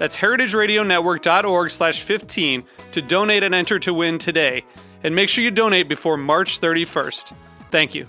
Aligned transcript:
That's 0.00 0.16
heritageradionetwork.org 0.16 1.70
slash 1.70 2.02
15 2.02 2.64
to 2.92 3.02
donate 3.02 3.42
and 3.42 3.54
enter 3.54 3.78
to 3.80 3.92
win 3.92 4.16
today. 4.16 4.64
And 5.04 5.14
make 5.14 5.28
sure 5.28 5.44
you 5.44 5.50
donate 5.50 5.90
before 5.90 6.16
March 6.16 6.58
31st. 6.58 7.34
Thank 7.70 7.94
you. 7.94 8.06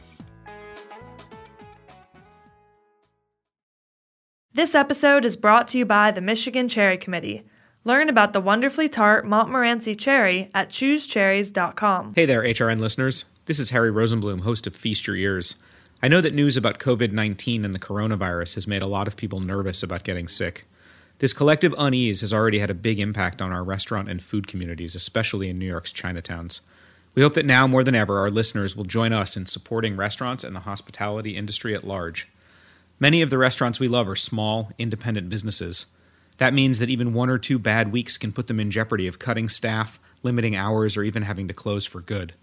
This 4.53 4.73
episode 4.73 5.25
is 5.25 5.36
brought 5.36 5.67
to 5.69 5.78
you 5.78 5.86
by 5.86 6.12
the 6.12 6.22
Michigan 6.22 6.69
Cherry 6.69 6.97
Committee. 6.97 7.44
Learn 7.84 8.08
about 8.08 8.31
the 8.31 8.39
wonderfully 8.39 8.88
tart 8.88 9.25
Montmorency 9.25 9.94
cherry 9.94 10.50
at 10.53 10.69
choosecherries.com. 10.69 12.14
Hey 12.16 12.25
there, 12.25 12.44
HRN 12.44 12.80
listeners. 12.80 13.25
This 13.47 13.59
is 13.59 13.72
Harry 13.72 13.92
Rosenblum, 13.92 14.42
host 14.42 14.66
of 14.66 14.73
Feast 14.73 15.08
Your 15.08 15.17
Ears. 15.17 15.58
I 16.02 16.08
know 16.08 16.22
that 16.22 16.34
news 16.34 16.56
about 16.56 16.80
COVID 16.80 17.12
19 17.12 17.66
and 17.66 17.73
the 17.73 17.80
coronavirus 17.80 18.56
has 18.56 18.66
made 18.66 18.81
a 18.81 18.88
lot 18.88 19.09
of 19.09 19.17
people 19.17 19.42
nervous 19.42 19.84
about 19.84 20.06
getting 20.06 20.30
sick. 20.30 20.66
This 21.22 21.33
collective 21.33 21.75
unease 21.77 22.22
has 22.22 22.33
already 22.33 22.58
had 22.58 22.72
a 22.72 22.73
big 22.73 23.00
impact 23.00 23.44
on 23.44 23.52
our 23.52 23.64
restaurant 23.64 24.09
and 24.09 24.23
food 24.23 24.47
communities, 24.47 24.95
especially 24.95 25.50
in 25.50 25.59
New 25.59 25.67
York's 25.67 25.94
Chinatowns. 25.94 26.61
We 27.13 27.22
hope 27.22 27.36
that 27.36 27.45
now 27.45 27.67
more 27.67 27.83
than 27.83 27.94
ever, 27.94 28.17
our 28.17 28.31
listeners 28.31 28.75
will 28.75 28.86
join 28.86 29.13
us 29.13 29.38
in 29.38 29.45
supporting 29.45 29.95
restaurants 29.95 30.44
and 30.44 30.55
the 30.55 30.61
hospitality 30.61 31.38
industry 31.38 31.75
at 31.75 31.83
large. 31.83 32.28
Many 33.00 33.22
of 33.22 33.30
the 33.30 33.38
restaurants 33.38 33.80
we 33.80 33.88
love 33.88 34.09
are 34.09 34.16
small, 34.16 34.72
independent 34.80 35.30
businesses. 35.30 35.86
That 36.39 36.55
means 36.55 36.80
that 36.80 36.89
even 36.89 37.13
one 37.13 37.30
or 37.30 37.38
two 37.38 37.59
bad 37.59 37.91
weeks 37.91 38.17
can 38.17 38.33
put 38.33 38.47
them 38.47 38.59
in 38.59 38.72
jeopardy 38.72 39.06
of 39.06 39.19
cutting 39.19 39.47
staff, 39.47 40.00
limiting 40.23 40.56
hours, 40.56 40.97
or 40.97 41.03
even 41.03 41.22
having 41.22 41.47
to 41.47 41.53
close 41.53 41.85
for 41.85 42.02
good. 42.02 42.33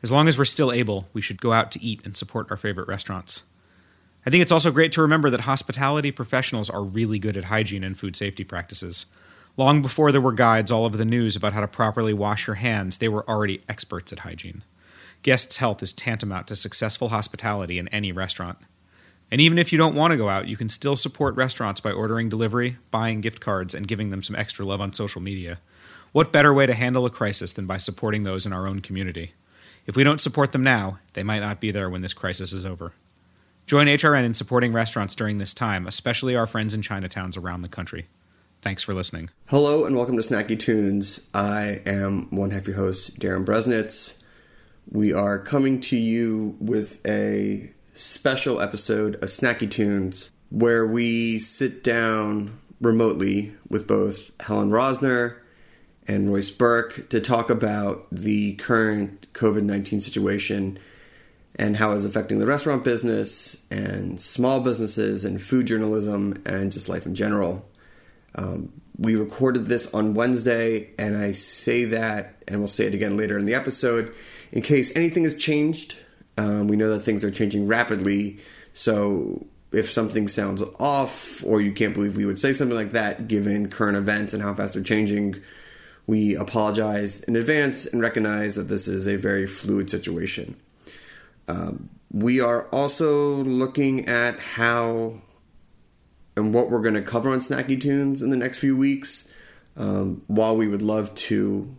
As 0.00 0.12
long 0.12 0.28
as 0.28 0.38
we're 0.38 0.44
still 0.44 0.70
able, 0.70 1.08
we 1.12 1.22
should 1.22 1.40
go 1.40 1.52
out 1.52 1.72
to 1.72 1.82
eat 1.82 2.00
and 2.04 2.16
support 2.16 2.52
our 2.52 2.56
favorite 2.56 2.86
restaurants. 2.86 3.42
I 4.24 4.30
think 4.30 4.42
it's 4.42 4.52
also 4.52 4.70
great 4.70 4.92
to 4.92 5.02
remember 5.02 5.30
that 5.30 5.40
hospitality 5.40 6.12
professionals 6.12 6.70
are 6.70 6.84
really 6.84 7.18
good 7.18 7.36
at 7.36 7.44
hygiene 7.44 7.82
and 7.82 7.98
food 7.98 8.14
safety 8.14 8.44
practices. 8.44 9.06
Long 9.56 9.82
before 9.82 10.12
there 10.12 10.20
were 10.20 10.32
guides 10.32 10.70
all 10.70 10.84
over 10.84 10.96
the 10.96 11.04
news 11.04 11.36
about 11.36 11.52
how 11.52 11.60
to 11.60 11.68
properly 11.68 12.14
wash 12.14 12.46
your 12.46 12.56
hands, 12.56 12.98
they 12.98 13.08
were 13.08 13.28
already 13.28 13.62
experts 13.68 14.12
at 14.12 14.20
hygiene. 14.20 14.62
Guests' 15.22 15.58
health 15.58 15.82
is 15.82 15.92
tantamount 15.92 16.46
to 16.48 16.56
successful 16.56 17.10
hospitality 17.10 17.78
in 17.78 17.88
any 17.88 18.12
restaurant. 18.12 18.58
And 19.30 19.40
even 19.40 19.58
if 19.58 19.72
you 19.72 19.78
don't 19.78 19.94
want 19.94 20.12
to 20.12 20.16
go 20.16 20.28
out, 20.28 20.46
you 20.46 20.56
can 20.56 20.68
still 20.68 20.96
support 20.96 21.34
restaurants 21.36 21.80
by 21.80 21.90
ordering 21.90 22.28
delivery, 22.28 22.76
buying 22.90 23.20
gift 23.20 23.40
cards, 23.40 23.74
and 23.74 23.88
giving 23.88 24.10
them 24.10 24.22
some 24.22 24.36
extra 24.36 24.64
love 24.64 24.80
on 24.80 24.92
social 24.92 25.20
media. 25.20 25.58
What 26.12 26.32
better 26.32 26.52
way 26.52 26.66
to 26.66 26.74
handle 26.74 27.06
a 27.06 27.10
crisis 27.10 27.52
than 27.52 27.66
by 27.66 27.78
supporting 27.78 28.22
those 28.22 28.46
in 28.46 28.52
our 28.52 28.68
own 28.68 28.80
community? 28.80 29.32
If 29.86 29.96
we 29.96 30.04
don't 30.04 30.20
support 30.20 30.52
them 30.52 30.62
now, 30.62 30.98
they 31.14 31.22
might 31.22 31.40
not 31.40 31.60
be 31.60 31.70
there 31.70 31.90
when 31.90 32.02
this 32.02 32.14
crisis 32.14 32.52
is 32.52 32.66
over. 32.66 32.92
Join 33.66 33.86
HRN 33.86 34.24
in 34.24 34.34
supporting 34.34 34.72
restaurants 34.72 35.14
during 35.14 35.38
this 35.38 35.54
time, 35.54 35.86
especially 35.86 36.36
our 36.36 36.46
friends 36.46 36.74
in 36.74 36.82
Chinatowns 36.82 37.42
around 37.42 37.62
the 37.62 37.68
country. 37.68 38.08
Thanks 38.60 38.82
for 38.82 38.92
listening. 38.92 39.30
Hello 39.46 39.84
and 39.84 39.96
welcome 39.96 40.16
to 40.16 40.22
Snacky 40.22 40.58
Tunes. 40.58 41.20
I 41.32 41.80
am 41.86 42.28
one 42.30 42.50
half 42.50 42.66
your 42.66 42.76
host, 42.76 43.18
Darin 43.18 43.44
Bresnitz. 43.44 44.16
We 44.90 45.12
are 45.12 45.38
coming 45.38 45.80
to 45.82 45.96
you 45.96 46.56
with 46.60 47.04
a 47.06 47.72
special 47.94 48.60
episode 48.60 49.14
of 49.16 49.28
Snacky 49.28 49.70
Tunes 49.70 50.30
where 50.50 50.86
we 50.86 51.38
sit 51.38 51.82
down 51.82 52.58
remotely 52.80 53.54
with 53.68 53.86
both 53.86 54.32
Helen 54.40 54.70
Rosner 54.70 55.36
and 56.06 56.30
Royce 56.30 56.50
Burke 56.50 57.08
to 57.10 57.20
talk 57.20 57.48
about 57.48 58.06
the 58.10 58.54
current 58.56 59.26
COVID 59.32 59.62
19 59.62 60.00
situation 60.00 60.78
and 61.56 61.76
how 61.76 61.92
it's 61.92 62.04
affecting 62.04 62.38
the 62.38 62.46
restaurant 62.46 62.84
business 62.84 63.62
and 63.70 64.20
small 64.20 64.60
businesses 64.60 65.24
and 65.24 65.40
food 65.40 65.66
journalism 65.66 66.42
and 66.46 66.72
just 66.72 66.88
life 66.88 67.06
in 67.06 67.14
general. 67.14 67.68
Um, 68.34 68.72
we 68.98 69.16
recorded 69.16 69.66
this 69.66 69.92
on 69.92 70.14
Wednesday, 70.14 70.90
and 70.98 71.16
I 71.16 71.32
say 71.32 71.84
that, 71.86 72.42
and 72.48 72.58
we'll 72.58 72.68
say 72.68 72.86
it 72.86 72.94
again 72.94 73.16
later 73.16 73.38
in 73.38 73.46
the 73.46 73.54
episode, 73.54 74.14
in 74.50 74.62
case 74.62 74.94
anything 74.96 75.24
has 75.24 75.36
changed. 75.36 75.98
Um, 76.38 76.68
we 76.68 76.76
know 76.76 76.90
that 76.90 77.00
things 77.00 77.24
are 77.24 77.30
changing 77.30 77.66
rapidly, 77.66 78.40
so 78.72 79.46
if 79.72 79.90
something 79.90 80.28
sounds 80.28 80.62
off 80.78 81.42
or 81.44 81.60
you 81.60 81.72
can't 81.72 81.94
believe 81.94 82.16
we 82.16 82.26
would 82.26 82.38
say 82.38 82.52
something 82.52 82.76
like 82.76 82.92
that 82.92 83.28
given 83.28 83.68
current 83.68 83.96
events 83.96 84.34
and 84.34 84.42
how 84.42 84.52
fast 84.54 84.74
they're 84.74 84.82
changing, 84.82 85.42
we 86.06 86.34
apologize 86.36 87.22
in 87.22 87.36
advance 87.36 87.86
and 87.86 88.02
recognize 88.02 88.54
that 88.54 88.68
this 88.68 88.86
is 88.88 89.06
a 89.06 89.16
very 89.16 89.46
fluid 89.46 89.88
situation. 89.88 90.56
Um, 91.52 91.90
we 92.10 92.40
are 92.40 92.66
also 92.68 93.42
looking 93.42 94.08
at 94.08 94.38
how 94.38 95.14
and 96.36 96.54
what 96.54 96.70
we're 96.70 96.80
going 96.80 96.94
to 96.94 97.02
cover 97.02 97.30
on 97.30 97.40
Snacky 97.40 97.80
Tunes 97.80 98.22
in 98.22 98.30
the 98.30 98.36
next 98.36 98.58
few 98.58 98.76
weeks. 98.76 99.28
Um, 99.76 100.22
while 100.26 100.56
we 100.56 100.66
would 100.66 100.82
love 100.82 101.14
to 101.14 101.74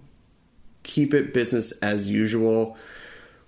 keep 0.83 1.13
it 1.13 1.33
business 1.33 1.71
as 1.81 2.09
usual, 2.09 2.77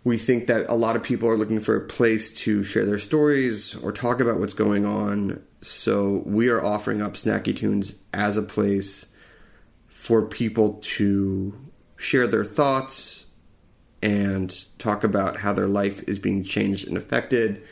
we 0.03 0.17
think 0.17 0.47
that 0.47 0.67
a 0.67 0.75
lot 0.75 0.95
of 0.95 1.03
people 1.03 1.29
are 1.29 1.37
looking 1.37 1.59
for 1.59 1.75
a 1.75 1.81
place 1.81 2.33
to 2.35 2.63
share 2.63 2.85
their 2.85 2.99
stories 2.99 3.75
or 3.75 3.91
talk 3.91 4.19
about 4.19 4.39
what's 4.39 4.53
going 4.53 4.85
on. 4.85 5.41
So 5.61 6.23
we 6.25 6.49
are 6.49 6.63
offering 6.63 7.01
up 7.01 7.13
Snacky 7.13 7.55
Tunes 7.55 7.95
as 8.13 8.37
a 8.37 8.43
place 8.43 9.07
for 9.87 10.23
people 10.23 10.79
to 10.81 11.59
share 11.97 12.27
their 12.27 12.45
thoughts, 12.45 13.24
and 14.05 14.55
talk 14.77 15.03
about 15.03 15.37
how 15.37 15.51
their 15.51 15.67
life 15.67 16.03
is 16.07 16.19
being 16.19 16.43
changed 16.43 16.87
and 16.87 16.95
affected, 16.95 17.63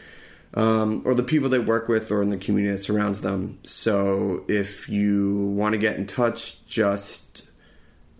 um, 0.55 1.03
or 1.05 1.13
the 1.13 1.21
people 1.21 1.47
they 1.47 1.59
work 1.59 1.87
with, 1.87 2.11
or 2.11 2.23
in 2.23 2.29
the 2.29 2.37
community 2.37 2.75
that 2.75 2.83
surrounds 2.83 3.19
them. 3.19 3.59
So 3.63 4.43
if 4.47 4.89
you 4.89 5.53
want 5.55 5.73
to 5.73 5.77
get 5.77 5.95
in 5.97 6.07
touch, 6.07 6.65
just 6.65 7.49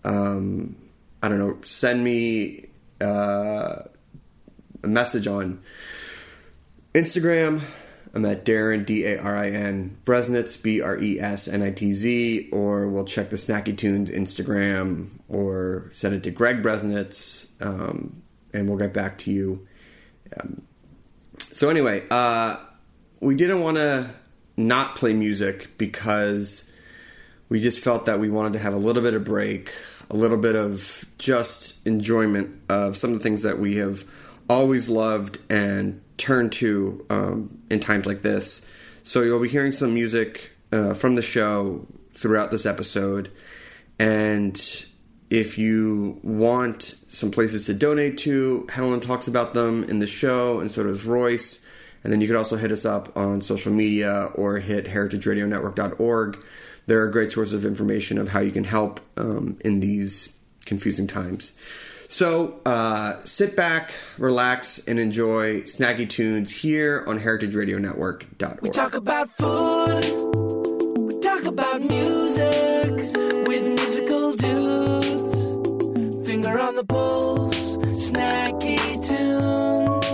um, 0.04 0.76
I 1.20 1.28
don't 1.28 1.38
know, 1.38 1.58
send 1.64 2.04
me 2.04 2.66
uh, 3.02 3.82
a 4.82 4.86
message 4.86 5.26
on 5.26 5.60
Instagram. 6.94 7.62
I'm 8.14 8.24
at 8.26 8.44
Darin 8.44 8.84
D 8.84 9.04
A 9.04 9.18
R 9.18 9.36
I 9.36 9.50
N 9.50 9.98
Bresnitz 10.04 10.62
B 10.62 10.80
R 10.80 10.96
E 10.96 11.18
S 11.18 11.48
N 11.48 11.62
I 11.62 11.72
T 11.72 11.92
Z, 11.92 12.48
or 12.52 12.86
we'll 12.86 13.04
check 13.04 13.30
the 13.30 13.36
Snacky 13.36 13.76
Tunes 13.76 14.08
Instagram, 14.08 15.18
or 15.28 15.90
send 15.92 16.14
it 16.14 16.22
to 16.22 16.30
Greg 16.30 16.62
Bresnitz, 16.62 17.48
um, 17.60 18.22
and 18.52 18.68
we'll 18.68 18.78
get 18.78 18.92
back 18.92 19.18
to 19.18 19.32
you. 19.32 19.66
Um, 20.38 20.62
so 21.52 21.68
anyway, 21.70 22.04
uh, 22.08 22.56
we 23.18 23.34
didn't 23.34 23.62
want 23.62 23.78
to 23.78 24.10
not 24.56 24.94
play 24.94 25.12
music 25.12 25.76
because 25.76 26.64
we 27.48 27.60
just 27.60 27.80
felt 27.80 28.06
that 28.06 28.20
we 28.20 28.30
wanted 28.30 28.52
to 28.52 28.58
have 28.60 28.74
a 28.74 28.78
little 28.78 29.02
bit 29.02 29.14
of 29.14 29.24
break, 29.24 29.74
a 30.08 30.16
little 30.16 30.36
bit 30.36 30.54
of 30.54 31.04
just 31.18 31.84
enjoyment 31.84 32.60
of 32.68 32.96
some 32.96 33.12
of 33.12 33.18
the 33.18 33.22
things 33.24 33.42
that 33.42 33.58
we 33.58 33.76
have 33.76 34.04
always 34.48 34.88
loved 34.88 35.38
and 35.50 36.00
turn 36.16 36.50
to 36.50 37.04
um, 37.10 37.58
in 37.70 37.80
times 37.80 38.06
like 38.06 38.22
this. 38.22 38.64
So 39.02 39.22
you'll 39.22 39.40
be 39.40 39.48
hearing 39.48 39.72
some 39.72 39.94
music 39.94 40.50
uh, 40.72 40.94
from 40.94 41.14
the 41.14 41.22
show 41.22 41.86
throughout 42.14 42.50
this 42.50 42.66
episode. 42.66 43.30
And 43.98 44.60
if 45.30 45.58
you 45.58 46.20
want 46.22 46.94
some 47.08 47.30
places 47.30 47.66
to 47.66 47.74
donate 47.74 48.18
to, 48.18 48.66
Helen 48.70 49.00
talks 49.00 49.28
about 49.28 49.54
them 49.54 49.84
in 49.84 49.98
the 49.98 50.06
show, 50.06 50.60
and 50.60 50.70
so 50.70 50.84
does 50.84 51.04
Royce. 51.04 51.60
And 52.02 52.12
then 52.12 52.20
you 52.20 52.26
could 52.26 52.36
also 52.36 52.56
hit 52.56 52.70
us 52.70 52.84
up 52.84 53.16
on 53.16 53.40
social 53.40 53.72
media 53.72 54.30
or 54.34 54.58
hit 54.58 54.86
heritageradionetwork.org. 54.86 56.44
There 56.86 57.00
are 57.00 57.08
great 57.08 57.32
sources 57.32 57.54
of 57.54 57.64
information 57.64 58.18
of 58.18 58.28
how 58.28 58.40
you 58.40 58.52
can 58.52 58.64
help 58.64 59.00
um, 59.16 59.58
in 59.64 59.80
these 59.80 60.34
confusing 60.66 61.06
times. 61.06 61.52
So 62.14 62.60
uh, 62.64 63.16
sit 63.24 63.56
back, 63.56 63.92
relax, 64.18 64.78
and 64.86 65.00
enjoy 65.00 65.62
Snacky 65.62 66.08
Tunes 66.08 66.48
here 66.48 67.02
on 67.08 67.18
heritageradionetwork.org. 67.18 68.62
We 68.62 68.70
talk 68.70 68.94
about 68.94 69.30
food, 69.30 70.04
we 70.96 71.18
talk 71.18 71.44
about 71.44 71.82
music 71.82 72.92
with 73.48 73.66
musical 73.66 74.36
dudes. 74.36 76.28
Finger 76.28 76.56
on 76.56 76.76
the 76.76 76.84
pulse, 76.84 77.78
snacky 77.78 78.78
tunes. 79.04 80.06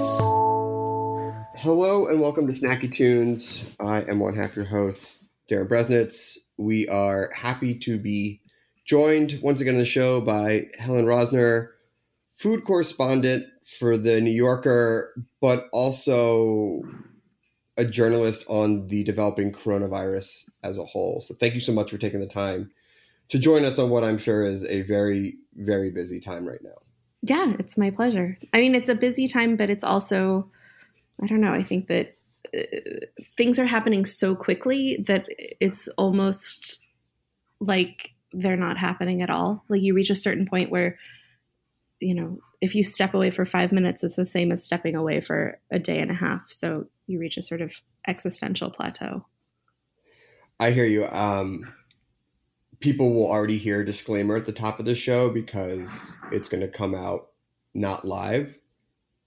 Hello 1.62 2.06
and 2.06 2.18
welcome 2.18 2.46
to 2.46 2.54
Snacky 2.54 2.90
Tunes. 2.90 3.62
I 3.78 4.04
am 4.04 4.20
one 4.20 4.34
half 4.34 4.56
your 4.56 4.64
host, 4.64 5.22
Darin 5.48 5.68
Bresnitz. 5.68 6.38
We 6.56 6.88
are 6.88 7.30
happy 7.34 7.74
to 7.80 7.98
be 7.98 8.40
joined 8.86 9.38
once 9.42 9.60
again 9.60 9.74
on 9.74 9.80
the 9.80 9.84
show 9.84 10.22
by 10.22 10.70
Helen 10.78 11.04
Rosner, 11.04 11.72
food 12.40 12.64
correspondent 12.64 13.44
for 13.78 13.98
the 13.98 14.18
New 14.18 14.30
Yorker, 14.30 15.12
but 15.42 15.68
also 15.72 16.80
a 17.76 17.84
journalist 17.84 18.46
on 18.48 18.86
the 18.86 19.04
developing 19.04 19.52
coronavirus 19.52 20.48
as 20.62 20.78
a 20.78 20.84
whole. 20.84 21.20
So 21.20 21.34
thank 21.34 21.54
you 21.54 21.60
so 21.60 21.72
much 21.72 21.90
for 21.90 21.98
taking 21.98 22.20
the 22.20 22.26
time 22.26 22.70
to 23.28 23.38
join 23.38 23.66
us 23.66 23.78
on 23.78 23.90
what 23.90 24.04
I'm 24.04 24.16
sure 24.16 24.42
is 24.44 24.64
a 24.64 24.80
very, 24.82 25.36
very 25.54 25.90
busy 25.90 26.18
time 26.18 26.48
right 26.48 26.62
now. 26.62 26.78
Yeah, 27.20 27.56
it's 27.58 27.76
my 27.76 27.90
pleasure. 27.90 28.38
I 28.54 28.60
mean, 28.60 28.74
it's 28.74 28.88
a 28.88 28.94
busy 28.94 29.28
time, 29.28 29.56
but 29.56 29.68
it's 29.68 29.84
also, 29.84 30.50
I 31.22 31.26
don't 31.26 31.42
know, 31.42 31.52
I 31.52 31.62
think 31.62 31.88
that 31.88 32.16
uh, 32.56 33.06
things 33.36 33.58
are 33.58 33.66
happening 33.66 34.06
so 34.06 34.34
quickly 34.34 34.96
that 35.06 35.26
it's 35.60 35.88
almost 35.98 36.82
like 37.60 38.14
they're 38.32 38.56
not 38.56 38.78
happening 38.78 39.20
at 39.20 39.28
all. 39.28 39.62
Like 39.68 39.82
you 39.82 39.92
reach 39.92 40.08
a 40.08 40.14
certain 40.14 40.46
point 40.46 40.70
where 40.70 40.98
you 42.00 42.14
know, 42.14 42.38
if 42.60 42.74
you 42.74 42.82
step 42.82 43.14
away 43.14 43.30
for 43.30 43.44
five 43.44 43.72
minutes, 43.72 44.02
it's 44.02 44.16
the 44.16 44.26
same 44.26 44.52
as 44.52 44.64
stepping 44.64 44.96
away 44.96 45.20
for 45.20 45.58
a 45.70 45.78
day 45.78 46.00
and 46.00 46.10
a 46.10 46.14
half. 46.14 46.50
So 46.50 46.86
you 47.06 47.18
reach 47.18 47.36
a 47.36 47.42
sort 47.42 47.60
of 47.60 47.74
existential 48.06 48.70
plateau. 48.70 49.26
I 50.58 50.72
hear 50.72 50.84
you. 50.84 51.06
Um, 51.06 51.72
people 52.80 53.12
will 53.12 53.30
already 53.30 53.58
hear 53.58 53.80
a 53.80 53.86
disclaimer 53.86 54.36
at 54.36 54.46
the 54.46 54.52
top 54.52 54.78
of 54.78 54.86
the 54.86 54.94
show 54.94 55.30
because 55.30 56.16
it's 56.32 56.48
going 56.48 56.62
to 56.62 56.68
come 56.68 56.94
out 56.94 57.28
not 57.74 58.04
live. 58.04 58.58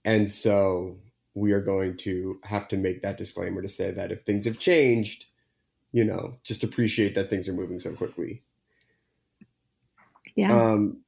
And 0.04 0.30
so 0.30 0.98
we 1.34 1.52
are 1.52 1.60
going 1.60 1.96
to 1.98 2.38
have 2.44 2.68
to 2.68 2.76
make 2.76 3.02
that 3.02 3.16
disclaimer 3.16 3.62
to 3.62 3.68
say 3.68 3.90
that 3.90 4.12
if 4.12 4.22
things 4.22 4.44
have 4.44 4.58
changed, 4.58 5.26
you 5.92 6.04
know, 6.04 6.36
just 6.44 6.62
appreciate 6.62 7.14
that 7.14 7.30
things 7.30 7.48
are 7.48 7.52
moving 7.52 7.80
so 7.80 7.92
quickly. 7.92 8.42
Yeah. 10.36 10.72
Um, 10.72 10.98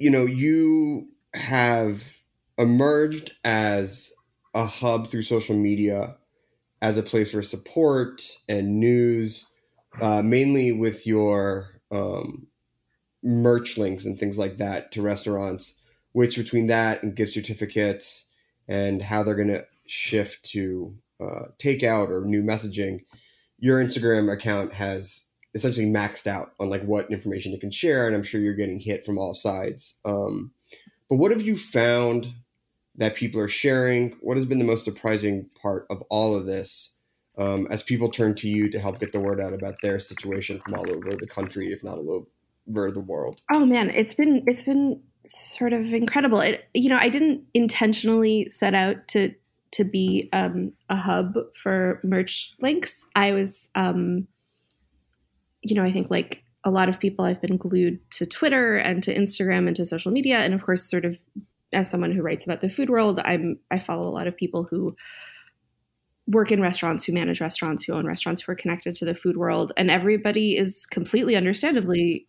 you 0.00 0.10
know, 0.10 0.24
you 0.24 1.08
have 1.34 2.16
emerged 2.56 3.32
as 3.44 4.10
a 4.54 4.64
hub 4.64 5.08
through 5.08 5.22
social 5.22 5.54
media 5.54 6.16
as 6.80 6.96
a 6.96 7.02
place 7.02 7.32
for 7.32 7.42
support 7.42 8.22
and 8.48 8.80
news, 8.80 9.46
uh, 10.00 10.22
mainly 10.22 10.72
with 10.72 11.06
your 11.06 11.68
um, 11.92 12.46
merch 13.22 13.76
links 13.76 14.06
and 14.06 14.18
things 14.18 14.38
like 14.38 14.56
that 14.56 14.90
to 14.90 15.02
restaurants, 15.02 15.74
which 16.12 16.38
between 16.38 16.66
that 16.66 17.02
and 17.02 17.14
gift 17.14 17.34
certificates 17.34 18.26
and 18.66 19.02
how 19.02 19.22
they're 19.22 19.34
going 19.34 19.48
to 19.48 19.64
shift 19.86 20.42
to 20.46 20.94
uh, 21.20 21.48
takeout 21.58 22.08
or 22.08 22.24
new 22.24 22.42
messaging, 22.42 23.04
your 23.58 23.84
Instagram 23.84 24.32
account 24.32 24.72
has 24.72 25.24
essentially 25.54 25.86
maxed 25.86 26.26
out 26.26 26.52
on 26.60 26.70
like 26.70 26.82
what 26.82 27.10
information 27.10 27.52
you 27.52 27.58
can 27.58 27.70
share, 27.70 28.06
and 28.06 28.14
I'm 28.14 28.22
sure 28.22 28.40
you're 28.40 28.54
getting 28.54 28.80
hit 28.80 29.04
from 29.04 29.18
all 29.18 29.34
sides. 29.34 29.96
Um, 30.04 30.52
but 31.08 31.16
what 31.16 31.32
have 31.32 31.42
you 31.42 31.56
found 31.56 32.32
that 32.96 33.16
people 33.16 33.40
are 33.40 33.48
sharing? 33.48 34.12
What 34.20 34.36
has 34.36 34.46
been 34.46 34.58
the 34.58 34.64
most 34.64 34.84
surprising 34.84 35.48
part 35.60 35.86
of 35.90 36.02
all 36.08 36.34
of 36.34 36.46
this? 36.46 36.94
Um, 37.38 37.68
as 37.70 37.82
people 37.82 38.10
turn 38.10 38.34
to 38.36 38.48
you 38.48 38.68
to 38.70 38.78
help 38.78 39.00
get 39.00 39.12
the 39.12 39.20
word 39.20 39.40
out 39.40 39.54
about 39.54 39.76
their 39.82 39.98
situation 39.98 40.60
from 40.60 40.74
all 40.74 40.90
over 40.90 41.10
the 41.16 41.26
country, 41.26 41.72
if 41.72 41.82
not 41.82 41.96
all 41.96 42.26
over 42.68 42.90
the 42.90 43.00
world. 43.00 43.40
Oh 43.50 43.64
man, 43.64 43.90
it's 43.90 44.14
been 44.14 44.44
it's 44.46 44.64
been 44.64 45.00
sort 45.26 45.72
of 45.72 45.92
incredible. 45.94 46.40
It 46.40 46.68
you 46.74 46.88
know 46.88 46.98
I 46.98 47.08
didn't 47.08 47.44
intentionally 47.54 48.50
set 48.50 48.74
out 48.74 49.08
to 49.08 49.34
to 49.72 49.84
be 49.84 50.28
um, 50.32 50.72
a 50.88 50.96
hub 50.96 51.34
for 51.54 52.00
merch 52.04 52.52
links. 52.60 53.06
I 53.14 53.32
was 53.32 53.68
um, 53.74 54.26
you 55.62 55.74
know, 55.74 55.82
I 55.82 55.92
think 55.92 56.10
like 56.10 56.44
a 56.64 56.70
lot 56.70 56.88
of 56.88 57.00
people, 57.00 57.24
I've 57.24 57.40
been 57.40 57.56
glued 57.56 57.98
to 58.12 58.26
Twitter 58.26 58.76
and 58.76 59.02
to 59.02 59.14
Instagram 59.14 59.66
and 59.66 59.76
to 59.76 59.86
social 59.86 60.12
media. 60.12 60.38
And 60.38 60.54
of 60.54 60.62
course, 60.62 60.88
sort 60.88 61.04
of 61.04 61.18
as 61.72 61.90
someone 61.90 62.12
who 62.12 62.22
writes 62.22 62.44
about 62.44 62.60
the 62.60 62.68
food 62.68 62.90
world, 62.90 63.20
I'm 63.24 63.58
I 63.70 63.78
follow 63.78 64.08
a 64.08 64.12
lot 64.12 64.26
of 64.26 64.36
people 64.36 64.64
who 64.64 64.96
work 66.26 66.52
in 66.52 66.60
restaurants, 66.60 67.04
who 67.04 67.12
manage 67.12 67.40
restaurants, 67.40 67.84
who 67.84 67.92
own 67.92 68.06
restaurants, 68.06 68.42
who 68.42 68.52
are 68.52 68.56
connected 68.56 68.94
to 68.96 69.04
the 69.04 69.14
food 69.14 69.36
world, 69.36 69.72
and 69.76 69.90
everybody 69.90 70.56
is 70.56 70.86
completely 70.86 71.36
understandably 71.36 72.26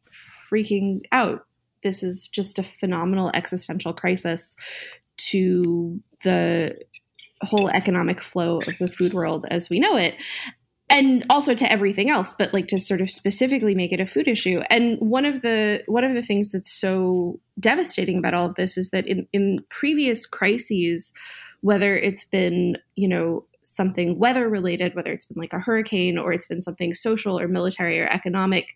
freaking 0.52 1.02
out. 1.12 1.46
This 1.84 2.04
is 2.04 2.28
just 2.28 2.60
a 2.60 2.64
phenomenal 2.64 3.32
existential 3.34 3.94
crisis 3.94 4.56
to 5.18 6.02
the 6.24 6.78
whole 7.44 7.70
economic 7.70 8.22
flow 8.22 8.58
of 8.58 8.78
the 8.80 8.88
food 8.88 9.14
world 9.14 9.46
as 9.50 9.70
we 9.70 9.80
know 9.80 9.98
it 9.98 10.16
and 10.92 11.26
also 11.30 11.56
to 11.56 11.72
everything 11.72 12.10
else 12.10 12.36
but 12.38 12.54
like 12.54 12.68
to 12.68 12.78
sort 12.78 13.02
of 13.02 13.10
specifically 13.10 13.74
make 13.74 13.92
it 13.92 14.00
a 14.00 14.06
food 14.06 14.28
issue. 14.28 14.62
And 14.70 14.98
one 15.00 15.26
of 15.26 15.42
the 15.42 15.84
one 15.88 16.04
of 16.04 16.14
the 16.14 16.22
things 16.22 16.52
that's 16.52 16.72
so 16.72 17.40
devastating 17.60 18.18
about 18.18 18.34
all 18.34 18.46
of 18.46 18.56
this 18.56 18.78
is 18.78 18.90
that 18.92 19.08
in 19.08 19.28
in 19.34 19.60
previous 19.70 20.26
crises 20.26 21.14
whether 21.62 21.96
it's 21.96 22.26
been 22.26 22.78
you 22.96 23.08
know 23.08 23.46
something 23.64 24.20
weather 24.20 24.50
related 24.50 24.96
whether 24.96 25.12
it's 25.12 25.26
been 25.26 25.40
like 25.40 25.54
a 25.54 25.60
hurricane 25.60 26.18
or 26.18 26.34
it's 26.34 26.48
been 26.48 26.62
something 26.62 26.94
social 26.94 27.40
or 27.40 27.48
military 27.48 28.00
or 28.00 28.08
economic 28.08 28.76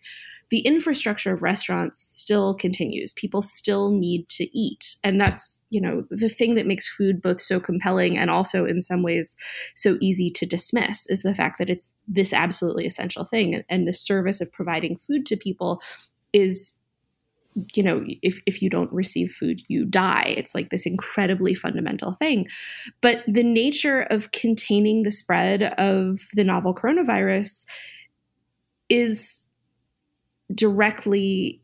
the 0.50 0.60
infrastructure 0.60 1.32
of 1.32 1.42
restaurants 1.42 1.98
still 1.98 2.54
continues. 2.54 3.12
People 3.14 3.42
still 3.42 3.90
need 3.90 4.28
to 4.28 4.44
eat. 4.56 4.96
And 5.02 5.20
that's, 5.20 5.62
you 5.70 5.80
know, 5.80 6.04
the 6.10 6.28
thing 6.28 6.54
that 6.54 6.66
makes 6.66 6.88
food 6.88 7.20
both 7.20 7.40
so 7.40 7.58
compelling 7.58 8.16
and 8.16 8.30
also 8.30 8.64
in 8.64 8.80
some 8.80 9.02
ways 9.02 9.36
so 9.74 9.98
easy 10.00 10.30
to 10.30 10.46
dismiss 10.46 11.08
is 11.08 11.22
the 11.22 11.34
fact 11.34 11.58
that 11.58 11.70
it's 11.70 11.92
this 12.06 12.32
absolutely 12.32 12.86
essential 12.86 13.24
thing. 13.24 13.64
And 13.68 13.88
the 13.88 13.92
service 13.92 14.40
of 14.40 14.52
providing 14.52 14.96
food 14.96 15.26
to 15.26 15.36
people 15.36 15.80
is 16.32 16.78
you 17.72 17.82
know 17.82 18.04
if 18.20 18.42
if 18.44 18.60
you 18.60 18.68
don't 18.68 18.92
receive 18.92 19.32
food 19.32 19.62
you 19.66 19.86
die 19.86 20.34
it's 20.36 20.54
like 20.54 20.68
this 20.68 20.84
incredibly 20.84 21.54
fundamental 21.54 22.12
thing 22.20 22.46
but 23.00 23.24
the 23.26 23.42
nature 23.42 24.02
of 24.02 24.30
containing 24.30 25.04
the 25.04 25.10
spread 25.10 25.62
of 25.62 26.20
the 26.34 26.44
novel 26.44 26.74
coronavirus 26.74 27.64
is 28.90 29.46
directly 30.54 31.62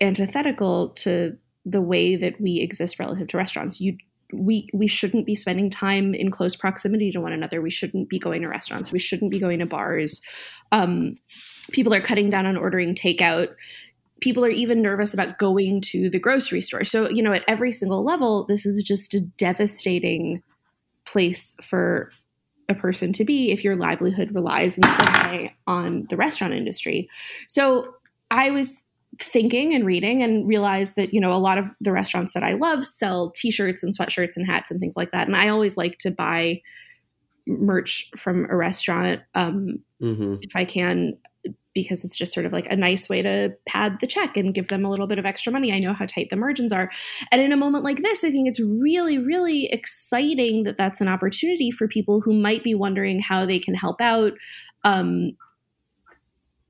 antithetical 0.00 0.90
to 0.90 1.36
the 1.64 1.80
way 1.80 2.16
that 2.16 2.40
we 2.40 2.60
exist 2.60 2.98
relative 2.98 3.28
to 3.28 3.36
restaurants. 3.36 3.80
You 3.80 3.96
we 4.32 4.68
we 4.72 4.88
shouldn't 4.88 5.26
be 5.26 5.34
spending 5.34 5.70
time 5.70 6.14
in 6.14 6.30
close 6.30 6.56
proximity 6.56 7.12
to 7.12 7.20
one 7.20 7.32
another. 7.32 7.60
We 7.60 7.70
shouldn't 7.70 8.08
be 8.08 8.18
going 8.18 8.42
to 8.42 8.48
restaurants. 8.48 8.90
We 8.90 8.98
shouldn't 8.98 9.30
be 9.30 9.38
going 9.38 9.60
to 9.60 9.66
bars. 9.66 10.20
Um, 10.72 11.16
people 11.70 11.94
are 11.94 12.00
cutting 12.00 12.30
down 12.30 12.46
on 12.46 12.56
ordering 12.56 12.94
takeout. 12.94 13.54
People 14.20 14.44
are 14.44 14.50
even 14.50 14.82
nervous 14.82 15.14
about 15.14 15.38
going 15.38 15.80
to 15.82 16.10
the 16.10 16.18
grocery 16.18 16.60
store. 16.60 16.84
So 16.84 17.08
you 17.08 17.22
know, 17.22 17.32
at 17.32 17.44
every 17.46 17.72
single 17.72 18.04
level, 18.04 18.44
this 18.46 18.66
is 18.66 18.82
just 18.82 19.14
a 19.14 19.20
devastating 19.20 20.42
place 21.06 21.56
for 21.62 22.10
a 22.68 22.74
person 22.74 23.12
to 23.12 23.24
be 23.24 23.52
if 23.52 23.62
your 23.62 23.76
livelihood 23.76 24.34
relies 24.34 24.78
in 24.78 24.84
some 24.84 25.30
way 25.30 25.54
on 25.66 26.06
the 26.08 26.16
restaurant 26.16 26.54
industry. 26.54 27.08
So 27.46 27.94
I 28.34 28.50
was 28.50 28.82
thinking 29.20 29.74
and 29.74 29.86
reading 29.86 30.22
and 30.24 30.46
realized 30.48 30.96
that 30.96 31.14
you 31.14 31.20
know 31.20 31.32
a 31.32 31.38
lot 31.38 31.56
of 31.56 31.66
the 31.80 31.92
restaurants 31.92 32.32
that 32.34 32.42
I 32.42 32.54
love 32.54 32.84
sell 32.84 33.30
t-shirts 33.30 33.84
and 33.84 33.96
sweatshirts 33.96 34.36
and 34.36 34.44
hats 34.44 34.72
and 34.72 34.80
things 34.80 34.96
like 34.96 35.12
that 35.12 35.28
and 35.28 35.36
I 35.36 35.48
always 35.48 35.76
like 35.76 35.98
to 35.98 36.10
buy 36.10 36.60
merch 37.46 38.10
from 38.16 38.46
a 38.50 38.56
restaurant 38.56 39.20
um, 39.36 39.78
mm-hmm. 40.02 40.36
if 40.42 40.56
I 40.56 40.64
can 40.64 41.16
because 41.74 42.04
it's 42.04 42.16
just 42.16 42.32
sort 42.32 42.46
of 42.46 42.52
like 42.52 42.66
a 42.70 42.76
nice 42.76 43.08
way 43.08 43.20
to 43.20 43.52
pad 43.66 43.98
the 44.00 44.06
check 44.06 44.36
and 44.36 44.54
give 44.54 44.68
them 44.68 44.84
a 44.84 44.90
little 44.90 45.08
bit 45.08 45.18
of 45.18 45.26
extra 45.26 45.52
money. 45.52 45.72
I 45.72 45.80
know 45.80 45.92
how 45.92 46.06
tight 46.06 46.30
the 46.30 46.36
margins 46.36 46.72
are. 46.72 46.88
And 47.32 47.42
in 47.42 47.52
a 47.52 47.56
moment 47.56 47.82
like 47.82 47.98
this, 47.98 48.22
I 48.22 48.30
think 48.30 48.48
it's 48.48 48.60
really, 48.60 49.18
really 49.18 49.66
exciting 49.66 50.62
that 50.62 50.76
that's 50.76 51.00
an 51.00 51.08
opportunity 51.08 51.72
for 51.72 51.88
people 51.88 52.20
who 52.20 52.32
might 52.32 52.62
be 52.62 52.74
wondering 52.74 53.18
how 53.18 53.44
they 53.44 53.58
can 53.58 53.74
help 53.74 54.00
out. 54.00 54.34
Um, 54.84 55.32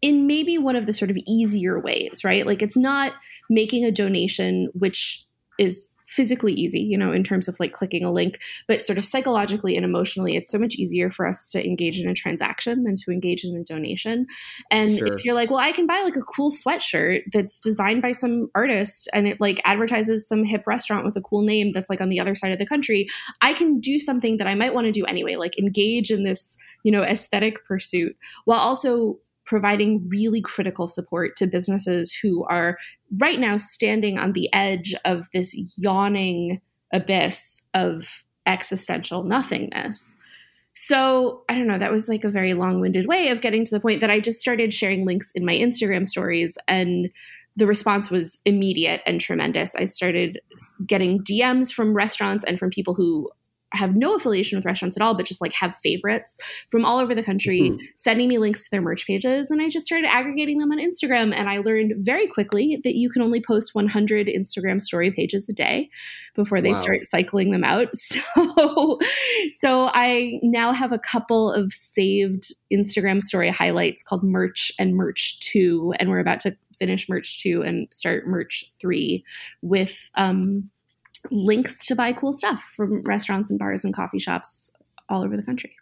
in 0.05 0.27
maybe 0.27 0.59
one 0.59 0.77
of 0.77 0.85
the 0.85 0.93
sort 0.93 1.11
of 1.11 1.17
easier 1.27 1.81
ways, 1.81 2.23
right? 2.23 2.47
Like 2.47 2.61
it's 2.61 2.77
not 2.77 3.15
making 3.49 3.87
a 3.87 3.91
donation, 3.91 4.69
which 4.75 5.25
is 5.59 5.93
physically 6.07 6.53
easy, 6.53 6.81
you 6.81 6.99
know, 6.99 7.11
in 7.11 7.25
terms 7.25 7.49
of 7.49 7.59
like 7.59 7.73
clicking 7.73 8.05
a 8.05 8.13
link, 8.13 8.39
but 8.69 8.83
sort 8.83 8.99
of 8.99 9.07
psychologically 9.07 9.77
and 9.77 9.85
emotionally, 9.85 10.37
it's 10.37 10.51
so 10.51 10.59
much 10.59 10.75
easier 10.75 11.11
for 11.11 11.27
us 11.27 11.51
to 11.51 11.65
engage 11.65 11.99
in 11.99 12.07
a 12.07 12.13
transaction 12.13 12.85
than 12.85 12.97
to 12.97 13.11
engage 13.11 13.45
in 13.45 13.57
a 13.57 13.65
donation. 13.65 14.27
And 14.71 14.99
Sure. 14.99 15.15
if 15.15 15.25
you're 15.25 15.35
like, 15.35 15.51
well, 15.51 15.59
I 15.59 15.73
can 15.73 15.87
buy 15.87 16.03
like 16.05 16.17
a 16.17 16.23
cool 16.23 16.51
sweatshirt 16.51 17.23
that's 17.33 17.61
designed 17.61 18.03
by 18.03 18.13
some 18.13 18.51
artist 18.55 19.09
and 19.15 19.27
it 19.27 19.41
like 19.41 19.59
advertises 19.65 20.29
some 20.29 20.45
hip 20.45 20.67
restaurant 20.67 21.07
with 21.07 21.17
a 21.17 21.23
cool 21.23 21.43
name 21.43 21.73
that's 21.73 21.89
like 21.89 22.03
on 22.03 22.11
the 22.11 22.21
other 22.21 22.35
side 22.35 22.53
of 22.53 22.59
the 22.59 22.67
country, 22.67 23.09
I 23.41 23.55
can 23.55 23.81
do 23.81 23.99
something 23.99 24.37
that 24.37 24.47
I 24.47 24.55
might 24.55 24.75
want 24.75 24.85
to 24.85 24.93
do 24.93 25.07
anyway, 25.07 25.37
like 25.37 25.59
engage 25.59 26.11
in 26.11 26.25
this, 26.25 26.59
you 26.83 26.93
know, 26.93 27.03
aesthetic 27.03 27.65
pursuit 27.65 28.17
while 28.45 28.61
also 28.61 29.19
providing 29.47 30.09
really 30.09 30.41
critical 30.41 30.87
support 30.87 31.37
to 31.37 31.47
businesses 31.47 32.13
who 32.15 32.45
are 32.45 32.79
right 33.19 33.39
now 33.39 33.57
standing 33.57 34.19
on 34.19 34.33
the 34.33 34.53
edge 34.53 34.95
of 35.05 35.29
this 35.33 35.59
yawning 35.77 36.61
abyss 36.93 37.63
of 37.75 38.25
existential 38.47 39.25
nothingness. 39.25 40.17
So, 40.75 41.43
I 41.49 41.57
don't 41.57 41.69
know, 41.69 41.79
that 41.79 41.93
was 41.93 42.09
like 42.09 42.25
a 42.25 42.29
very 42.29 42.53
long 42.53 42.81
winded 42.81 43.07
way 43.07 43.29
of 43.29 43.41
getting 43.41 43.65
to 43.65 43.71
the 43.71 43.81
point 43.81 44.01
that 44.01 44.11
I 44.11 44.19
just 44.19 44.41
started 44.41 44.75
sharing 44.75 45.07
links 45.07 45.31
in 45.35 45.45
my 45.45 45.55
Instagram 45.55 46.07
stories 46.07 46.59
and 46.67 47.11
the 47.57 47.67
response 47.67 48.11
was 48.11 48.41
immediate 48.45 49.01
and 49.07 49.21
tremendous. 49.21 49.77
I 49.77 49.85
started 49.85 50.41
getting 50.85 51.23
DMs 51.23 51.73
from 51.73 51.95
restaurants 51.95 52.45
and 52.45 52.59
from 52.59 52.71
people 52.71 52.95
who 52.95 53.31
have 53.73 53.97
no 53.97 54.15
affiliation 54.15 54.57
with 54.57 54.65
restaurants 54.65 54.97
at 54.97 55.03
all, 55.03 55.15
but 55.15 55.27
just 55.27 55.41
like 55.41 55.53
have 55.53 55.75
favorites 55.83 56.39
from 56.71 56.85
all 56.85 56.99
over 56.99 57.13
the 57.15 57.23
country, 57.25 57.61
Mhm. 57.61 57.79
sending 57.97 58.29
me 58.29 58.39
links 58.39 58.65
to 58.65 58.71
their 58.71 58.81
merch 58.81 59.05
pages. 59.05 59.51
And 59.51 59.61
I 59.61 59.69
just 59.69 59.85
started 59.85 60.07
aggregating 60.07 60.59
them 60.59 60.71
on 60.71 60.79
Instagram. 60.79 61.35
And 61.35 61.49
I 61.49 61.57
learned 61.57 61.95
very 61.97 62.29
quickly 62.29 62.79
that 62.85 62.95
you 62.95 63.11
can 63.11 63.21
only 63.23 63.41
post 63.41 63.75
100 63.75 64.29
Instagram 64.29 64.81
story 64.81 65.11
pages 65.11 65.49
a 65.49 65.53
day 65.53 65.91
before 66.37 66.61
they 66.61 66.71
Wow. 66.73 66.81
start 66.81 67.05
cycling 67.05 67.51
them 67.51 67.65
out. 67.65 67.89
So, 68.55 68.99
so 69.53 69.91
I 69.93 70.39
now 70.43 70.73
have 70.73 70.93
a 70.93 70.99
couple 70.99 71.51
of 71.51 71.73
saved 71.73 72.53
Instagram 72.73 73.21
story 73.23 73.51
highlights 73.51 74.03
called 74.03 74.23
Merch 74.23 74.71
and 74.79 74.95
Merch 74.95 75.41
2. 75.41 75.95
And 75.99 76.11
we're 76.11 76.21
about 76.21 76.41
to 76.41 76.57
finish 76.79 77.09
Merch 77.09 77.41
2 77.43 77.63
and 77.63 77.89
start 77.93 78.27
Merch 78.27 78.71
3 78.81 79.25
with 79.63 80.11
um, 80.15 80.71
links 81.31 81.85
to 81.87 81.95
buy 81.95 82.13
cool 82.13 82.37
stuff 82.37 82.63
from 82.63 83.03
restaurants 83.03 83.51
and 83.51 83.59
bars 83.59 83.85
and 83.85 83.95
coffee 83.95 84.19
shops 84.19 84.73
all 85.09 85.23
over 85.23 85.37
the 85.37 85.43
country. 85.43 85.77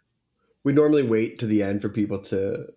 We 0.63 0.73
normally 0.73 1.03
wait 1.03 1.39
to 1.39 1.45
the 1.45 1.63
end 1.63 1.81
for 1.81 1.89
people 1.89 2.19
to 2.19 2.67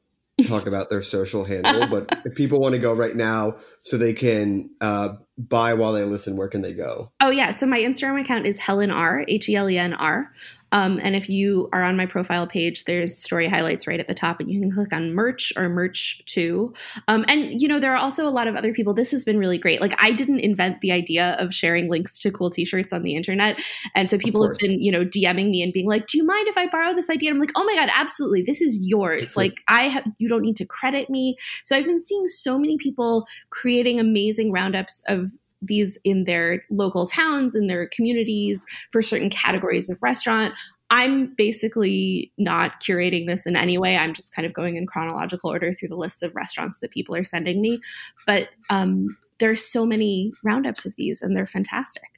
talk 0.46 0.66
about 0.66 0.90
their 0.90 1.02
social 1.02 1.44
handle, 1.44 1.86
but 1.86 2.18
if 2.24 2.34
people 2.34 2.60
want 2.60 2.74
to 2.74 2.78
go 2.78 2.92
right 2.92 3.14
now 3.14 3.56
so 3.82 3.96
they 3.96 4.12
can 4.12 4.70
uh, 4.80 5.14
buy 5.38 5.74
while 5.74 5.92
they 5.92 6.04
listen, 6.04 6.36
where 6.36 6.48
can 6.48 6.62
they 6.62 6.72
go? 6.72 7.12
Oh 7.20 7.30
yeah, 7.30 7.52
so 7.52 7.66
my 7.66 7.78
Instagram 7.78 8.20
account 8.20 8.46
is 8.46 8.58
Helen 8.58 8.90
R 8.90 9.24
H 9.28 9.48
E 9.48 9.56
L 9.56 9.70
E 9.70 9.78
N 9.78 9.94
R, 9.94 10.32
um, 10.76 11.00
and 11.02 11.16
if 11.16 11.30
you 11.30 11.70
are 11.72 11.82
on 11.82 11.96
my 11.96 12.04
profile 12.04 12.46
page, 12.46 12.84
there's 12.84 13.16
story 13.16 13.48
highlights 13.48 13.86
right 13.86 13.98
at 13.98 14.08
the 14.08 14.14
top, 14.14 14.40
and 14.40 14.50
you 14.50 14.60
can 14.60 14.70
click 14.70 14.92
on 14.92 15.14
merch 15.14 15.50
or 15.56 15.70
merch 15.70 16.20
too. 16.26 16.74
Um, 17.08 17.24
and 17.28 17.62
you 17.62 17.66
know 17.66 17.80
there 17.80 17.94
are 17.94 17.96
also 17.96 18.28
a 18.28 18.30
lot 18.30 18.46
of 18.46 18.56
other 18.56 18.74
people. 18.74 18.92
This 18.92 19.10
has 19.10 19.24
been 19.24 19.38
really 19.38 19.56
great. 19.56 19.80
Like 19.80 19.94
I 19.98 20.12
didn't 20.12 20.40
invent 20.40 20.82
the 20.82 20.92
idea 20.92 21.34
of 21.38 21.54
sharing 21.54 21.88
links 21.88 22.18
to 22.18 22.30
cool 22.30 22.50
T-shirts 22.50 22.92
on 22.92 23.04
the 23.04 23.16
internet, 23.16 23.58
and 23.94 24.10
so 24.10 24.18
people 24.18 24.46
have 24.46 24.58
been 24.58 24.82
you 24.82 24.92
know 24.92 25.02
DMing 25.02 25.48
me 25.48 25.62
and 25.62 25.72
being 25.72 25.88
like, 25.88 26.08
"Do 26.08 26.18
you 26.18 26.24
mind 26.24 26.46
if 26.46 26.58
I 26.58 26.66
borrow 26.66 26.92
this 26.92 27.08
idea?" 27.08 27.30
And 27.30 27.36
I'm 27.36 27.40
like, 27.40 27.52
"Oh 27.56 27.64
my 27.64 27.74
god, 27.74 27.88
absolutely! 27.94 28.42
This 28.42 28.60
is 28.60 28.78
yours. 28.82 29.34
like 29.34 29.62
I 29.68 29.84
have, 29.84 30.04
you 30.18 30.28
don't 30.28 30.42
need 30.42 30.56
to 30.56 30.66
credit 30.66 31.08
me." 31.08 31.38
So 31.64 31.74
I've 31.74 31.86
been 31.86 32.00
seeing 32.00 32.28
so 32.28 32.58
many 32.58 32.76
people 32.76 33.26
creating 33.48 33.98
amazing 33.98 34.52
roundups 34.52 35.02
of 35.08 35.30
these 35.62 35.98
in 36.04 36.24
their 36.24 36.62
local 36.70 37.06
towns, 37.06 37.54
in 37.54 37.66
their 37.66 37.88
communities 37.88 38.64
for 38.92 39.02
certain 39.02 39.30
categories 39.30 39.88
of 39.90 40.02
restaurant. 40.02 40.54
I'm 40.88 41.34
basically 41.34 42.32
not 42.38 42.80
curating 42.80 43.26
this 43.26 43.44
in 43.44 43.56
any 43.56 43.76
way. 43.76 43.96
I'm 43.96 44.14
just 44.14 44.34
kind 44.34 44.46
of 44.46 44.52
going 44.52 44.76
in 44.76 44.86
chronological 44.86 45.50
order 45.50 45.74
through 45.74 45.88
the 45.88 45.96
lists 45.96 46.22
of 46.22 46.34
restaurants 46.36 46.78
that 46.78 46.92
people 46.92 47.16
are 47.16 47.24
sending 47.24 47.60
me. 47.60 47.80
But 48.26 48.50
um, 48.70 49.08
there's 49.38 49.64
so 49.64 49.84
many 49.84 50.32
roundups 50.44 50.86
of 50.86 50.94
these, 50.96 51.22
and 51.22 51.36
they're 51.36 51.46
fantastic. 51.46 52.08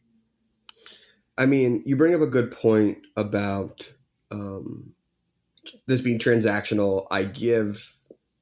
I 1.39 1.47
mean, 1.47 1.83
you 1.87 1.97
bring 1.97 2.15
up 2.15 2.21
a 2.21 2.27
good 2.27 2.51
point 2.51 2.99
about 3.17 3.91
um, 4.31 4.93
this 5.87 6.03
being 6.03 6.19
transactional. 6.19 7.07
I 7.11 7.25
give 7.25 7.95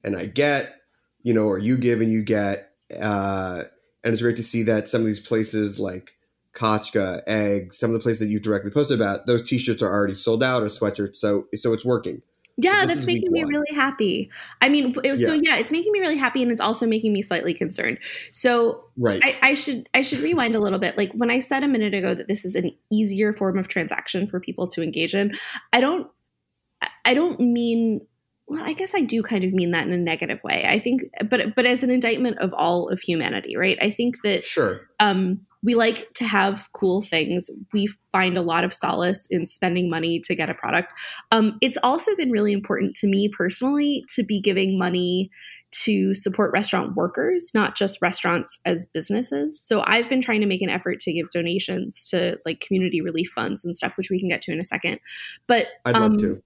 and 0.02 0.16
I 0.16 0.26
get, 0.26 0.74
you 1.22 1.34
know, 1.34 1.44
or 1.44 1.58
you 1.58 1.76
give 1.76 2.00
and 2.00 2.10
you 2.10 2.22
get. 2.22 2.72
Uh, 2.98 3.64
and 4.06 4.12
it's 4.12 4.22
great 4.22 4.36
to 4.36 4.42
see 4.44 4.62
that 4.62 4.88
some 4.88 5.00
of 5.00 5.06
these 5.08 5.18
places 5.18 5.80
like 5.80 6.12
Kachka, 6.54 7.22
Egg, 7.26 7.74
some 7.74 7.90
of 7.90 7.94
the 7.94 7.98
places 8.00 8.20
that 8.20 8.28
you 8.28 8.38
directly 8.38 8.70
posted 8.70 9.00
about, 9.00 9.26
those 9.26 9.42
T-shirts 9.42 9.82
are 9.82 9.92
already 9.92 10.14
sold 10.14 10.44
out 10.44 10.62
or 10.62 10.66
sweatshirts. 10.66 11.16
So, 11.16 11.48
so 11.56 11.72
it's 11.72 11.84
working. 11.84 12.22
Yeah, 12.56 12.86
that's 12.86 13.04
making 13.04 13.32
me 13.32 13.42
one. 13.42 13.52
really 13.52 13.74
happy. 13.74 14.30
I 14.62 14.68
mean, 14.68 14.94
it 15.02 15.10
was, 15.10 15.26
so 15.26 15.32
Yeah. 15.32 15.40
yeah, 15.42 15.56
it's 15.56 15.72
making 15.72 15.90
me 15.90 15.98
really 15.98 16.16
happy, 16.16 16.40
and 16.40 16.52
it's 16.52 16.60
also 16.60 16.86
making 16.86 17.12
me 17.12 17.20
slightly 17.20 17.52
concerned. 17.52 17.98
So 18.30 18.84
Right. 18.96 19.20
I, 19.24 19.38
I 19.42 19.54
should 19.54 19.88
I 19.92 20.02
should 20.02 20.20
rewind 20.20 20.54
a 20.54 20.60
little 20.60 20.78
bit. 20.78 20.96
Like 20.96 21.10
when 21.14 21.30
I 21.30 21.40
said 21.40 21.64
a 21.64 21.68
minute 21.68 21.92
ago 21.92 22.14
that 22.14 22.28
this 22.28 22.44
is 22.44 22.54
an 22.54 22.70
easier 22.90 23.32
form 23.32 23.58
of 23.58 23.66
transaction 23.66 24.28
for 24.28 24.38
people 24.38 24.68
to 24.68 24.82
engage 24.84 25.16
in, 25.16 25.34
I 25.72 25.80
don't 25.80 26.06
I 27.04 27.12
don't 27.12 27.40
mean 27.40 28.06
well, 28.48 28.62
I 28.62 28.74
guess 28.74 28.94
I 28.94 29.00
do 29.00 29.22
kind 29.22 29.44
of 29.44 29.52
mean 29.52 29.72
that 29.72 29.86
in 29.86 29.92
a 29.92 29.98
negative 29.98 30.42
way. 30.44 30.64
I 30.66 30.78
think 30.78 31.02
but 31.28 31.54
but 31.56 31.66
as 31.66 31.82
an 31.82 31.90
indictment 31.90 32.38
of 32.38 32.52
all 32.54 32.88
of 32.88 33.00
humanity, 33.00 33.56
right? 33.56 33.78
I 33.80 33.90
think 33.90 34.16
that 34.22 34.44
sure. 34.44 34.82
um, 35.00 35.40
we 35.64 35.74
like 35.74 36.12
to 36.14 36.24
have 36.24 36.68
cool 36.72 37.02
things. 37.02 37.50
We 37.72 37.88
find 38.12 38.36
a 38.36 38.42
lot 38.42 38.62
of 38.62 38.72
solace 38.72 39.26
in 39.30 39.46
spending 39.48 39.90
money 39.90 40.20
to 40.20 40.34
get 40.34 40.48
a 40.48 40.54
product. 40.54 40.92
Um, 41.32 41.58
it's 41.60 41.78
also 41.82 42.14
been 42.14 42.30
really 42.30 42.52
important 42.52 42.94
to 42.96 43.08
me 43.08 43.28
personally 43.28 44.04
to 44.14 44.22
be 44.22 44.40
giving 44.40 44.78
money 44.78 45.30
to 45.72 46.14
support 46.14 46.52
restaurant 46.52 46.94
workers, 46.94 47.50
not 47.52 47.76
just 47.76 48.00
restaurants 48.00 48.60
as 48.64 48.86
businesses. 48.94 49.60
So 49.60 49.82
I've 49.84 50.08
been 50.08 50.22
trying 50.22 50.40
to 50.40 50.46
make 50.46 50.62
an 50.62 50.70
effort 50.70 51.00
to 51.00 51.12
give 51.12 51.30
donations 51.30 52.08
to 52.10 52.38
like 52.46 52.60
community 52.60 53.00
relief 53.00 53.30
funds 53.34 53.64
and 53.64 53.76
stuff, 53.76 53.96
which 53.98 54.08
we 54.08 54.20
can 54.20 54.28
get 54.28 54.42
to 54.42 54.52
in 54.52 54.60
a 54.60 54.64
second. 54.64 55.00
But 55.48 55.66
I'd 55.84 55.96
um, 55.96 56.12
love 56.12 56.20
to. 56.20 56.42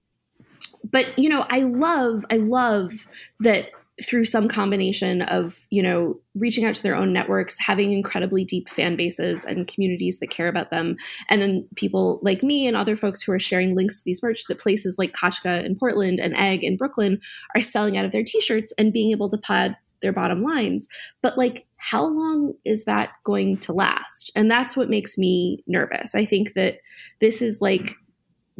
But 0.89 1.17
you 1.17 1.29
know 1.29 1.45
i 1.49 1.59
love 1.59 2.25
i 2.31 2.37
love 2.37 3.07
that 3.39 3.69
through 4.03 4.25
some 4.25 4.47
combination 4.47 5.21
of 5.23 5.65
you 5.69 5.83
know 5.83 6.19
reaching 6.33 6.65
out 6.65 6.73
to 6.73 6.81
their 6.81 6.95
own 6.95 7.13
networks 7.13 7.59
having 7.59 7.91
incredibly 7.91 8.43
deep 8.43 8.69
fan 8.69 8.95
bases 8.95 9.45
and 9.45 9.67
communities 9.67 10.19
that 10.19 10.29
care 10.29 10.47
about 10.47 10.71
them 10.71 10.95
and 11.29 11.41
then 11.41 11.67
people 11.75 12.19
like 12.23 12.41
me 12.41 12.65
and 12.67 12.75
other 12.75 12.95
folks 12.95 13.21
who 13.21 13.31
are 13.31 13.39
sharing 13.39 13.75
links 13.75 13.97
to 13.97 14.05
these 14.05 14.23
merch 14.23 14.45
that 14.45 14.59
places 14.59 14.95
like 14.97 15.13
kachka 15.13 15.63
in 15.63 15.75
portland 15.75 16.19
and 16.19 16.35
egg 16.35 16.63
in 16.63 16.77
brooklyn 16.77 17.19
are 17.55 17.61
selling 17.61 17.97
out 17.97 18.05
of 18.05 18.11
their 18.11 18.23
t-shirts 18.23 18.73
and 18.77 18.93
being 18.93 19.11
able 19.11 19.29
to 19.29 19.37
pad 19.37 19.75
their 20.01 20.11
bottom 20.11 20.43
lines. 20.43 20.87
But 21.21 21.37
like 21.37 21.65
how 21.77 22.05
long 22.05 22.53
is 22.65 22.85
that 22.85 23.11
going 23.23 23.57
to 23.57 23.73
last? 23.73 24.31
And 24.35 24.51
that's 24.51 24.75
what 24.75 24.89
makes 24.89 25.17
me 25.17 25.63
nervous. 25.65 26.13
I 26.13 26.25
think 26.25 26.53
that 26.53 26.77
this 27.19 27.41
is 27.41 27.61
like 27.61 27.95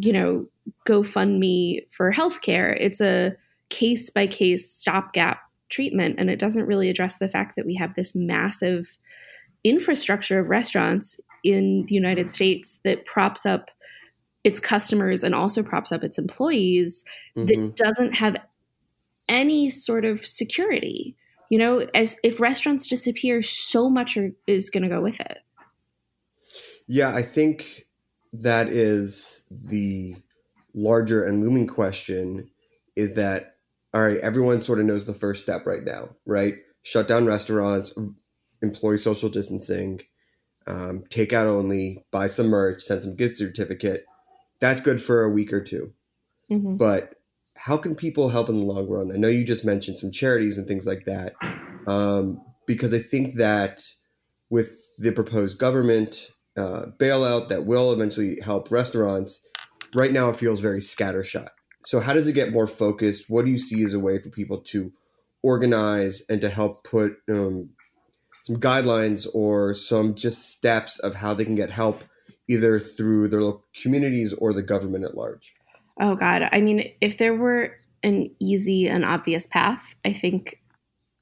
you 0.01 0.13
know 0.13 0.47
GoFundMe 0.87 1.89
for 1.91 2.11
healthcare. 2.11 2.75
It's 2.79 3.01
a 3.01 3.35
case 3.69 4.09
by 4.09 4.27
case 4.27 4.71
stopgap 4.71 5.39
treatment, 5.69 6.15
and 6.17 6.29
it 6.29 6.39
doesn't 6.39 6.65
really 6.65 6.89
address 6.89 7.17
the 7.17 7.29
fact 7.29 7.55
that 7.55 7.65
we 7.65 7.75
have 7.75 7.95
this 7.95 8.15
massive 8.15 8.97
infrastructure 9.63 10.39
of 10.39 10.49
restaurants 10.49 11.19
in 11.43 11.85
the 11.87 11.95
United 11.95 12.31
States 12.31 12.79
that 12.83 13.05
props 13.05 13.45
up 13.45 13.71
its 14.43 14.59
customers 14.59 15.23
and 15.23 15.35
also 15.35 15.61
props 15.61 15.91
up 15.91 16.03
its 16.03 16.17
employees 16.17 17.05
Mhm. 17.37 17.47
that 17.47 17.75
doesn't 17.75 18.15
have 18.15 18.35
any 19.29 19.69
sort 19.69 20.03
of 20.03 20.25
security. 20.25 21.15
You 21.49 21.59
know, 21.59 21.87
as 21.93 22.17
if 22.23 22.39
restaurants 22.39 22.87
disappear, 22.87 23.41
so 23.41 23.89
much 23.89 24.17
are, 24.17 24.31
is 24.47 24.69
going 24.69 24.83
to 24.83 24.89
go 24.89 25.01
with 25.01 25.19
it. 25.19 25.37
Yeah, 26.87 27.13
I 27.13 27.21
think 27.21 27.85
that 28.33 28.69
is 28.69 29.43
the 29.49 30.15
larger 30.73 31.23
and 31.23 31.43
looming 31.43 31.67
question 31.67 32.49
is 32.95 33.13
that 33.15 33.55
all 33.93 34.01
right, 34.01 34.19
everyone 34.19 34.61
sort 34.61 34.79
of 34.79 34.85
knows 34.85 35.05
the 35.05 35.13
first 35.13 35.43
step 35.43 35.65
right 35.65 35.83
now, 35.83 36.09
right? 36.25 36.55
Shut 36.83 37.09
down 37.09 37.25
restaurants, 37.25 37.93
employ 38.61 38.95
social 38.95 39.27
distancing, 39.27 40.01
um, 40.65 41.03
take 41.09 41.33
out 41.33 41.47
only, 41.47 42.05
buy 42.11 42.27
some 42.27 42.47
merch, 42.47 42.83
send 42.83 43.03
some 43.03 43.15
gift 43.15 43.37
certificate. 43.37 44.05
That's 44.61 44.79
good 44.79 45.01
for 45.01 45.23
a 45.23 45.29
week 45.29 45.51
or 45.51 45.61
two. 45.61 45.91
Mhm. 46.49 46.77
But 46.77 47.15
how 47.55 47.77
can 47.77 47.95
people 47.95 48.29
help 48.29 48.47
in 48.47 48.55
the 48.55 48.63
long 48.63 48.87
run? 48.87 49.11
I 49.11 49.17
know 49.17 49.27
you 49.27 49.43
just 49.43 49.65
mentioned 49.65 49.97
some 49.97 50.11
charities 50.11 50.57
and 50.57 50.67
things 50.67 50.87
like 50.87 51.05
that, 51.05 51.35
um, 51.85 52.41
because 52.65 52.93
I 52.93 52.99
think 52.99 53.35
that 53.35 53.83
with 54.49 54.95
the 54.97 55.11
proposed 55.11 55.57
government 55.57 56.31
uh, 56.57 56.87
bailout 56.97 57.49
that 57.49 57.65
will 57.65 57.91
eventually 57.93 58.39
help 58.41 58.71
restaurants, 58.71 59.41
right 59.93 60.11
now 60.11 60.29
it 60.29 60.35
feels 60.35 60.59
very 60.59 60.79
scattershot. 60.79 61.49
So, 61.85 61.99
how 61.99 62.13
does 62.13 62.27
it 62.27 62.33
get 62.33 62.51
more 62.51 62.67
focused? 62.67 63.29
What 63.29 63.45
do 63.45 63.51
you 63.51 63.57
see 63.57 63.83
as 63.83 63.93
a 63.93 63.99
way 63.99 64.19
for 64.19 64.29
people 64.29 64.61
to 64.67 64.91
organize 65.43 66.21
and 66.29 66.41
to 66.41 66.49
help 66.49 66.83
put 66.83 67.13
um, 67.29 67.71
some 68.43 68.57
guidelines 68.57 69.27
or 69.33 69.73
some 69.73 70.15
just 70.15 70.49
steps 70.49 70.99
of 70.99 71.15
how 71.15 71.33
they 71.33 71.45
can 71.45 71.55
get 71.55 71.71
help 71.71 72.03
either 72.47 72.79
through 72.79 73.29
their 73.29 73.41
local 73.41 73.65
communities 73.81 74.33
or 74.33 74.53
the 74.53 74.61
government 74.61 75.05
at 75.05 75.15
large? 75.15 75.53
Oh 75.99 76.15
God, 76.15 76.49
I 76.51 76.61
mean, 76.61 76.91
if 77.01 77.17
there 77.17 77.35
were 77.35 77.77
an 78.03 78.31
easy 78.39 78.87
and 78.87 79.05
obvious 79.05 79.47
path, 79.47 79.95
I 80.03 80.13
think 80.13 80.61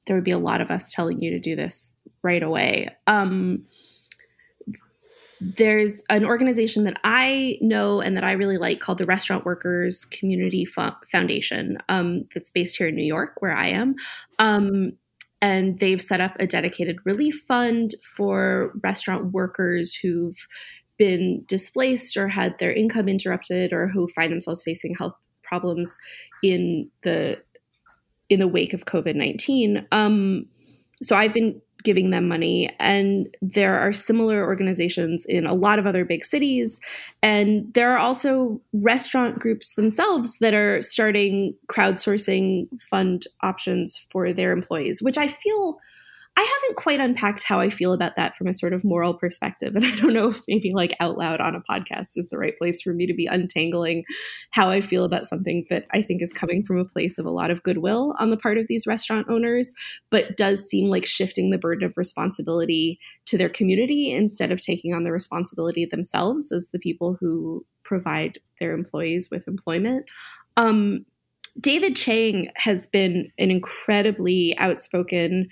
there 0.06 0.16
would 0.16 0.24
be 0.24 0.30
a 0.30 0.38
lot 0.38 0.60
of 0.60 0.70
us 0.70 0.92
telling 0.92 1.22
you 1.22 1.30
to 1.30 1.38
do 1.38 1.54
this 1.54 1.94
right 2.22 2.42
away. 2.42 2.88
Um, 3.06 3.66
there's 5.40 6.02
an 6.10 6.24
organization 6.24 6.84
that 6.84 7.00
I 7.02 7.58
know 7.62 8.00
and 8.00 8.16
that 8.16 8.24
I 8.24 8.32
really 8.32 8.58
like 8.58 8.80
called 8.80 8.98
the 8.98 9.04
Restaurant 9.04 9.44
Workers 9.44 10.04
Community 10.04 10.66
Foundation 10.66 11.78
um, 11.88 12.26
that's 12.34 12.50
based 12.50 12.76
here 12.76 12.88
in 12.88 12.94
New 12.94 13.04
York, 13.04 13.36
where 13.38 13.56
I 13.56 13.68
am. 13.68 13.94
Um, 14.38 14.92
and 15.40 15.78
they've 15.78 16.02
set 16.02 16.20
up 16.20 16.36
a 16.38 16.46
dedicated 16.46 16.98
relief 17.04 17.42
fund 17.48 17.94
for 18.16 18.72
restaurant 18.82 19.32
workers 19.32 19.94
who've 19.94 20.46
been 20.98 21.42
displaced 21.46 22.18
or 22.18 22.28
had 22.28 22.58
their 22.58 22.72
income 22.72 23.08
interrupted 23.08 23.72
or 23.72 23.88
who 23.88 24.06
find 24.08 24.30
themselves 24.30 24.62
facing 24.62 24.94
health 24.94 25.14
problems 25.42 25.96
in 26.42 26.90
the 27.02 27.38
in 28.28 28.40
the 28.40 28.46
wake 28.46 28.74
of 28.74 28.84
COVID 28.84 29.14
nineteen. 29.14 29.86
Um, 29.90 30.46
so 31.02 31.16
I've 31.16 31.32
been 31.32 31.62
giving 31.82 32.10
them 32.10 32.28
money. 32.28 32.74
And 32.78 33.28
there 33.40 33.78
are 33.78 33.92
similar 33.92 34.44
organizations 34.44 35.24
in 35.28 35.46
a 35.46 35.54
lot 35.54 35.78
of 35.78 35.86
other 35.86 36.04
big 36.04 36.24
cities. 36.24 36.80
And 37.22 37.72
there 37.74 37.92
are 37.92 37.98
also 37.98 38.60
restaurant 38.72 39.38
groups 39.38 39.74
themselves 39.74 40.38
that 40.40 40.54
are 40.54 40.82
starting 40.82 41.54
crowdsourcing 41.68 42.68
fund 42.80 43.26
options 43.42 44.06
for 44.10 44.32
their 44.32 44.52
employees, 44.52 45.02
which 45.02 45.18
I 45.18 45.28
feel 45.28 45.78
I 46.36 46.42
haven't 46.42 46.76
quite 46.76 47.00
unpacked 47.00 47.42
how 47.42 47.60
I 47.60 47.68
feel 47.68 47.92
about 47.92 48.16
that 48.16 48.34
from 48.34 48.46
a 48.46 48.52
sort 48.52 48.72
of 48.72 48.84
moral 48.84 49.12
perspective. 49.12 49.74
And 49.76 49.84
I 49.84 49.94
don't 49.96 50.14
know 50.14 50.28
if 50.28 50.40
maybe 50.48 50.70
like 50.72 50.94
out 51.00 51.18
loud 51.18 51.40
on 51.40 51.54
a 51.54 51.60
podcast 51.60 52.16
is 52.16 52.28
the 52.30 52.38
right 52.38 52.56
place 52.56 52.80
for 52.80 52.94
me 52.94 53.06
to 53.06 53.12
be 53.12 53.26
untangling 53.26 54.04
how 54.50 54.70
I 54.70 54.80
feel 54.80 55.04
about 55.04 55.26
something 55.26 55.66
that 55.68 55.86
I 55.92 56.00
think 56.00 56.22
is 56.22 56.32
coming 56.32 56.62
from 56.62 56.78
a 56.78 56.84
place 56.84 57.18
of 57.18 57.26
a 57.26 57.30
lot 57.30 57.50
of 57.50 57.62
goodwill 57.62 58.14
on 58.18 58.30
the 58.30 58.36
part 58.36 58.58
of 58.58 58.66
these 58.68 58.86
restaurant 58.86 59.26
owners, 59.28 59.74
but 60.10 60.36
does 60.36 60.66
seem 60.66 60.88
like 60.88 61.04
shifting 61.04 61.50
the 61.50 61.58
burden 61.58 61.84
of 61.84 61.96
responsibility 61.96 62.98
to 63.26 63.36
their 63.36 63.48
community 63.48 64.12
instead 64.12 64.50
of 64.50 64.62
taking 64.62 64.94
on 64.94 65.04
the 65.04 65.12
responsibility 65.12 65.84
themselves 65.84 66.52
as 66.52 66.68
the 66.68 66.78
people 66.78 67.16
who 67.20 67.66
provide 67.82 68.38
their 68.60 68.72
employees 68.72 69.28
with 69.30 69.46
employment. 69.48 70.08
Um, 70.56 71.04
David 71.58 71.96
Chang 71.96 72.48
has 72.56 72.86
been 72.86 73.30
an 73.38 73.50
incredibly 73.50 74.56
outspoken 74.58 75.48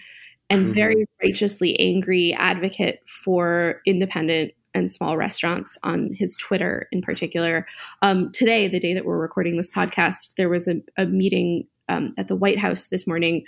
and 0.50 0.64
mm-hmm. 0.64 0.72
very 0.72 1.06
righteously 1.22 1.78
angry 1.78 2.32
advocate 2.34 3.00
for 3.06 3.80
independent 3.86 4.52
and 4.74 4.92
small 4.92 5.16
restaurants 5.16 5.78
on 5.82 6.12
his 6.14 6.36
Twitter 6.36 6.88
in 6.92 7.02
particular. 7.02 7.66
Um, 8.02 8.30
today, 8.32 8.68
the 8.68 8.80
day 8.80 8.94
that 8.94 9.04
we're 9.04 9.18
recording 9.18 9.56
this 9.56 9.70
podcast, 9.70 10.34
there 10.36 10.48
was 10.48 10.68
a, 10.68 10.76
a 10.96 11.06
meeting 11.06 11.66
um, 11.88 12.14
at 12.16 12.28
the 12.28 12.36
White 12.36 12.58
House 12.58 12.86
this 12.86 13.06
morning 13.06 13.44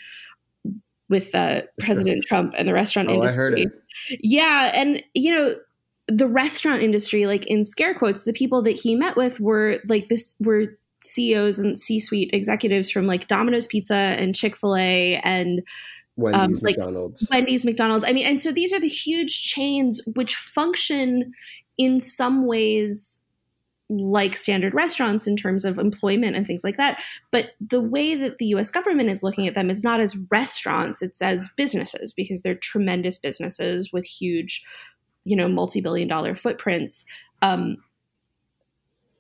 with 1.09 1.35
uh, 1.35 1.63
President 1.79 2.25
Trump 2.25 2.55
and 2.57 2.69
the 2.69 2.73
restaurant 2.73 3.09
oh, 3.09 3.15
industry. 3.15 3.33
I 3.33 3.37
heard 3.37 3.59
it. 3.59 3.73
Yeah, 4.21 4.73
and 4.75 5.03
you 5.15 5.35
know 5.35 5.55
the 6.09 6.27
restaurant 6.27 6.83
industry, 6.83 7.27
like 7.27 7.47
in 7.47 7.65
scare 7.65 7.95
quotes, 7.95 8.23
the 8.23 8.33
people 8.33 8.63
that 8.63 8.73
he 8.73 8.95
met 8.95 9.17
with 9.17 9.41
were 9.41 9.79
like 9.89 10.09
this 10.09 10.37
were 10.41 10.79
CEOs 11.03 11.59
and 11.59 11.79
C-suite 11.79 12.31
executives 12.33 12.91
from 12.91 13.07
like 13.07 13.27
Domino's 13.27 13.67
Pizza 13.67 13.95
and 13.95 14.35
Chick 14.35 14.57
Fil 14.57 14.77
A 14.77 15.17
and 15.25 15.63
Wendy's, 16.21 16.59
um, 16.59 16.63
like 16.63 16.77
McDonald's. 16.77 17.29
Wendy's, 17.31 17.65
McDonald's. 17.65 18.05
I 18.05 18.13
mean, 18.13 18.27
and 18.27 18.41
so 18.41 18.53
these 18.53 18.73
are 18.73 18.81
the 18.81 18.89
huge 18.89 19.43
chains 19.43 20.01
which 20.15 20.37
function 20.37 21.33
in 21.79 22.01
some 22.01 22.47
ways 22.47 23.21
like 23.91 24.37
standard 24.37 24.73
restaurants 24.73 25.27
in 25.27 25.37
terms 25.37 25.65
of 25.65 25.79
employment 25.79 26.37
and 26.37 26.47
things 26.47 26.63
like 26.63 26.77
that. 26.77 27.03
But 27.33 27.53
the 27.61 27.81
way 27.81 28.15
that 28.15 28.39
the 28.39 28.47
US 28.47 28.71
government 28.71 29.11
is 29.11 29.23
looking 29.23 29.49
at 29.49 29.55
them 29.55 29.69
is 29.69 29.83
not 29.83 30.01
as 30.01 30.17
restaurants, 30.31 31.03
it's 31.03 31.21
as 31.21 31.49
businesses 31.57 32.13
because 32.13 32.43
they're 32.43 32.55
tremendous 32.55 33.19
businesses 33.19 33.93
with 33.93 34.07
huge, 34.07 34.65
you 35.25 35.35
know, 35.35 35.49
multi 35.49 35.81
billion 35.81 36.07
dollar 36.07 36.37
footprints. 36.37 37.05
Um, 37.43 37.77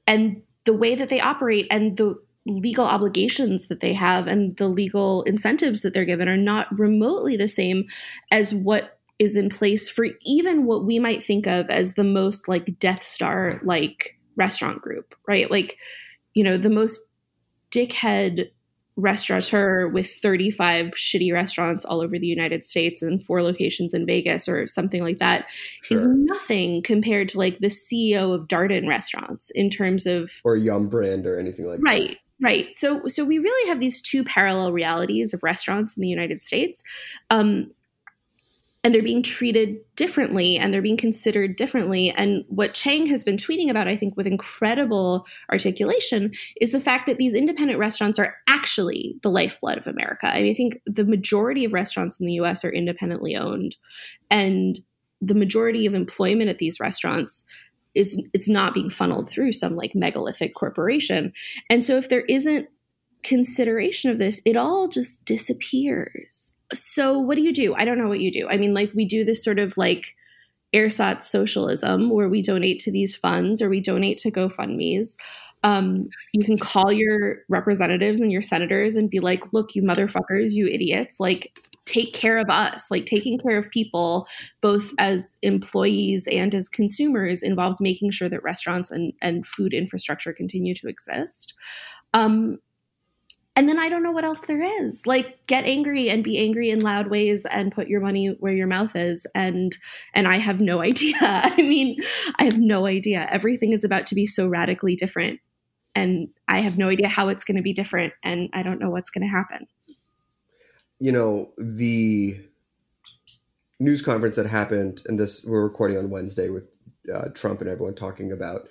and 0.06 0.42
the 0.64 0.72
way 0.72 0.94
that 0.94 1.08
they 1.08 1.20
operate 1.20 1.66
and 1.70 1.96
the 1.96 2.14
legal 2.46 2.86
obligations 2.86 3.68
that 3.68 3.80
they 3.80 3.92
have 3.92 4.26
and 4.26 4.56
the 4.56 4.68
legal 4.68 5.22
incentives 5.24 5.82
that 5.82 5.92
they're 5.92 6.04
given 6.04 6.28
are 6.28 6.36
not 6.36 6.66
remotely 6.78 7.36
the 7.36 7.48
same 7.48 7.84
as 8.30 8.54
what 8.54 8.98
is 9.18 9.36
in 9.36 9.50
place 9.50 9.88
for 9.88 10.06
even 10.22 10.64
what 10.64 10.84
we 10.84 10.98
might 10.98 11.22
think 11.22 11.46
of 11.46 11.68
as 11.68 11.94
the 11.94 12.04
most 12.04 12.48
like 12.48 12.78
Death 12.78 13.02
Star 13.02 13.60
like 13.62 14.18
restaurant 14.36 14.80
group, 14.80 15.14
right? 15.28 15.50
Like, 15.50 15.76
you 16.32 16.42
know, 16.42 16.56
the 16.56 16.70
most 16.70 17.00
dickhead 17.70 18.50
restaurateur 18.96 19.88
with 19.88 20.10
35 20.10 20.88
shitty 20.88 21.32
restaurants 21.32 21.84
all 21.84 22.00
over 22.00 22.18
the 22.18 22.26
United 22.26 22.64
States 22.64 23.02
and 23.02 23.22
four 23.22 23.42
locations 23.42 23.94
in 23.94 24.06
Vegas 24.06 24.48
or 24.48 24.66
something 24.66 25.02
like 25.02 25.18
that 25.18 25.46
sure. 25.82 25.98
is 25.98 26.06
nothing 26.08 26.82
compared 26.82 27.28
to 27.28 27.38
like 27.38 27.58
the 27.58 27.68
CEO 27.68 28.34
of 28.34 28.48
Darden 28.48 28.88
restaurants 28.88 29.50
in 29.50 29.70
terms 29.70 30.06
of 30.06 30.32
or 30.44 30.56
Yum 30.56 30.88
Brand 30.88 31.26
or 31.26 31.38
anything 31.38 31.66
like 31.66 31.80
right, 31.82 32.00
that. 32.00 32.08
Right. 32.08 32.18
Right. 32.40 32.74
So 32.74 33.06
so 33.06 33.24
we 33.24 33.38
really 33.38 33.68
have 33.68 33.80
these 33.80 34.00
two 34.00 34.24
parallel 34.24 34.72
realities 34.72 35.34
of 35.34 35.42
restaurants 35.42 35.96
in 35.96 36.00
the 36.00 36.08
United 36.08 36.42
States. 36.42 36.82
Um, 37.28 37.72
and 38.82 38.94
they're 38.94 39.02
being 39.02 39.22
treated 39.22 39.78
differently 39.94 40.56
and 40.56 40.72
they're 40.72 40.80
being 40.80 40.96
considered 40.96 41.56
differently. 41.56 42.10
And 42.10 42.44
what 42.48 42.72
Chang 42.72 43.06
has 43.06 43.24
been 43.24 43.36
tweeting 43.36 43.68
about, 43.68 43.88
I 43.88 43.96
think, 43.96 44.16
with 44.16 44.26
incredible 44.26 45.26
articulation, 45.52 46.32
is 46.60 46.72
the 46.72 46.80
fact 46.80 47.04
that 47.06 47.18
these 47.18 47.34
independent 47.34 47.78
restaurants 47.78 48.18
are 48.18 48.36
actually 48.48 49.16
the 49.22 49.30
lifeblood 49.30 49.76
of 49.76 49.86
America. 49.86 50.28
I 50.28 50.42
mean, 50.42 50.52
I 50.52 50.54
think 50.54 50.80
the 50.86 51.04
majority 51.04 51.64
of 51.66 51.74
restaurants 51.74 52.18
in 52.18 52.26
the 52.26 52.32
US 52.34 52.64
are 52.64 52.70
independently 52.70 53.36
owned. 53.36 53.76
And 54.30 54.80
the 55.20 55.34
majority 55.34 55.84
of 55.84 55.92
employment 55.92 56.48
at 56.48 56.58
these 56.58 56.80
restaurants 56.80 57.44
is 57.94 58.22
it's 58.32 58.48
not 58.48 58.74
being 58.74 58.90
funneled 58.90 59.28
through 59.28 59.52
some 59.52 59.76
like 59.76 59.94
megalithic 59.94 60.54
corporation. 60.54 61.32
And 61.68 61.84
so 61.84 61.96
if 61.96 62.08
there 62.08 62.22
isn't 62.22 62.68
consideration 63.22 64.10
of 64.10 64.18
this, 64.18 64.40
it 64.44 64.56
all 64.56 64.88
just 64.88 65.24
disappears. 65.24 66.52
So 66.72 67.18
what 67.18 67.36
do 67.36 67.42
you 67.42 67.52
do? 67.52 67.74
I 67.74 67.84
don't 67.84 67.98
know 67.98 68.08
what 68.08 68.20
you 68.20 68.30
do. 68.30 68.48
I 68.48 68.56
mean, 68.56 68.74
like 68.74 68.92
we 68.94 69.04
do 69.04 69.24
this 69.24 69.44
sort 69.44 69.58
of 69.58 69.76
like 69.76 70.16
ersatz 70.72 71.28
socialism 71.28 72.10
where 72.10 72.28
we 72.28 72.42
donate 72.42 72.78
to 72.80 72.92
these 72.92 73.16
funds 73.16 73.60
or 73.60 73.68
we 73.68 73.80
donate 73.80 74.18
to 74.18 74.30
GoFundMe's. 74.30 75.16
Um, 75.62 76.08
you 76.32 76.44
can 76.44 76.56
call 76.56 76.90
your 76.90 77.38
representatives 77.48 78.20
and 78.20 78.32
your 78.32 78.40
senators 78.40 78.96
and 78.96 79.10
be 79.10 79.20
like, 79.20 79.52
look, 79.52 79.74
you 79.74 79.82
motherfuckers, 79.82 80.52
you 80.52 80.66
idiots, 80.66 81.20
like 81.20 81.52
take 81.90 82.12
care 82.12 82.38
of 82.38 82.48
us. 82.48 82.90
Like 82.90 83.06
taking 83.06 83.38
care 83.38 83.58
of 83.58 83.70
people, 83.70 84.28
both 84.60 84.92
as 84.98 85.26
employees 85.42 86.28
and 86.30 86.54
as 86.54 86.68
consumers, 86.68 87.42
involves 87.42 87.80
making 87.80 88.12
sure 88.12 88.28
that 88.28 88.42
restaurants 88.42 88.90
and, 88.90 89.12
and 89.20 89.46
food 89.46 89.74
infrastructure 89.74 90.32
continue 90.32 90.74
to 90.74 90.88
exist. 90.88 91.54
Um, 92.14 92.58
and 93.56 93.68
then 93.68 93.80
I 93.80 93.88
don't 93.88 94.04
know 94.04 94.12
what 94.12 94.24
else 94.24 94.42
there 94.42 94.62
is. 94.84 95.06
Like 95.06 95.46
get 95.46 95.64
angry 95.64 96.08
and 96.08 96.22
be 96.22 96.38
angry 96.38 96.70
in 96.70 96.80
loud 96.80 97.08
ways 97.08 97.44
and 97.50 97.72
put 97.72 97.88
your 97.88 98.00
money 98.00 98.28
where 98.38 98.54
your 98.54 98.68
mouth 98.68 98.94
is 98.94 99.26
and 99.34 99.76
and 100.14 100.28
I 100.28 100.36
have 100.36 100.60
no 100.60 100.80
idea. 100.82 101.16
I 101.20 101.56
mean, 101.56 101.96
I 102.38 102.44
have 102.44 102.58
no 102.58 102.86
idea. 102.86 103.28
Everything 103.30 103.72
is 103.72 103.84
about 103.84 104.06
to 104.06 104.14
be 104.14 104.24
so 104.24 104.46
radically 104.46 104.94
different 104.94 105.40
and 105.94 106.28
I 106.46 106.60
have 106.60 106.78
no 106.78 106.88
idea 106.88 107.08
how 107.08 107.28
it's 107.28 107.44
going 107.44 107.56
to 107.56 107.62
be 107.62 107.72
different 107.72 108.12
and 108.22 108.48
I 108.52 108.62
don't 108.62 108.80
know 108.80 108.90
what's 108.90 109.10
going 109.10 109.24
to 109.24 109.28
happen 109.28 109.66
you 111.00 111.10
know, 111.10 111.50
the 111.56 112.38
news 113.80 114.02
conference 114.02 114.36
that 114.36 114.46
happened, 114.46 115.02
and 115.06 115.18
this 115.18 115.44
we're 115.44 115.62
recording 115.62 115.96
on 115.96 116.10
Wednesday 116.10 116.50
with 116.50 116.64
uh, 117.12 117.28
Trump 117.34 117.60
and 117.60 117.70
everyone 117.70 117.94
talking 117.94 118.30
about, 118.30 118.68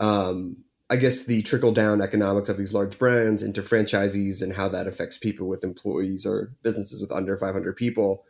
um, 0.00 0.58
I 0.90 0.96
guess, 0.96 1.22
the 1.22 1.42
trickle 1.42 1.70
down 1.70 2.02
economics 2.02 2.48
of 2.48 2.56
these 2.56 2.74
large 2.74 2.98
brands 2.98 3.44
into 3.44 3.62
franchisees 3.62 4.42
and 4.42 4.52
how 4.52 4.68
that 4.68 4.88
affects 4.88 5.16
people 5.16 5.46
with 5.46 5.62
employees 5.62 6.26
or 6.26 6.52
businesses 6.62 7.00
with 7.00 7.12
under 7.12 7.36
500 7.36 7.76
people. 7.76 8.24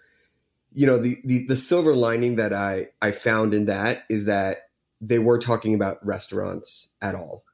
You 0.73 0.87
know, 0.87 0.99
the, 0.99 1.17
the, 1.25 1.47
the 1.47 1.57
silver 1.57 1.95
lining 1.95 2.37
that 2.37 2.53
I, 2.53 2.89
I 3.01 3.13
found 3.13 3.55
in 3.55 3.65
that 3.65 4.05
is 4.11 4.27
that 4.27 4.69
they 5.01 5.19
were 5.19 5.39
talking 5.39 5.75
about 5.75 6.05
restaurants 6.07 6.89
at 7.01 7.15
all. 7.15 7.45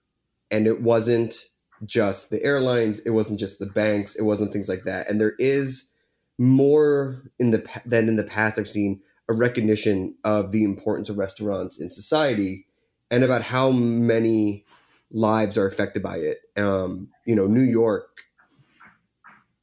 And 0.50 0.66
it 0.66 0.82
wasn't 0.82 1.46
just 1.84 2.30
the 2.30 2.42
airlines, 2.42 3.00
it 3.00 3.10
wasn't 3.10 3.40
just 3.40 3.58
the 3.58 3.66
banks, 3.66 4.14
it 4.14 4.22
wasn't 4.22 4.52
things 4.52 4.68
like 4.68 4.84
that. 4.84 5.08
And 5.10 5.20
there 5.20 5.34
is 5.38 5.90
more 6.38 7.22
in 7.38 7.50
the 7.50 7.66
than 7.84 8.08
in 8.08 8.16
the 8.16 8.24
past 8.24 8.58
I've 8.58 8.68
seen 8.68 9.02
a 9.28 9.34
recognition 9.34 10.14
of 10.24 10.52
the 10.52 10.64
importance 10.64 11.08
of 11.08 11.18
restaurants 11.18 11.80
in 11.80 11.90
society 11.90 12.66
and 13.10 13.24
about 13.24 13.42
how 13.42 13.70
many 13.70 14.64
lives 15.10 15.58
are 15.58 15.66
affected 15.66 16.02
by 16.02 16.18
it. 16.18 16.38
Um, 16.56 17.08
you 17.24 17.34
know, 17.34 17.46
New 17.46 17.62
York, 17.62 18.08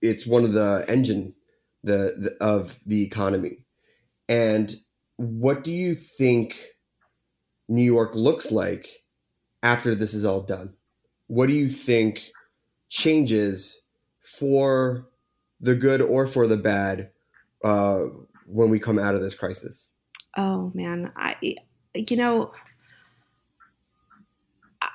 it's 0.01 0.25
one 0.25 0.43
of 0.43 0.53
the 0.53 0.85
engine 0.87 1.33
the, 1.83 2.15
the 2.17 2.37
of 2.43 2.79
the 2.85 3.03
economy, 3.03 3.65
And 4.29 4.73
what 5.17 5.63
do 5.63 5.71
you 5.71 5.95
think 5.95 6.57
New 7.67 7.83
York 7.83 8.15
looks 8.15 8.51
like 8.51 9.03
after 9.61 9.93
this 9.93 10.13
is 10.13 10.25
all 10.25 10.41
done? 10.41 10.73
What 11.27 11.49
do 11.49 11.55
you 11.55 11.69
think 11.69 12.31
changes 12.89 13.81
for 14.21 15.07
the 15.59 15.75
good 15.75 16.01
or 16.01 16.27
for 16.27 16.47
the 16.47 16.57
bad 16.57 17.09
uh, 17.63 18.05
when 18.45 18.69
we 18.69 18.79
come 18.79 18.99
out 18.99 19.15
of 19.15 19.21
this 19.21 19.35
crisis? 19.35 19.87
Oh 20.37 20.71
man, 20.73 21.11
I 21.15 21.35
you 21.93 22.17
know 22.17 22.51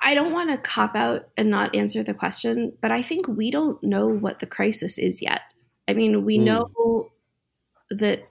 I 0.01 0.13
don't 0.13 0.31
want 0.31 0.49
to 0.51 0.57
cop 0.57 0.95
out 0.95 1.29
and 1.37 1.49
not 1.49 1.75
answer 1.75 2.03
the 2.03 2.13
question, 2.13 2.73
but 2.81 2.91
I 2.91 3.01
think 3.01 3.27
we 3.27 3.51
don't 3.51 3.81
know 3.83 4.07
what 4.07 4.39
the 4.39 4.45
crisis 4.45 4.97
is 4.97 5.21
yet. 5.21 5.41
I 5.87 5.93
mean, 5.93 6.25
we 6.25 6.37
mm. 6.37 6.43
know 6.43 7.09
that 7.89 8.29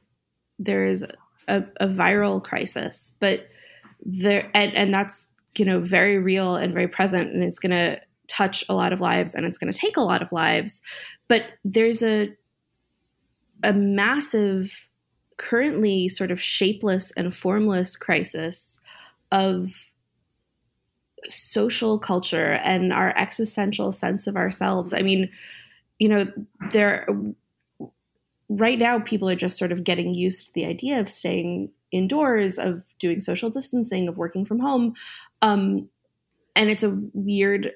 there 0.59 0.87
is 0.87 1.05
a, 1.49 1.65
a, 1.81 1.87
viral 1.87 2.43
crisis, 2.43 3.17
but 3.19 3.49
there 4.05 4.51
and, 4.55 4.75
and 4.75 4.95
that's 4.95 5.33
you 5.57 5.65
know 5.65 5.81
very 5.81 6.19
real 6.19 6.57
and 6.57 6.73
very 6.73 6.89
present, 6.89 7.33
and 7.33 7.43
it's 7.43 7.59
going 7.59 7.73
to 7.73 8.01
touch 8.29 8.65
a 8.69 8.75
lot 8.75 8.93
of 8.93 9.01
lives, 9.01 9.35
and 9.35 9.47
it's 9.47 9.59
going 9.59 9.73
to 9.73 9.79
take 9.79 9.97
a 9.97 10.03
lot 10.03 10.23
of 10.23 10.33
lives. 10.33 10.81
But 11.29 11.45
there's 11.65 12.03
a 12.03 12.35
a 13.63 13.73
massive, 13.73 14.89
currently 15.37 16.09
sort 16.09 16.31
of 16.31 16.41
shapeless 16.41 17.13
and 17.13 17.35
formless 17.35 17.97
crisis 17.97 18.81
of 19.33 19.93
social 21.27 21.99
culture 21.99 22.53
and 22.53 22.93
our 22.93 23.13
existential 23.17 23.91
sense 23.91 24.27
of 24.27 24.37
ourselves. 24.37 24.95
I 24.95 25.03
mean, 25.03 25.31
you 25.99 26.09
know, 26.09 26.27
there 26.73 27.09
right 28.49 28.79
now 28.79 28.99
people 29.01 29.29
are 29.29 29.37
just 29.37 29.59
sort 29.59 29.73
of 29.73 29.85
getting 29.85 30.15
used 30.15 30.47
to 30.47 30.53
the 30.55 30.65
idea 30.65 31.01
of 31.01 31.09
staying 31.09 31.71
indoors, 31.91 32.59
of 32.59 32.83
doing 32.99 33.21
social 33.21 33.51
distancing, 33.51 34.09
of 34.09 34.17
working 34.17 34.45
from 34.45 34.59
home. 34.59 34.95
Um, 35.43 35.89
and 36.57 36.71
it's 36.71 36.83
a 36.83 36.99
weird 37.15 37.73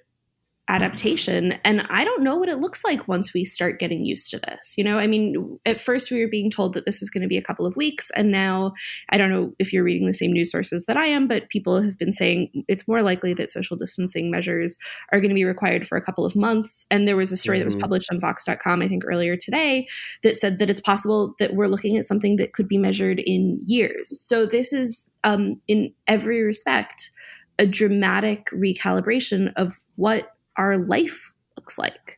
adaptation 0.69 1.53
and 1.65 1.85
i 1.91 2.05
don't 2.05 2.23
know 2.23 2.37
what 2.37 2.49
it 2.49 2.59
looks 2.59 2.85
like 2.85 3.09
once 3.09 3.35
we 3.35 3.45
start 3.45 3.81
getting 3.81 4.05
used 4.05 4.31
to 4.31 4.39
this 4.39 4.75
you 4.79 4.85
know 4.85 4.97
i 4.97 5.09
mean 5.09 5.59
at 5.67 5.81
first 5.81 6.11
we 6.11 6.21
were 6.21 6.31
being 6.31 6.51
told 6.51 6.73
that 6.73 6.87
this 6.87 7.01
was 7.01 7.11
going 7.11 7.21
to 7.21 7.29
be 7.29 7.37
a 7.37 7.43
couple 7.43 7.67
of 7.67 7.75
weeks 7.77 8.11
and 8.15 8.31
now 8.31 8.73
i 9.09 9.19
don't 9.19 9.29
know 9.29 9.53
if 9.59 9.73
you're 9.73 9.83
reading 9.83 10.07
the 10.07 10.15
same 10.15 10.33
news 10.33 10.53
sources 10.53 10.87
that 10.87 10.97
i 10.97 11.05
am 11.05 11.27
but 11.27 11.49
people 11.49 11.83
have 11.83 11.99
been 11.99 12.13
saying 12.13 12.49
it's 12.69 12.87
more 12.87 13.03
likely 13.03 13.35
that 13.35 13.51
social 13.51 13.77
distancing 13.77 14.31
measures 14.31 14.79
are 15.13 15.19
going 15.19 15.31
to 15.31 15.35
be 15.35 15.45
required 15.45 15.85
for 15.85 15.99
a 15.99 16.03
couple 16.03 16.25
of 16.25 16.37
months 16.37 16.87
and 16.93 17.09
there 17.09 17.17
was 17.17 17.33
a 17.33 17.37
story 17.37 17.59
mm-hmm. 17.59 17.63
that 17.63 17.67
was 17.67 17.75
mm-hmm. 17.75 17.83
published 17.83 18.09
on 18.13 18.21
vox.com 18.21 18.81
i 18.83 18.89
think 18.89 19.03
earlier 19.05 19.37
today 19.37 19.87
that 20.23 20.37
said 20.37 20.61
that 20.61 20.71
it's 20.71 20.81
possible 20.81 21.35
that 21.41 21.55
we're 21.55 21.67
looking 21.67 21.97
at 21.97 22.07
something 22.07 22.37
that 22.37 22.53
could 22.53 22.69
be 22.69 22.79
measured 22.79 23.19
in 23.19 23.59
years 23.67 24.21
so 24.21 24.47
this 24.47 24.73
is 24.73 25.11
um, 25.25 25.57
in 25.69 25.93
every 26.07 26.43
respect 26.43 27.11
a 27.59 27.67
dramatic 27.67 28.47
recalibration 28.53 29.53
of 29.57 29.79
what 29.97 30.33
our 30.57 30.79
life 30.79 31.33
looks 31.57 31.79
like. 31.79 32.17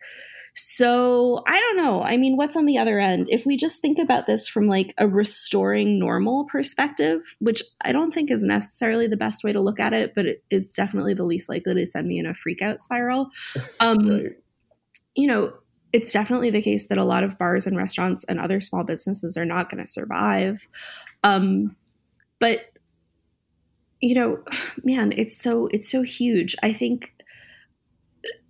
So 0.56 1.42
I 1.48 1.58
don't 1.58 1.76
know. 1.76 2.02
I 2.02 2.16
mean, 2.16 2.36
what's 2.36 2.56
on 2.56 2.64
the 2.64 2.78
other 2.78 3.00
end? 3.00 3.26
If 3.28 3.44
we 3.44 3.56
just 3.56 3.80
think 3.80 3.98
about 3.98 4.26
this 4.26 4.46
from 4.46 4.68
like 4.68 4.94
a 4.98 5.08
restoring 5.08 5.98
normal 5.98 6.44
perspective, 6.44 7.22
which 7.40 7.60
I 7.80 7.90
don't 7.90 8.12
think 8.12 8.30
is 8.30 8.44
necessarily 8.44 9.08
the 9.08 9.16
best 9.16 9.42
way 9.42 9.52
to 9.52 9.60
look 9.60 9.80
at 9.80 9.92
it, 9.92 10.14
but 10.14 10.26
it's 10.50 10.74
definitely 10.74 11.14
the 11.14 11.24
least 11.24 11.48
likely 11.48 11.74
to 11.74 11.86
send 11.86 12.06
me 12.06 12.20
in 12.20 12.26
a 12.26 12.34
freak 12.34 12.62
out 12.62 12.80
spiral. 12.80 13.30
Um, 13.80 14.08
right. 14.08 14.32
You 15.16 15.26
know, 15.26 15.52
it's 15.92 16.12
definitely 16.12 16.50
the 16.50 16.62
case 16.62 16.86
that 16.88 16.98
a 16.98 17.04
lot 17.04 17.24
of 17.24 17.38
bars 17.38 17.66
and 17.66 17.76
restaurants 17.76 18.24
and 18.24 18.40
other 18.40 18.60
small 18.60 18.84
businesses 18.84 19.36
are 19.36 19.44
not 19.44 19.68
going 19.68 19.82
to 19.82 19.86
survive. 19.86 20.66
Um, 21.22 21.76
but 22.38 22.60
you 24.04 24.14
know, 24.14 24.38
man, 24.84 25.12
it's 25.16 25.36
so 25.36 25.68
it's 25.72 25.90
so 25.90 26.02
huge. 26.02 26.54
I 26.62 26.72
think 26.72 27.14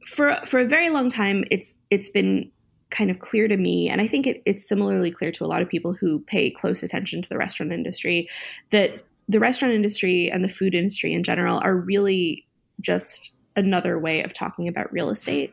for 0.06 0.38
for 0.44 0.60
a 0.60 0.66
very 0.66 0.90
long 0.90 1.08
time 1.08 1.44
it's 1.50 1.74
it's 1.90 2.08
been 2.08 2.50
kind 2.90 3.10
of 3.10 3.18
clear 3.18 3.48
to 3.48 3.56
me 3.56 3.88
and 3.88 4.00
i 4.00 4.06
think 4.06 4.26
it, 4.26 4.42
it's 4.44 4.68
similarly 4.68 5.10
clear 5.10 5.32
to 5.32 5.44
a 5.44 5.48
lot 5.48 5.62
of 5.62 5.68
people 5.68 5.94
who 5.94 6.20
pay 6.20 6.50
close 6.50 6.82
attention 6.82 7.22
to 7.22 7.28
the 7.28 7.38
restaurant 7.38 7.72
industry 7.72 8.28
that 8.70 9.04
the 9.28 9.40
restaurant 9.40 9.74
industry 9.74 10.30
and 10.30 10.44
the 10.44 10.48
food 10.48 10.74
industry 10.74 11.12
in 11.12 11.22
general 11.22 11.58
are 11.64 11.74
really 11.74 12.46
just 12.80 13.36
another 13.56 13.98
way 13.98 14.22
of 14.22 14.32
talking 14.32 14.68
about 14.68 14.92
real 14.92 15.10
estate 15.10 15.52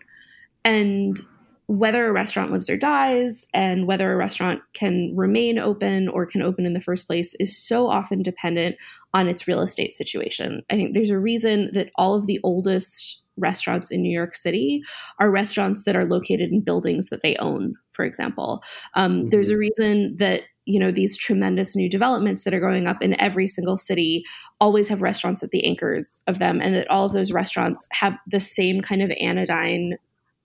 and 0.66 1.20
whether 1.68 2.08
a 2.08 2.12
restaurant 2.12 2.52
lives 2.52 2.70
or 2.70 2.76
dies 2.76 3.46
and 3.54 3.88
whether 3.88 4.12
a 4.12 4.18
restaurant 4.18 4.62
can 4.74 5.14
remain 5.16 5.58
open 5.58 6.10
or 6.10 6.26
can 6.26 6.42
open 6.42 6.66
in 6.66 6.74
the 6.74 6.82
first 6.82 7.08
place 7.08 7.34
is 7.40 7.58
so 7.58 7.88
often 7.88 8.22
dependent 8.22 8.76
on 9.14 9.28
its 9.28 9.48
real 9.48 9.62
estate 9.62 9.94
situation. 9.94 10.64
I 10.70 10.76
think 10.76 10.94
there's 10.94 11.12
a 11.12 11.20
reason 11.20 11.70
that 11.74 11.90
all 11.96 12.14
of 12.14 12.28
the 12.28 12.40
oldest 12.44 13.24
restaurants 13.38 13.92
in 13.92 14.02
New 14.02 14.12
York 14.12 14.36
City 14.36 14.84
are 15.20 15.32
restaurants 15.32 15.84
that 15.84 15.96
are 15.96 16.06
located 16.06 16.52
in 16.52 16.62
buildings 16.62 17.08
that 17.08 17.22
they 17.22 17.36
own, 17.38 17.76
for 17.92 18.04
example. 18.04 18.62
Um, 18.96 19.14
mm-hmm. 19.14 19.30
There's 19.30 19.50
a 19.50 19.58
reason 19.58 20.18
that 20.18 20.44
you 20.66 20.80
know 20.80 20.92
these 20.92 21.18
tremendous 21.18 21.76
new 21.76 21.90
developments 21.90 22.44
that 22.44 22.54
are 22.54 22.60
going 22.60 22.88
up 22.88 23.02
in 23.02 23.20
every 23.20 23.48
single 23.48 23.78
city 23.78 24.24
always 24.60 24.90
have 24.90 25.02
restaurants 25.02 25.42
at 25.42 25.50
the 25.50 25.66
anchors 25.66 26.22
of 26.28 26.38
them 26.38 26.62
and 26.62 26.76
that 26.76 26.90
all 26.90 27.06
of 27.06 27.14
those 27.14 27.32
restaurants 27.32 27.88
have 27.92 28.16
the 28.28 28.40
same 28.40 28.82
kind 28.82 29.02
of 29.02 29.12
anodyne 29.20 29.98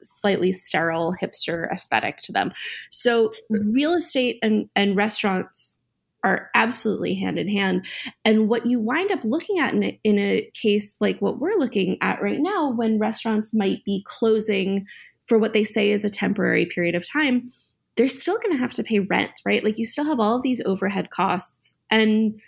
slightly 0.06 0.52
sterile 0.52 1.14
hipster 1.20 1.70
aesthetic 1.72 2.18
to 2.22 2.32
them. 2.32 2.52
So 2.90 3.32
real 3.50 3.92
estate 3.92 4.38
and, 4.42 4.68
and 4.74 4.96
restaurants 4.96 5.76
are 6.24 6.50
absolutely 6.54 7.14
hand 7.14 7.38
in 7.38 7.48
hand. 7.48 7.86
And 8.24 8.48
what 8.48 8.66
you 8.66 8.80
wind 8.80 9.12
up 9.12 9.22
looking 9.22 9.58
at 9.60 9.74
in 9.74 9.84
a, 9.84 10.00
in 10.02 10.18
a 10.18 10.50
case 10.54 10.96
like 11.00 11.20
what 11.20 11.38
we're 11.38 11.58
looking 11.58 11.98
at 12.00 12.20
right 12.20 12.40
now, 12.40 12.72
when 12.72 12.98
restaurants 12.98 13.54
might 13.54 13.84
be 13.84 14.04
closing 14.06 14.86
for 15.26 15.38
what 15.38 15.52
they 15.52 15.64
say 15.64 15.90
is 15.90 16.04
a 16.04 16.10
temporary 16.10 16.66
period 16.66 16.94
of 16.94 17.08
time, 17.08 17.48
they're 17.96 18.08
still 18.08 18.38
going 18.38 18.52
to 18.52 18.58
have 18.58 18.74
to 18.74 18.82
pay 18.82 18.98
rent, 18.98 19.32
right? 19.44 19.64
Like 19.64 19.78
you 19.78 19.84
still 19.84 20.04
have 20.04 20.20
all 20.20 20.36
of 20.36 20.42
these 20.42 20.60
overhead 20.64 21.10
costs. 21.10 21.76
And 21.90 22.40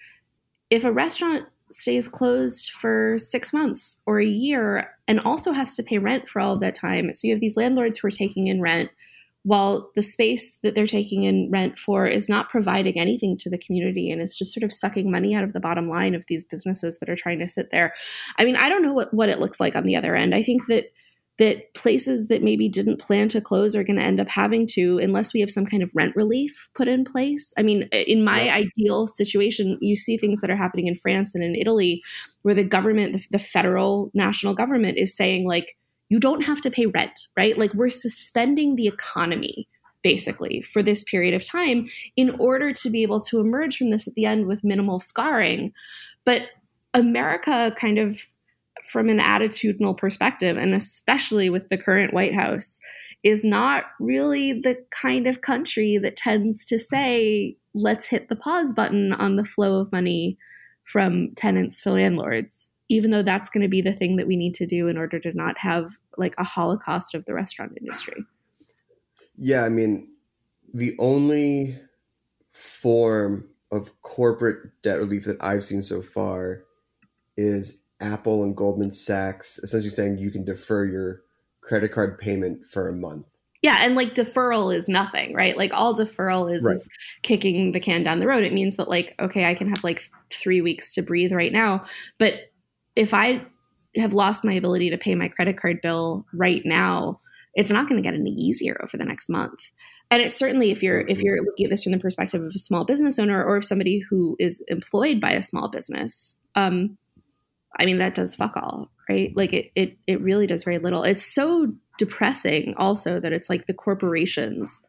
if 0.70 0.84
a 0.84 0.92
restaurant 0.92 1.46
stays 1.70 2.08
closed 2.08 2.70
for 2.70 3.16
six 3.18 3.52
months 3.52 4.00
or 4.06 4.20
a 4.20 4.26
year 4.26 4.90
and 5.06 5.20
also 5.20 5.52
has 5.52 5.76
to 5.76 5.82
pay 5.82 5.98
rent 5.98 6.28
for 6.28 6.40
all 6.40 6.58
that 6.58 6.74
time. 6.74 7.12
So 7.12 7.26
you 7.26 7.34
have 7.34 7.40
these 7.40 7.56
landlords 7.56 7.98
who 7.98 8.08
are 8.08 8.12
taking 8.12 8.46
in 8.46 8.60
rent 8.60 8.90
while 9.44 9.90
the 9.94 10.02
space 10.02 10.58
that 10.62 10.74
they're 10.74 10.86
taking 10.86 11.22
in 11.22 11.48
rent 11.50 11.78
for 11.78 12.06
is 12.06 12.28
not 12.28 12.48
providing 12.48 12.98
anything 12.98 13.36
to 13.38 13.48
the 13.48 13.58
community 13.58 14.10
and 14.10 14.20
is 14.20 14.36
just 14.36 14.52
sort 14.52 14.64
of 14.64 14.72
sucking 14.72 15.10
money 15.10 15.34
out 15.34 15.44
of 15.44 15.52
the 15.52 15.60
bottom 15.60 15.88
line 15.88 16.14
of 16.14 16.24
these 16.28 16.44
businesses 16.44 16.98
that 16.98 17.08
are 17.08 17.16
trying 17.16 17.38
to 17.38 17.48
sit 17.48 17.70
there. 17.70 17.94
I 18.36 18.44
mean, 18.44 18.56
I 18.56 18.68
don't 18.68 18.82
know 18.82 18.92
what, 18.92 19.14
what 19.14 19.28
it 19.28 19.38
looks 19.38 19.60
like 19.60 19.76
on 19.76 19.84
the 19.84 19.96
other 19.96 20.14
end. 20.14 20.34
I 20.34 20.42
think 20.42 20.66
that 20.66 20.92
that 21.38 21.72
places 21.74 22.26
that 22.26 22.42
maybe 22.42 22.68
didn't 22.68 23.00
plan 23.00 23.28
to 23.28 23.40
close 23.40 23.76
are 23.76 23.84
going 23.84 23.96
to 23.96 24.02
end 24.02 24.18
up 24.18 24.28
having 24.28 24.66
to 24.66 24.98
unless 24.98 25.32
we 25.32 25.40
have 25.40 25.50
some 25.50 25.64
kind 25.64 25.82
of 25.82 25.90
rent 25.94 26.14
relief 26.16 26.68
put 26.74 26.88
in 26.88 27.04
place. 27.04 27.54
I 27.56 27.62
mean, 27.62 27.82
in 27.92 28.24
my 28.24 28.42
yeah. 28.42 28.54
ideal 28.56 29.06
situation, 29.06 29.78
you 29.80 29.94
see 29.94 30.18
things 30.18 30.40
that 30.40 30.50
are 30.50 30.56
happening 30.56 30.88
in 30.88 30.96
France 30.96 31.34
and 31.34 31.44
in 31.44 31.54
Italy 31.54 32.02
where 32.42 32.54
the 32.54 32.64
government, 32.64 33.12
the, 33.12 33.24
the 33.30 33.38
federal 33.38 34.10
national 34.14 34.54
government 34.54 34.98
is 34.98 35.16
saying 35.16 35.46
like 35.46 35.76
you 36.08 36.18
don't 36.18 36.44
have 36.44 36.60
to 36.62 36.70
pay 36.70 36.86
rent, 36.86 37.28
right? 37.36 37.56
Like 37.56 37.72
we're 37.72 37.88
suspending 37.88 38.74
the 38.74 38.88
economy 38.88 39.68
basically 40.02 40.62
for 40.62 40.82
this 40.82 41.04
period 41.04 41.34
of 41.34 41.44
time 41.44 41.88
in 42.16 42.30
order 42.40 42.72
to 42.72 42.90
be 42.90 43.02
able 43.02 43.20
to 43.20 43.40
emerge 43.40 43.76
from 43.76 43.90
this 43.90 44.08
at 44.08 44.14
the 44.14 44.24
end 44.24 44.46
with 44.46 44.64
minimal 44.64 44.98
scarring. 44.98 45.72
But 46.24 46.42
America 46.94 47.74
kind 47.78 47.98
of 47.98 48.22
from 48.84 49.08
an 49.08 49.18
attitudinal 49.18 49.96
perspective, 49.96 50.56
and 50.56 50.74
especially 50.74 51.50
with 51.50 51.68
the 51.68 51.78
current 51.78 52.14
White 52.14 52.34
House, 52.34 52.80
is 53.22 53.44
not 53.44 53.84
really 53.98 54.52
the 54.52 54.76
kind 54.90 55.26
of 55.26 55.40
country 55.40 55.98
that 55.98 56.16
tends 56.16 56.64
to 56.66 56.78
say, 56.78 57.56
let's 57.74 58.06
hit 58.06 58.28
the 58.28 58.36
pause 58.36 58.72
button 58.72 59.12
on 59.12 59.36
the 59.36 59.44
flow 59.44 59.80
of 59.80 59.90
money 59.92 60.38
from 60.84 61.34
tenants 61.34 61.82
to 61.82 61.90
landlords, 61.90 62.68
even 62.88 63.10
though 63.10 63.22
that's 63.22 63.50
going 63.50 63.62
to 63.62 63.68
be 63.68 63.82
the 63.82 63.92
thing 63.92 64.16
that 64.16 64.26
we 64.26 64.36
need 64.36 64.54
to 64.54 64.66
do 64.66 64.88
in 64.88 64.96
order 64.96 65.18
to 65.18 65.32
not 65.34 65.58
have 65.58 65.98
like 66.16 66.34
a 66.38 66.44
holocaust 66.44 67.14
of 67.14 67.24
the 67.24 67.34
restaurant 67.34 67.76
industry. 67.78 68.24
Yeah, 69.36 69.64
I 69.64 69.68
mean, 69.68 70.08
the 70.72 70.94
only 70.98 71.78
form 72.52 73.48
of 73.70 74.00
corporate 74.02 74.70
debt 74.82 74.98
relief 74.98 75.24
that 75.24 75.42
I've 75.42 75.64
seen 75.64 75.82
so 75.82 76.00
far 76.00 76.62
is 77.36 77.78
Apple 78.00 78.44
and 78.44 78.56
Goldman 78.56 78.92
Sachs 78.92 79.58
essentially 79.58 79.90
saying 79.90 80.18
you 80.18 80.30
can 80.30 80.44
defer 80.44 80.84
your 80.84 81.22
credit 81.60 81.92
card 81.92 82.18
payment 82.18 82.66
for 82.68 82.88
a 82.88 82.92
month. 82.92 83.26
Yeah, 83.60 83.78
and 83.80 83.96
like 83.96 84.14
deferral 84.14 84.74
is 84.74 84.88
nothing, 84.88 85.34
right? 85.34 85.56
Like 85.56 85.72
all 85.74 85.94
deferral 85.94 86.54
is, 86.54 86.62
right. 86.62 86.76
is 86.76 86.88
kicking 87.22 87.72
the 87.72 87.80
can 87.80 88.04
down 88.04 88.20
the 88.20 88.26
road. 88.28 88.44
It 88.44 88.52
means 88.52 88.76
that 88.76 88.88
like 88.88 89.14
okay, 89.20 89.46
I 89.46 89.54
can 89.54 89.68
have 89.68 89.82
like 89.82 90.02
3 90.30 90.60
weeks 90.60 90.94
to 90.94 91.02
breathe 91.02 91.32
right 91.32 91.52
now, 91.52 91.84
but 92.18 92.52
if 92.94 93.12
I 93.12 93.44
have 93.96 94.12
lost 94.12 94.44
my 94.44 94.52
ability 94.52 94.90
to 94.90 94.98
pay 94.98 95.14
my 95.14 95.28
credit 95.28 95.60
card 95.60 95.80
bill 95.82 96.24
right 96.32 96.62
now, 96.64 97.20
it's 97.54 97.70
not 97.70 97.88
going 97.88 98.00
to 98.00 98.06
get 98.06 98.14
any 98.14 98.30
easier 98.30 98.78
over 98.82 98.96
the 98.96 99.04
next 99.04 99.28
month. 99.28 99.72
and 100.10 100.22
it's 100.22 100.36
certainly 100.36 100.70
if 100.70 100.82
you're 100.82 101.00
if 101.00 101.20
you're 101.20 101.42
looking 101.44 101.66
at 101.66 101.70
this 101.70 101.82
from 101.82 101.92
the 101.92 101.98
perspective 101.98 102.42
of 102.42 102.52
a 102.54 102.58
small 102.58 102.84
business 102.84 103.18
owner 103.18 103.42
or 103.44 103.56
of 103.56 103.64
somebody 103.64 104.02
who 104.08 104.36
is 104.38 104.62
employed 104.68 105.20
by 105.20 105.30
a 105.32 105.42
small 105.42 105.68
business 105.68 106.40
um 106.54 106.96
i 107.78 107.86
mean 107.86 107.98
that 107.98 108.14
does 108.14 108.34
fuck 108.34 108.56
all 108.56 108.90
right? 109.08 109.32
Like 109.34 109.52
it 109.52 109.70
it 109.74 109.96
it 110.06 110.20
really 110.20 110.46
does 110.46 110.64
very 110.64 110.78
little. 110.78 111.02
It's 111.02 111.24
so 111.24 111.72
depressing 111.98 112.74
also 112.76 113.18
that 113.20 113.32
it's 113.32 113.48
like 113.48 113.66
the 113.66 113.74
corporations 113.74 114.80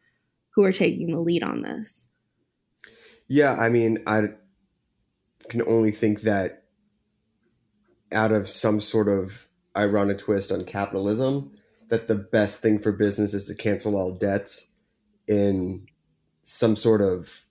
who 0.55 0.63
are 0.63 0.71
taking 0.71 1.11
the 1.11 1.19
lead 1.19 1.43
on 1.43 1.61
this. 1.61 2.09
Yeah, 3.27 3.53
I 3.53 3.69
mean, 3.69 4.03
I 4.05 4.29
can 5.47 5.61
only 5.67 5.91
think 5.91 6.21
that 6.21 6.63
out 8.11 8.31
of 8.31 8.49
some 8.49 8.81
sort 8.81 9.07
of 9.07 9.47
ironic 9.75 10.17
twist 10.17 10.51
on 10.51 10.65
capitalism, 10.65 11.51
that 11.89 12.07
the 12.07 12.15
best 12.15 12.61
thing 12.61 12.79
for 12.79 12.91
business 12.91 13.33
is 13.33 13.45
to 13.45 13.55
cancel 13.55 13.95
all 13.95 14.11
debts 14.11 14.67
in 15.27 15.85
some 16.41 16.75
sort 16.75 17.01
of, 17.01 17.45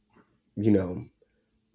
you 0.57 0.73
know, 0.73 1.07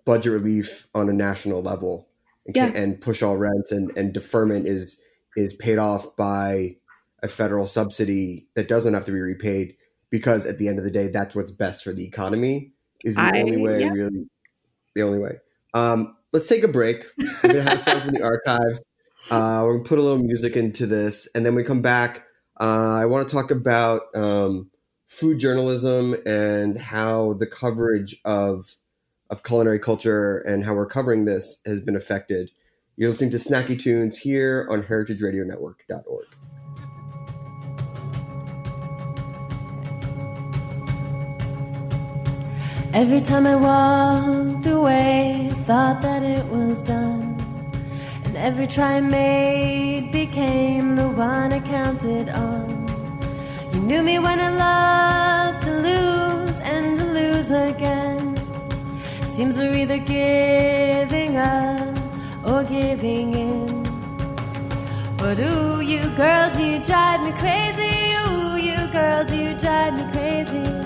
budget 0.06 0.34
relief 0.34 0.88
on 0.94 1.10
a 1.10 1.14
national 1.14 1.62
level 1.62 2.10
and, 2.46 2.56
Yeah. 2.56 2.68
and 2.68 3.00
push 3.00 3.22
all 3.24 3.38
rents 3.38 3.72
and, 3.72 3.92
and 3.98 4.14
deferment 4.14 4.68
is 4.68 5.00
is 5.36 5.54
paid 5.54 5.78
off 5.80 6.16
by 6.16 6.76
a 7.24 7.28
federal 7.28 7.66
subsidy 7.68 8.48
that 8.56 8.68
doesn't 8.68 8.94
have 8.94 9.06
to 9.06 9.12
be 9.12 9.20
repaid 9.20 9.76
because 10.10 10.46
at 10.46 10.58
the 10.60 10.68
end 10.68 10.78
of 10.78 10.84
the 10.86 10.92
day 10.92 11.08
that's 11.08 11.34
what's 11.36 11.52
best 11.52 11.84
for 11.84 11.94
the 11.94 12.06
economy 12.06 12.72
is 13.04 13.16
the 13.16 13.22
I- 13.22 13.40
only 13.42 13.58
way 13.58 13.82
yeah. 13.82 13.90
really 13.90 14.26
the 14.96 15.02
only 15.02 15.20
way 15.20 15.38
um 15.74 16.16
let's 16.34 16.48
take 16.48 16.64
a 16.64 16.68
break 16.68 17.06
we're 17.18 17.50
gonna 17.54 17.62
have 17.64 17.74
a 17.74 17.78
song 17.78 18.02
from 18.02 18.14
the 18.14 18.22
archives 18.24 18.82
uh 19.32 19.62
we're 19.66 19.74
gonna 19.78 19.88
put 19.88 20.00
a 20.00 20.02
little 20.02 20.22
music 20.24 20.56
into 20.56 20.86
this 20.86 21.28
and 21.34 21.46
then 21.46 21.56
we 21.56 21.64
come 21.64 21.82
back 21.82 22.26
uh 22.60 22.98
i 23.02 23.06
want 23.06 23.28
to 23.28 23.34
talk 23.36 23.50
about 23.52 24.04
um 24.16 24.70
food 25.08 25.40
journalism 25.40 26.16
and 26.26 26.78
how 26.78 27.34
the 27.34 27.48
coverage 27.48 28.16
of 28.26 28.76
of 29.34 29.42
culinary 29.42 29.80
culture 29.80 30.38
and 30.46 30.64
how 30.64 30.76
we're 30.76 30.86
covering 30.86 31.26
this 31.26 31.58
has 31.66 31.82
been 31.82 31.96
affected 31.96 32.52
you're 32.98 33.10
listening 33.10 33.32
to 33.32 33.38
snacky 33.38 33.78
tunes 33.78 34.20
here 34.20 34.68
on 34.70 34.84
heritageradionetwork.org 34.84 36.28
Every 42.94 43.22
time 43.22 43.48
I 43.48 43.56
walked 43.56 44.68
away, 44.68 45.50
thought 45.62 46.04
that 46.04 46.22
it 46.22 46.46
was 46.46 46.84
done. 46.84 47.24
And 48.24 48.38
every 48.38 48.68
try 48.68 48.98
I 48.98 49.02
made 49.02 50.12
became 50.12 50.96
the 50.96 51.10
one 51.10 51.52
I 51.52 51.60
counted 51.60 52.30
on. 52.30 53.20
You 53.74 53.82
knew 53.82 54.04
me 54.04 54.20
when 54.20 54.40
I 54.40 54.52
loved 54.66 55.64
to 55.64 55.72
lose 55.72 56.60
and 56.60 56.96
to 56.98 57.06
lose 57.06 57.50
again. 57.50 58.13
Seems 59.34 59.58
we're 59.58 59.74
either 59.74 59.98
giving 59.98 61.38
up 61.38 61.98
or 62.46 62.64
giving 62.64 63.34
in. 63.34 63.84
But 65.18 65.40
ooh, 65.40 65.82
you 65.82 66.02
girls, 66.16 66.60
you 66.60 66.78
drive 66.86 67.24
me 67.24 67.32
crazy. 67.40 68.14
Ooh, 68.30 68.58
you 68.58 68.78
girls, 68.92 69.34
you 69.34 69.56
drive 69.56 69.96
me 69.96 70.04
crazy. 70.12 70.83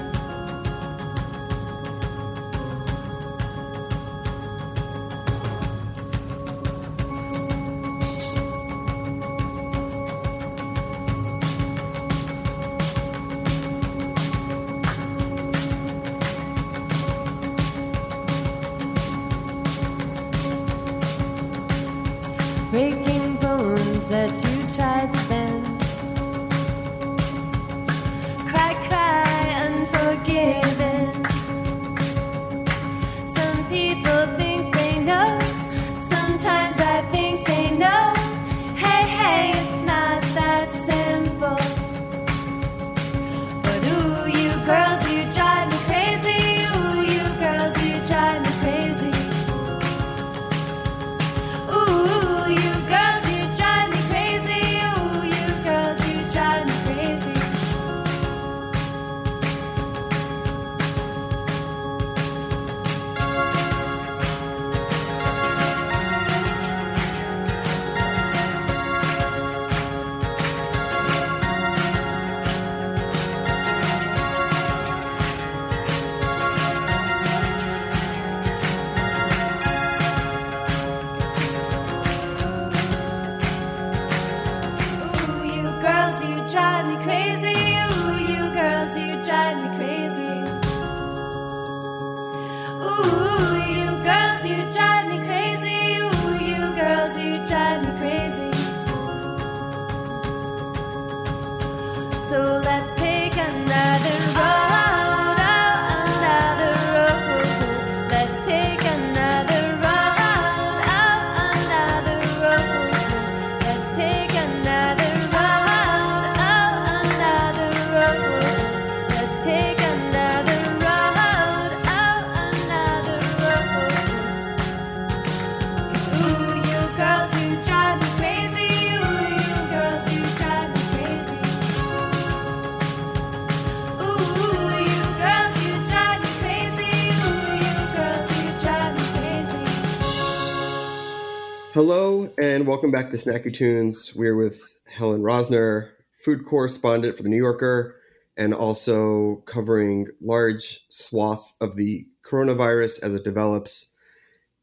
Welcome 142.77 142.91
back 142.91 143.09
to 143.09 143.17
Snacky 143.17 143.51
Tunes. 143.51 144.13
We're 144.15 144.35
with 144.35 144.77
Helen 144.85 145.23
Rosner, 145.23 145.89
food 146.13 146.45
correspondent 146.45 147.17
for 147.17 147.23
the 147.23 147.29
New 147.29 147.37
Yorker, 147.37 147.95
and 148.37 148.53
also 148.53 149.37
covering 149.47 150.09
large 150.21 150.85
swaths 150.89 151.55
of 151.59 151.75
the 151.75 152.05
coronavirus 152.23 153.01
as 153.01 153.15
it 153.15 153.23
develops. 153.23 153.87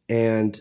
And 0.09 0.61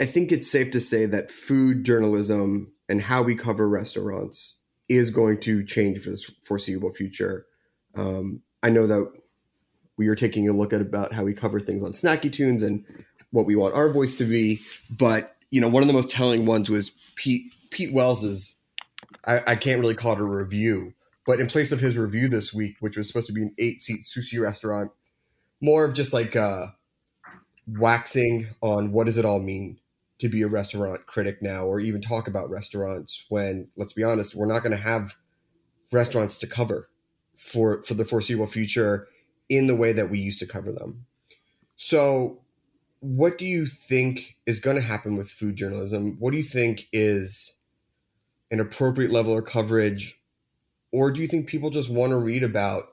I 0.00 0.06
think 0.06 0.32
it's 0.32 0.50
safe 0.50 0.72
to 0.72 0.80
say 0.80 1.06
that 1.06 1.30
food 1.30 1.84
journalism 1.84 2.72
and 2.88 3.00
how 3.00 3.22
we 3.22 3.36
cover 3.36 3.68
restaurants 3.68 4.56
is 4.88 5.10
going 5.10 5.38
to 5.42 5.64
change 5.64 6.02
for 6.02 6.10
the 6.10 6.26
foreseeable 6.42 6.90
future. 6.90 7.46
Um, 7.94 8.42
I 8.64 8.70
know 8.70 8.88
that 8.88 9.12
we 9.96 10.08
are 10.08 10.16
taking 10.16 10.48
a 10.48 10.52
look 10.52 10.72
at 10.72 10.80
about 10.80 11.12
how 11.12 11.22
we 11.22 11.34
cover 11.34 11.60
things 11.60 11.84
on 11.84 11.92
Snacky 11.92 12.32
Tunes 12.32 12.64
and 12.64 12.84
what 13.30 13.46
we 13.46 13.54
want 13.54 13.76
our 13.76 13.92
voice 13.92 14.16
to 14.16 14.24
be. 14.24 14.60
But 14.90 15.36
you 15.50 15.60
know, 15.60 15.68
one 15.68 15.82
of 15.82 15.86
the 15.86 15.92
most 15.92 16.10
telling 16.10 16.46
ones 16.46 16.70
was 16.70 16.92
Pete 17.14 17.54
Pete 17.70 17.92
Wells's. 17.92 18.56
I, 19.24 19.42
I 19.46 19.56
can't 19.56 19.80
really 19.80 19.94
call 19.94 20.12
it 20.12 20.20
a 20.20 20.24
review, 20.24 20.92
but 21.26 21.40
in 21.40 21.46
place 21.46 21.72
of 21.72 21.80
his 21.80 21.96
review 21.96 22.28
this 22.28 22.52
week, 22.52 22.76
which 22.80 22.96
was 22.96 23.08
supposed 23.08 23.26
to 23.28 23.32
be 23.32 23.42
an 23.42 23.54
eight 23.58 23.82
seat 23.82 24.02
sushi 24.02 24.40
restaurant, 24.40 24.90
more 25.60 25.84
of 25.84 25.94
just 25.94 26.12
like 26.12 26.36
uh, 26.36 26.68
waxing 27.66 28.48
on 28.60 28.92
what 28.92 29.04
does 29.04 29.16
it 29.16 29.24
all 29.24 29.40
mean 29.40 29.78
to 30.18 30.28
be 30.28 30.42
a 30.42 30.48
restaurant 30.48 31.06
critic 31.06 31.40
now, 31.40 31.64
or 31.64 31.78
even 31.80 32.00
talk 32.00 32.26
about 32.26 32.50
restaurants 32.50 33.24
when, 33.28 33.68
let's 33.76 33.92
be 33.92 34.02
honest, 34.02 34.34
we're 34.34 34.46
not 34.46 34.62
going 34.62 34.76
to 34.76 34.82
have 34.82 35.14
restaurants 35.92 36.38
to 36.38 36.46
cover 36.46 36.88
for 37.36 37.82
for 37.82 37.94
the 37.94 38.04
foreseeable 38.04 38.46
future 38.46 39.06
in 39.48 39.68
the 39.68 39.76
way 39.76 39.92
that 39.92 40.10
we 40.10 40.18
used 40.18 40.40
to 40.40 40.46
cover 40.46 40.72
them. 40.72 41.06
So, 41.76 42.40
what 43.00 43.38
do 43.38 43.44
you 43.44 43.66
think 43.66 44.36
is 44.46 44.60
going 44.60 44.76
to 44.76 44.82
happen 44.82 45.16
with 45.16 45.30
food 45.30 45.56
journalism? 45.56 46.16
What 46.18 46.32
do 46.32 46.36
you 46.36 46.42
think 46.42 46.88
is 46.92 47.54
an 48.50 48.60
appropriate 48.60 49.10
level 49.10 49.36
of 49.36 49.44
coverage, 49.44 50.20
or 50.90 51.10
do 51.10 51.20
you 51.20 51.28
think 51.28 51.46
people 51.46 51.70
just 51.70 51.90
want 51.90 52.10
to 52.10 52.18
read 52.18 52.42
about, 52.42 52.88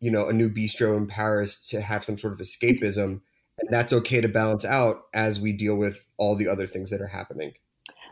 you 0.00 0.10
know, 0.10 0.28
a 0.28 0.32
new 0.32 0.50
bistro 0.50 0.96
in 0.96 1.06
Paris 1.06 1.58
to 1.70 1.80
have 1.80 2.04
some 2.04 2.18
sort 2.18 2.32
of 2.32 2.38
escapism, 2.38 3.20
and 3.58 3.70
that's 3.70 3.92
okay 3.92 4.20
to 4.20 4.28
balance 4.28 4.64
out 4.64 5.04
as 5.14 5.40
we 5.40 5.52
deal 5.52 5.76
with 5.76 6.08
all 6.18 6.36
the 6.36 6.48
other 6.48 6.66
things 6.66 6.90
that 6.90 7.00
are 7.00 7.08
happening? 7.08 7.54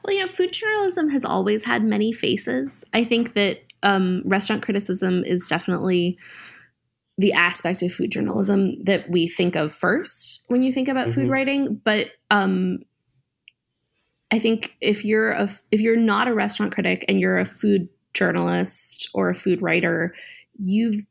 Well, 0.04 0.16
you 0.16 0.24
know, 0.24 0.32
food 0.32 0.52
journalism 0.52 1.10
has 1.10 1.24
always 1.24 1.64
had 1.64 1.84
many 1.84 2.12
faces. 2.12 2.84
I 2.94 3.04
think 3.04 3.34
that 3.34 3.60
um, 3.82 4.22
restaurant 4.24 4.62
criticism 4.62 5.24
is 5.24 5.48
definitely 5.48 6.18
the 7.20 7.34
aspect 7.34 7.82
of 7.82 7.92
food 7.92 8.10
journalism 8.10 8.80
that 8.84 9.10
we 9.10 9.28
think 9.28 9.54
of 9.54 9.70
first 9.70 10.44
when 10.48 10.62
you 10.62 10.72
think 10.72 10.88
about 10.88 11.08
mm-hmm. 11.08 11.20
food 11.20 11.28
writing. 11.28 11.80
But 11.84 12.12
um, 12.30 12.78
I 14.30 14.38
think 14.38 14.74
if 14.80 15.04
you're 15.04 15.32
a 15.32 15.50
if 15.70 15.80
you're 15.80 15.96
not 15.96 16.28
a 16.28 16.34
restaurant 16.34 16.72
critic 16.72 17.04
and 17.08 17.20
you're 17.20 17.38
a 17.38 17.44
food 17.44 17.88
journalist 18.14 19.10
or 19.12 19.28
a 19.28 19.34
food 19.34 19.60
writer, 19.60 20.14
you've 20.58 21.04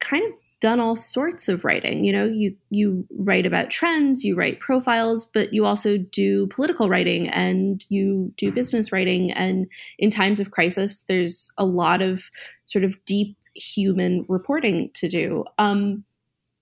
kind 0.00 0.24
of 0.24 0.32
done 0.60 0.80
all 0.80 0.96
sorts 0.96 1.50
of 1.50 1.64
writing. 1.64 2.02
You 2.02 2.12
know, 2.12 2.24
you 2.24 2.56
you 2.70 3.06
write 3.18 3.44
about 3.44 3.68
trends, 3.68 4.24
you 4.24 4.34
write 4.34 4.58
profiles, 4.58 5.26
but 5.26 5.52
you 5.52 5.66
also 5.66 5.98
do 5.98 6.46
political 6.46 6.88
writing 6.88 7.28
and 7.28 7.84
you 7.90 8.32
do 8.38 8.50
business 8.50 8.90
writing. 8.90 9.32
And 9.32 9.66
in 9.98 10.08
times 10.08 10.40
of 10.40 10.50
crisis, 10.50 11.02
there's 11.02 11.50
a 11.58 11.66
lot 11.66 12.00
of 12.00 12.30
sort 12.64 12.84
of 12.84 13.04
deep 13.04 13.36
human 13.54 14.24
reporting 14.28 14.90
to 14.94 15.08
do. 15.08 15.44
Um, 15.58 16.04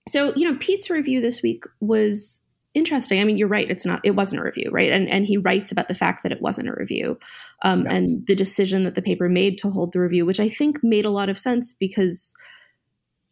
so 0.07 0.33
you 0.35 0.49
know, 0.49 0.57
Pete's 0.59 0.89
review 0.89 1.21
this 1.21 1.41
week 1.41 1.65
was 1.79 2.41
interesting. 2.73 3.19
I 3.19 3.23
mean, 3.23 3.37
you're 3.37 3.47
right. 3.47 3.69
It's 3.69 3.85
not. 3.85 4.01
It 4.03 4.15
wasn't 4.15 4.41
a 4.41 4.45
review, 4.45 4.69
right? 4.71 4.91
And 4.91 5.09
and 5.09 5.25
he 5.25 5.37
writes 5.37 5.71
about 5.71 5.87
the 5.87 5.95
fact 5.95 6.23
that 6.23 6.31
it 6.31 6.41
wasn't 6.41 6.69
a 6.69 6.75
review, 6.77 7.19
um, 7.63 7.83
yes. 7.83 7.93
and 7.93 8.27
the 8.27 8.35
decision 8.35 8.83
that 8.83 8.95
the 8.95 9.01
paper 9.01 9.29
made 9.29 9.57
to 9.59 9.69
hold 9.69 9.93
the 9.93 9.99
review, 9.99 10.25
which 10.25 10.39
I 10.39 10.49
think 10.49 10.83
made 10.83 11.05
a 11.05 11.11
lot 11.11 11.29
of 11.29 11.37
sense 11.37 11.73
because 11.73 12.33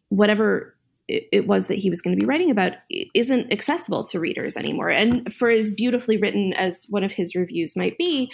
whatever 0.08 0.76
it 1.10 1.46
was 1.46 1.66
that 1.66 1.78
he 1.78 1.90
was 1.90 2.00
going 2.00 2.16
to 2.16 2.20
be 2.20 2.26
writing 2.26 2.50
about 2.50 2.74
isn't 3.14 3.52
accessible 3.52 4.04
to 4.04 4.20
readers 4.20 4.56
anymore. 4.56 4.90
And 4.90 5.32
for 5.32 5.50
as 5.50 5.70
beautifully 5.70 6.16
written 6.16 6.52
as 6.52 6.86
one 6.88 7.02
of 7.02 7.12
his 7.12 7.34
reviews 7.34 7.74
might 7.74 7.98
be, 7.98 8.30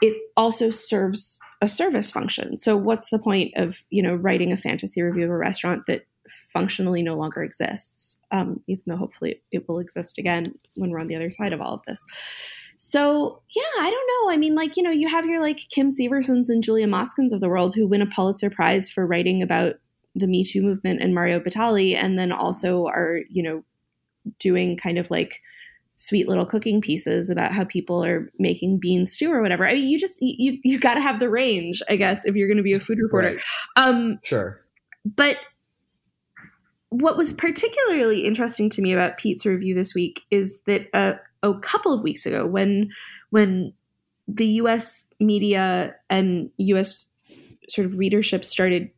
it 0.00 0.16
also 0.36 0.70
serves 0.70 1.40
a 1.60 1.68
service 1.68 2.10
function. 2.10 2.56
So 2.56 2.76
what's 2.76 3.10
the 3.10 3.18
point 3.18 3.52
of, 3.56 3.84
you 3.90 4.02
know, 4.02 4.14
writing 4.14 4.52
a 4.52 4.56
fantasy 4.56 5.02
review 5.02 5.24
of 5.24 5.30
a 5.30 5.36
restaurant 5.36 5.82
that 5.86 6.06
functionally 6.52 7.02
no 7.02 7.14
longer 7.14 7.42
exists, 7.42 8.20
um, 8.30 8.60
even 8.66 8.82
though 8.86 8.96
hopefully 8.96 9.42
it 9.50 9.68
will 9.68 9.78
exist 9.78 10.18
again 10.18 10.44
when 10.76 10.90
we're 10.90 11.00
on 11.00 11.08
the 11.08 11.16
other 11.16 11.30
side 11.30 11.52
of 11.52 11.60
all 11.60 11.74
of 11.74 11.82
this. 11.86 12.04
So 12.76 13.42
yeah, 13.56 13.80
I 13.80 13.90
don't 13.90 14.26
know. 14.26 14.32
I 14.32 14.36
mean, 14.36 14.54
like 14.54 14.76
you 14.76 14.82
know, 14.82 14.90
you 14.90 15.08
have 15.08 15.26
your 15.26 15.40
like 15.40 15.60
Kim 15.70 15.90
Seversons 15.90 16.48
and 16.48 16.62
Julia 16.62 16.86
Moskins 16.86 17.32
of 17.32 17.40
the 17.40 17.48
world 17.48 17.74
who 17.74 17.88
win 17.88 18.02
a 18.02 18.06
Pulitzer 18.06 18.50
Prize 18.50 18.88
for 18.88 19.04
writing 19.04 19.42
about 19.42 19.76
the 20.14 20.28
Me 20.28 20.44
Too 20.44 20.62
movement 20.62 21.02
and 21.02 21.14
Mario 21.14 21.40
Batali, 21.40 21.96
and 21.96 22.18
then 22.18 22.30
also 22.30 22.86
are, 22.86 23.20
you 23.28 23.42
know, 23.42 23.64
doing 24.38 24.76
kind 24.76 24.96
of 24.96 25.10
like 25.10 25.40
sweet 25.98 26.28
little 26.28 26.46
cooking 26.46 26.80
pieces 26.80 27.28
about 27.28 27.52
how 27.52 27.64
people 27.64 28.04
are 28.04 28.30
making 28.38 28.78
bean 28.78 29.04
stew 29.04 29.32
or 29.32 29.42
whatever. 29.42 29.66
I 29.66 29.74
mean, 29.74 29.88
you 29.88 29.98
just 29.98 30.18
you 30.22 30.58
you 30.62 30.78
got 30.78 30.94
to 30.94 31.00
have 31.00 31.18
the 31.18 31.28
range, 31.28 31.82
I 31.88 31.96
guess, 31.96 32.24
if 32.24 32.36
you're 32.36 32.48
going 32.48 32.56
to 32.56 32.62
be 32.62 32.72
a 32.72 32.80
food 32.80 32.98
reporter. 33.02 33.32
Right. 33.32 33.40
Um, 33.76 34.20
sure. 34.22 34.60
But 35.04 35.38
what 36.90 37.16
was 37.16 37.32
particularly 37.32 38.24
interesting 38.24 38.70
to 38.70 38.80
me 38.80 38.92
about 38.92 39.18
Pete's 39.18 39.44
review 39.44 39.74
this 39.74 39.94
week 39.94 40.22
is 40.30 40.60
that 40.66 40.88
uh, 40.94 41.14
a 41.42 41.54
couple 41.58 41.92
of 41.92 42.02
weeks 42.02 42.24
ago, 42.24 42.46
when 42.46 42.90
when 43.30 43.72
the 44.28 44.46
U.S. 44.46 45.04
media 45.18 45.96
and 46.08 46.50
U.S. 46.58 47.08
sort 47.68 47.86
of 47.86 47.98
readership 47.98 48.44
started 48.44 48.90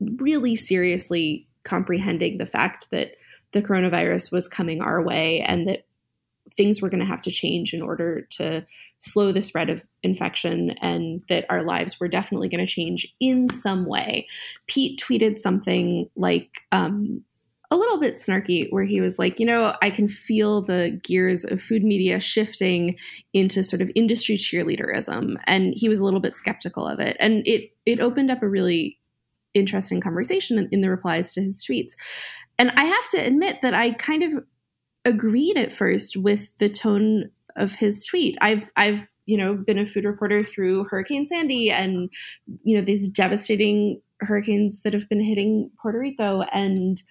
really 0.00 0.56
seriously 0.56 1.46
comprehending 1.64 2.38
the 2.38 2.46
fact 2.46 2.90
that 2.90 3.12
the 3.52 3.60
coronavirus 3.60 4.32
was 4.32 4.48
coming 4.48 4.80
our 4.80 5.02
way 5.02 5.40
and 5.40 5.68
that 5.68 5.84
things 6.56 6.80
were 6.80 6.90
going 6.90 7.00
to 7.00 7.06
have 7.06 7.22
to 7.22 7.30
change 7.30 7.72
in 7.72 7.82
order 7.82 8.22
to 8.30 8.64
slow 9.00 9.32
the 9.32 9.42
spread 9.42 9.70
of 9.70 9.84
infection 10.02 10.70
and 10.80 11.22
that 11.28 11.46
our 11.48 11.62
lives 11.62 12.00
were 12.00 12.08
definitely 12.08 12.48
going 12.48 12.64
to 12.64 12.72
change 12.72 13.06
in 13.20 13.48
some 13.48 13.86
way. 13.86 14.26
Pete 14.66 15.00
tweeted 15.00 15.38
something 15.38 16.08
like, 16.16 16.62
um, 16.72 17.22
a 17.70 17.76
little 17.76 18.00
bit 18.00 18.14
snarky 18.14 18.66
where 18.70 18.84
he 18.84 19.00
was 19.00 19.18
like, 19.18 19.38
you 19.38 19.44
know, 19.44 19.74
I 19.82 19.90
can 19.90 20.08
feel 20.08 20.62
the 20.62 20.98
gears 21.02 21.44
of 21.44 21.60
food 21.60 21.84
media 21.84 22.18
shifting 22.18 22.96
into 23.34 23.62
sort 23.62 23.82
of 23.82 23.90
industry 23.94 24.36
cheerleaderism 24.36 25.36
and 25.46 25.74
he 25.76 25.88
was 25.88 26.00
a 26.00 26.04
little 26.04 26.20
bit 26.20 26.32
skeptical 26.32 26.86
of 26.86 26.98
it. 26.98 27.16
And 27.20 27.46
it 27.46 27.70
it 27.84 28.00
opened 28.00 28.30
up 28.30 28.42
a 28.42 28.48
really 28.48 28.98
interesting 29.54 30.00
conversation 30.00 30.58
in, 30.58 30.68
in 30.72 30.80
the 30.80 30.88
replies 30.88 31.34
to 31.34 31.42
his 31.42 31.64
tweets. 31.64 31.92
And 32.58 32.70
I 32.70 32.84
have 32.84 33.10
to 33.10 33.18
admit 33.18 33.60
that 33.60 33.74
I 33.74 33.92
kind 33.92 34.22
of 34.22 34.44
agreed 35.08 35.56
at 35.56 35.72
first 35.72 36.16
with 36.16 36.56
the 36.58 36.68
tone 36.68 37.30
of 37.56 37.72
his 37.72 38.04
tweet. 38.04 38.36
I've 38.40 38.70
I've 38.76 39.08
you 39.26 39.36
know 39.36 39.54
been 39.54 39.78
a 39.78 39.86
food 39.86 40.04
reporter 40.04 40.44
through 40.44 40.84
Hurricane 40.84 41.24
Sandy 41.24 41.70
and 41.70 42.10
you 42.62 42.76
know 42.76 42.84
these 42.84 43.08
devastating 43.08 44.00
hurricanes 44.20 44.82
that 44.82 44.92
have 44.92 45.08
been 45.08 45.22
hitting 45.22 45.70
Puerto 45.80 45.98
Rico 45.98 46.42
and 46.52 47.02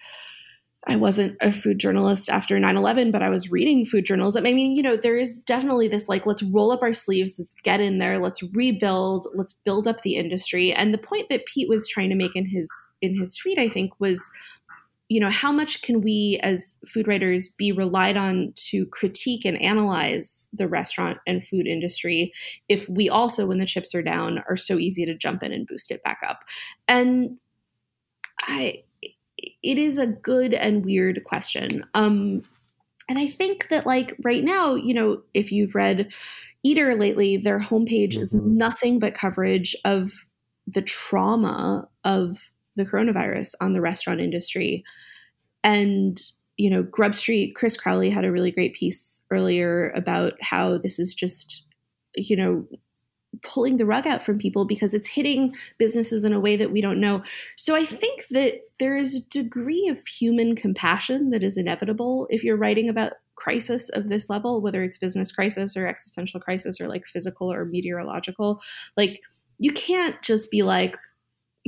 I 0.86 0.96
wasn't 0.96 1.36
a 1.40 1.52
food 1.52 1.78
journalist 1.78 2.30
after 2.30 2.58
9 2.58 2.76
11, 2.76 3.10
but 3.10 3.22
I 3.22 3.28
was 3.28 3.50
reading 3.50 3.84
food 3.84 4.06
journalism. 4.06 4.46
I 4.46 4.52
mean, 4.52 4.76
you 4.76 4.82
know, 4.82 4.96
there 4.96 5.18
is 5.18 5.42
definitely 5.44 5.88
this 5.88 6.08
like, 6.08 6.24
let's 6.24 6.42
roll 6.42 6.70
up 6.70 6.82
our 6.82 6.94
sleeves, 6.94 7.36
let's 7.38 7.56
get 7.62 7.80
in 7.80 7.98
there, 7.98 8.18
let's 8.18 8.42
rebuild, 8.54 9.26
let's 9.34 9.52
build 9.64 9.88
up 9.88 10.02
the 10.02 10.14
industry. 10.14 10.72
And 10.72 10.94
the 10.94 10.98
point 10.98 11.28
that 11.30 11.44
Pete 11.46 11.68
was 11.68 11.88
trying 11.88 12.08
to 12.10 12.14
make 12.14 12.34
in 12.34 12.48
his 12.48 12.70
in 13.02 13.18
his 13.18 13.36
tweet, 13.36 13.58
I 13.58 13.68
think, 13.68 13.92
was 13.98 14.30
you 15.08 15.20
know 15.20 15.30
how 15.30 15.50
much 15.50 15.82
can 15.82 16.00
we 16.00 16.38
as 16.42 16.78
food 16.86 17.08
writers 17.08 17.48
be 17.48 17.72
relied 17.72 18.16
on 18.16 18.52
to 18.54 18.84
critique 18.86 19.44
and 19.44 19.60
analyze 19.62 20.48
the 20.52 20.68
restaurant 20.68 21.18
and 21.26 21.46
food 21.46 21.66
industry 21.66 22.32
if 22.68 22.88
we 22.88 23.08
also 23.08 23.46
when 23.46 23.58
the 23.58 23.66
chips 23.66 23.94
are 23.94 24.02
down 24.02 24.42
are 24.48 24.56
so 24.56 24.78
easy 24.78 25.06
to 25.06 25.14
jump 25.14 25.42
in 25.42 25.52
and 25.52 25.66
boost 25.66 25.90
it 25.90 26.02
back 26.02 26.18
up 26.26 26.40
and 26.88 27.38
i 28.42 28.82
it 29.62 29.78
is 29.78 29.98
a 29.98 30.06
good 30.06 30.54
and 30.54 30.84
weird 30.84 31.22
question. 31.24 31.84
Um, 31.94 32.42
and 33.08 33.18
I 33.18 33.26
think 33.26 33.68
that 33.68 33.86
like 33.86 34.14
right 34.22 34.44
now, 34.44 34.74
you 34.74 34.92
know, 34.92 35.22
if 35.34 35.50
you've 35.52 35.74
read 35.74 36.12
Eater 36.62 36.94
lately, 36.96 37.36
their 37.36 37.60
homepage 37.60 38.14
mm-hmm. 38.14 38.22
is 38.22 38.32
nothing 38.32 38.98
but 38.98 39.14
coverage 39.14 39.76
of 39.84 40.12
the 40.66 40.82
trauma 40.82 41.88
of 42.04 42.50
the 42.78 42.86
coronavirus 42.86 43.54
on 43.60 43.74
the 43.74 43.80
restaurant 43.80 44.20
industry. 44.20 44.84
And, 45.62 46.18
you 46.56 46.70
know, 46.70 46.82
Grub 46.82 47.14
Street, 47.14 47.54
Chris 47.54 47.76
Crowley 47.76 48.10
had 48.10 48.24
a 48.24 48.32
really 48.32 48.50
great 48.50 48.74
piece 48.74 49.20
earlier 49.30 49.90
about 49.90 50.34
how 50.40 50.78
this 50.78 50.98
is 50.98 51.14
just, 51.14 51.66
you 52.16 52.36
know, 52.36 52.66
pulling 53.42 53.76
the 53.76 53.86
rug 53.86 54.06
out 54.06 54.22
from 54.22 54.38
people 54.38 54.64
because 54.64 54.94
it's 54.94 55.06
hitting 55.06 55.54
businesses 55.78 56.24
in 56.24 56.32
a 56.32 56.40
way 56.40 56.56
that 56.56 56.72
we 56.72 56.80
don't 56.80 57.00
know. 57.00 57.22
So 57.56 57.76
I 57.76 57.84
think 57.84 58.26
that 58.28 58.60
there 58.78 58.96
is 58.96 59.14
a 59.14 59.28
degree 59.28 59.88
of 59.88 60.06
human 60.06 60.56
compassion 60.56 61.30
that 61.30 61.42
is 61.42 61.58
inevitable 61.58 62.26
if 62.30 62.42
you're 62.42 62.56
writing 62.56 62.88
about 62.88 63.12
crisis 63.36 63.88
of 63.90 64.08
this 64.08 64.28
level, 64.28 64.60
whether 64.60 64.82
it's 64.82 64.98
business 64.98 65.30
crisis 65.30 65.76
or 65.76 65.86
existential 65.86 66.40
crisis 66.40 66.80
or 66.80 66.88
like 66.88 67.06
physical 67.06 67.52
or 67.52 67.64
meteorological. 67.64 68.60
Like 68.96 69.20
you 69.58 69.72
can't 69.72 70.20
just 70.22 70.50
be 70.50 70.62
like, 70.62 70.96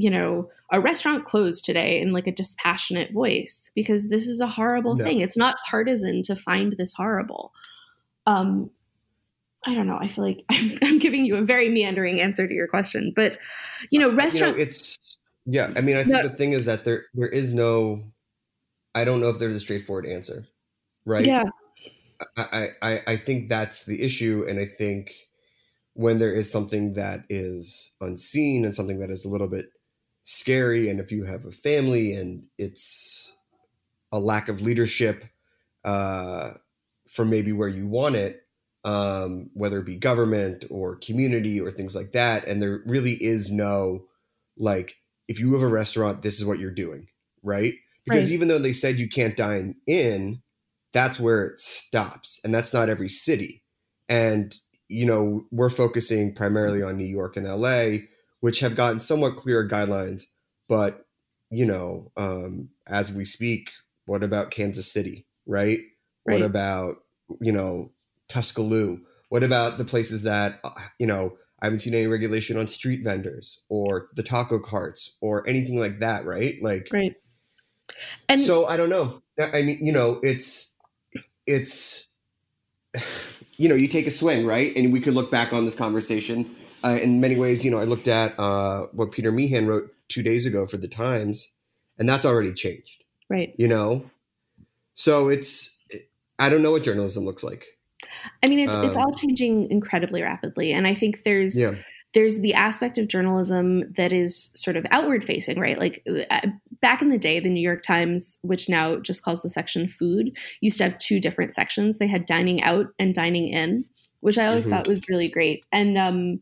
you 0.01 0.09
know, 0.09 0.49
a 0.73 0.81
restaurant 0.81 1.27
closed 1.27 1.63
today 1.65 2.01
in 2.01 2.13
like 2.13 2.27
a 2.27 2.33
dispassionate 2.33 3.13
voice 3.13 3.71
because 3.75 4.09
this 4.09 4.27
is 4.27 4.41
a 4.41 4.47
horrible 4.47 4.97
thing. 4.97 5.21
It's 5.21 5.37
not 5.37 5.57
partisan 5.69 6.23
to 6.23 6.35
find 6.35 6.75
this 6.79 6.95
horrible. 6.95 7.53
Um, 8.27 8.71
I 9.67 9.75
don't 9.75 9.87
know. 9.87 9.99
I 10.01 10.09
feel 10.09 10.25
like 10.25 10.43
I'm, 10.51 10.79
I'm, 10.83 10.99
giving 10.99 11.27
you 11.27 11.37
a 11.37 11.43
very 11.43 11.69
meandering 11.69 12.19
answer 12.19 12.49
to 12.49 12.55
your 12.55 12.67
question, 12.67 13.13
but 13.15 13.39
you 13.91 14.01
know, 14.01 14.11
restaurant. 14.11 14.57
You 14.57 14.65
know, 14.65 14.71
it's 14.71 14.99
yeah. 15.45 15.71
I 15.77 15.83
mean, 15.83 15.97
I 15.97 16.05
think 16.05 16.23
no, 16.23 16.23
the 16.23 16.37
thing 16.37 16.53
is 16.53 16.65
that 16.65 16.85
there 16.85 17.05
there 17.13 17.29
is 17.29 17.53
no. 17.53 18.05
I 18.95 19.05
don't 19.05 19.21
know 19.21 19.29
if 19.29 19.39
there's 19.39 19.57
a 19.57 19.61
straightforward 19.61 20.07
answer, 20.07 20.47
right? 21.05 21.27
Yeah. 21.27 21.45
I 22.37 22.71
I 22.81 23.03
I 23.07 23.17
think 23.17 23.51
that's 23.51 23.85
the 23.85 24.03
issue, 24.03 24.47
and 24.49 24.59
I 24.59 24.65
think 24.65 25.13
when 25.93 26.19
there 26.19 26.35
is 26.35 26.51
something 26.51 26.95
that 26.95 27.25
is 27.29 27.93
unseen 28.01 28.65
and 28.65 28.75
something 28.75 29.01
that 29.01 29.11
is 29.11 29.25
a 29.25 29.29
little 29.29 29.49
bit 29.49 29.67
scary, 30.31 30.89
and 30.89 31.01
if 31.01 31.11
you 31.13 31.25
have 31.25 31.45
a 31.45 31.53
family 31.53 32.15
and 32.15 32.45
it's 32.59 33.37
a 34.13 34.21
lack 34.21 34.49
of 34.49 34.61
leadership 34.61 35.25
uh, 35.85 36.53
for 37.09 37.25
maybe 37.25 37.53
where 37.53 37.69
you 37.69 37.87
want 37.87 38.17
it 38.17 38.43
um, 38.85 39.51
whether 39.55 39.79
it 39.79 39.85
be 39.85 39.97
government 39.97 40.65
or 40.71 40.97
community 40.97 41.61
or 41.61 41.71
things 41.71 41.95
like 41.95 42.13
that. 42.13 42.47
And 42.47 42.63
there 42.63 42.83
really 42.87 43.23
is 43.23 43.51
no 43.51 44.07
like 44.57 44.97
if 45.29 45.39
you 45.39 45.53
have 45.53 45.63
a 45.63 45.69
restaurant, 45.69 46.23
this 46.23 46.39
is 46.41 46.45
what 46.45 46.59
you're 46.59 46.71
doing, 46.71 47.09
right? 47.43 47.75
Because 48.05 48.25
Right. 48.25 48.33
even 48.33 48.49
though 48.49 48.59
they 48.59 48.73
said 48.73 48.99
you 48.99 49.09
can't 49.09 49.37
dine 49.37 49.77
in, 49.87 50.43
that's 50.93 51.21
where 51.21 51.47
it 51.47 51.61
stops. 51.61 52.41
And 52.43 52.53
that's 52.55 52.73
not 52.73 52.89
every 52.89 53.09
city. 53.09 53.63
And, 54.09 54.57
you 54.89 55.07
know, 55.07 55.45
we're 55.53 55.71
focusing 55.71 56.35
primarily 56.35 56.83
on 56.83 56.97
New 56.97 57.05
York 57.05 57.37
and 57.37 57.47
LA, 57.47 57.99
which 58.41 58.61
have 58.61 58.77
gotten 58.77 59.01
somewhat 59.01 59.37
clearer 59.37 59.69
guidelines. 59.69 60.25
But, 60.69 61.07
you 61.51 61.67
know, 61.67 62.11
um, 62.17 62.71
as 62.87 63.13
we 63.13 63.25
speak, 63.25 63.71
what 64.07 64.23
about 64.23 64.51
Kansas 64.51 64.93
City, 64.93 65.27
right? 65.47 65.81
Right. 66.27 66.35
What 66.35 66.43
about, 66.43 66.97
you 67.41 67.53
know, 67.53 67.93
Tuscaloosa? 68.29 69.03
What 69.29 69.43
about 69.43 69.79
the 69.79 69.85
places 69.85 70.25
that, 70.25 70.61
uh, 70.65 70.71
you 70.99 71.07
know, 71.07 71.37
I 71.63 71.67
haven't 71.67 71.81
seen 71.81 71.95
any 71.95 72.07
regulation 72.07 72.57
on 72.57 72.69
street 72.69 73.05
vendors 73.05 73.61
or 73.69 74.09
the 74.15 74.23
taco 74.23 74.59
carts 74.59 75.13
or 75.21 75.47
anything 75.47 75.79
like 75.79 76.01
that, 76.01 76.25
right? 76.25 76.57
Like, 76.63 76.89
Right. 76.93 77.15
And 78.29 78.41
so 78.41 78.67
I 78.67 78.77
don't 78.77 78.89
know. 78.89 79.23
I 79.39 79.59
I 79.59 79.63
mean, 79.63 79.85
you 79.85 79.93
know, 79.93 80.21
it's 80.23 80.75
it's 81.47 82.09
you 83.57 83.69
know, 83.69 83.75
you 83.75 83.89
take 83.89 84.07
a 84.07 84.11
swing, 84.11 84.47
right? 84.47 84.75
And 84.75 84.93
we 84.93 85.01
could 85.01 85.15
look 85.15 85.31
back 85.31 85.53
on 85.53 85.65
this 85.65 85.75
conversation 85.75 86.57
uh, 86.85 86.99
in 87.03 87.21
many 87.21 87.37
ways. 87.37 87.65
You 87.65 87.71
know, 87.71 87.79
I 87.79 87.85
looked 87.85 88.09
at 88.09 88.39
uh, 88.39 88.87
what 88.93 89.13
Peter 89.13 89.31
Meehan 89.33 89.67
wrote 89.67 89.93
two 90.09 90.23
days 90.23 90.47
ago 90.47 90.67
for 90.67 90.77
the 90.77 90.89
Times, 90.89 91.53
and 91.99 92.09
that's 92.09 92.25
already 92.25 92.53
changed. 92.53 93.05
right. 93.29 93.55
You 93.59 93.69
know, 93.69 94.11
so 94.95 95.29
it's 95.29 95.79
I 96.39 96.49
don't 96.49 96.63
know 96.63 96.73
what 96.73 96.83
journalism 96.85 97.25
looks 97.25 97.43
like. 97.43 97.65
I 98.43 98.49
mean, 98.49 98.59
it's 98.59 98.75
it's 98.83 98.97
Um, 98.97 99.03
all 99.03 99.13
changing 99.13 99.71
incredibly 99.71 100.23
rapidly, 100.23 100.73
and 100.73 100.87
I 100.87 100.95
think 100.95 101.23
there's 101.25 101.57
Yeah, 101.57 101.75
there's 102.15 102.41
the 102.41 102.55
aspect 102.55 102.99
of 102.99 103.09
journalism 103.09 103.93
that 103.93 104.13
is 104.13 104.51
sort 104.57 104.77
of 104.77 104.87
outward 104.91 105.25
facing, 105.25 105.61
right? 105.61 105.79
Like 105.79 106.03
uh, 106.31 106.41
back 106.83 107.03
in 107.03 107.11
the 107.11 107.19
day, 107.19 107.39
the 107.41 107.49
New 107.49 107.61
York 107.61 107.83
Times, 107.83 108.39
which 108.43 108.69
now 108.69 108.97
just 108.99 109.23
calls 109.23 109.43
the 109.43 109.51
section 109.51 109.87
food, 109.87 110.37
used 110.61 110.79
to 110.79 110.85
have 110.85 110.99
two 110.99 111.21
different 111.21 111.55
sections. 111.55 111.99
They 111.99 112.09
had 112.09 112.27
dining 112.27 112.63
out 112.63 112.87
and 112.99 113.15
dining 113.15 113.49
in, 113.49 113.85
which 114.21 114.39
I 114.39 114.47
always 114.47 114.67
Mhm. 114.67 114.71
thought 114.71 114.87
was 114.89 115.01
really 115.09 115.29
great. 115.29 115.65
And 115.73 115.97
um 115.99 116.41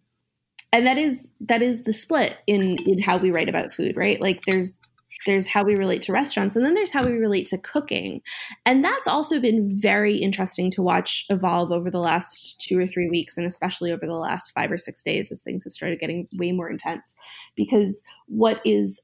and 0.72 0.86
that 0.86 0.98
is 0.98 1.30
that 1.40 1.62
is 1.62 1.84
the 1.84 1.92
split 1.92 2.38
in 2.46 2.76
in 2.86 3.00
how 3.00 3.16
we 3.18 3.30
write 3.30 3.48
about 3.48 3.72
food, 3.72 3.96
right? 3.96 4.20
Like 4.20 4.42
there's 4.44 4.78
there's 5.26 5.48
how 5.48 5.64
we 5.64 5.74
relate 5.74 6.02
to 6.02 6.12
restaurants 6.12 6.54
and 6.54 6.64
then 6.64 6.74
there's 6.74 6.92
how 6.92 7.04
we 7.04 7.12
relate 7.12 7.46
to 7.46 7.58
cooking. 7.58 8.20
And 8.64 8.84
that's 8.84 9.08
also 9.08 9.40
been 9.40 9.80
very 9.80 10.16
interesting 10.16 10.70
to 10.72 10.82
watch 10.82 11.26
evolve 11.28 11.72
over 11.72 11.90
the 11.90 11.98
last 11.98 12.60
two 12.60 12.78
or 12.78 12.86
three 12.86 13.08
weeks, 13.08 13.36
and 13.36 13.46
especially 13.46 13.90
over 13.90 14.06
the 14.06 14.12
last 14.12 14.52
five 14.52 14.70
or 14.70 14.78
six 14.78 15.02
days 15.02 15.32
as 15.32 15.42
things 15.42 15.64
have 15.64 15.72
started 15.72 15.98
getting 15.98 16.28
way 16.34 16.52
more 16.52 16.70
intense. 16.70 17.14
Because 17.56 18.02
what 18.26 18.60
is 18.64 19.00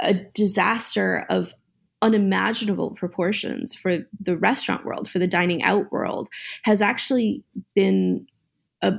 a 0.00 0.14
disaster 0.14 1.26
of 1.28 1.52
unimaginable 2.02 2.92
proportions 2.92 3.74
for 3.74 3.98
the 4.20 4.36
restaurant 4.36 4.84
world, 4.84 5.10
for 5.10 5.18
the 5.18 5.26
dining 5.26 5.62
out 5.64 5.90
world, 5.90 6.28
has 6.62 6.80
actually 6.80 7.42
been 7.74 8.26
a, 8.82 8.92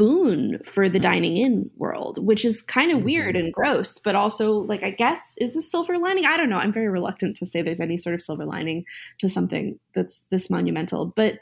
boon 0.00 0.58
for 0.64 0.88
the 0.88 0.98
dining 0.98 1.36
in 1.36 1.70
world, 1.76 2.24
which 2.26 2.42
is 2.42 2.62
kind 2.62 2.90
of 2.90 3.02
weird 3.02 3.36
and 3.36 3.52
gross, 3.52 3.98
but 3.98 4.14
also 4.14 4.52
like 4.54 4.82
I 4.82 4.92
guess 4.92 5.34
is 5.36 5.54
a 5.56 5.60
silver 5.60 5.98
lining. 5.98 6.24
I 6.24 6.38
don't 6.38 6.48
know. 6.48 6.56
I'm 6.56 6.72
very 6.72 6.88
reluctant 6.88 7.36
to 7.36 7.44
say 7.44 7.60
there's 7.60 7.80
any 7.80 7.98
sort 7.98 8.14
of 8.14 8.22
silver 8.22 8.46
lining 8.46 8.86
to 9.18 9.28
something 9.28 9.78
that's 9.94 10.24
this 10.30 10.48
monumental. 10.48 11.12
But 11.14 11.34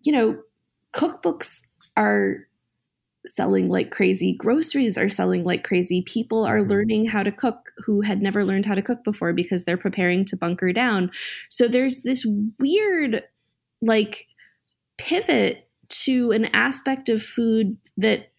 you 0.00 0.12
know, 0.12 0.38
cookbooks 0.94 1.60
are 1.98 2.46
selling 3.26 3.68
like 3.68 3.90
crazy, 3.90 4.32
groceries 4.32 4.96
are 4.96 5.10
selling 5.10 5.44
like 5.44 5.62
crazy. 5.62 6.00
People 6.00 6.46
are 6.46 6.60
Mhm. 6.60 6.70
learning 6.70 7.06
how 7.08 7.22
to 7.22 7.30
cook 7.30 7.72
who 7.84 8.00
had 8.00 8.22
never 8.22 8.42
learned 8.42 8.64
how 8.64 8.74
to 8.74 8.80
cook 8.80 9.04
before 9.04 9.34
because 9.34 9.64
they're 9.64 9.76
preparing 9.76 10.24
to 10.24 10.36
bunker 10.36 10.72
down. 10.72 11.10
So 11.50 11.68
there's 11.68 12.04
this 12.04 12.24
weird 12.58 13.22
like 13.82 14.28
pivot 14.96 15.67
to 15.88 16.32
an 16.32 16.46
aspect 16.46 17.08
of 17.08 17.22
food 17.22 17.76
that 17.96 18.30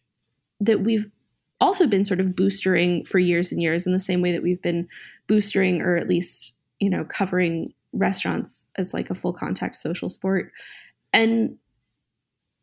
that 0.62 0.82
we've 0.82 1.10
also 1.62 1.88
been 1.88 2.06
sort 2.06 2.20
of 2.20 2.36
boostering 2.36 3.08
for 3.08 3.20
years 3.20 3.52
and 3.52 3.62
years 3.62 3.86
in 3.86 3.94
the 3.94 4.00
same 4.00 4.22
way 4.22 4.32
that 4.32 4.44
we've 4.44 4.62
been 4.62 4.88
boostering 5.28 5.82
or 5.82 5.96
at 5.96 6.08
least 6.08 6.56
you 6.80 6.90
know 6.90 7.04
covering 7.06 7.74
restaurants 7.94 8.66
as 8.76 8.94
like 8.94 9.10
a 9.10 9.16
full 9.16 9.34
contact 9.34 9.76
social 9.76 10.10
sport. 10.10 10.52
And 11.12 11.58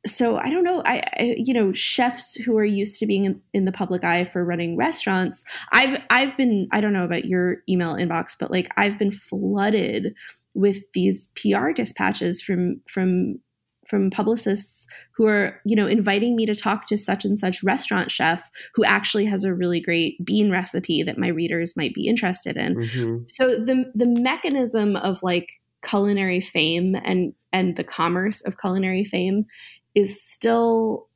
so 0.06 0.38
i 0.38 0.50
don't 0.50 0.64
know 0.64 0.82
I, 0.84 1.02
I 1.18 1.34
you 1.36 1.52
know 1.52 1.72
chefs 1.72 2.34
who 2.34 2.56
are 2.58 2.64
used 2.64 2.98
to 3.00 3.06
being 3.06 3.24
in, 3.24 3.40
in 3.52 3.64
the 3.64 3.72
public 3.72 4.04
eye 4.04 4.24
for 4.24 4.44
running 4.44 4.76
restaurants 4.76 5.44
i've 5.72 6.00
i've 6.10 6.36
been 6.36 6.68
i 6.70 6.80
don't 6.80 6.92
know 6.92 7.04
about 7.04 7.24
your 7.24 7.56
email 7.68 7.94
inbox 7.94 8.36
but 8.38 8.50
like 8.50 8.72
i've 8.76 8.98
been 8.98 9.10
flooded 9.10 10.14
with 10.54 10.90
these 10.92 11.32
pr 11.34 11.72
dispatches 11.72 12.40
from 12.40 12.80
from 12.86 13.40
from 13.88 14.10
publicists 14.10 14.86
who 15.12 15.26
are 15.26 15.60
you 15.64 15.76
know 15.76 15.86
inviting 15.86 16.36
me 16.36 16.46
to 16.46 16.54
talk 16.54 16.86
to 16.86 16.96
such 16.96 17.24
and 17.24 17.38
such 17.38 17.62
restaurant 17.62 18.10
chef 18.10 18.50
who 18.74 18.84
actually 18.84 19.24
has 19.24 19.44
a 19.44 19.54
really 19.54 19.80
great 19.80 20.22
bean 20.24 20.50
recipe 20.50 21.02
that 21.02 21.18
my 21.18 21.28
readers 21.28 21.76
might 21.76 21.94
be 21.94 22.06
interested 22.06 22.56
in 22.56 22.74
Mhm. 22.76 23.30
so 23.30 23.58
the 23.58 23.90
the 23.94 24.08
mechanism 24.20 24.96
of 24.96 25.22
like 25.22 25.48
culinary 25.84 26.40
fame 26.40 26.96
and 27.04 27.32
and 27.52 27.76
the 27.76 27.84
commerce 27.84 28.42
of 28.42 28.58
culinary 28.58 29.04
fame 29.04 29.46
is 29.94 30.20
still 30.22 31.08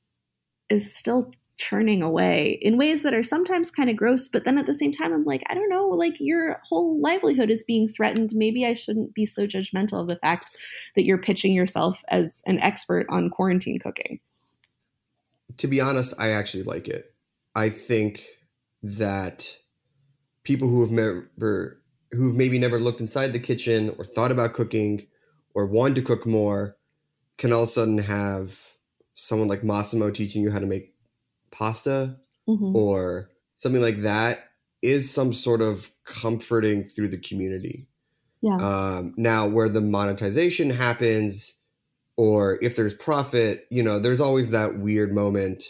is 0.68 0.94
still 0.94 1.32
churning 1.60 2.02
away 2.02 2.58
in 2.62 2.78
ways 2.78 3.02
that 3.02 3.12
are 3.12 3.22
sometimes 3.22 3.70
kind 3.70 3.90
of 3.90 3.96
gross 3.96 4.26
but 4.28 4.44
then 4.44 4.56
at 4.56 4.64
the 4.64 4.74
same 4.74 4.92
time 4.92 5.12
I'm 5.12 5.24
like 5.24 5.42
I 5.48 5.54
don't 5.54 5.68
know 5.68 5.88
like 5.88 6.14
your 6.18 6.58
whole 6.64 6.98
livelihood 7.00 7.50
is 7.50 7.62
being 7.62 7.86
threatened 7.86 8.30
maybe 8.32 8.64
I 8.64 8.72
shouldn't 8.72 9.14
be 9.14 9.26
so 9.26 9.46
judgmental 9.46 10.00
of 10.00 10.08
the 10.08 10.16
fact 10.16 10.50
that 10.96 11.04
you're 11.04 11.18
pitching 11.18 11.52
yourself 11.52 12.02
as 12.08 12.42
an 12.46 12.58
expert 12.60 13.06
on 13.10 13.28
quarantine 13.28 13.78
cooking 13.78 14.20
to 15.60 15.68
be 15.68 15.80
honest, 15.80 16.14
I 16.18 16.30
actually 16.30 16.62
like 16.62 16.88
it. 16.88 17.14
I 17.54 17.68
think 17.68 18.24
that 18.82 19.58
people 20.42 20.68
who 20.68 20.80
have 20.80 20.90
never, 20.90 21.82
who've 22.12 22.34
maybe 22.34 22.58
never 22.58 22.80
looked 22.80 23.00
inside 23.00 23.32
the 23.32 23.38
kitchen 23.38 23.94
or 23.98 24.04
thought 24.04 24.32
about 24.32 24.54
cooking 24.54 25.06
or 25.54 25.66
wanted 25.66 25.96
to 25.96 26.02
cook 26.02 26.26
more 26.26 26.76
can 27.36 27.52
all 27.52 27.64
of 27.64 27.68
a 27.68 27.72
sudden 27.72 27.98
have 27.98 28.76
someone 29.14 29.48
like 29.48 29.64
Massimo 29.64 30.10
teaching 30.10 30.42
you 30.42 30.50
how 30.50 30.58
to 30.58 30.66
make 30.66 30.94
pasta 31.52 32.18
Mhm. 32.48 32.74
or 32.74 33.30
something 33.56 33.82
like 33.82 33.98
that 34.02 34.44
is 34.82 35.10
some 35.12 35.32
sort 35.32 35.60
of 35.62 35.90
comforting 36.04 36.84
through 36.84 37.08
the 37.08 37.18
community. 37.18 37.86
yeah 38.42 38.56
Um, 38.56 39.14
now, 39.16 39.46
where 39.48 39.68
the 39.68 39.80
monetization 39.82 40.70
happens, 40.70 41.54
or 42.16 42.58
if 42.62 42.76
there's 42.76 42.94
profit, 42.94 43.66
you 43.70 43.82
know, 43.82 43.98
there's 43.98 44.20
always 44.20 44.50
that 44.50 44.78
weird 44.78 45.14
moment. 45.14 45.64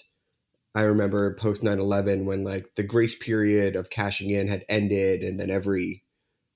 I 0.74 0.82
remember 0.82 1.34
post 1.34 1.62
9 1.64 1.80
11 1.80 2.26
when 2.26 2.44
like 2.44 2.74
the 2.76 2.82
grace 2.84 3.14
period 3.16 3.76
of 3.76 3.90
cashing 3.90 4.30
in 4.30 4.48
had 4.48 4.64
ended, 4.68 5.22
and 5.24 5.40
then 5.40 5.50
every 5.50 6.04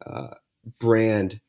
uh, 0.06 0.34
brand 0.80 1.40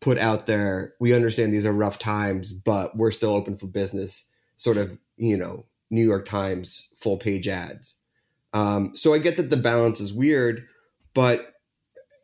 put 0.00 0.18
out 0.18 0.46
there, 0.46 0.94
we 1.00 1.14
understand 1.14 1.52
these 1.52 1.66
are 1.66 1.72
rough 1.72 1.98
times, 1.98 2.52
but 2.52 2.96
we're 2.96 3.10
still 3.10 3.34
open 3.34 3.56
for 3.56 3.66
business, 3.68 4.24
sort 4.56 4.76
of, 4.78 4.98
you 5.16 5.36
know, 5.36 5.66
New 5.90 6.06
York 6.06 6.26
Times 6.26 6.88
full 6.96 7.16
page 7.16 7.48
ads. 7.48 7.96
Um, 8.52 8.92
so 8.94 9.14
I 9.14 9.18
get 9.18 9.36
that 9.36 9.50
the 9.50 9.56
balance 9.56 10.00
is 10.00 10.12
weird, 10.12 10.66
but 11.14 11.54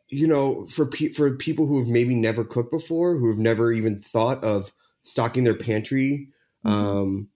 you 0.09 0.27
know, 0.27 0.65
for 0.67 0.85
pe- 0.85 1.09
for 1.09 1.35
people 1.35 1.67
who 1.67 1.79
have 1.79 1.87
maybe 1.87 2.15
never 2.15 2.43
cooked 2.43 2.71
before, 2.71 3.17
who 3.17 3.29
have 3.29 3.39
never 3.39 3.71
even 3.71 3.99
thought 3.99 4.43
of 4.43 4.71
stocking 5.01 5.43
their 5.43 5.55
pantry, 5.55 6.29
um, 6.63 7.29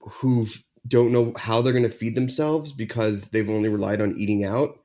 who 0.00 0.46
don't 0.86 1.12
know 1.12 1.32
how 1.36 1.60
they're 1.60 1.72
going 1.72 1.82
to 1.82 1.90
feed 1.90 2.14
themselves 2.14 2.72
because 2.72 3.28
they've 3.28 3.50
only 3.50 3.68
relied 3.68 4.00
on 4.00 4.16
eating 4.16 4.44
out. 4.44 4.78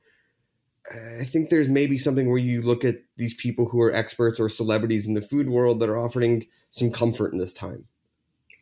I 0.90 1.24
think 1.24 1.48
there's 1.48 1.68
maybe 1.68 1.96
something 1.96 2.28
where 2.28 2.38
you 2.38 2.60
look 2.60 2.84
at 2.84 2.96
these 3.16 3.32
people 3.32 3.68
who 3.68 3.80
are 3.80 3.94
experts 3.94 4.38
or 4.38 4.50
celebrities 4.50 5.06
in 5.06 5.14
the 5.14 5.22
food 5.22 5.48
world 5.48 5.80
that 5.80 5.88
are 5.88 5.96
offering 5.96 6.46
some 6.70 6.90
comfort 6.90 7.32
in 7.32 7.38
this 7.38 7.54
time. 7.54 7.86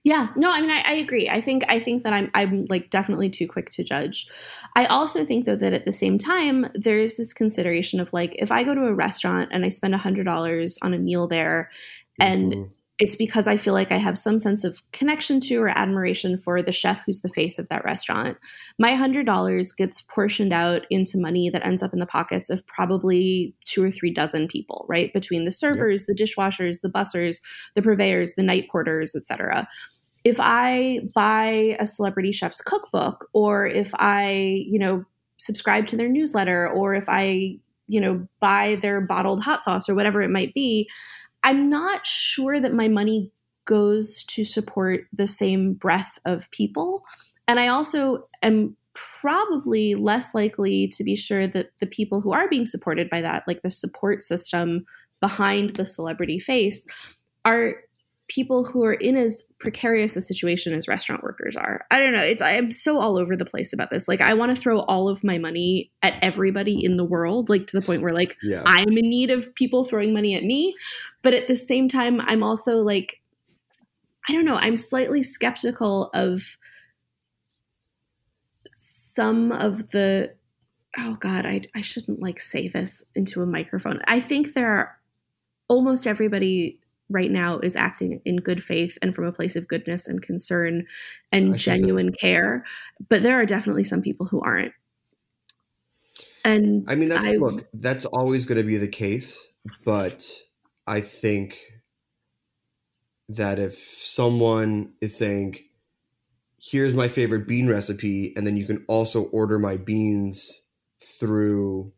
Yeah, 0.05 0.29
no, 0.37 0.51
I 0.51 0.61
mean, 0.61 0.71
I, 0.71 0.81
I 0.85 0.93
agree. 0.95 1.29
I 1.29 1.41
think 1.41 1.63
I 1.69 1.79
think 1.79 2.03
that 2.03 2.13
I'm 2.13 2.29
I'm 2.35 2.67
like 2.69 2.91
definitely 2.91 3.31
too 3.31 3.47
quick 3.47 3.71
to 3.71 3.85
judge. 3.85 4.27
I 4.75 4.87
also 4.87 5.25
think 5.25 5.45
though 5.45 5.55
that 5.57 5.73
at 5.73 5.85
the 5.85 5.93
same 5.93 6.19
time 6.19 6.67
there's 6.75 7.17
this 7.17 7.33
consideration 7.33 8.01
of 8.01 8.13
like 8.13 8.35
if 8.39 8.51
I 8.51 8.65
go 8.65 8.75
to 8.75 8.87
a 8.87 8.95
restaurant 8.95 9.51
and 9.53 9.65
I 9.65 9.69
spend 9.69 9.95
a 9.95 9.99
hundred 9.99 10.25
dollars 10.25 10.77
on 10.83 10.93
a 10.93 10.99
meal 10.99 11.29
there, 11.29 11.71
and 12.19 12.53
Mhm. 12.53 12.71
It's 12.99 13.17
because 13.17 13.47
I 13.47 13.57
feel 13.57 13.75
like 13.75 13.91
I 13.91 13.97
have 13.97 14.19
some 14.19 14.39
sense 14.39 14.65
of 14.65 14.83
connection 14.93 15.41
to 15.41 15.57
or 15.57 15.69
admiration 15.69 16.37
for 16.37 16.63
the 16.63 16.73
chef 16.73 17.03
who's 17.05 17.23
the 17.23 17.31
face 17.31 17.59
of 17.59 17.69
that 17.69 17.85
restaurant. 17.85 18.37
My 18.79 18.95
hundred 18.95 19.27
dollars 19.27 19.73
gets 19.73 20.03
portioned 20.03 20.53
out 20.53 20.83
into 20.91 21.19
money 21.19 21.51
that 21.51 21.67
ends 21.67 21.83
up 21.83 21.93
in 21.93 22.01
the 22.01 22.07
pockets 22.07 22.51
of 22.51 22.67
probably 22.67 23.55
two 23.65 23.83
or 23.83 23.91
three 23.91 24.13
dozen 24.13 24.47
people, 24.47 24.85
right? 24.89 25.13
Between 25.13 25.45
the 25.45 25.51
servers, 25.51 26.05
the 26.05 26.15
dishwashers, 26.15 26.81
the 26.83 26.91
bussers, 26.91 27.41
the 27.75 27.83
purveyors, 27.83 28.35
the 28.37 28.43
night 28.43 28.69
porters, 28.71 29.17
etc. 29.17 29.67
If 30.23 30.37
I 30.39 31.01
buy 31.15 31.77
a 31.81 31.87
celebrity 31.87 32.31
chef's 32.31 32.61
cookbook 32.61 33.29
or 33.33 33.67
if 33.67 33.93
I, 33.95 34.65
you 34.69 34.79
know, 34.79 35.05
subscribe 35.39 35.87
to 35.89 35.97
their 35.97 36.09
newsletter 36.09 36.69
or 36.69 36.95
if 36.95 37.09
I, 37.09 37.59
you 37.89 38.01
know, 38.01 38.29
buy 38.39 38.79
their 38.81 39.01
bottled 39.01 39.43
hot 39.43 39.63
sauce 39.63 39.89
or 39.89 39.95
whatever 39.95 40.23
it 40.23 40.31
might 40.31 40.55
be, 40.55 40.89
I'm 41.43 41.69
not 41.69 42.07
sure 42.07 42.61
that 42.61 42.75
my 42.75 42.89
money 42.89 43.31
goes 43.65 44.25
to 44.25 44.45
support 44.45 45.07
the 45.13 45.29
same 45.29 45.75
breadth 45.75 46.19
of 46.25 46.51
people. 46.51 47.05
And 47.47 47.61
I 47.61 47.69
also 47.69 48.29
am 48.43 48.77
probably 48.95 49.95
less 49.95 50.35
likely 50.35 50.89
to 50.89 51.05
be 51.05 51.17
sure 51.17 51.47
that 51.47 51.71
the 51.81 51.87
people 51.87 52.21
who 52.21 52.33
are 52.33 52.49
being 52.49 52.67
supported 52.67 53.09
by 53.09 53.21
that, 53.21 53.45
like 53.47 53.63
the 53.63 53.71
support 53.71 54.23
system 54.23 54.85
behind 55.21 55.71
the 55.71 55.87
celebrity 55.87 56.39
face, 56.39 56.87
are 57.45 57.77
people 58.35 58.65
who 58.65 58.83
are 58.85 58.95
in 58.95 59.17
as 59.17 59.45
precarious 59.59 60.17
a 60.17 60.21
situation 60.21 60.73
as 60.73 60.89
restaurant 60.89 61.23
workers 61.23 61.57
are. 61.57 61.85
I 61.91 61.99
don't 61.99 62.13
know. 62.13 62.23
It's 62.23 62.41
I'm 62.41 62.73
so 62.73 62.99
all 62.99 63.19
over 63.19 63.37
the 63.37 63.45
place 63.45 63.73
about 63.73 63.91
this. 63.91 64.09
Like 64.09 64.21
I 64.21 64.33
want 64.35 64.55
to 64.55 64.61
throw 64.61 64.81
all 64.81 65.09
of 65.09 65.23
my 65.23 65.39
money 65.39 65.91
at 66.03 66.15
everybody 66.23 66.83
in 66.83 66.97
the 66.97 67.05
world, 67.05 67.49
like 67.49 67.67
to 67.69 67.79
the 67.79 67.85
point 67.85 68.03
where 68.03 68.15
like 68.15 68.37
Yeah. 68.43 68.63
I'm 68.65 68.89
in 68.89 69.09
need 69.09 69.31
of 69.31 69.55
people 69.55 69.85
throwing 69.85 70.15
money 70.15 70.35
at 70.35 70.45
me, 70.45 70.75
but 71.23 71.35
at 71.35 71.47
the 71.47 71.57
same 71.57 71.89
time 71.89 72.21
I'm 72.23 72.43
also 72.43 72.79
like 72.79 73.21
I 74.29 74.33
don't 74.33 74.45
know, 74.45 74.57
I'm 74.57 74.77
slightly 74.77 75.23
skeptical 75.23 76.11
of 76.15 76.57
some 78.69 79.53
of 79.53 79.91
the 79.91 80.35
oh 80.99 81.17
god, 81.21 81.45
I 81.45 81.63
I 81.75 81.83
shouldn't 81.83 82.21
like 82.21 82.41
say 82.41 82.69
this 82.69 83.05
into 83.15 83.43
a 83.43 83.47
microphone. 83.47 84.01
I 84.07 84.21
think 84.21 84.55
there 84.55 84.73
are 84.73 84.99
almost 85.69 86.07
everybody 86.07 86.79
right 87.13 87.31
now 87.31 87.59
is 87.59 87.77
acting 87.77 88.21
in 88.25 88.37
good 88.37 88.63
faith 88.63 88.99
and 89.03 89.15
from 89.15 89.25
a 89.25 89.33
place 89.33 89.57
of 89.57 89.69
goodness 89.69 90.07
and 90.07 90.23
concern 90.23 90.87
and 91.31 91.45
I 91.45 91.53
think 91.53 91.61
so. 91.61 91.77
genuine 91.77 92.13
care, 92.13 92.65
but 93.09 93.23
there 93.23 93.39
are 93.41 93.47
definitely 93.47 93.85
some 93.85 94.03
people 94.03 94.27
who 94.27 94.41
aren't. 94.41 94.73
And 96.45 96.85
I 96.89 96.95
mean, 96.95 97.09
that's 97.09 97.27
I- 97.27 97.33
look, 97.37 97.67
that's 97.75 98.05
always 98.07 98.47
going 98.47 98.59
to 98.59 98.65
be 98.65 98.77
the 98.77 98.89
case, 98.89 99.39
but 99.85 100.29
I 100.87 101.01
think 101.01 101.61
that 103.29 103.59
if 103.59 103.79
someone 103.79 104.93
is 105.01 105.17
saying, 105.17 105.59
"Here's 106.61 106.95
my 106.95 107.09
favorite 107.09 107.47
bean 107.47 107.69
recipe," 107.69 108.35
and 108.37 108.47
then 108.47 108.57
you 108.57 108.67
can 108.67 108.85
also 108.89 109.25
order 109.27 109.59
my 109.59 109.77
beans 109.77 110.63
through 111.01 111.93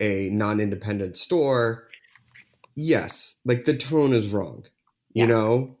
a 0.00 0.28
non-independent 0.30 1.16
store, 1.16 1.88
yes, 2.76 3.34
like 3.44 3.64
the 3.64 3.76
tone 3.76 4.12
is 4.12 4.32
wrong, 4.32 4.64
you 5.12 5.22
Yeah. 5.22 5.26
know. 5.26 5.78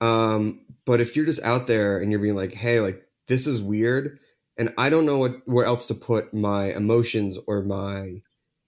Um, 0.00 0.66
but 0.84 1.00
if 1.00 1.14
you're 1.16 1.24
just 1.26 1.42
out 1.42 1.66
there 1.68 1.98
and 1.98 2.10
you're 2.10 2.20
being 2.20 2.34
like, 2.34 2.52
"Hey, 2.52 2.80
like 2.80 3.06
this 3.28 3.46
is 3.46 3.62
weird," 3.62 4.18
and 4.58 4.74
I 4.76 4.90
don't 4.90 5.06
know 5.06 5.18
what 5.18 5.46
where 5.46 5.64
else 5.64 5.86
to 5.86 5.94
put 5.94 6.34
my 6.34 6.74
emotions 6.74 7.38
or 7.46 7.62
my 7.62 8.20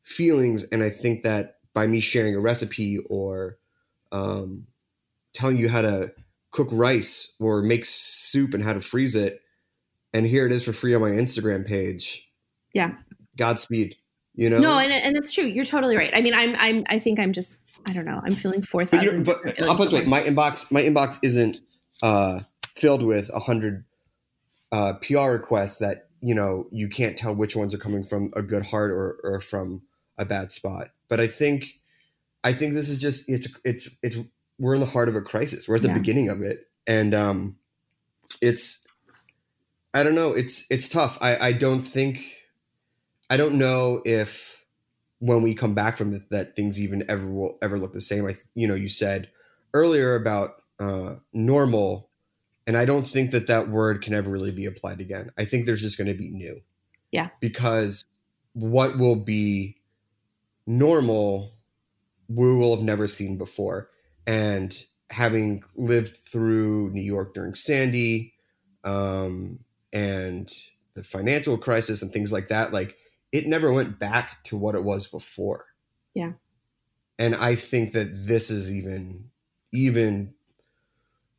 feelings, 0.05 0.63
and 0.65 0.83
I 0.83 0.91
think 0.91 1.23
that 1.25 1.57
by 1.73 1.87
me 1.87 2.01
sharing 2.01 2.35
a 2.37 2.41
recipe 2.41 2.99
or 3.11 3.59
um, 4.13 4.67
telling 5.33 5.57
you 5.57 5.69
how 5.69 5.83
to 5.83 6.15
cook 6.53 6.69
rice 6.71 7.35
or 7.41 7.63
make 7.63 7.85
soup 7.85 8.55
and 8.55 8.63
how 8.63 8.73
to 8.75 8.81
freeze 8.81 9.17
it, 9.17 9.41
and 10.13 10.25
here 10.25 10.47
it 10.47 10.53
is 10.53 10.65
for 10.65 10.73
free 10.73 10.95
on 10.95 11.01
my 11.01 11.11
Instagram 11.11 11.67
page. 11.67 12.29
Yeah. 12.73 12.93
Godspeed. 13.37 13.97
You 14.37 14.51
know. 14.51 14.59
No, 14.59 14.79
and 14.79 14.93
and 14.93 15.17
that's 15.17 15.33
true. 15.33 15.45
You're 15.45 15.65
totally 15.65 15.97
right. 15.97 16.11
I 16.15 16.21
mean, 16.21 16.35
I'm 16.35 16.55
I'm 16.59 16.85
I 16.89 17.01
think 17.01 17.19
I'm 17.19 17.33
just 17.33 17.57
I 17.87 17.93
don't 17.93 18.05
know. 18.05 18.21
I'm 18.25 18.35
feeling 18.35 18.63
four 18.63 18.87
But, 18.87 19.25
but 19.25 19.63
I'll 19.63 19.77
put 19.77 19.93
it 19.93 19.95
way: 19.95 20.05
my 20.05 20.23
inbox, 20.23 20.71
my 20.71 20.83
inbox 20.83 21.19
isn't 21.23 21.59
uh, 22.03 22.41
filled 22.75 23.03
with 23.03 23.31
a 23.33 23.41
hundred 23.41 23.85
uh, 24.73 24.95
PR 24.95 25.31
requests 25.31 25.79
that 25.79 26.09
you 26.21 26.35
know 26.35 26.67
you 26.71 26.89
can't 26.89 27.17
tell 27.17 27.35
which 27.35 27.55
ones 27.57 27.75
are 27.75 27.79
coming 27.79 28.05
from 28.05 28.33
a 28.35 28.43
good 28.43 28.65
heart 28.67 28.91
or, 28.91 29.19
or 29.23 29.41
from 29.41 29.83
a 30.19 30.25
bad 30.25 30.53
spot. 30.53 30.91
But 31.09 31.21
I 31.21 31.27
think, 31.27 31.81
I 32.43 32.53
think 32.53 32.75
this 32.75 32.89
is 32.89 32.99
just 32.99 33.29
it's 33.29 33.49
it's 33.65 33.89
it's 34.03 34.19
we're 34.59 34.75
in 34.75 34.81
the 34.81 34.87
heart 34.87 35.09
of 35.09 35.17
a 35.17 35.21
crisis. 35.21 35.69
We're 35.69 35.77
at 35.77 35.83
the 35.83 35.89
Yeah. 35.89 35.95
beginning 35.95 36.29
of 36.29 36.43
it, 36.43 36.69
and 36.87 37.15
um, 37.15 37.57
it's 38.41 38.81
I 39.93 40.03
don't 40.03 40.15
know. 40.15 40.33
It's 40.33 40.65
it's 40.71 40.89
tough. 40.89 41.19
I 41.21 41.49
I 41.49 41.53
don't 41.53 41.83
think 41.83 42.25
I 43.29 43.37
don't 43.37 43.57
know 43.59 44.01
if 44.05 44.64
when 45.25 45.41
we 45.41 45.55
come 45.55 45.73
back 45.73 45.97
from 45.97 46.13
it 46.13 46.29
that 46.29 46.55
things 46.55 46.79
even 46.79 47.03
ever 47.09 47.27
will 47.27 47.57
ever 47.63 47.79
look 47.79 47.95
the 47.95 48.01
same. 48.01 48.27
I 48.27 48.33
th- 48.33 48.45
you 48.55 48.69
know 48.69 48.75
you 48.75 48.89
said 48.89 49.31
earlier 49.73 50.15
about 50.17 50.57
uh, 50.79 51.15
normal, 51.33 52.11
and 52.67 52.77
I 52.77 52.85
don't 52.85 53.07
think 53.07 53.31
that 53.31 53.47
that 53.47 53.71
word 53.71 54.03
can 54.03 54.13
ever 54.13 54.31
really 54.31 54.53
be 54.53 54.67
applied 54.67 55.01
again. 55.01 55.31
I 55.39 55.47
think 55.47 55.65
there's 55.65 55.81
just 55.81 55.97
going 55.97 56.09
to 56.09 56.15
be 56.15 56.29
new. 56.29 56.61
Yeah. 57.11 57.31
Because 57.41 58.05
what 58.53 58.99
will 58.99 59.17
be 59.17 59.79
normal, 60.67 61.55
we 62.29 62.55
will 62.55 62.77
have 62.77 62.85
never 62.85 63.07
seen 63.07 63.39
before, 63.39 63.89
and 64.27 64.77
having 65.09 65.65
lived 65.75 66.19
through 66.31 66.91
New 66.91 67.03
York 67.03 67.33
during 67.33 67.55
Sandy, 67.55 68.35
um, 68.85 69.61
and 69.91 70.53
the 70.93 71.03
financial 71.03 71.57
crisis 71.57 72.03
and 72.03 72.13
things 72.13 72.31
like 72.31 72.49
that, 72.49 72.75
like 72.75 72.99
it 73.35 73.49
never 73.49 73.73
went 73.73 73.99
back 73.99 74.45
to 74.45 74.57
what 74.57 74.77
it 74.77 74.85
was 74.85 75.09
before. 75.09 75.67
Yeah. 76.15 76.35
And 77.19 77.35
I 77.35 77.57
think 77.57 77.91
that 77.93 78.27
this 78.29 78.49
is 78.49 78.73
even 78.73 79.29
even 79.73 80.33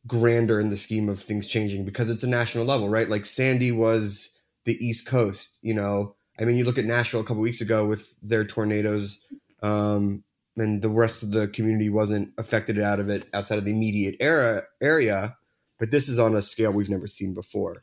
grander 0.06 0.60
in 0.60 0.68
the 0.68 0.76
scheme 0.76 1.08
of 1.08 1.22
things 1.22 1.48
changing 1.48 1.86
because 1.86 2.10
it's 2.10 2.22
a 2.22 2.28
national 2.28 2.66
level, 2.66 2.90
right? 2.90 3.08
Like 3.08 3.24
Sandy 3.24 3.72
was 3.72 4.28
the 4.64 4.76
East 4.86 5.06
Coast, 5.06 5.56
you 5.62 5.72
know. 5.72 6.14
I 6.38 6.44
mean, 6.44 6.56
you 6.56 6.66
look 6.66 6.76
at 6.76 6.84
Nashville 6.84 7.20
a 7.20 7.24
couple 7.24 7.42
weeks 7.42 7.62
ago 7.62 7.86
with 7.86 8.14
their 8.22 8.44
tornadoes, 8.44 9.18
um, 9.62 10.22
and 10.58 10.82
the 10.82 10.90
rest 10.90 11.22
of 11.22 11.30
the 11.30 11.48
community 11.48 11.88
wasn't 11.88 12.30
affected 12.36 12.78
out 12.78 13.00
of 13.00 13.08
it 13.08 13.26
outside 13.32 13.56
of 13.56 13.64
the 13.64 13.72
immediate 13.72 14.16
era 14.20 14.64
area. 14.82 15.34
But 15.78 15.90
this 15.90 16.08
is 16.08 16.18
on 16.18 16.34
a 16.34 16.40
scale 16.42 16.72
we've 16.72 16.88
never 16.88 17.06
seen 17.06 17.34
before. 17.34 17.74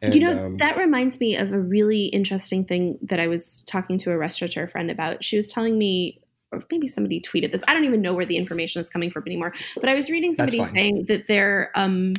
And, 0.00 0.14
you 0.14 0.20
know, 0.20 0.46
um, 0.46 0.56
that 0.58 0.76
reminds 0.76 1.18
me 1.18 1.36
of 1.36 1.52
a 1.52 1.58
really 1.58 2.04
interesting 2.06 2.64
thing 2.64 2.98
that 3.02 3.18
I 3.18 3.26
was 3.26 3.62
talking 3.66 3.98
to 3.98 4.12
a 4.12 4.16
restaurateur 4.16 4.68
friend 4.68 4.90
about. 4.90 5.24
She 5.24 5.36
was 5.36 5.52
telling 5.52 5.76
me, 5.76 6.20
or 6.52 6.62
maybe 6.70 6.86
somebody 6.86 7.20
tweeted 7.20 7.50
this. 7.50 7.64
I 7.66 7.74
don't 7.74 7.84
even 7.84 8.00
know 8.00 8.14
where 8.14 8.26
the 8.26 8.36
information 8.36 8.80
is 8.80 8.88
coming 8.88 9.10
from 9.10 9.24
anymore. 9.26 9.52
But 9.74 9.88
I 9.88 9.94
was 9.94 10.08
reading 10.08 10.34
somebody 10.34 10.58
saying 10.76 11.04
that 11.08 11.26
there, 11.26 11.72
um, 11.74 12.14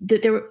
that 0.00 0.22
there, 0.22 0.32
were- 0.32 0.50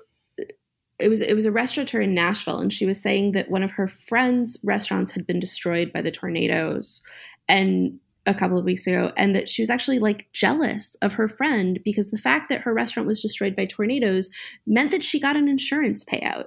it 0.97 1.09
was 1.09 1.21
it 1.21 1.33
was 1.33 1.45
a 1.45 1.51
restaurateur 1.51 1.99
in 1.99 2.13
Nashville, 2.13 2.59
and 2.59 2.71
she 2.71 2.85
was 2.85 3.01
saying 3.01 3.33
that 3.33 3.51
one 3.51 3.63
of 3.63 3.71
her 3.71 3.87
friends' 3.87 4.57
restaurants 4.63 5.11
had 5.11 5.27
been 5.27 5.41
destroyed 5.41 5.91
by 5.91 6.01
the 6.01 6.09
tornadoes, 6.09 7.01
and 7.49 7.99
a 8.25 8.33
couple 8.33 8.57
of 8.57 8.65
weeks 8.65 8.87
ago, 8.87 9.11
and 9.15 9.35
that 9.35 9.49
she 9.49 9.61
was 9.61 9.69
actually 9.69 9.99
like 9.99 10.27
jealous 10.33 10.95
of 11.01 11.13
her 11.13 11.27
friend 11.27 11.79
because 11.83 12.11
the 12.11 12.17
fact 12.17 12.49
that 12.49 12.61
her 12.61 12.73
restaurant 12.73 13.07
was 13.07 13.21
destroyed 13.21 13.55
by 13.55 13.65
tornadoes 13.65 14.29
meant 14.65 14.91
that 14.91 15.03
she 15.03 15.19
got 15.19 15.35
an 15.35 15.47
insurance 15.47 16.03
payout. 16.03 16.45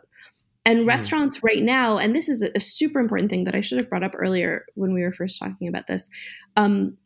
And 0.65 0.87
restaurants 0.87 1.43
right 1.43 1.63
now, 1.63 1.97
and 1.97 2.15
this 2.15 2.29
is 2.29 2.43
a, 2.43 2.51
a 2.55 2.61
super 2.61 2.99
important 3.01 3.31
thing 3.31 3.45
that 3.45 3.55
I 3.55 3.63
should 3.63 3.79
have 3.79 3.89
brought 3.89 4.03
up 4.03 4.15
earlier 4.15 4.67
when 4.75 4.93
we 4.93 5.03
were 5.03 5.13
first 5.13 5.41
talking 5.41 5.67
about 5.67 5.87
this. 5.87 6.11
Um, 6.57 6.99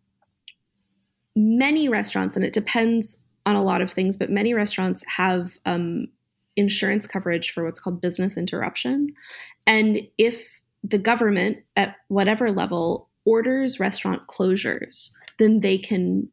many 1.37 1.89
restaurants, 1.89 2.35
and 2.35 2.45
it 2.45 2.53
depends 2.53 3.19
on 3.47 3.55
a 3.55 3.63
lot 3.63 3.81
of 3.81 3.91
things, 3.91 4.17
but 4.17 4.31
many 4.31 4.55
restaurants 4.55 5.05
have 5.07 5.59
um, 5.65 6.09
insurance 6.57 7.07
coverage 7.07 7.51
for 7.51 7.65
what's 7.65 7.79
called 7.79 8.01
business 8.01 8.37
interruption. 8.37 9.15
And 9.67 10.09
if 10.19 10.61
the 10.83 10.99
government 10.99 11.59
at 11.77 11.97
whatever 12.09 12.51
level 12.51 13.09
orders 13.25 13.81
restaurant 13.81 14.27
closures, 14.27 15.11
then 15.39 15.61
they 15.61 15.79
can 15.79 16.29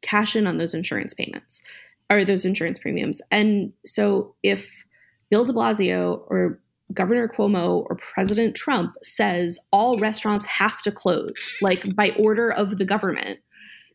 cash 0.00 0.34
in 0.36 0.46
on 0.46 0.58
those 0.58 0.74
insurance 0.74 1.14
payments 1.14 1.62
or 2.10 2.24
those 2.24 2.44
insurance 2.44 2.78
premiums. 2.78 3.22
And 3.30 3.72
so 3.86 4.34
if 4.42 4.84
Bill 5.30 5.44
de 5.44 5.52
Blasio 5.52 6.22
or 6.26 6.60
Governor 6.92 7.28
Cuomo 7.28 7.86
or 7.88 7.96
President 7.96 8.54
Trump 8.54 8.94
says 9.02 9.58
all 9.70 9.98
restaurants 9.98 10.46
have 10.46 10.82
to 10.82 10.92
close, 10.92 11.54
like 11.62 11.94
by 11.96 12.10
order 12.18 12.50
of 12.50 12.78
the 12.78 12.84
government, 12.84 13.38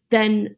then 0.09 0.55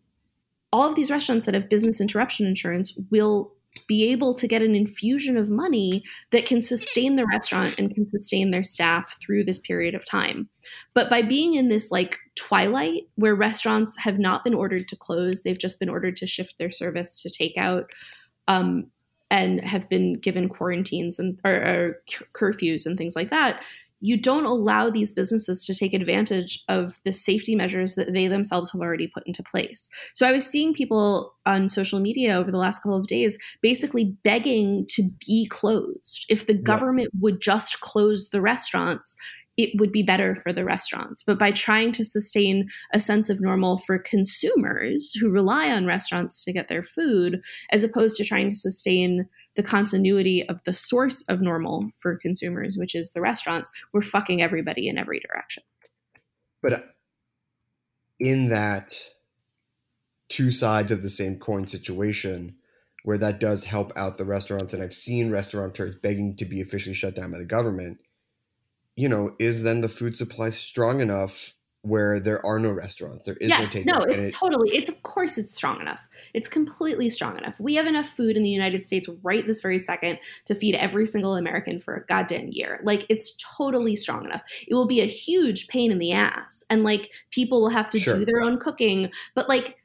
all 0.71 0.87
of 0.87 0.95
these 0.95 1.11
restaurants 1.11 1.45
that 1.45 1.55
have 1.55 1.69
business 1.69 1.99
interruption 1.99 2.45
insurance 2.45 2.97
will 3.09 3.51
be 3.87 4.11
able 4.11 4.33
to 4.33 4.47
get 4.47 4.61
an 4.61 4.75
infusion 4.75 5.37
of 5.37 5.49
money 5.49 6.03
that 6.31 6.45
can 6.45 6.61
sustain 6.61 7.15
the 7.15 7.25
restaurant 7.25 7.77
and 7.79 7.93
can 7.93 8.05
sustain 8.05 8.51
their 8.51 8.63
staff 8.63 9.17
through 9.21 9.43
this 9.43 9.61
period 9.61 9.95
of 9.95 10.05
time. 10.05 10.49
But 10.93 11.09
by 11.09 11.21
being 11.21 11.55
in 11.55 11.69
this 11.69 11.91
like 11.91 12.17
twilight 12.35 13.03
where 13.15 13.35
restaurants 13.35 13.97
have 13.99 14.19
not 14.19 14.43
been 14.43 14.53
ordered 14.53 14.87
to 14.89 14.95
close, 14.95 15.43
they've 15.43 15.57
just 15.57 15.79
been 15.79 15.89
ordered 15.89 16.17
to 16.17 16.27
shift 16.27 16.55
their 16.57 16.71
service 16.71 17.21
to 17.21 17.29
takeout. 17.29 17.85
Um, 18.47 18.87
and 19.31 19.63
have 19.63 19.87
been 19.89 20.13
given 20.13 20.49
quarantines 20.49 21.19
and 21.19 21.39
or, 21.45 21.53
or 21.53 22.01
curfews 22.33 22.87
and 22.87 22.97
things 22.97 23.15
like 23.15 23.29
that 23.29 23.63
you 24.01 24.17
don't 24.17 24.45
allow 24.45 24.89
these 24.89 25.13
businesses 25.13 25.65
to 25.65 25.75
take 25.75 25.93
advantage 25.93 26.63
of 26.69 26.99
the 27.03 27.11
safety 27.11 27.55
measures 27.55 27.95
that 27.95 28.13
they 28.13 28.27
themselves 28.27 28.71
have 28.71 28.81
already 28.81 29.07
put 29.07 29.23
into 29.25 29.43
place. 29.43 29.89
So 30.13 30.27
I 30.27 30.31
was 30.31 30.45
seeing 30.45 30.73
people 30.73 31.35
on 31.45 31.67
social 31.67 31.99
media 31.99 32.35
over 32.35 32.51
the 32.51 32.57
last 32.57 32.81
couple 32.81 32.97
of 32.97 33.07
days 33.07 33.37
basically 33.61 34.15
begging 34.23 34.85
to 34.91 35.09
be 35.25 35.47
closed. 35.47 36.25
If 36.29 36.47
the 36.47 36.53
government 36.53 37.09
would 37.19 37.41
just 37.41 37.81
close 37.81 38.29
the 38.29 38.41
restaurants, 38.41 39.15
it 39.57 39.77
would 39.77 39.91
be 39.91 40.03
better 40.03 40.35
for 40.35 40.53
the 40.53 40.63
restaurants. 40.63 41.21
But 41.21 41.37
by 41.37 41.51
trying 41.51 41.91
to 41.93 42.05
sustain 42.05 42.69
a 42.93 42.99
sense 42.99 43.29
of 43.29 43.41
normal 43.41 43.77
for 43.77 43.99
consumers 43.99 45.13
who 45.19 45.29
rely 45.29 45.69
on 45.69 45.85
restaurants 45.85 46.45
to 46.45 46.53
get 46.53 46.69
their 46.69 46.81
food, 46.81 47.41
as 47.73 47.83
opposed 47.83 48.15
to 48.17 48.23
trying 48.23 48.53
to 48.53 48.57
sustain 48.57 49.27
the 49.55 49.63
continuity 49.63 50.47
of 50.47 50.63
the 50.63 50.73
source 50.73 51.23
of 51.23 51.41
normal 51.41 51.89
for 51.97 52.15
consumers, 52.17 52.77
which 52.77 52.95
is 52.95 53.11
the 53.11 53.21
restaurants, 53.21 53.71
we're 53.93 54.01
fucking 54.01 54.41
everybody 54.41 54.87
in 54.87 54.97
every 54.97 55.19
direction. 55.19 55.63
But 56.61 56.73
uh, 56.73 56.81
in 58.19 58.49
that 58.49 58.95
two 60.29 60.51
sides 60.51 60.91
of 60.91 61.01
the 61.01 61.09
same 61.09 61.37
coin 61.39 61.67
situation, 61.67 62.55
where 63.03 63.17
that 63.17 63.39
does 63.39 63.63
help 63.63 63.91
out 63.95 64.17
the 64.17 64.25
restaurants, 64.25 64.73
and 64.73 64.83
I've 64.83 64.93
seen 64.93 65.31
restaurateurs 65.31 65.95
begging 65.95 66.35
to 66.37 66.45
be 66.45 66.61
officially 66.61 66.95
shut 66.95 67.15
down 67.15 67.31
by 67.31 67.37
the 67.37 67.45
government, 67.45 67.97
you 68.95 69.09
know, 69.09 69.35
is 69.39 69.63
then 69.63 69.81
the 69.81 69.89
food 69.89 70.17
supply 70.17 70.49
strong 70.49 70.99
enough 70.99 71.53
where 71.81 72.19
there 72.19 72.45
are 72.45 72.59
no 72.59 72.71
restaurants. 72.71 73.25
There 73.25 73.35
is 73.37 73.49
yes, 73.49 73.73
no 73.73 73.81
no, 73.83 73.93
takeout. 73.99 74.03
and 74.03 74.11
it's 74.21 74.35
it- 74.35 74.37
totally. 74.37 74.69
It's 74.75 74.89
of 74.89 75.01
course 75.03 75.37
it's 75.37 75.55
strong 75.55 75.79
enough. 75.79 76.05
It's 76.33 76.49
completely 76.49 77.07
strong 77.09 77.37
enough. 77.37 77.59
We 77.59 77.75
have 77.75 77.87
enough 77.87 78.07
food 78.07 78.35
in 78.35 78.43
the 78.43 78.49
United 78.49 78.85
States 78.85 79.07
right 79.23 79.45
this 79.45 79.61
very 79.61 79.79
second 79.79 80.19
to 80.45 80.55
feed 80.55 80.75
every 80.75 81.05
single 81.05 81.35
American 81.35 81.79
for 81.79 81.95
a 81.95 82.05
goddamn 82.05 82.49
year. 82.51 82.81
Like 82.83 83.05
it's 83.09 83.37
totally 83.57 83.95
strong 83.95 84.25
enough. 84.25 84.41
It 84.67 84.73
will 84.75 84.87
be 84.87 84.99
a 85.01 85.05
huge 85.05 85.67
pain 85.69 85.91
in 85.91 85.99
the 85.99 86.11
ass, 86.11 86.63
and 86.69 86.83
like 86.83 87.11
people 87.31 87.61
will 87.61 87.69
have 87.69 87.89
to 87.89 87.99
Sure. 87.99 88.17
do 88.19 88.25
their 88.25 88.41
own 88.41 88.59
cooking. 88.59 89.11
But 89.33 89.47
like 89.47 89.77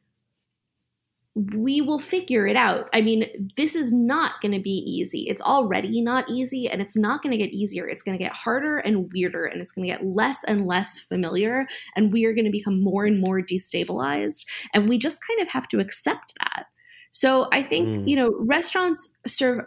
we 1.37 1.81
will 1.81 1.99
figure 1.99 2.47
it 2.47 2.57
out. 2.57 2.89
I 2.93 3.01
mean, 3.01 3.51
this 3.57 3.75
is 3.75 3.93
not 3.93 4.41
going 4.41 4.53
to 4.53 4.61
be 4.61 4.71
easy. 4.71 5.27
It's 5.29 5.43
already 5.43 6.01
not 6.01 6.31
easy, 6.31 6.69
and 6.69 6.81
it's 6.81 6.97
not 6.97 7.23
going 7.23 7.33
to 7.33 7.37
get 7.37 7.53
easier. 7.53 7.89
It's 7.89 8.05
going 8.05 8.17
to 8.17 8.23
get 8.23 8.33
harder 8.33 8.79
and 8.79 9.11
weirder, 9.13 9.45
and 9.45 9.61
it's 9.61 9.73
going 9.73 9.89
to 9.89 9.93
get 9.93 10.07
less 10.07 10.45
and 10.45 10.67
less 10.67 11.01
familiar, 11.01 11.67
and 11.97 12.13
we 12.13 12.25
are 12.25 12.35
going 12.35 12.45
to 12.45 12.53
become 12.53 12.81
more 12.81 13.05
and 13.05 13.21
more 13.21 13.41
destabilized. 13.41 14.47
And 14.73 14.89
we 14.89 14.97
just 14.97 15.19
kind 15.27 15.41
of 15.41 15.49
have 15.49 15.67
to 15.69 15.81
accept 15.81 16.35
that. 16.39 16.67
So 17.11 17.49
I 17.53 17.63
think, 17.63 17.89
Mm. 17.89 18.09
you 18.09 18.17
know, 18.17 18.33
restaurants 18.39 19.17
serve 19.27 19.61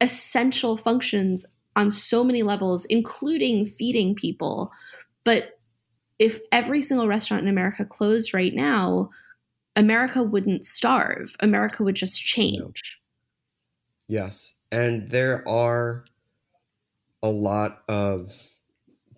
essential 0.00 0.76
functions 0.76 1.46
on 1.76 1.90
so 1.90 2.24
many 2.24 2.42
levels, 2.42 2.84
including 2.86 3.64
feeding 3.66 4.14
people. 4.14 4.72
But 5.24 5.58
if 6.18 6.40
every 6.50 6.82
single 6.82 7.06
restaurant 7.06 7.42
in 7.42 7.48
America 7.48 7.84
closed 7.84 8.34
right 8.34 8.54
now, 8.54 9.10
America 9.76 10.22
wouldn't 10.22 10.64
starve. 10.64 11.36
America 11.40 11.82
would 11.84 11.94
just 11.94 12.20
change. 12.22 12.98
Yes. 14.08 14.54
And 14.70 15.10
there 15.10 15.46
are 15.48 16.04
a 17.22 17.30
lot 17.30 17.82
of 17.88 18.50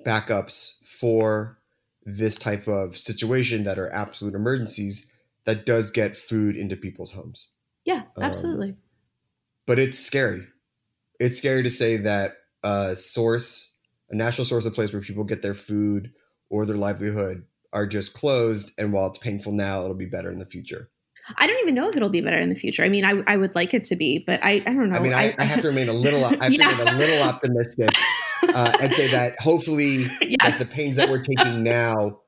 backups 0.04 0.74
for 0.84 1.58
this 2.04 2.36
type 2.38 2.68
of 2.68 2.96
situation 2.96 3.64
that 3.64 3.78
are 3.78 3.92
absolute 3.92 4.34
emergencies 4.34 5.06
that 5.44 5.66
does 5.66 5.90
get 5.90 6.16
food 6.16 6.56
into 6.56 6.76
people's 6.76 7.12
homes. 7.12 7.48
Yeah, 7.84 8.04
Um, 8.16 8.24
absolutely. 8.24 8.76
But 9.66 9.78
it's 9.78 9.98
scary. 9.98 10.46
It's 11.20 11.38
scary 11.38 11.62
to 11.64 11.70
say 11.70 11.98
that 11.98 12.36
a 12.64 12.96
source, 12.96 13.74
a 14.10 14.16
national 14.16 14.46
source 14.46 14.66
of 14.66 14.74
place 14.74 14.92
where 14.92 15.02
people 15.02 15.24
get 15.24 15.42
their 15.42 15.54
food 15.54 16.12
or 16.50 16.66
their 16.66 16.76
livelihood 16.78 17.46
are 17.72 17.86
just 17.86 18.14
closed. 18.14 18.72
And 18.78 18.92
while 18.92 19.06
it's 19.08 19.18
painful 19.18 19.52
now, 19.52 19.82
it'll 19.82 19.94
be 19.94 20.06
better 20.06 20.30
in 20.30 20.38
the 20.38 20.46
future. 20.46 20.90
I 21.36 21.46
don't 21.46 21.60
even 21.60 21.74
know 21.74 21.90
if 21.90 21.96
it'll 21.96 22.08
be 22.08 22.22
better 22.22 22.38
in 22.38 22.48
the 22.48 22.54
future. 22.54 22.82
I 22.82 22.88
mean, 22.88 23.04
I, 23.04 23.22
I 23.26 23.36
would 23.36 23.54
like 23.54 23.74
it 23.74 23.84
to 23.84 23.96
be, 23.96 24.24
but 24.26 24.42
I, 24.42 24.62
I 24.66 24.72
don't 24.72 24.88
know. 24.88 24.96
I 24.96 25.00
mean, 25.00 25.12
I, 25.12 25.34
I 25.38 25.44
have 25.44 25.60
to 25.60 25.68
remain 25.68 25.88
a 25.88 25.92
little, 25.92 26.24
I 26.24 26.44
have 26.44 26.52
Yeah. 26.52 26.70
to 26.70 26.76
remain 26.76 26.94
a 26.94 26.98
little 26.98 27.22
optimistic 27.22 27.90
uh, 28.54 28.72
and 28.80 28.92
say 28.94 29.08
that 29.08 29.38
hopefully 29.40 30.04
that 30.40 30.58
the 30.58 30.70
pains 30.72 30.96
that 30.96 31.10
we're 31.10 31.22
taking 31.22 31.62
now 31.62 32.20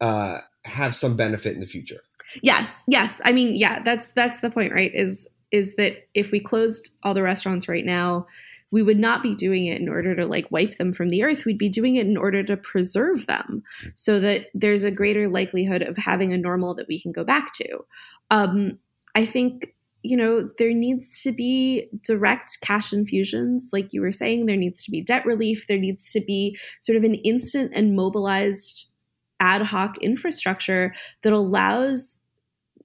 uh, 0.00 0.40
have 0.64 0.94
some 0.94 1.16
benefit 1.16 1.54
in 1.54 1.60
the 1.60 1.66
future. 1.66 2.00
Yes, 2.42 2.82
yes. 2.86 3.20
I 3.24 3.32
mean, 3.32 3.56
yeah, 3.56 3.82
that's 3.82 4.08
that's 4.08 4.40
the 4.40 4.50
point, 4.50 4.72
right? 4.72 4.92
Is 4.94 5.26
is 5.50 5.76
that 5.76 6.06
if 6.12 6.30
we 6.30 6.40
closed 6.40 6.94
all 7.02 7.14
the 7.14 7.22
restaurants 7.22 7.68
right 7.68 7.84
now, 7.84 8.26
we 8.70 8.82
would 8.82 8.98
not 8.98 9.22
be 9.22 9.34
doing 9.34 9.66
it 9.66 9.80
in 9.80 9.88
order 9.88 10.14
to 10.14 10.26
like 10.26 10.50
wipe 10.50 10.76
them 10.76 10.92
from 10.92 11.08
the 11.08 11.22
earth. 11.22 11.44
We'd 11.44 11.58
be 11.58 11.68
doing 11.68 11.96
it 11.96 12.06
in 12.06 12.16
order 12.16 12.42
to 12.44 12.56
preserve 12.56 13.26
them 13.26 13.62
so 13.94 14.20
that 14.20 14.46
there's 14.54 14.84
a 14.84 14.90
greater 14.90 15.28
likelihood 15.28 15.82
of 15.82 15.96
having 15.96 16.32
a 16.32 16.38
normal 16.38 16.74
that 16.74 16.88
we 16.88 17.00
can 17.00 17.12
go 17.12 17.24
back 17.24 17.52
to. 17.54 17.84
Um, 18.30 18.78
I 19.14 19.24
think 19.24 19.74
you 20.02 20.16
know 20.16 20.48
there 20.58 20.72
needs 20.72 21.22
to 21.22 21.32
be 21.32 21.88
direct 22.02 22.58
cash 22.60 22.92
infusions 22.92 23.70
like 23.72 23.92
you 23.92 24.00
were 24.00 24.12
saying 24.12 24.46
there 24.46 24.56
needs 24.56 24.84
to 24.84 24.92
be 24.92 25.00
debt 25.00 25.26
relief 25.26 25.66
there 25.66 25.76
needs 25.76 26.12
to 26.12 26.20
be 26.20 26.56
sort 26.80 26.96
of 26.96 27.02
an 27.02 27.14
instant 27.14 27.72
and 27.74 27.96
mobilized 27.96 28.92
ad 29.40 29.62
hoc 29.62 29.98
infrastructure 29.98 30.94
that 31.22 31.32
allows 31.32 32.20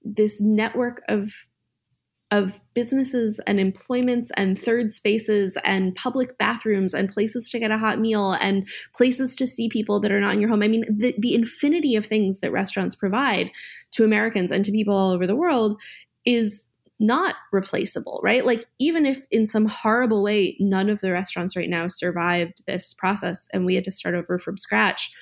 this 0.02 0.40
network 0.40 1.02
of 1.08 1.46
of 2.30 2.60
businesses 2.74 3.38
and 3.46 3.60
employments 3.60 4.30
and 4.36 4.58
third 4.58 4.92
spaces 4.92 5.56
and 5.64 5.94
public 5.94 6.36
bathrooms 6.38 6.94
and 6.94 7.12
places 7.12 7.48
to 7.50 7.58
get 7.58 7.70
a 7.70 7.78
hot 7.78 8.00
meal 8.00 8.32
and 8.40 8.66
places 8.94 9.36
to 9.36 9.46
see 9.46 9.68
people 9.68 10.00
that 10.00 10.10
are 10.10 10.20
not 10.20 10.34
in 10.34 10.40
your 10.40 10.50
home. 10.50 10.62
I 10.62 10.68
mean, 10.68 10.84
the, 10.90 11.14
the 11.18 11.34
infinity 11.34 11.96
of 11.96 12.06
things 12.06 12.40
that 12.40 12.50
restaurants 12.50 12.96
provide 12.96 13.50
to 13.92 14.04
Americans 14.04 14.50
and 14.50 14.64
to 14.64 14.72
people 14.72 14.96
all 14.96 15.12
over 15.12 15.26
the 15.26 15.36
world 15.36 15.80
is 16.24 16.66
not 16.98 17.34
replaceable, 17.52 18.20
right? 18.22 18.46
Like, 18.46 18.66
even 18.78 19.04
if 19.04 19.26
in 19.30 19.46
some 19.46 19.66
horrible 19.66 20.22
way, 20.22 20.56
none 20.58 20.88
of 20.88 21.00
the 21.00 21.12
restaurants 21.12 21.56
right 21.56 21.68
now 21.68 21.88
survived 21.88 22.64
this 22.66 22.94
process 22.94 23.46
and 23.52 23.66
we 23.66 23.74
had 23.74 23.84
to 23.84 23.90
start 23.90 24.14
over 24.14 24.38
from 24.38 24.56
scratch, 24.56 25.12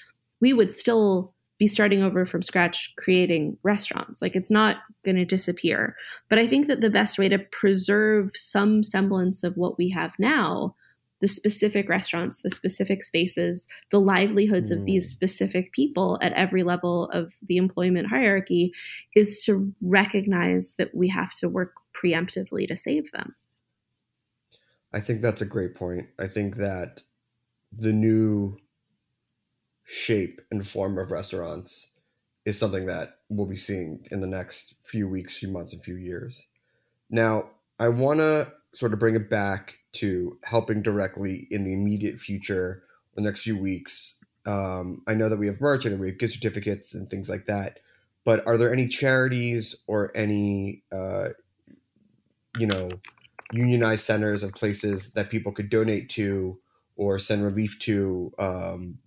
we 0.41 0.53
would 0.53 0.73
still 0.73 1.35
be 1.63 1.69
starting 1.69 2.03
over 2.03 2.27
from 2.27 2.43
scratch 2.43 2.93
creating 2.97 3.57
restaurants. 3.63 4.21
Like 4.21 4.35
it's 4.35 4.51
not 4.51 4.79
going 5.05 5.15
to 5.15 5.25
disappear. 5.25 5.95
But 6.29 6.41
I 6.41 6.47
think 6.49 6.67
that 6.67 6.81
the 6.81 6.91
best 6.91 7.19
way 7.19 7.29
to 7.29 7.39
preserve 7.39 8.33
some 8.35 8.83
semblance 8.83 9.45
of 9.45 9.57
what 9.57 9.79
we 9.79 9.89
have 9.91 10.13
now, 10.19 10.75
the 11.21 11.29
specific 11.29 11.89
restaurants, 11.89 12.43
the 12.43 12.51
specific 12.51 13.01
spaces, 13.01 13.69
the 13.93 14.01
livelihoods 14.01 14.73
of 14.73 14.81
Mm. 14.81 14.87
these 14.87 15.09
specific 15.09 15.71
people 15.71 16.19
at 16.21 16.33
every 16.33 16.65
level 16.65 17.09
of 17.11 17.33
the 17.47 17.59
employment 17.59 18.09
hierarchy, 18.09 18.73
is 19.15 19.45
to 19.45 19.73
recognize 19.81 20.73
that 20.79 20.93
we 20.93 21.07
have 21.11 21.33
to 21.37 21.49
work 21.49 21.75
preemptively 21.95 22.67
to 22.67 22.75
save 22.75 23.13
them. 23.13 23.37
I 24.93 24.99
think 24.99 25.23
that's 25.23 25.43
a 25.43 25.47
great 25.47 25.77
point. 25.77 26.09
I 26.19 26.27
think 26.27 26.57
that 26.57 27.03
the 27.71 27.93
new 27.93 28.59
shape 29.85 30.41
and 30.51 30.67
form 30.67 30.99
of 30.99 31.11
restaurants 31.11 31.89
is 32.45 32.59
something 32.59 32.87
that 32.87 33.19
we'll 33.29 33.47
be 33.47 33.57
seeing 33.57 34.07
in 34.11 34.21
the 34.21 34.27
next 34.27 34.75
few 34.83 35.09
weeks, 35.09 35.37
few 35.37 35.49
months, 35.49 35.73
and 35.73 35.83
few 35.83 35.97
years. 35.97 36.47
Now, 37.11 37.51
I 37.79 37.89
want 37.89 38.21
to 38.21 38.53
sort 38.75 38.93
of 38.93 38.99
bring 38.99 39.15
it 39.15 39.31
back 39.31 39.75
to 39.93 40.39
helping 40.43 40.83
directly 40.83 41.47
in 41.51 41.65
the 41.65 41.73
immediate 41.73 42.19
future, 42.19 42.85
the 43.15 43.21
next 43.21 43.43
few 43.43 43.57
weeks. 43.57 44.17
Um, 44.47 45.03
I 45.07 45.15
know 45.15 45.29
that 45.29 45.39
we 45.39 45.47
have 45.47 45.61
merch 45.61 45.85
and 45.85 46.01
we 46.01 46.09
have 46.09 46.19
gift 46.19 46.35
certificates 46.35 46.95
and 46.95 47.09
things 47.09 47.29
like 47.29 47.47
that, 47.47 47.79
but 48.25 48.45
are 48.47 48.57
there 48.57 48.73
any 48.73 48.89
charities 48.89 49.77
or 49.87 50.11
any, 50.17 50.83
uh, 50.91 51.29
you 52.59 52.67
know, 52.67 52.89
unionized 53.53 54.05
centers 54.05 54.43
of 54.43 54.53
places 54.53 55.11
that 55.13 55.31
people 55.31 55.53
could 55.53 55.69
donate 55.69 56.09
to 56.11 56.59
or 56.97 57.19
send 57.19 57.45
relief 57.45 57.79
to 57.81 58.33
um, 58.39 58.99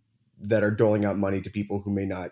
that 0.41 0.63
are 0.63 0.71
doling 0.71 1.05
out 1.05 1.17
money 1.17 1.41
to 1.41 1.49
people 1.49 1.81
who 1.81 1.91
may 1.93 2.05
not 2.05 2.31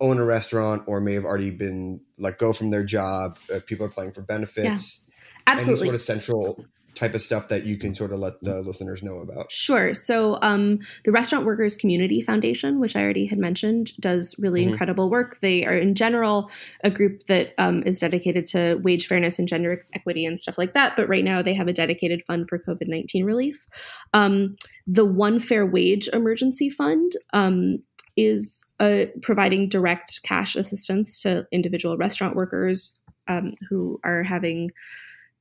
own 0.00 0.18
a 0.18 0.24
restaurant 0.24 0.82
or 0.86 1.00
may 1.00 1.14
have 1.14 1.24
already 1.24 1.50
been 1.50 2.00
let 2.18 2.38
go 2.38 2.52
from 2.52 2.70
their 2.70 2.84
job. 2.84 3.38
Uh, 3.52 3.60
people 3.66 3.84
are 3.86 3.90
playing 3.90 4.12
for 4.12 4.22
benefits. 4.22 5.02
Absolutely. 5.50 5.88
Any 5.88 5.98
sort 5.98 6.00
of 6.00 6.22
central 6.22 6.64
type 6.94 7.14
of 7.14 7.22
stuff 7.22 7.48
that 7.48 7.64
you 7.64 7.78
can 7.78 7.94
sort 7.94 8.12
of 8.12 8.18
let 8.18 8.34
the 8.42 8.60
listeners 8.60 9.02
know 9.02 9.18
about. 9.18 9.50
Sure. 9.50 9.94
So, 9.94 10.38
um, 10.42 10.80
the 11.04 11.12
Restaurant 11.12 11.46
Workers 11.46 11.76
Community 11.76 12.20
Foundation, 12.20 12.80
which 12.80 12.96
I 12.96 13.02
already 13.02 13.26
had 13.26 13.38
mentioned, 13.38 13.92
does 14.00 14.34
really 14.38 14.64
Mhm. 14.64 14.70
incredible 14.72 15.08
work. 15.08 15.38
They 15.40 15.64
are, 15.64 15.76
in 15.76 15.94
general, 15.94 16.50
a 16.82 16.90
group 16.90 17.24
that 17.24 17.54
um, 17.58 17.82
is 17.86 18.00
dedicated 18.00 18.44
to 18.46 18.74
wage 18.82 19.06
fairness 19.06 19.38
and 19.38 19.48
gender 19.48 19.82
equity 19.94 20.24
and 20.24 20.40
stuff 20.40 20.58
like 20.58 20.72
that. 20.72 20.96
But 20.96 21.08
right 21.08 21.24
now, 21.24 21.42
they 21.42 21.54
have 21.54 21.68
a 21.68 21.72
dedicated 21.72 22.22
fund 22.26 22.48
for 22.48 22.58
COVID 22.58 22.88
19 22.88 23.24
relief. 23.24 23.66
Um, 24.12 24.56
the 24.86 25.04
One 25.04 25.38
Fair 25.38 25.64
Wage 25.64 26.08
Emergency 26.12 26.68
Fund. 26.68 27.12
Um, 27.32 27.78
is 28.16 28.66
uh, 28.80 29.04
providing 29.22 29.68
direct 29.68 30.20
cash 30.24 30.56
assistance 30.56 31.22
to 31.22 31.46
individual 31.52 31.96
restaurant 31.96 32.34
workers 32.34 32.98
um, 33.28 33.54
who 33.70 33.98
are 34.04 34.24
having 34.24 34.68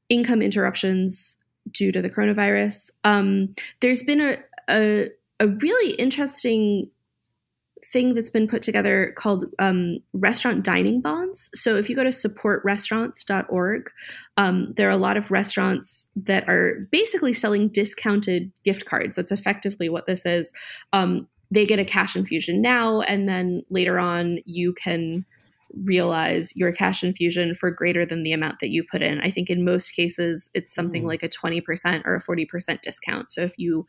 income 0.09 0.41
interruptions 0.41 1.37
due 1.71 1.91
to 1.91 2.01
the 2.01 2.09
coronavirus. 2.09 2.89
Um, 3.03 3.55
there's 3.79 4.03
been 4.03 4.21
a, 4.21 4.37
a 4.69 5.09
a 5.39 5.47
really 5.47 5.95
interesting 5.95 6.89
thing 7.91 8.13
that's 8.13 8.29
been 8.29 8.47
put 8.47 8.61
together 8.61 9.13
called 9.17 9.45
um, 9.57 9.97
restaurant 10.13 10.63
dining 10.63 11.01
bonds. 11.01 11.49
So 11.55 11.75
if 11.77 11.89
you 11.89 11.95
go 11.95 12.03
to 12.03 12.09
supportrestaurants.org, 12.09 13.89
um, 14.37 14.73
there 14.75 14.87
are 14.87 14.91
a 14.91 14.97
lot 14.97 15.17
of 15.17 15.31
restaurants 15.31 16.11
that 16.15 16.47
are 16.47 16.87
basically 16.91 17.33
selling 17.33 17.69
discounted 17.69 18.51
gift 18.63 18.85
cards. 18.85 19.15
That's 19.15 19.31
effectively 19.31 19.89
what 19.89 20.05
this 20.05 20.25
is. 20.25 20.53
Um, 20.93 21.27
they 21.49 21.65
get 21.65 21.79
a 21.79 21.85
cash 21.85 22.15
infusion 22.15 22.61
now, 22.61 23.01
and 23.01 23.27
then 23.27 23.63
later 23.71 23.97
on, 23.97 24.39
you 24.45 24.73
can 24.73 25.25
realize 25.83 26.55
your 26.55 26.71
cash 26.71 27.03
infusion 27.03 27.55
for 27.55 27.71
greater 27.71 28.05
than 28.05 28.23
the 28.23 28.33
amount 28.33 28.59
that 28.59 28.69
you 28.69 28.83
put 28.83 29.01
in. 29.01 29.19
I 29.21 29.29
think 29.29 29.49
in 29.49 29.63
most 29.63 29.89
cases, 29.89 30.49
it's 30.53 30.73
something 30.73 31.03
mm. 31.03 31.07
like 31.07 31.23
a 31.23 31.29
20% 31.29 32.01
or 32.05 32.15
a 32.15 32.23
40% 32.23 32.81
discount. 32.81 33.31
So 33.31 33.41
if 33.41 33.53
you 33.57 33.85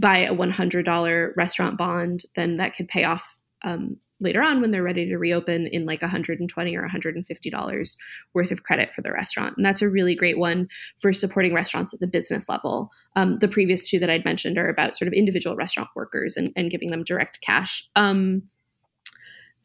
buy 0.00 0.18
a 0.18 0.34
$100 0.34 1.30
restaurant 1.36 1.78
bond, 1.78 2.22
then 2.34 2.56
that 2.58 2.74
could 2.74 2.88
pay 2.88 3.04
off 3.04 3.36
um, 3.64 3.96
later 4.20 4.42
on 4.42 4.60
when 4.60 4.70
they're 4.70 4.82
ready 4.82 5.06
to 5.06 5.18
reopen 5.18 5.66
in 5.66 5.84
like 5.84 6.02
120 6.02 6.76
or 6.76 6.88
$150 6.88 7.96
worth 8.34 8.50
of 8.50 8.62
credit 8.62 8.94
for 8.94 9.02
the 9.02 9.12
restaurant 9.12 9.54
and 9.56 9.66
that's 9.66 9.82
a 9.82 9.90
really 9.90 10.14
great 10.14 10.38
one 10.38 10.68
for 10.98 11.12
supporting 11.12 11.54
restaurants 11.54 11.92
at 11.92 12.00
the 12.00 12.06
business 12.06 12.48
level 12.48 12.90
um, 13.14 13.38
the 13.40 13.48
previous 13.48 13.88
two 13.88 13.98
that 13.98 14.10
i'd 14.10 14.24
mentioned 14.24 14.56
are 14.58 14.68
about 14.68 14.96
sort 14.96 15.06
of 15.06 15.12
individual 15.12 15.56
restaurant 15.56 15.88
workers 15.94 16.36
and, 16.36 16.50
and 16.56 16.70
giving 16.70 16.90
them 16.90 17.04
direct 17.04 17.40
cash 17.42 17.86
um, 17.96 18.42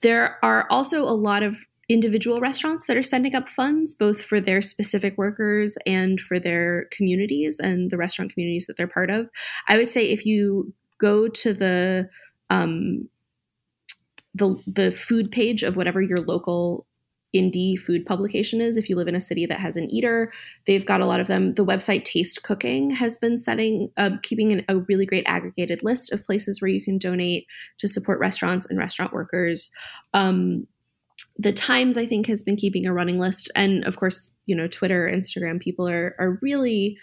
there 0.01 0.37
are 0.43 0.67
also 0.69 1.03
a 1.03 1.11
lot 1.11 1.43
of 1.43 1.57
individual 1.89 2.39
restaurants 2.39 2.87
that 2.87 2.95
are 2.95 3.03
sending 3.03 3.35
up 3.35 3.49
funds 3.49 3.93
both 3.93 4.21
for 4.21 4.39
their 4.39 4.61
specific 4.61 5.17
workers 5.17 5.77
and 5.85 6.19
for 6.19 6.39
their 6.39 6.85
communities 6.91 7.59
and 7.59 7.91
the 7.91 7.97
restaurant 7.97 8.33
communities 8.33 8.65
that 8.65 8.77
they're 8.77 8.87
part 8.87 9.09
of. 9.09 9.29
I 9.67 9.77
would 9.77 9.89
say 9.89 10.09
if 10.09 10.25
you 10.25 10.73
go 10.99 11.27
to 11.27 11.53
the 11.53 12.09
um, 12.49 13.09
the 14.33 14.61
the 14.65 14.91
food 14.91 15.31
page 15.31 15.63
of 15.63 15.75
whatever 15.75 16.01
your 16.01 16.19
local 16.19 16.85
indie 17.35 17.79
food 17.79 18.05
publication 18.05 18.59
is 18.61 18.77
if 18.77 18.89
you 18.89 18.95
live 18.95 19.07
in 19.07 19.15
a 19.15 19.21
city 19.21 19.45
that 19.45 19.59
has 19.59 19.77
an 19.77 19.89
eater 19.89 20.31
they've 20.67 20.85
got 20.85 21.01
a 21.01 21.05
lot 21.05 21.19
of 21.19 21.27
them 21.27 21.53
the 21.53 21.65
website 21.65 22.03
taste 22.03 22.43
cooking 22.43 22.91
has 22.91 23.17
been 23.17 23.37
setting 23.37 23.89
uh, 23.97 24.09
keeping 24.21 24.51
an, 24.51 24.65
a 24.67 24.77
really 24.77 25.05
great 25.05 25.23
aggregated 25.27 25.81
list 25.83 26.11
of 26.11 26.25
places 26.25 26.61
where 26.61 26.69
you 26.69 26.83
can 26.83 26.97
donate 26.97 27.45
to 27.77 27.87
support 27.87 28.19
restaurants 28.19 28.65
and 28.65 28.77
restaurant 28.77 29.13
workers 29.13 29.71
um, 30.13 30.67
the 31.37 31.53
Times, 31.53 31.97
I 31.97 32.05
think, 32.05 32.27
has 32.27 32.43
been 32.43 32.55
keeping 32.55 32.85
a 32.85 32.93
running 32.93 33.19
list. 33.19 33.49
And 33.55 33.83
of 33.85 33.97
course, 33.97 34.31
you 34.45 34.55
know, 34.55 34.67
Twitter, 34.67 35.11
Instagram, 35.11 35.59
people 35.59 35.87
are, 35.87 36.15
are 36.19 36.37
really 36.41 36.97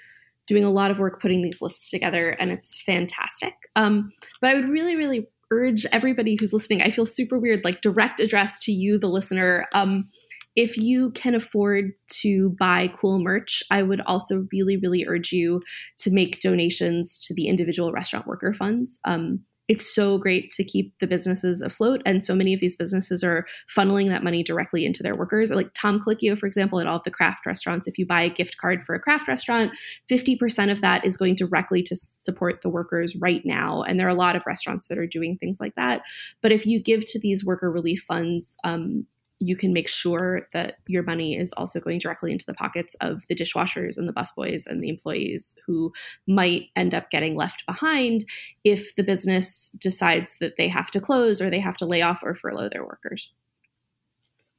doing 0.46 0.64
a 0.64 0.70
lot 0.70 0.90
of 0.90 0.98
work 0.98 1.20
putting 1.20 1.42
these 1.42 1.60
lists 1.60 1.90
together, 1.90 2.30
and 2.30 2.50
it's 2.50 2.80
fantastic. 2.82 3.54
Um, 3.76 4.10
but 4.40 4.50
I 4.50 4.54
would 4.54 4.68
really, 4.68 4.96
really 4.96 5.28
urge 5.50 5.86
everybody 5.92 6.36
who's 6.38 6.52
listening, 6.52 6.82
I 6.82 6.90
feel 6.90 7.06
super 7.06 7.38
weird, 7.38 7.64
like 7.64 7.80
direct 7.80 8.20
address 8.20 8.58
to 8.60 8.72
you, 8.72 8.98
the 8.98 9.08
listener. 9.08 9.66
Um, 9.74 10.08
if 10.56 10.76
you 10.76 11.12
can 11.12 11.34
afford 11.34 11.92
to 12.22 12.50
buy 12.58 12.88
cool 12.88 13.20
merch, 13.20 13.62
I 13.70 13.82
would 13.82 14.00
also 14.06 14.46
really, 14.52 14.76
really 14.76 15.06
urge 15.06 15.32
you 15.32 15.62
to 15.98 16.10
make 16.10 16.40
donations 16.40 17.18
to 17.18 17.34
the 17.34 17.46
individual 17.46 17.92
restaurant 17.92 18.26
worker 18.26 18.52
funds. 18.52 18.98
Um, 19.04 19.44
it's 19.68 19.94
so 19.94 20.16
great 20.16 20.50
to 20.52 20.64
keep 20.64 20.98
the 20.98 21.06
businesses 21.06 21.60
afloat. 21.60 22.00
And 22.06 22.24
so 22.24 22.34
many 22.34 22.54
of 22.54 22.60
these 22.60 22.74
businesses 22.74 23.22
are 23.22 23.46
funneling 23.68 24.08
that 24.08 24.24
money 24.24 24.42
directly 24.42 24.86
into 24.86 25.02
their 25.02 25.14
workers. 25.14 25.50
Like 25.50 25.74
Tom 25.74 26.00
Colicchio, 26.00 26.38
for 26.38 26.46
example, 26.46 26.80
at 26.80 26.86
all 26.86 26.96
of 26.96 27.04
the 27.04 27.10
craft 27.10 27.44
restaurants, 27.44 27.86
if 27.86 27.98
you 27.98 28.06
buy 28.06 28.22
a 28.22 28.30
gift 28.30 28.56
card 28.56 28.82
for 28.82 28.94
a 28.94 29.00
craft 29.00 29.28
restaurant, 29.28 29.72
50% 30.10 30.72
of 30.72 30.80
that 30.80 31.04
is 31.04 31.18
going 31.18 31.34
directly 31.34 31.82
to 31.82 31.94
support 31.94 32.62
the 32.62 32.70
workers 32.70 33.14
right 33.16 33.42
now. 33.44 33.82
And 33.82 34.00
there 34.00 34.06
are 34.06 34.10
a 34.10 34.14
lot 34.14 34.36
of 34.36 34.46
restaurants 34.46 34.88
that 34.88 34.98
are 34.98 35.06
doing 35.06 35.36
things 35.36 35.60
like 35.60 35.74
that. 35.74 36.00
But 36.40 36.52
if 36.52 36.64
you 36.64 36.80
give 36.80 37.04
to 37.10 37.20
these 37.20 37.44
worker 37.44 37.70
relief 37.70 38.04
funds, 38.08 38.56
um, 38.64 39.06
you 39.40 39.56
can 39.56 39.72
make 39.72 39.88
sure 39.88 40.48
that 40.52 40.78
your 40.86 41.02
money 41.02 41.36
is 41.36 41.52
also 41.52 41.80
going 41.80 41.98
directly 41.98 42.32
into 42.32 42.46
the 42.46 42.54
pockets 42.54 42.96
of 43.00 43.26
the 43.28 43.34
dishwashers 43.34 43.96
and 43.96 44.08
the 44.08 44.12
busboys 44.12 44.66
and 44.66 44.82
the 44.82 44.88
employees 44.88 45.56
who 45.66 45.92
might 46.26 46.68
end 46.74 46.94
up 46.94 47.10
getting 47.10 47.36
left 47.36 47.64
behind 47.66 48.24
if 48.64 48.94
the 48.96 49.02
business 49.02 49.70
decides 49.78 50.38
that 50.38 50.56
they 50.56 50.68
have 50.68 50.90
to 50.90 51.00
close 51.00 51.40
or 51.40 51.50
they 51.50 51.60
have 51.60 51.76
to 51.76 51.86
lay 51.86 52.02
off 52.02 52.22
or 52.22 52.34
furlough 52.34 52.68
their 52.68 52.84
workers. 52.84 53.32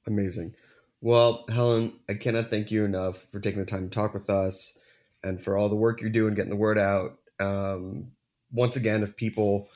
Amazing. 0.08 0.56
Well, 1.02 1.46
Helen, 1.50 1.94
I 2.08 2.14
cannot 2.14 2.50
thank 2.50 2.72
you 2.72 2.86
enough 2.86 3.26
for 3.32 3.40
taking 3.40 3.60
the 3.60 3.66
time 3.66 3.90
to 3.90 3.96
talk 3.96 4.14
with 4.14 4.30
us 4.30 4.78
and 5.24 5.42
for 5.42 5.58
all 5.58 5.70
the 5.70 5.76
work 5.76 6.02
you're 6.02 6.10
doing 6.10 6.36
getting 6.36 6.50
the 6.50 6.56
word 6.56 6.78
out. 6.78 7.18
Um, 7.40 8.12
once 8.52 8.76
again, 8.76 9.04
if 9.04 9.16
people 9.16 9.70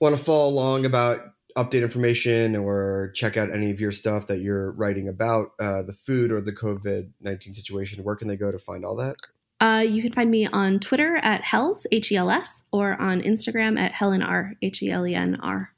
want 0.00 0.16
to 0.16 0.22
follow 0.22 0.48
along 0.48 0.84
about 0.84 1.32
update 1.56 1.82
information 1.82 2.54
or 2.54 3.10
check 3.14 3.36
out 3.36 3.50
any 3.50 3.70
of 3.70 3.80
your 3.80 3.92
stuff 3.92 4.26
that 4.26 4.40
you're 4.40 4.72
writing 4.72 5.08
about 5.08 5.52
uh, 5.58 5.82
the 5.82 5.92
food 5.92 6.30
or 6.30 6.40
the 6.40 6.52
COVID 6.52 7.10
19 7.20 7.54
situation, 7.54 8.04
where 8.04 8.16
can 8.16 8.28
they 8.28 8.36
go 8.36 8.52
to 8.52 8.58
find 8.58 8.84
all 8.84 8.96
that? 8.96 9.16
Uh, 9.58 9.84
you 9.86 10.02
can 10.02 10.12
find 10.12 10.30
me 10.30 10.46
on 10.46 10.78
Twitter 10.78 11.16
at 11.16 11.42
Hels, 11.42 11.86
H 11.90 12.12
E 12.12 12.16
L 12.16 12.30
S, 12.30 12.64
or 12.72 13.00
on 13.00 13.22
Instagram 13.22 13.78
at 13.78 13.92
Helen 13.92 14.22
R, 14.22 14.52
H 14.60 14.82
E 14.82 14.90
L 14.90 15.06
E 15.06 15.14
N 15.14 15.38
R. 15.40 15.72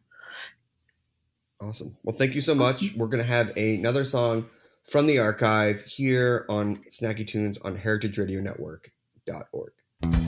Awesome. 1.60 1.96
Well, 2.02 2.14
thank 2.14 2.34
you 2.34 2.40
so 2.40 2.54
much. 2.54 2.94
We're 2.96 3.06
going 3.06 3.22
to 3.22 3.24
have 3.24 3.52
a, 3.56 3.76
another 3.76 4.04
song 4.04 4.48
from 4.84 5.06
the 5.06 5.18
archive 5.18 5.82
here 5.82 6.44
on 6.48 6.84
Snacky 6.90 7.26
Tunes 7.26 7.58
on 7.58 7.78
heritageradionetwork.org. 7.78 10.27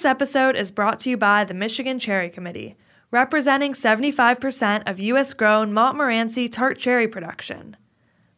This 0.00 0.06
episode 0.06 0.56
is 0.56 0.70
brought 0.70 0.98
to 1.00 1.10
you 1.10 1.18
by 1.18 1.44
the 1.44 1.52
Michigan 1.52 1.98
Cherry 1.98 2.30
Committee, 2.30 2.74
representing 3.10 3.74
75% 3.74 4.88
of 4.88 4.98
U.S. 4.98 5.34
grown 5.34 5.74
Montmorency 5.74 6.48
tart 6.48 6.78
cherry 6.78 7.06
production. 7.06 7.76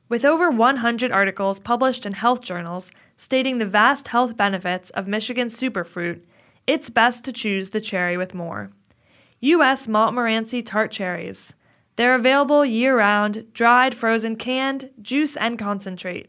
With 0.09 0.25
over 0.25 0.51
100 0.51 1.13
articles 1.13 1.61
published 1.61 2.05
in 2.05 2.15
health 2.15 2.41
journals 2.41 2.91
stating 3.17 3.59
the 3.59 3.65
vast 3.65 4.09
health 4.09 4.37
benefits 4.37 4.91
of 4.91 5.07
Michigan's 5.07 5.57
superfruit, 5.57 6.23
it's 6.67 6.91
best 6.91 7.25
to 7.27 7.33
choose 7.33 7.71
the 7.71 7.81
cherry 7.81 8.17
with 8.17 8.35
more. 8.35 8.73
U.S. 9.39 9.87
Montmorency 9.87 10.63
tart 10.63 10.91
cherries. 10.91 11.55
They're 11.95 12.17
available 12.17 12.65
year 12.65 12.99
round, 12.99 13.47
dried, 13.53 13.95
frozen, 13.95 14.35
canned, 14.35 14.91
juice, 15.01 15.37
and 15.37 15.61
concentrate. 15.61 16.29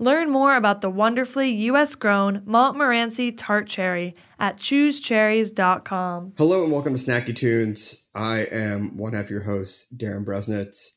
Learn 0.00 0.30
more 0.30 0.56
about 0.56 0.80
the 0.80 0.88
wonderfully 0.88 1.50
U.S. 1.50 1.94
grown 1.94 2.40
Montmorency 2.46 3.32
tart 3.32 3.68
cherry 3.68 4.16
at 4.38 4.56
choosecherries.com. 4.56 6.32
Hello 6.38 6.62
and 6.62 6.72
welcome 6.72 6.96
to 6.96 6.98
Snacky 6.98 7.36
Tunes. 7.36 7.96
I 8.14 8.46
am 8.50 8.96
one 8.96 9.12
half 9.12 9.28
your 9.28 9.42
host, 9.42 9.94
Darin 9.94 10.24
Bresnitz. 10.24 10.92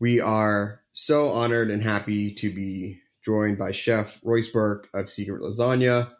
We 0.00 0.22
are 0.22 0.80
so 0.94 1.28
honored 1.28 1.70
and 1.70 1.82
happy 1.82 2.32
to 2.36 2.50
be 2.50 3.02
joined 3.22 3.58
by 3.58 3.72
Chef 3.72 4.18
Royce 4.24 4.48
Burke 4.48 4.88
of 4.94 5.10
Secret 5.10 5.42
Lasagna, 5.42 6.10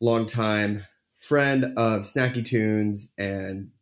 longtime 0.00 0.86
friend 1.18 1.74
of 1.76 2.04
Snacky 2.04 2.42
Tunes, 2.42 3.12
and 3.18 3.72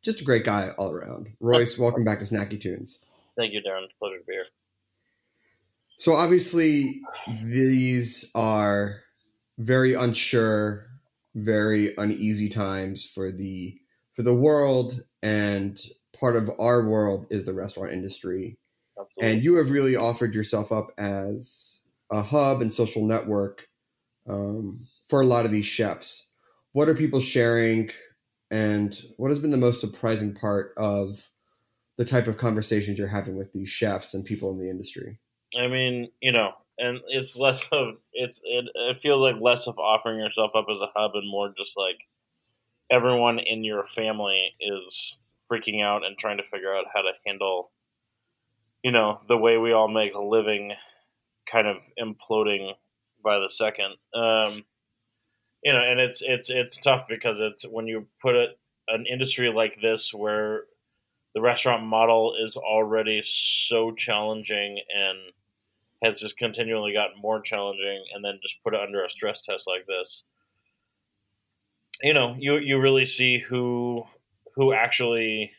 just 0.00 0.22
a 0.22 0.24
great 0.24 0.46
guy 0.46 0.70
all 0.78 0.90
around. 0.90 1.28
Royce, 1.38 1.76
welcome 1.76 2.02
back 2.02 2.20
to 2.20 2.24
Snacky 2.24 2.58
Tunes. 2.58 2.98
Thank 3.36 3.52
you, 3.52 3.60
Darin. 3.60 3.88
Pleasure 3.98 4.16
to 4.16 4.24
be 4.24 4.32
here. 4.32 4.46
So 6.00 6.14
obviously, 6.14 7.02
these 7.42 8.30
are 8.34 9.02
very 9.58 9.92
unsure, 9.92 10.86
very 11.34 11.94
uneasy 11.98 12.48
times 12.48 13.04
for 13.04 13.30
the 13.30 13.78
for 14.14 14.22
the 14.22 14.34
world, 14.34 15.02
and 15.22 15.78
part 16.18 16.36
of 16.36 16.50
our 16.58 16.88
world 16.88 17.26
is 17.28 17.44
the 17.44 17.52
restaurant 17.52 17.92
industry. 17.92 18.56
Absolutely. 18.98 19.30
And 19.30 19.44
you 19.44 19.56
have 19.56 19.70
really 19.70 19.94
offered 19.94 20.34
yourself 20.34 20.72
up 20.72 20.90
as 20.96 21.82
a 22.10 22.22
hub 22.22 22.62
and 22.62 22.72
social 22.72 23.04
network 23.04 23.68
um, 24.26 24.86
for 25.06 25.20
a 25.20 25.26
lot 25.26 25.44
of 25.44 25.50
these 25.50 25.66
chefs. 25.66 26.28
What 26.72 26.88
are 26.88 26.94
people 26.94 27.20
sharing, 27.20 27.90
and 28.50 28.98
what 29.18 29.28
has 29.28 29.38
been 29.38 29.50
the 29.50 29.58
most 29.58 29.82
surprising 29.82 30.34
part 30.34 30.72
of 30.78 31.28
the 31.98 32.06
type 32.06 32.26
of 32.26 32.38
conversations 32.38 32.98
you're 32.98 33.08
having 33.08 33.36
with 33.36 33.52
these 33.52 33.68
chefs 33.68 34.14
and 34.14 34.24
people 34.24 34.50
in 34.50 34.58
the 34.58 34.70
industry? 34.70 35.18
I 35.56 35.66
mean, 35.68 36.10
you 36.20 36.32
know, 36.32 36.52
and 36.78 37.00
it's 37.08 37.36
less 37.36 37.66
of 37.72 37.96
it's 38.12 38.40
it, 38.44 38.66
it 38.74 38.98
feels 38.98 39.20
like 39.20 39.40
less 39.40 39.66
of 39.66 39.78
offering 39.78 40.18
yourself 40.18 40.52
up 40.54 40.66
as 40.70 40.80
a 40.80 40.90
hub 40.98 41.12
and 41.14 41.28
more 41.28 41.52
just 41.56 41.76
like 41.76 41.98
everyone 42.90 43.38
in 43.38 43.62
your 43.62 43.86
family 43.86 44.54
is 44.60 45.16
freaking 45.50 45.82
out 45.82 46.04
and 46.04 46.18
trying 46.18 46.38
to 46.38 46.44
figure 46.44 46.74
out 46.74 46.86
how 46.92 47.02
to 47.02 47.12
handle 47.26 47.70
you 48.82 48.90
know 48.90 49.20
the 49.28 49.36
way 49.36 49.58
we 49.58 49.72
all 49.72 49.88
make 49.88 50.14
a 50.14 50.20
living 50.20 50.72
kind 51.50 51.66
of 51.66 51.76
imploding 52.00 52.72
by 53.22 53.38
the 53.38 53.50
second. 53.50 53.94
Um 54.14 54.64
you 55.62 55.72
know 55.72 55.80
and 55.80 56.00
it's 56.00 56.22
it's 56.22 56.48
it's 56.48 56.78
tough 56.78 57.06
because 57.08 57.36
it's 57.38 57.64
when 57.64 57.86
you 57.86 58.06
put 58.22 58.34
it 58.34 58.58
an 58.88 59.04
industry 59.06 59.52
like 59.52 59.76
this 59.82 60.14
where 60.14 60.64
the 61.34 61.40
restaurant 61.40 61.84
model 61.84 62.34
is 62.42 62.56
already 62.56 63.22
so 63.24 63.92
challenging 63.92 64.80
and 64.96 65.18
has 66.02 66.18
just 66.18 66.38
continually 66.38 66.92
gotten 66.92 67.20
more 67.20 67.40
challenging 67.40 68.04
and 68.14 68.24
then 68.24 68.38
just 68.42 68.56
put 68.64 68.74
it 68.74 68.80
under 68.80 69.04
a 69.04 69.10
stress 69.10 69.42
test 69.42 69.66
like 69.66 69.86
this. 69.86 70.24
You 72.02 72.14
know 72.14 72.34
you 72.38 72.58
you 72.58 72.80
really 72.80 73.06
see 73.06 73.38
who 73.38 74.04
who 74.54 74.72
actually 74.72 75.52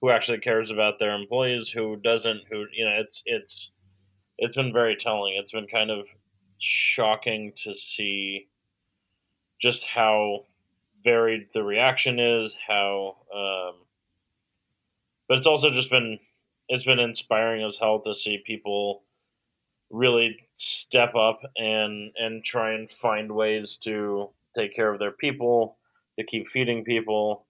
who 0.00 0.10
actually 0.10 0.38
cares 0.38 0.70
about 0.70 0.98
their 0.98 1.14
employees 1.14 1.70
who 1.70 1.96
doesn't 1.96 2.42
who 2.50 2.66
you 2.72 2.84
know 2.84 2.96
it's 2.98 3.22
it's 3.26 3.70
it's 4.38 4.56
been 4.56 4.72
very 4.72 4.96
telling. 4.96 5.36
It's 5.36 5.52
been 5.52 5.68
kind 5.68 5.90
of 5.90 6.06
shocking 6.58 7.52
to 7.56 7.74
see 7.74 8.48
just 9.60 9.84
how 9.84 10.44
varied 11.04 11.46
the 11.54 11.62
reaction 11.62 12.18
is 12.18 12.56
how 12.66 13.16
um 13.34 13.74
but 15.28 15.38
it's 15.38 15.46
also 15.46 15.70
just 15.70 15.90
been 15.90 16.18
it's 16.68 16.84
been 16.84 16.98
inspiring 16.98 17.64
as 17.64 17.78
hell 17.78 18.00
to 18.00 18.14
see 18.14 18.42
people 18.46 19.02
really 19.90 20.36
step 20.56 21.14
up 21.14 21.40
and 21.56 22.12
and 22.16 22.44
try 22.44 22.74
and 22.74 22.90
find 22.90 23.32
ways 23.32 23.76
to 23.76 24.30
take 24.56 24.74
care 24.74 24.92
of 24.92 24.98
their 24.98 25.10
people 25.10 25.76
to 26.18 26.24
keep 26.24 26.48
feeding 26.48 26.84
people. 26.84 27.44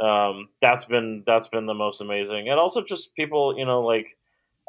Um, 0.00 0.48
that's 0.60 0.84
been 0.84 1.22
that's 1.26 1.48
been 1.48 1.66
the 1.66 1.74
most 1.74 2.00
amazing. 2.00 2.48
And 2.48 2.58
also 2.58 2.82
just 2.82 3.14
people 3.14 3.56
you 3.58 3.64
know 3.64 3.82
like 3.82 4.16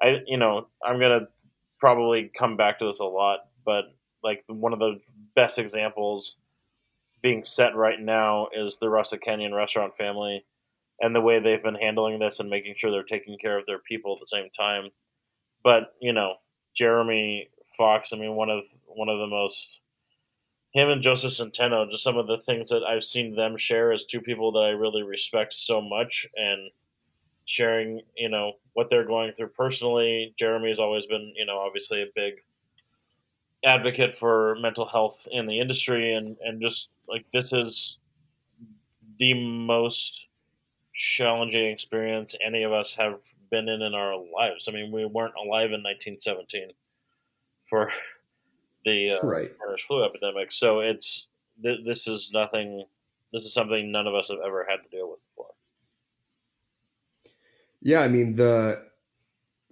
i 0.01 0.21
you 0.27 0.37
know 0.37 0.67
i'm 0.83 0.99
gonna 0.99 1.27
probably 1.79 2.31
come 2.37 2.57
back 2.57 2.79
to 2.79 2.85
this 2.85 2.99
a 2.99 3.05
lot 3.05 3.47
but 3.65 3.85
like 4.23 4.43
one 4.47 4.73
of 4.73 4.79
the 4.79 4.99
best 5.35 5.59
examples 5.59 6.35
being 7.21 7.43
set 7.43 7.75
right 7.75 7.99
now 7.99 8.47
is 8.53 8.77
the 8.77 9.19
canyon 9.21 9.53
restaurant 9.53 9.95
family 9.97 10.43
and 11.01 11.15
the 11.15 11.21
way 11.21 11.39
they've 11.39 11.63
been 11.63 11.75
handling 11.75 12.19
this 12.19 12.39
and 12.39 12.49
making 12.49 12.75
sure 12.77 12.91
they're 12.91 13.03
taking 13.03 13.37
care 13.37 13.57
of 13.57 13.65
their 13.65 13.79
people 13.79 14.13
at 14.13 14.19
the 14.19 14.27
same 14.27 14.49
time. 14.49 14.89
But 15.63 15.93
you 15.99 16.13
know 16.13 16.35
Jeremy 16.75 17.49
Fox. 17.77 18.11
I 18.13 18.17
mean, 18.17 18.35
one 18.35 18.49
of 18.49 18.63
one 18.87 19.09
of 19.09 19.19
the 19.19 19.27
most 19.27 19.79
him 20.75 20.89
and 20.89 21.01
Josef 21.01 21.31
Centeno. 21.31 21.89
Just 21.89 22.03
some 22.03 22.17
of 22.17 22.27
the 22.27 22.37
things 22.37 22.69
that 22.69 22.83
I've 22.83 23.03
seen 23.03 23.35
them 23.35 23.57
share 23.57 23.93
as 23.93 24.05
two 24.05 24.19
people 24.19 24.51
that 24.53 24.59
I 24.59 24.69
really 24.69 25.03
respect 25.03 25.53
so 25.53 25.81
much, 25.81 26.27
and 26.35 26.69
sharing, 27.45 28.01
you 28.17 28.29
know, 28.29 28.53
what 28.73 28.89
they're 28.89 29.05
going 29.05 29.31
through 29.31 29.49
personally. 29.49 30.33
Jeremy 30.37 30.69
has 30.69 30.79
always 30.79 31.05
been, 31.05 31.33
you 31.35 31.45
know, 31.45 31.57
obviously 31.59 32.01
a 32.01 32.07
big 32.13 32.33
advocate 33.63 34.17
for 34.17 34.57
mental 34.59 34.85
health 34.85 35.27
in 35.31 35.47
the 35.47 35.59
industry, 35.59 36.13
and 36.13 36.35
and 36.43 36.61
just 36.61 36.89
like 37.07 37.25
this 37.33 37.53
is 37.53 37.97
the 39.17 39.33
most 39.33 40.27
challenging 40.93 41.67
experience 41.67 42.35
any 42.45 42.63
of 42.63 42.73
us 42.73 42.93
have 42.95 43.19
been 43.49 43.67
in 43.69 43.81
in 43.81 43.93
our 43.93 44.15
lives. 44.15 44.67
I 44.67 44.71
mean, 44.71 44.91
we 44.91 45.05
weren't 45.05 45.33
alive 45.35 45.71
in 45.71 45.83
1917 45.83 46.69
for 47.69 47.91
the 48.85 49.19
uh, 49.21 49.25
Right. 49.27 49.51
Spanish 49.55 49.83
flu 49.87 50.03
epidemic, 50.05 50.51
so 50.51 50.79
it's 50.79 51.27
th- 51.61 51.85
this 51.85 52.07
is 52.07 52.31
nothing. 52.33 52.85
This 53.33 53.43
is 53.43 53.53
something 53.53 53.91
none 53.91 54.07
of 54.07 54.15
us 54.15 54.29
have 54.29 54.39
ever 54.45 54.65
had 54.69 54.77
to 54.83 54.95
deal 54.95 55.09
with 55.09 55.19
before. 55.29 55.51
Yeah, 57.81 58.01
I 58.01 58.07
mean 58.07 58.33
the 58.35 58.83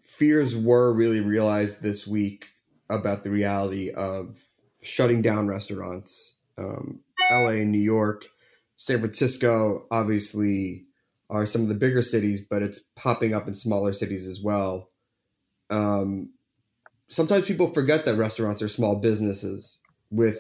fears 0.01 0.55
were 0.55 0.93
really 0.93 1.21
realized 1.21 1.82
this 1.82 2.05
week 2.05 2.47
about 2.89 3.24
the 3.24 3.32
reality 3.32 3.89
of 3.91 4.38
shutting 4.82 5.21
down 5.21 5.47
restaurants. 5.47 6.36
Um, 6.57 6.99
LA, 7.32 7.63
New 7.63 7.80
York, 7.80 8.26
San 8.76 8.99
Francisco, 8.99 9.88
obviously 9.89 10.86
are 11.34 11.48
some 11.48 11.62
of 11.64 11.68
the 11.68 11.76
bigger 11.76 12.04
cities, 12.04 12.42
but 12.42 12.62
it's 12.62 12.80
popping 12.96 13.34
up 13.34 13.48
in 13.48 13.56
smaller 13.56 13.92
cities 13.92 14.28
as 14.28 14.40
well. 14.40 14.92
Um, 15.72 16.30
sometimes 17.10 17.48
people 17.48 17.74
forget 17.74 18.06
that 18.06 18.16
restaurants 18.16 18.62
are 18.62 18.70
small 18.70 19.00
businesses 19.00 19.80
with 20.12 20.40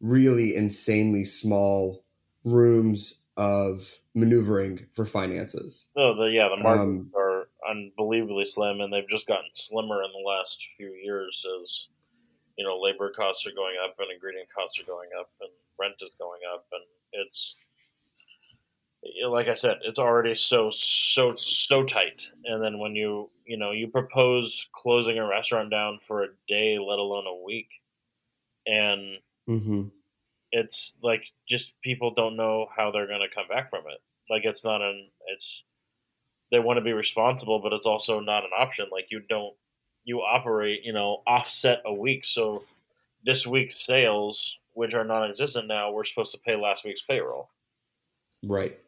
really 0.00 0.54
insanely 0.56 1.24
small 1.24 2.04
rooms 2.44 3.20
of 3.36 4.00
maneuvering 4.14 4.86
for 4.92 5.04
finances. 5.04 5.86
No, 5.96 6.16
the 6.16 6.30
yeah, 6.30 6.48
the 6.48 6.56
margins 6.56 7.06
Um, 7.06 7.12
are 7.14 7.48
unbelievably 7.68 8.46
slim, 8.46 8.80
and 8.80 8.92
they've 8.92 9.08
just 9.08 9.28
gotten 9.28 9.50
slimmer 9.54 10.02
in 10.02 10.10
the 10.10 10.26
last 10.26 10.58
few 10.76 10.92
years 10.92 11.46
as 11.62 11.88
you 12.58 12.64
know 12.64 12.80
labor 12.80 13.12
costs 13.12 13.46
are 13.46 13.52
going 13.52 13.76
up 13.84 13.94
and 14.00 14.10
ingredient 14.10 14.48
costs 14.52 14.80
are 14.80 14.86
going 14.86 15.10
up 15.18 15.30
and 15.40 15.50
rent 15.78 15.94
is 16.00 16.16
going 16.18 16.40
up, 16.52 16.66
and 16.72 16.82
it's 17.12 17.54
like 19.28 19.48
I 19.48 19.54
said, 19.54 19.78
it's 19.82 19.98
already 19.98 20.34
so 20.34 20.70
so 20.70 21.34
so 21.36 21.84
tight. 21.84 22.28
And 22.44 22.62
then 22.62 22.78
when 22.78 22.94
you 22.94 23.30
you 23.46 23.56
know 23.58 23.72
you 23.72 23.88
propose 23.88 24.68
closing 24.74 25.18
a 25.18 25.26
restaurant 25.26 25.70
down 25.70 25.98
for 26.00 26.24
a 26.24 26.28
day, 26.48 26.78
let 26.78 26.98
alone 26.98 27.26
a 27.26 27.44
week, 27.44 27.68
and 28.66 29.18
hmm 29.46 29.88
it's 30.52 30.94
like 31.02 31.24
just 31.48 31.72
people 31.82 32.14
don't 32.14 32.36
know 32.36 32.68
how 32.74 32.90
they're 32.90 33.08
going 33.08 33.20
to 33.20 33.34
come 33.34 33.48
back 33.48 33.68
from 33.70 33.84
it. 33.88 34.00
Like 34.30 34.44
it's 34.44 34.64
not 34.64 34.80
an 34.82 35.08
it's 35.28 35.64
they 36.50 36.58
want 36.60 36.78
to 36.78 36.84
be 36.84 36.92
responsible, 36.92 37.60
but 37.60 37.72
it's 37.72 37.86
also 37.86 38.20
not 38.20 38.44
an 38.44 38.50
option. 38.56 38.86
Like 38.92 39.06
you 39.10 39.20
don't 39.28 39.54
you 40.04 40.20
operate 40.20 40.84
you 40.84 40.92
know 40.92 41.22
offset 41.26 41.82
a 41.84 41.94
week, 41.94 42.24
so 42.24 42.64
this 43.24 43.46
week's 43.46 43.84
sales, 43.84 44.58
which 44.74 44.94
are 44.94 45.04
non-existent 45.04 45.68
now, 45.68 45.90
we're 45.92 46.04
supposed 46.04 46.32
to 46.32 46.38
pay 46.38 46.56
last 46.56 46.84
week's 46.84 47.02
payroll, 47.02 47.50
Right. 48.42 48.78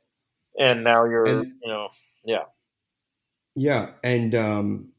And 0.59 0.85
now 0.85 1.05
you're 1.05 1.27
And- 1.27 1.53
you 1.63 1.69
know 1.69 1.89
yeah 2.25 2.45
Yeah, 3.55 3.91
and 4.05 4.35
um, 4.35 4.93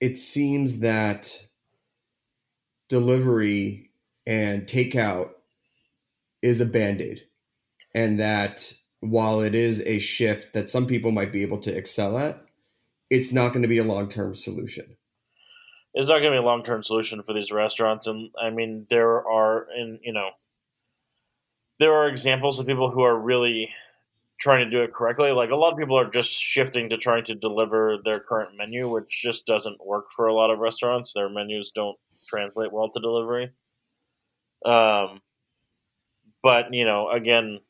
it 0.00 0.18
seems 0.18 0.80
that 0.80 1.46
delivery 2.88 3.90
and 4.26 4.66
takeout 4.66 5.30
is 6.42 6.60
a 6.60 6.66
band 6.66 7.00
aid, 7.00 7.22
and 7.94 8.20
that 8.20 8.72
while 9.00 9.40
it 9.40 9.54
is 9.54 9.80
a 9.80 9.98
shift 9.98 10.52
that 10.54 10.68
some 10.68 10.86
people 10.86 11.10
might 11.12 11.32
be 11.32 11.42
able 11.42 11.58
to 11.58 11.74
excel 11.74 12.18
at, 12.18 12.42
it's 13.10 13.32
not 13.32 13.48
going 13.48 13.62
to 13.62 13.68
be 13.68 13.78
a 13.78 13.84
long 13.84 14.08
term 14.08 14.34
solution. 14.34 14.96
It's 15.94 16.08
not 16.08 16.18
going 16.18 16.32
to 16.32 16.38
be 16.38 16.42
a 16.42 16.42
long 16.42 16.62
term 16.64 16.82
solution 16.82 17.22
for 17.22 17.32
these 17.32 17.52
restaurants, 17.52 18.06
and 18.06 18.30
I 18.40 18.50
mean 18.50 18.86
there 18.90 19.26
are, 19.26 19.66
and 19.76 19.98
you 20.02 20.12
know, 20.12 20.30
there 21.78 21.94
are 21.94 22.08
examples 22.08 22.58
of 22.58 22.66
people 22.66 22.90
who 22.90 23.02
are 23.02 23.18
really 23.18 23.70
trying 24.38 24.64
to 24.64 24.70
do 24.70 24.82
it 24.82 24.92
correctly. 24.92 25.30
Like 25.30 25.50
a 25.50 25.56
lot 25.56 25.72
of 25.72 25.78
people 25.78 25.98
are 25.98 26.10
just 26.10 26.30
shifting 26.30 26.88
to 26.90 26.96
trying 26.96 27.24
to 27.24 27.34
deliver 27.34 27.98
their 28.04 28.20
current 28.20 28.56
menu, 28.56 28.88
which 28.88 29.22
just 29.22 29.46
doesn't 29.46 29.84
work 29.84 30.06
for 30.14 30.26
a 30.26 30.34
lot 30.34 30.50
of 30.50 30.58
restaurants. 30.58 31.12
Their 31.12 31.28
menus 31.28 31.72
don't 31.74 31.96
translate 32.28 32.72
well 32.72 32.90
to 32.90 33.00
delivery. 33.00 33.50
Um, 34.64 35.20
but 36.42 36.72
you 36.72 36.84
know, 36.84 37.10
again, 37.10 37.60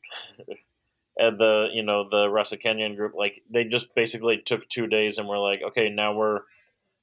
at 1.19 1.37
the 1.37 1.67
you 1.73 1.83
know 1.83 2.09
the 2.09 2.29
Rustic 2.29 2.61
Canyon 2.61 2.95
group, 2.95 3.13
like 3.15 3.41
they 3.49 3.63
just 3.63 3.93
basically 3.95 4.41
took 4.45 4.67
two 4.67 4.87
days 4.87 5.17
and 5.17 5.27
were 5.27 5.39
like, 5.39 5.61
okay, 5.67 5.89
now 5.89 6.13
we're 6.13 6.41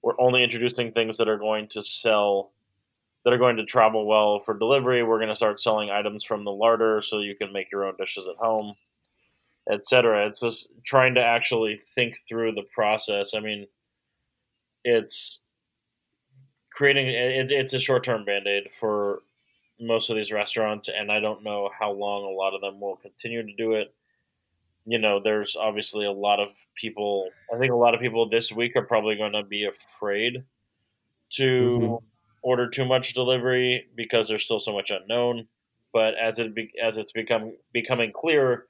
we're 0.02 0.20
only 0.20 0.42
introducing 0.42 0.92
things 0.92 1.16
that 1.18 1.28
are 1.28 1.38
going 1.38 1.68
to 1.68 1.82
sell 1.82 2.52
that 3.24 3.32
are 3.32 3.38
going 3.38 3.56
to 3.56 3.64
travel 3.64 4.06
well 4.06 4.40
for 4.40 4.58
delivery. 4.58 5.02
We're 5.02 5.18
going 5.18 5.28
to 5.28 5.36
start 5.36 5.62
selling 5.62 5.90
items 5.90 6.24
from 6.24 6.44
the 6.44 6.50
larder 6.50 7.02
so 7.02 7.20
you 7.20 7.36
can 7.36 7.52
make 7.52 7.70
your 7.70 7.84
own 7.84 7.94
dishes 7.96 8.24
at 8.28 8.36
home, 8.36 8.74
etc. 9.70 10.26
It's 10.26 10.40
just 10.40 10.70
trying 10.84 11.14
to 11.14 11.24
actually 11.24 11.80
think 11.94 12.18
through 12.28 12.52
the 12.52 12.64
process. 12.74 13.34
I 13.34 13.40
mean, 13.40 13.66
it's 14.84 15.40
creating 16.70 17.08
it, 17.08 17.50
it's 17.50 17.74
a 17.74 17.78
short 17.78 18.04
term 18.04 18.24
band 18.24 18.46
aid 18.46 18.68
for 18.72 19.22
most 19.80 20.10
of 20.10 20.16
these 20.16 20.32
restaurants, 20.32 20.88
and 20.88 21.10
I 21.10 21.20
don't 21.20 21.42
know 21.42 21.70
how 21.78 21.92
long 21.92 22.24
a 22.24 22.36
lot 22.36 22.54
of 22.54 22.60
them 22.60 22.80
will 22.80 22.96
continue 22.96 23.42
to 23.44 23.52
do 23.54 23.72
it. 23.72 23.94
You 24.86 24.98
know, 24.98 25.20
there's 25.20 25.56
obviously 25.56 26.06
a 26.06 26.12
lot 26.12 26.40
of 26.40 26.54
people. 26.80 27.30
I 27.52 27.58
think 27.58 27.72
a 27.72 27.76
lot 27.76 27.94
of 27.94 28.00
people 28.00 28.28
this 28.28 28.50
week 28.50 28.74
are 28.76 28.82
probably 28.82 29.16
going 29.16 29.32
to 29.32 29.44
be 29.44 29.64
afraid 29.64 30.44
to 31.34 31.78
Mhm. 31.78 32.02
order 32.42 32.68
too 32.68 32.84
much 32.84 33.14
delivery 33.14 33.88
because 33.94 34.28
there's 34.28 34.44
still 34.44 34.60
so 34.60 34.72
much 34.72 34.90
unknown. 34.90 35.48
But 35.92 36.14
as 36.14 36.38
it 36.38 36.54
be, 36.54 36.72
as 36.80 36.96
it's 36.96 37.12
become 37.12 37.56
becoming 37.72 38.12
clear 38.12 38.66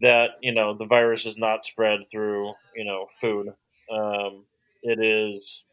that 0.00 0.30
you 0.40 0.52
know 0.52 0.76
the 0.76 0.86
virus 0.86 1.26
is 1.26 1.36
not 1.36 1.64
spread 1.64 2.00
through 2.10 2.52
you 2.74 2.84
know 2.84 3.06
food, 3.20 3.48
um, 3.92 4.44
it 4.82 5.02
is 5.02 5.64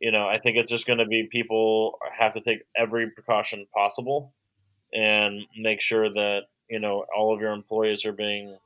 you 0.00 0.12
know, 0.12 0.28
I 0.28 0.38
think 0.38 0.56
it's 0.56 0.70
just 0.70 0.86
going 0.86 1.00
to 1.00 1.06
be 1.06 1.28
people 1.30 1.98
have 2.16 2.34
to 2.34 2.40
take 2.40 2.60
every 2.76 3.10
precaution 3.10 3.66
possible 3.74 4.32
and 4.92 5.42
make 5.58 5.80
sure 5.80 6.08
that 6.08 6.42
you 6.70 6.80
know 6.80 7.04
all 7.16 7.34
of 7.34 7.40
your 7.40 7.52
employees 7.52 8.04
are 8.04 8.12
being 8.12 8.56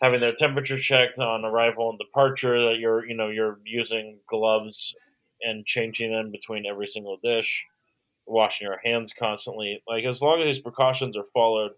having 0.00 0.20
their 0.20 0.34
temperature 0.34 0.78
checked 0.78 1.18
on 1.18 1.44
arrival 1.44 1.90
and 1.90 1.98
departure. 1.98 2.70
That 2.70 2.78
you're 2.78 3.06
you 3.06 3.16
know 3.16 3.28
you're 3.28 3.58
using 3.64 4.20
gloves 4.28 4.94
and 5.42 5.66
changing 5.66 6.12
them 6.12 6.30
between 6.30 6.64
every 6.66 6.86
single 6.86 7.18
dish, 7.22 7.64
washing 8.26 8.66
your 8.66 8.80
hands 8.84 9.12
constantly. 9.18 9.82
Like 9.88 10.04
as 10.04 10.22
long 10.22 10.40
as 10.40 10.46
these 10.46 10.62
precautions 10.62 11.16
are 11.16 11.24
followed, 11.34 11.72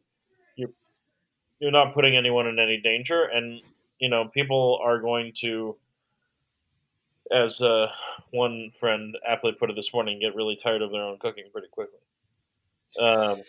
you're 1.63 1.71
not 1.71 1.95
putting 1.95 2.17
anyone 2.17 2.49
in 2.49 2.59
any 2.59 2.81
danger, 2.81 3.23
and 3.23 3.61
you 4.01 4.11
know 4.11 4.27
people 4.27 4.81
are 4.85 4.99
going 4.99 5.33
to 5.37 5.77
as 7.31 7.61
uh, 7.61 7.87
one 8.33 8.73
friend 8.79 9.17
aptly 9.27 9.53
put 9.53 9.71
it 9.71 9.77
this 9.77 9.95
morning, 9.95 10.19
get 10.21 10.35
really 10.35 10.57
tired 10.57 10.83
of 10.83 10.91
their 10.91 11.03
own 11.03 11.19
cooking 11.19 11.45
pretty 11.53 11.69
quickly. 11.69 12.01
Um, 13.01 13.43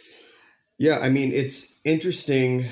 Yeah, 0.78 1.00
I 1.00 1.10
mean, 1.10 1.34
it's 1.34 1.80
interesting 1.84 2.68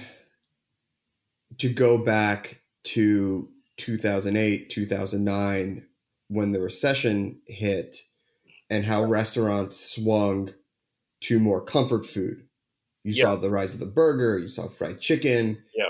to 1.57 1.73
go 1.73 1.97
back 1.97 2.61
to 2.83 3.49
2008, 3.77 4.69
2009, 4.69 5.87
when 6.27 6.51
the 6.51 6.61
recession 6.61 7.41
hit, 7.47 7.97
and 8.69 8.85
how 8.85 9.03
restaurants 9.03 9.95
swung 9.95 10.53
to 11.21 11.39
more 11.39 11.61
comfort 11.61 12.05
food. 12.05 12.47
You 13.03 13.13
Yeah. 13.13 13.23
saw 13.25 13.35
the 13.35 13.49
rise 13.49 13.73
of 13.73 13.79
the 13.79 13.85
burger, 13.85 14.37
you 14.39 14.47
saw 14.47 14.67
fried 14.67 14.99
chicken. 14.99 15.63
Yeah. 15.75 15.89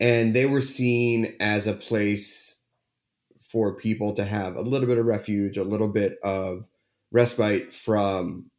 And 0.00 0.34
they 0.34 0.46
were 0.46 0.60
seen 0.60 1.36
as 1.40 1.66
a 1.66 1.74
place 1.74 2.60
for 3.40 3.74
people 3.76 4.14
to 4.14 4.24
have 4.24 4.56
a 4.56 4.62
little 4.62 4.86
bit 4.88 4.98
of 4.98 5.06
refuge, 5.06 5.56
a 5.56 5.64
little 5.64 5.88
bit 5.88 6.18
of 6.24 6.66
respite 7.10 7.74
from 7.74 8.50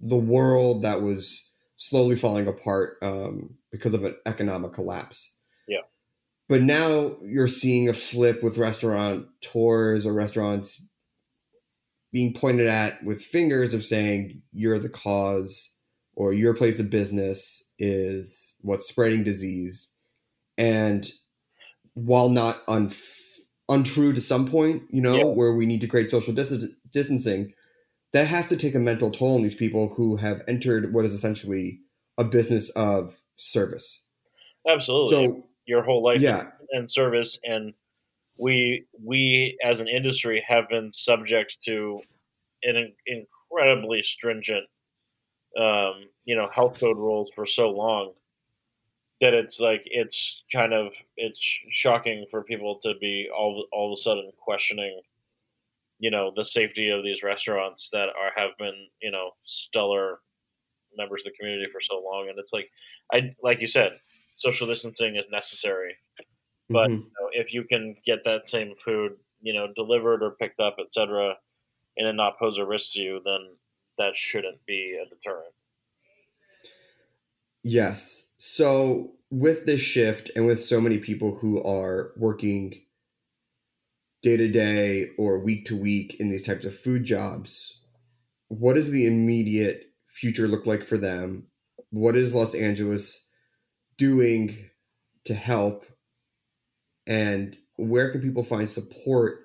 the 0.00 0.16
world 0.16 0.82
that 0.82 1.00
was 1.00 1.50
slowly 1.76 2.14
falling 2.16 2.46
apart 2.46 2.98
um, 3.02 3.56
because 3.72 3.94
of 3.94 4.04
an 4.04 4.14
economic 4.26 4.72
collapse. 4.72 5.32
Yeah. 5.66 5.80
But 6.48 6.62
now 6.62 7.16
you're 7.22 7.48
seeing 7.48 7.88
a 7.88 7.94
flip 7.94 8.42
with 8.42 8.58
restaurant 8.58 9.26
tours 9.40 10.04
or 10.04 10.12
restaurants 10.12 10.82
being 12.12 12.34
pointed 12.34 12.66
at 12.66 13.02
with 13.02 13.22
fingers 13.22 13.74
of 13.74 13.84
saying 13.84 14.42
you're 14.52 14.78
the 14.78 14.88
cause 14.88 15.72
or 16.16 16.32
your 16.32 16.54
place 16.54 16.78
of 16.78 16.90
business 16.90 17.62
is 17.78 18.54
what's 18.60 18.88
spreading 18.88 19.24
disease. 19.24 19.92
And 20.56 21.08
while 21.94 22.28
not 22.28 22.62
un- 22.68 22.92
untrue 23.68 24.12
to 24.12 24.20
some 24.20 24.46
point, 24.46 24.82
you 24.90 25.00
know, 25.00 25.16
Yeah. 25.16 25.24
where 25.24 25.54
we 25.54 25.66
need 25.66 25.80
to 25.80 25.86
create 25.88 26.10
social 26.10 26.32
dis- 26.32 26.66
distancing, 26.92 27.54
that 28.12 28.26
has 28.26 28.46
to 28.46 28.56
take 28.56 28.74
a 28.74 28.78
mental 28.78 29.10
toll 29.10 29.36
on 29.36 29.42
these 29.42 29.54
people 29.54 29.94
who 29.96 30.16
have 30.16 30.42
entered 30.46 30.92
what 30.94 31.04
is 31.04 31.12
essentially 31.12 31.80
a 32.16 32.24
business 32.24 32.70
of 32.70 33.20
service. 33.36 34.04
absolutely, 34.68 35.10
So, 35.10 35.48
your 35.66 35.82
whole 35.82 36.02
life 36.02 36.20
yeah, 36.20 36.50
and 36.70 36.90
service, 36.90 37.38
and 37.42 37.74
we 38.36 38.86
we 39.02 39.58
as 39.64 39.80
an 39.80 39.88
industry 39.88 40.44
have 40.46 40.68
been 40.68 40.92
subject 40.92 41.56
to 41.64 42.00
an 42.62 42.92
incredibly 43.06 44.02
stringent, 44.02 44.66
um, 45.58 46.04
you 46.24 46.36
know, 46.36 46.48
health 46.52 46.80
code 46.80 46.98
rules 46.98 47.30
for 47.34 47.46
so 47.46 47.70
long 47.70 48.12
that 49.20 49.34
it's 49.34 49.60
like 49.60 49.82
it's 49.86 50.42
kind 50.52 50.72
of 50.72 50.92
it's 51.16 51.38
shocking 51.70 52.26
for 52.30 52.42
people 52.42 52.78
to 52.82 52.94
be 53.00 53.28
all 53.34 53.66
all 53.72 53.92
of 53.92 53.98
a 53.98 54.02
sudden 54.02 54.30
questioning 54.38 55.00
you 55.98 56.10
know 56.10 56.32
the 56.36 56.44
safety 56.44 56.90
of 56.90 57.02
these 57.02 57.22
restaurants 57.22 57.88
that 57.90 58.08
are 58.08 58.32
have 58.36 58.50
been 58.58 58.86
you 59.00 59.10
know 59.10 59.30
stellar 59.44 60.20
members 60.96 61.22
of 61.22 61.32
the 61.32 61.38
community 61.38 61.66
for 61.72 61.80
so 61.80 62.02
long 62.04 62.28
and 62.28 62.38
it's 62.38 62.52
like 62.52 62.68
i 63.12 63.34
like 63.42 63.60
you 63.60 63.66
said 63.66 63.92
social 64.36 64.66
distancing 64.66 65.16
is 65.16 65.26
necessary 65.30 65.94
but 66.68 66.88
mhm. 66.88 66.98
you 66.98 67.12
know, 67.20 67.28
if 67.32 67.52
you 67.52 67.64
can 67.64 67.96
get 68.04 68.24
that 68.24 68.48
same 68.48 68.74
food 68.74 69.12
you 69.40 69.52
know 69.52 69.68
delivered 69.74 70.22
or 70.22 70.32
picked 70.32 70.60
up 70.60 70.76
etc 70.78 71.34
and 71.96 72.06
it 72.06 72.12
not 72.14 72.38
pose 72.38 72.58
a 72.58 72.64
risk 72.64 72.92
to 72.92 73.00
you 73.00 73.20
then 73.24 73.40
that 73.98 74.16
shouldn't 74.16 74.64
be 74.66 74.98
a 75.00 75.08
deterrent 75.08 75.54
Yes. 77.64 78.26
So 78.36 79.12
with 79.30 79.64
this 79.64 79.80
shift 79.80 80.30
and 80.36 80.46
with 80.46 80.60
so 80.60 80.80
many 80.80 80.98
people 80.98 81.34
who 81.34 81.64
are 81.64 82.12
working 82.16 82.82
day 84.22 84.36
to 84.36 84.48
day 84.48 85.08
or 85.18 85.40
week 85.40 85.64
to 85.66 85.76
week 85.76 86.16
in 86.20 86.30
these 86.30 86.46
types 86.46 86.66
of 86.66 86.78
food 86.78 87.04
jobs, 87.04 87.80
what 88.48 88.74
does 88.74 88.90
the 88.90 89.06
immediate 89.06 89.86
future 90.08 90.46
look 90.46 90.66
like 90.66 90.84
for 90.84 90.98
them? 90.98 91.46
What 91.90 92.16
is 92.16 92.34
Los 92.34 92.54
Angeles 92.54 93.24
doing 93.96 94.68
to 95.24 95.34
help? 95.34 95.86
And 97.06 97.56
where 97.76 98.10
can 98.10 98.20
people 98.20 98.44
find 98.44 98.68
support 98.68 99.43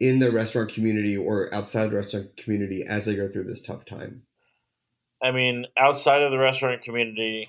in 0.00 0.18
the 0.18 0.32
restaurant 0.32 0.72
community 0.72 1.16
or 1.16 1.52
outside 1.54 1.90
the 1.90 1.96
restaurant 1.96 2.36
community 2.36 2.84
as 2.84 3.04
they 3.04 3.14
go 3.14 3.28
through 3.28 3.44
this 3.44 3.60
tough 3.60 3.84
time? 3.84 4.22
I 5.22 5.30
mean, 5.30 5.66
outside 5.76 6.22
of 6.22 6.30
the 6.30 6.38
restaurant 6.38 6.82
community, 6.82 7.48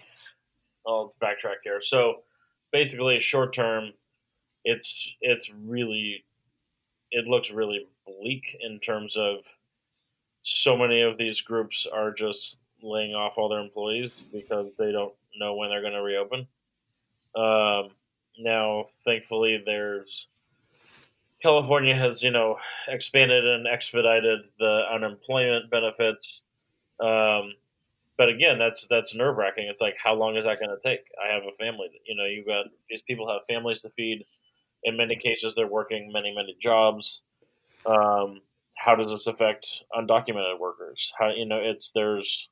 I'll 0.86 1.16
backtrack 1.22 1.64
here. 1.64 1.82
So 1.82 2.24
basically, 2.72 3.20
short 3.20 3.54
term, 3.54 3.91
it's 4.66 5.10
it's 5.22 5.49
really 5.64 6.26
it 7.12 7.26
looks 7.26 7.49
really 7.49 7.88
bleak 8.06 8.58
in 8.60 8.80
terms 8.80 9.16
of 9.18 9.38
so 10.41 10.78
many 10.78 11.02
of 11.02 11.18
these 11.18 11.41
groups 11.41 11.88
are 11.91 12.12
just 12.12 12.58
laying 12.82 13.14
off 13.14 13.34
all 13.38 13.49
their 13.49 13.60
employees 13.60 14.12
because 14.34 14.68
they 14.78 14.91
don't 14.91 15.14
know 15.38 15.56
when 15.56 15.70
they're 15.70 15.82
going 15.82 15.93
to 15.93 16.02
reopen. 16.02 16.47
Um, 17.36 17.91
now, 18.39 18.88
thankfully, 19.06 19.62
there's 19.66 20.28
California 21.41 21.95
has 21.95 22.23
you 22.23 22.31
know 22.31 22.57
expanded 22.87 23.45
and 23.45 23.67
expedited 23.67 24.41
the 24.59 24.83
unemployment 24.93 25.69
benefits. 25.69 26.41
Um, 26.99 27.53
but 28.17 28.29
again, 28.29 28.59
that's 28.59 28.85
that's 28.89 29.15
nerve 29.15 29.37
wracking. 29.37 29.67
It's 29.67 29.81
like, 29.81 29.95
how 30.01 30.13
long 30.13 30.35
is 30.35 30.45
that 30.45 30.59
going 30.59 30.69
to 30.69 30.87
take? 30.87 31.05
I 31.23 31.33
have 31.33 31.43
a 31.43 31.55
family. 31.57 31.87
That, 31.91 31.99
you 32.05 32.15
know, 32.15 32.25
you've 32.25 32.45
got 32.45 32.65
these 32.89 33.01
people 33.07 33.27
have 33.27 33.41
families 33.47 33.81
to 33.81 33.89
feed. 33.91 34.25
In 34.83 34.97
many 34.97 35.15
cases, 35.15 35.55
they're 35.55 35.67
working 35.67 36.11
many 36.13 36.33
many 36.35 36.55
jobs. 36.59 37.23
Um, 37.85 38.41
how 38.75 38.95
does 38.95 39.11
this 39.11 39.27
affect 39.27 39.83
undocumented 39.95 40.59
workers? 40.59 41.11
How 41.17 41.29
you 41.29 41.45
know 41.45 41.59
it's 41.59 41.91
there's 41.95 42.49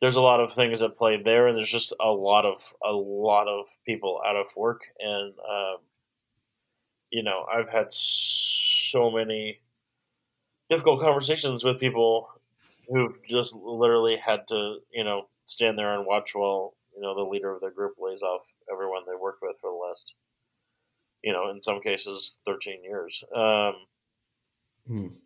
there's 0.00 0.16
a 0.16 0.22
lot 0.22 0.40
of 0.40 0.52
things 0.52 0.80
at 0.80 0.96
play 0.96 1.22
there, 1.22 1.46
and 1.46 1.56
there's 1.56 1.70
just 1.70 1.92
a 2.00 2.10
lot 2.10 2.46
of 2.46 2.62
a 2.82 2.92
lot 2.92 3.46
of 3.48 3.66
people 3.86 4.22
out 4.26 4.36
of 4.36 4.46
work, 4.56 4.80
and 4.98 5.34
um, 5.38 5.76
you 7.10 7.22
know, 7.22 7.46
I've 7.52 7.68
had 7.68 7.92
so 7.92 9.10
many 9.10 9.60
difficult 10.68 11.00
conversations 11.00 11.64
with 11.64 11.80
people 11.80 12.28
who've 12.88 13.22
just 13.24 13.54
literally 13.54 14.16
had 14.16 14.46
to, 14.48 14.80
you 14.92 15.04
know, 15.04 15.28
stand 15.46 15.78
there 15.78 15.94
and 15.94 16.06
watch 16.06 16.34
while 16.34 16.76
you 16.94 17.00
know 17.02 17.14
the 17.14 17.22
leader 17.30 17.52
of 17.54 17.60
their 17.60 17.70
group 17.70 17.96
lays 17.98 18.22
off 18.22 18.46
everyone 18.70 19.04
they 19.06 19.14
worked 19.16 19.42
with 19.42 19.56
for 19.60 19.70
the 19.70 19.76
last, 19.76 20.14
you 21.22 21.32
know, 21.32 21.50
in 21.50 21.60
some 21.60 21.80
cases, 21.80 22.36
thirteen 22.44 22.82
years. 22.82 23.22
Um, 23.34 23.86
Hmm. 24.86 25.20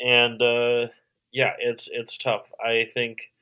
and 0.00 0.40
uh, 0.42 0.88
yeah, 1.30 1.54
it's 1.58 1.88
it's 1.90 2.16
tough. 2.16 2.50
I 2.60 2.90
think 2.94 3.32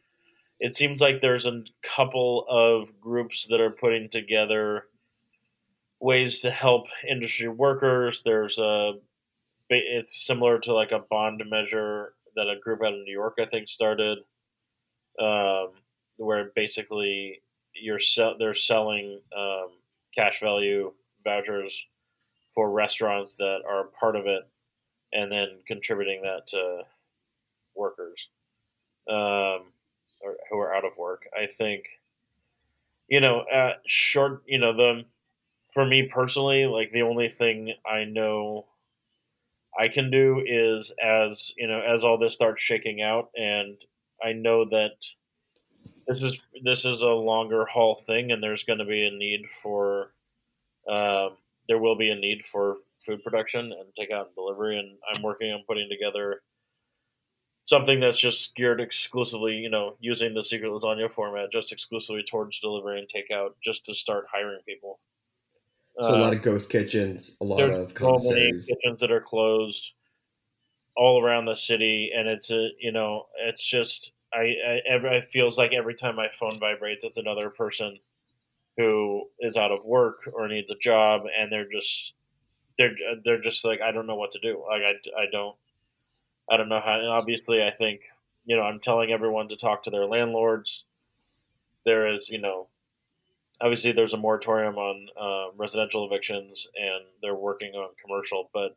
it 0.61 0.77
seems 0.77 1.03
like 1.03 1.23
there's 1.23 1.47
a 1.47 1.65
couple 1.83 2.47
of 2.49 3.01
groups 3.01 3.49
that 3.49 3.61
are 3.63 3.71
putting 3.73 4.11
together 4.11 4.90
ways 6.01 6.41
to 6.41 6.51
help 6.51 6.87
industry 7.09 7.49
workers. 7.49 8.23
There's 8.25 8.59
a 8.59 8.95
it's 9.69 10.27
similar 10.27 10.59
to 10.59 10.75
like 10.75 10.91
a 10.91 11.05
bond 11.11 11.43
measure 11.49 12.15
that 12.35 12.49
a 12.49 12.59
group 12.59 12.81
out 12.83 12.95
of 12.95 13.01
New 13.01 13.13
York 13.13 13.35
I 13.41 13.47
think 13.47 13.69
started, 13.69 14.19
um, 15.21 15.69
where 16.17 16.51
basically 16.57 17.43
you're 17.75 18.01
sell- 18.01 18.37
they're 18.39 18.55
selling 18.55 19.21
um, 19.37 19.69
cash 20.15 20.41
value 20.41 20.93
vouchers 21.23 21.81
for 22.55 22.71
restaurants 22.73 23.37
that 23.37 23.61
are 23.69 23.91
part 23.99 24.17
of 24.17 24.27
it, 24.27 24.43
and 25.13 25.31
then 25.31 25.49
contributing 25.69 26.23
that 26.23 26.49
to 26.49 26.83
workers 27.77 28.29
um, 29.09 29.73
or, 30.21 30.37
who 30.51 30.59
are 30.59 30.75
out 30.75 30.85
of 30.85 30.97
work. 30.99 31.23
I 31.35 31.47
think, 31.47 31.85
you 33.09 33.21
know, 33.21 33.45
at 33.53 33.83
short, 33.87 34.43
you 34.47 34.59
know, 34.59 34.77
the 34.77 35.05
for 35.73 35.85
me 35.85 36.09
personally, 36.13 36.67
like 36.67 36.93
the 36.93 37.03
only 37.03 37.29
thing 37.29 37.75
I 37.87 38.05
know 38.05 38.67
I 39.79 39.89
can 39.89 40.11
do 40.11 40.43
is 40.47 40.93
as 41.03 41.53
you 41.57 41.69
know, 41.69 41.81
as 41.81 42.05
all 42.05 42.19
this 42.19 42.35
starts 42.35 42.63
shaking 42.63 43.03
out, 43.03 43.31
and 43.37 43.77
I 44.23 44.33
know 44.33 44.65
that 44.67 44.93
this 46.07 46.23
is 46.23 46.39
this 46.65 46.85
is 46.85 47.03
a 47.03 47.09
longer 47.09 47.65
haul 47.67 47.95
thing, 47.95 48.33
and 48.33 48.43
there's 48.43 48.65
going 48.65 48.81
to 48.81 48.85
be 48.85 49.07
a 49.07 49.11
need 49.11 49.47
for 49.63 50.13
um, 50.89 51.37
there 51.69 51.79
will 51.79 51.97
be 51.97 52.11
a 52.11 52.17
need 52.17 52.45
for 52.47 52.79
food 53.05 53.23
production 53.23 53.73
and 53.73 53.89
takeout 53.99 54.27
and 54.27 54.35
delivery, 54.35 54.79
and 54.79 54.99
I'm 55.15 55.23
working 55.23 55.53
on 55.53 55.63
putting 55.67 55.89
together 55.89 56.43
something 57.65 58.01
that's 58.01 58.19
just 58.19 58.57
geared 58.57 58.81
exclusively, 58.81 59.55
you 59.55 59.71
know, 59.71 59.97
using 60.01 60.35
the 60.35 60.43
secret 60.43 60.71
lasagna 60.71 61.11
format, 61.11 61.53
just 61.53 61.73
exclusively 61.73 62.25
towards 62.29 62.59
delivery 62.59 62.99
and 62.99 63.09
takeout, 63.09 63.51
just 63.63 63.85
to 63.87 63.95
start 63.95 64.27
hiring 64.33 64.61
people. 64.67 64.99
So 66.01 66.15
a 66.15 66.17
lot 66.17 66.33
of 66.33 66.39
um, 66.39 66.45
ghost 66.45 66.71
kitchens, 66.71 67.37
a 67.41 67.45
lot 67.45 67.69
of 67.69 67.95
commissaries. 67.95 68.67
kitchens 68.67 69.01
that 69.01 69.11
are 69.11 69.21
closed 69.21 69.93
all 70.97 71.23
around 71.23 71.45
the 71.45 71.55
city, 71.55 72.11
and 72.17 72.27
it's 72.27 72.51
a 72.51 72.71
you 72.79 72.91
know 72.91 73.27
it's 73.39 73.65
just 73.65 74.13
I, 74.33 74.55
I 74.67 74.81
every, 74.89 75.19
it 75.19 75.27
feels 75.27 75.59
like 75.59 75.73
every 75.73 75.95
time 75.95 76.17
my 76.17 76.29
phone 76.39 76.59
vibrates, 76.59 77.05
it's 77.05 77.19
another 77.19 77.51
person 77.51 77.99
who 78.79 79.25
is 79.41 79.57
out 79.57 79.73
of 79.73 79.85
work 79.85 80.23
or 80.33 80.49
needs 80.49 80.71
a 80.71 80.79
job, 80.83 81.23
and 81.39 81.53
they're 81.53 81.71
just 81.71 82.15
they're 82.79 82.95
they're 83.23 83.43
just 83.43 83.63
like 83.67 83.83
I 83.83 83.93
don't 83.93 84.07
know 84.07 84.17
what 84.17 84.33
to 84.33 84.41
do. 84.41 84.65
Like 84.67 84.83
I, 84.83 85.21
I 85.21 85.27
don't 85.31 85.57
I 86.51 86.57
don't 86.57 86.71
know 86.71 86.81
how. 86.81 86.99
And 86.99 87.09
obviously, 87.09 87.63
I 87.63 87.73
think 87.73 88.01
you 88.47 88.57
know 88.57 88.63
I'm 88.63 88.81
telling 88.81 89.13
everyone 89.13 89.49
to 89.49 89.57
talk 89.57 89.83
to 89.85 89.91
their 89.91 90.07
landlords. 90.07 90.85
There 91.85 92.09
is 92.15 92.31
you 92.31 92.39
know 92.39 92.69
obviously 93.61 93.93
there's 93.93 94.15
a 94.15 94.19
moratorium 94.19 94.77
on 94.77 95.09
uh, 95.21 95.53
residential 95.57 96.07
evictions 96.07 96.67
and 96.75 97.05
they're 97.23 97.35
working 97.35 97.75
on 97.75 97.91
commercial 98.03 98.51
but 98.53 98.77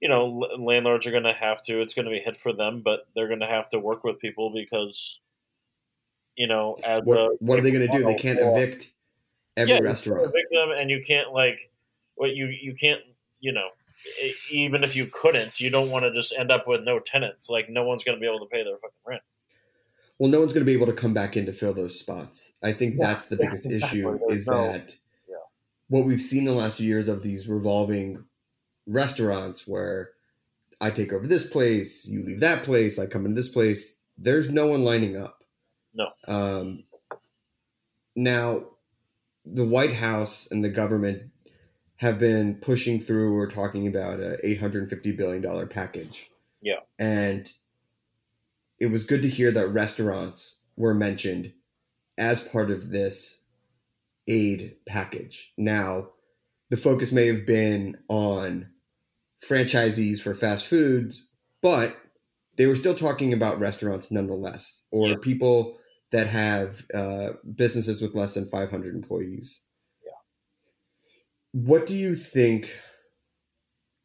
you 0.00 0.08
know 0.08 0.42
l- 0.42 0.64
landlords 0.64 1.06
are 1.06 1.10
going 1.10 1.22
to 1.24 1.32
have 1.32 1.62
to 1.62 1.80
it's 1.80 1.94
going 1.94 2.04
to 2.04 2.10
be 2.10 2.18
a 2.18 2.22
hit 2.22 2.36
for 2.36 2.52
them 2.52 2.82
but 2.84 3.06
they're 3.14 3.28
going 3.28 3.40
to 3.40 3.46
have 3.46 3.68
to 3.70 3.78
work 3.78 4.04
with 4.04 4.20
people 4.20 4.52
because 4.52 5.18
you 6.36 6.46
know 6.46 6.76
as 6.84 7.02
a, 7.02 7.04
What, 7.04 7.42
what 7.42 7.58
are 7.58 7.62
they 7.62 7.70
going 7.70 7.90
to 7.90 7.98
do? 7.98 8.04
They 8.04 8.14
can't 8.14 8.38
Well, 8.38 8.56
evict 8.56 8.92
every 9.56 9.74
yeah, 9.74 9.80
restaurant. 9.80 10.22
You 10.22 10.28
evict 10.28 10.52
them, 10.52 10.70
and 10.70 10.90
you 10.90 11.02
can't 11.06 11.32
like 11.32 11.70
what 12.14 12.34
you 12.34 12.46
you 12.46 12.74
can't 12.76 13.00
you 13.40 13.52
know 13.52 13.68
even 14.50 14.84
if 14.84 14.96
you 14.96 15.06
couldn't, 15.06 15.60
you 15.60 15.70
don't 15.70 15.90
want 15.90 16.04
to 16.04 16.12
just 16.12 16.32
end 16.36 16.50
up 16.50 16.66
with 16.66 16.82
no 16.84 17.00
tenants. 17.00 17.48
Like 17.48 17.68
no 17.68 17.84
one's 17.84 18.04
going 18.04 18.16
to 18.16 18.20
be 18.20 18.26
able 18.26 18.40
to 18.40 18.46
pay 18.46 18.62
their 18.62 18.76
fucking 18.76 18.90
rent. 19.06 19.22
Well, 20.18 20.30
no 20.30 20.40
one's 20.40 20.52
going 20.52 20.64
to 20.66 20.70
be 20.70 20.74
able 20.74 20.86
to 20.86 20.92
come 20.92 21.14
back 21.14 21.36
in 21.36 21.46
to 21.46 21.52
fill 21.52 21.72
those 21.74 21.98
spots. 21.98 22.52
I 22.62 22.72
think 22.72 22.96
Yeah, 22.98 23.06
that's 23.06 23.26
the 23.26 23.36
yeah, 23.36 23.46
biggest 23.46 23.66
exactly. 23.66 24.00
issue 24.00 24.18
There's 24.28 24.40
is 24.40 24.46
no- 24.46 24.72
that 24.72 24.94
yeah. 25.28 25.36
what 25.88 26.06
we've 26.06 26.20
seen 26.22 26.44
the 26.44 26.52
last 26.52 26.76
few 26.78 26.86
years 26.88 27.08
of 27.08 27.22
these 27.22 27.48
revolving 27.48 28.24
restaurants 28.86 29.66
where 29.66 30.10
I 30.80 30.90
take 30.90 31.12
over 31.12 31.26
this 31.26 31.48
place, 31.48 32.06
you 32.06 32.22
leave 32.24 32.40
that 32.40 32.62
place, 32.64 32.98
I 32.98 33.06
come 33.06 33.26
into 33.26 33.36
this 33.36 33.48
place. 33.48 33.98
There's 34.16 34.50
no 34.50 34.66
one 34.68 34.82
lining 34.84 35.16
up. 35.16 35.44
No. 35.94 36.08
Um, 36.26 36.84
now, 38.16 38.64
the 39.44 39.64
White 39.64 39.94
House 39.94 40.48
and 40.50 40.64
the 40.64 40.68
government 40.68 41.30
have 41.96 42.18
been 42.18 42.54
pushing 42.56 43.00
through 43.00 43.36
or 43.36 43.46
talking 43.48 43.86
about 43.88 44.20
a 44.20 44.38
$850 44.44 45.16
billion 45.16 45.68
package. 45.68 46.30
Yeah. 46.60 46.80
And 46.98 47.50
it 48.80 48.86
was 48.90 49.04
good 49.06 49.22
to 49.22 49.28
hear 49.28 49.50
that 49.52 49.68
restaurants 49.68 50.56
were 50.76 50.94
mentioned 50.94 51.52
as 52.16 52.40
part 52.40 52.70
of 52.70 52.90
this 52.90 53.40
aid 54.26 54.76
package. 54.86 55.52
Now, 55.56 56.10
the 56.70 56.76
focus 56.76 57.12
may 57.12 57.26
have 57.28 57.46
been 57.46 57.96
on 58.08 58.68
franchisees 59.46 60.20
for 60.20 60.34
fast 60.34 60.66
foods, 60.66 61.24
but 61.62 61.96
they 62.56 62.66
were 62.66 62.76
still 62.76 62.94
talking 62.94 63.32
about 63.32 63.60
restaurants 63.60 64.10
nonetheless, 64.10 64.82
or 64.90 65.08
Yeah. 65.10 65.14
people 65.22 65.78
that 66.10 66.26
have 66.26 66.84
uh, 66.92 67.30
businesses 67.54 68.02
with 68.02 68.14
less 68.14 68.34
than 68.34 68.48
500 68.48 68.94
employees. 68.94 69.60
Yeah. 70.04 70.12
What 71.52 71.86
do 71.86 71.94
you 71.94 72.16
think 72.16 72.76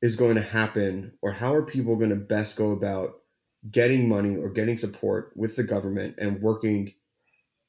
is 0.02 0.16
going 0.16 0.36
to 0.36 0.42
happen, 0.42 1.14
or 1.22 1.32
how 1.32 1.54
are 1.54 1.64
people 1.66 1.96
going 1.96 2.10
to 2.10 2.16
best 2.16 2.56
go 2.58 2.72
about 2.72 3.23
getting 3.72 4.08
money 4.10 4.36
or 4.36 4.50
getting 4.50 4.78
support 4.78 5.32
with 5.36 5.56
the 5.56 5.64
government 5.64 6.16
and 6.18 6.42
working 6.42 6.94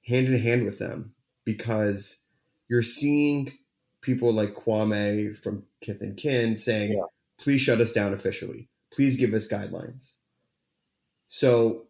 hand 0.06 0.26
in 0.26 0.38
hand 0.38 0.64
with 0.64 0.78
them? 0.78 1.14
Because 1.44 2.16
you're 2.68 2.82
seeing 2.82 3.52
people 4.00 4.32
like 4.32 4.54
Kwame 4.54 5.36
from 5.36 5.64
Kith 5.80 6.00
and 6.00 6.16
Kin 6.16 6.56
saying, 6.58 6.92
Yeah. 6.92 7.04
please 7.38 7.60
shut 7.60 7.80
us 7.80 7.92
down 7.92 8.12
officially. 8.12 8.68
Please 8.92 9.16
give 9.16 9.34
us 9.34 9.46
guidelines. 9.48 10.12
So, 11.28 11.86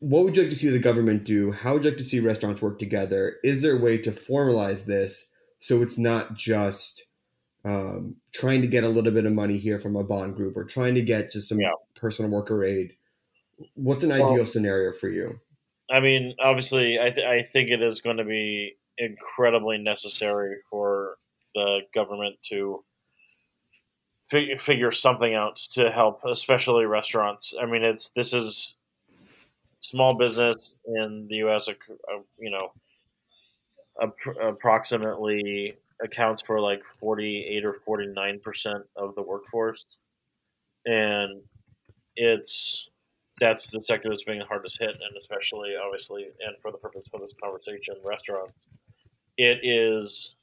what 0.00 0.24
would 0.24 0.36
you 0.36 0.42
like 0.42 0.50
to 0.50 0.56
see 0.56 0.68
the 0.68 0.78
government 0.78 1.24
do? 1.24 1.52
How 1.52 1.74
would 1.74 1.84
you 1.84 1.90
like 1.90 1.98
to 1.98 2.04
see 2.04 2.20
restaurants 2.20 2.60
work 2.60 2.78
together? 2.78 3.36
Is 3.42 3.62
there 3.62 3.76
a 3.76 3.80
way 3.80 3.96
to 3.98 4.10
formalize 4.10 4.84
this 4.84 5.30
so 5.60 5.80
it's 5.82 5.96
not 5.96 6.34
just 6.34 7.04
um, 7.64 8.16
trying 8.32 8.60
to 8.60 8.66
get 8.66 8.84
a 8.84 8.88
little 8.88 9.12
bit 9.12 9.24
of 9.24 9.32
money 9.32 9.56
here 9.56 9.78
from 9.78 9.96
a 9.96 10.04
bond 10.04 10.36
group 10.36 10.56
or 10.58 10.64
trying 10.64 10.94
to 10.96 11.00
get 11.02 11.30
just 11.30 11.48
some 11.48 11.58
Yeah. 11.60 11.70
Personal 11.94 12.30
worker 12.30 12.64
aid? 12.64 12.96
What's 13.74 14.02
an 14.04 14.10
Well- 14.10 14.32
ideal 14.32 14.46
scenario 14.46 14.92
for 14.92 15.08
you? 15.08 15.40
I 15.90 16.00
mean, 16.00 16.34
obviously, 16.40 16.98
I, 16.98 17.10
th- 17.10 17.26
I 17.26 17.42
think 17.42 17.70
it 17.70 17.82
is 17.82 18.00
going 18.00 18.16
to 18.16 18.24
be 18.24 18.76
incredibly 18.96 19.76
necessary 19.76 20.56
for 20.70 21.18
the 21.54 21.80
government 21.94 22.36
to 22.44 22.82
fig- 24.26 24.60
figure 24.60 24.90
something 24.92 25.34
out 25.34 25.56
to 25.72 25.90
help, 25.90 26.24
especially 26.24 26.86
restaurants. 26.86 27.54
I 27.60 27.66
mean, 27.66 27.84
it's 27.84 28.08
this 28.16 28.32
is 28.32 28.74
small 29.80 30.14
business 30.16 30.74
in 30.86 31.26
the 31.28 31.36
U.S. 31.36 31.68
uh, 31.68 31.74
You 32.38 32.50
know, 32.50 32.72
ap- 34.02 34.36
approximately 34.42 35.74
accounts 36.02 36.42
for 36.42 36.60
like 36.60 36.82
forty-eight 36.98 37.64
or 37.64 37.74
forty-nine 37.84 38.40
percent 38.40 38.84
of 38.96 39.14
the 39.16 39.22
workforce, 39.22 39.84
and 40.86 41.42
it's 42.16 42.88
that's 43.40 43.66
the 43.68 43.82
sector 43.82 44.08
that's 44.08 44.22
being 44.24 44.38
the 44.38 44.44
hardest 44.44 44.78
hit, 44.78 44.90
and 44.90 45.16
especially 45.18 45.74
obviously, 45.76 46.28
and 46.46 46.56
for 46.62 46.70
the 46.70 46.78
purpose 46.78 47.02
of 47.12 47.20
this 47.20 47.34
conversation, 47.42 47.94
restaurants. 48.04 48.52
It 49.36 49.60
is. 49.64 50.34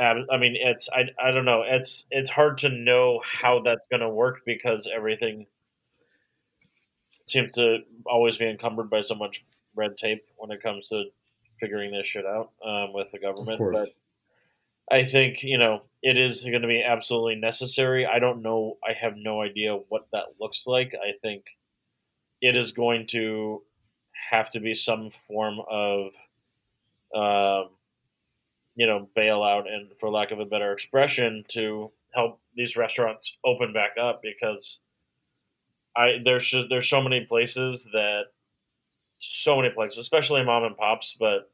I 0.00 0.36
mean, 0.38 0.56
it's 0.56 0.88
I, 0.88 1.04
I 1.22 1.30
don't 1.30 1.44
know. 1.44 1.62
It's 1.62 2.06
it's 2.10 2.30
hard 2.30 2.58
to 2.58 2.68
know 2.68 3.20
how 3.24 3.60
that's 3.60 3.86
going 3.90 4.00
to 4.00 4.08
work 4.08 4.40
because 4.44 4.88
everything 4.92 5.46
seems 7.26 7.52
to 7.52 7.78
always 8.06 8.36
be 8.36 8.48
encumbered 8.48 8.90
by 8.90 9.02
so 9.02 9.14
much 9.14 9.44
red 9.76 9.96
tape 9.96 10.24
when 10.36 10.50
it 10.50 10.62
comes 10.62 10.88
to 10.88 11.04
figuring 11.60 11.92
this 11.92 12.08
shit 12.08 12.26
out 12.26 12.50
um, 12.64 12.92
with 12.92 13.10
the 13.12 13.18
government. 13.18 13.60
But 13.72 13.88
I 14.90 15.04
think 15.04 15.42
you 15.42 15.58
know 15.58 15.82
it 16.02 16.18
is 16.18 16.42
going 16.42 16.62
to 16.62 16.68
be 16.68 16.82
absolutely 16.82 17.36
necessary. 17.36 18.06
I 18.06 18.18
don't 18.18 18.42
know. 18.42 18.76
I 18.86 18.92
have 18.92 19.14
no 19.16 19.40
idea 19.40 19.74
what 19.88 20.06
that 20.12 20.24
looks 20.38 20.66
like. 20.66 20.94
I 20.94 21.12
think 21.22 21.44
it 22.42 22.56
is 22.56 22.72
going 22.72 23.06
to 23.08 23.62
have 24.30 24.50
to 24.50 24.60
be 24.60 24.74
some 24.74 25.10
form 25.10 25.60
of, 25.70 26.06
um, 27.14 27.70
you 28.74 28.86
know, 28.86 29.08
bailout 29.16 29.66
and, 29.66 29.90
for 29.98 30.10
lack 30.10 30.30
of 30.30 30.40
a 30.40 30.44
better 30.44 30.72
expression, 30.72 31.44
to 31.48 31.90
help 32.14 32.40
these 32.54 32.76
restaurants 32.76 33.36
open 33.44 33.72
back 33.72 33.92
up 34.00 34.20
because 34.22 34.80
I 35.96 36.18
there's 36.22 36.48
just, 36.48 36.68
there's 36.68 36.88
so 36.88 37.00
many 37.00 37.24
places 37.24 37.88
that 37.92 38.24
so 39.20 39.56
many 39.56 39.70
places, 39.70 39.98
especially 39.98 40.44
mom 40.44 40.64
and 40.64 40.76
pops, 40.76 41.16
but 41.18 41.50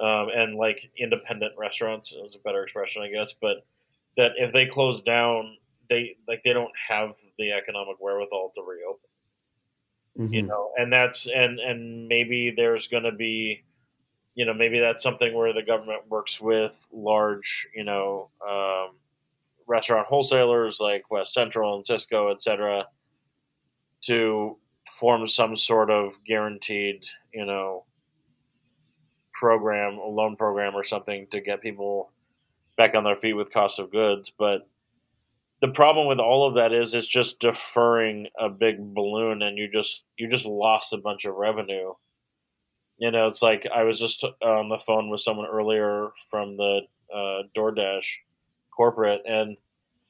um, 0.00 0.28
and 0.34 0.56
like 0.56 0.90
independent 0.98 1.54
restaurants 1.56 2.12
is 2.12 2.34
a 2.34 2.38
better 2.40 2.62
expression, 2.62 3.02
I 3.02 3.08
guess. 3.10 3.32
But 3.40 3.64
that 4.16 4.32
if 4.36 4.52
they 4.52 4.66
close 4.66 5.02
down, 5.02 5.56
they 5.88 6.16
like 6.28 6.42
they 6.44 6.52
don't 6.52 6.72
have 6.88 7.14
the 7.38 7.52
economic 7.52 7.96
wherewithal 8.00 8.52
to 8.54 8.62
reopen. 8.62 9.08
Mhm. 10.18 10.32
You 10.32 10.42
know, 10.42 10.72
and 10.76 10.92
that's 10.92 11.26
and 11.28 11.60
and 11.60 12.08
maybe 12.08 12.50
there's 12.50 12.88
going 12.88 13.02
to 13.02 13.12
be, 13.12 13.64
you 14.34 14.44
know, 14.46 14.54
maybe 14.54 14.80
that's 14.80 15.02
something 15.02 15.34
where 15.34 15.52
the 15.52 15.62
government 15.62 16.08
works 16.08 16.40
with 16.40 16.86
large, 16.90 17.68
you 17.74 17.84
know, 17.84 18.30
um, 18.46 18.96
restaurant 19.66 20.06
wholesalers 20.06 20.80
like 20.80 21.10
West 21.10 21.34
Central 21.34 21.76
and 21.76 21.84
Sysco, 21.84 22.32
et 22.32 22.40
cetera, 22.42 22.86
to 24.02 24.58
form 24.98 25.26
some 25.28 25.56
sort 25.56 25.90
of 25.90 26.22
guaranteed, 26.24 27.04
you 27.34 27.44
know, 27.44 27.84
program, 29.38 29.98
a 29.98 30.08
loan 30.08 30.36
program 30.36 30.74
or 30.74 30.84
something 30.84 31.26
to 31.30 31.40
get 31.40 31.62
people 31.62 32.10
back 32.76 32.94
on 32.94 33.04
their 33.04 33.16
feet 33.16 33.34
with 33.34 33.52
cost 33.52 33.78
of 33.78 33.90
goods. 33.92 34.32
But 34.36 34.68
the 35.60 35.68
problem 35.68 36.06
with 36.06 36.18
all 36.18 36.46
of 36.46 36.54
that 36.54 36.72
is 36.72 36.94
it's 36.94 37.06
just 37.06 37.40
deferring 37.40 38.28
a 38.38 38.48
big 38.48 38.76
balloon 38.94 39.42
and 39.42 39.56
you 39.56 39.68
just 39.72 40.02
you 40.18 40.30
just 40.30 40.46
lost 40.46 40.92
a 40.92 40.98
bunch 40.98 41.24
of 41.24 41.34
revenue. 41.34 41.92
You 42.98 43.10
know, 43.10 43.28
it's 43.28 43.42
like 43.42 43.66
I 43.74 43.82
was 43.82 43.98
just 43.98 44.24
on 44.42 44.68
the 44.68 44.78
phone 44.78 45.10
with 45.10 45.20
someone 45.20 45.46
earlier 45.46 46.10
from 46.30 46.56
the 46.56 46.80
uh, 47.12 47.42
DoorDash 47.56 48.06
corporate 48.74 49.22
and 49.26 49.56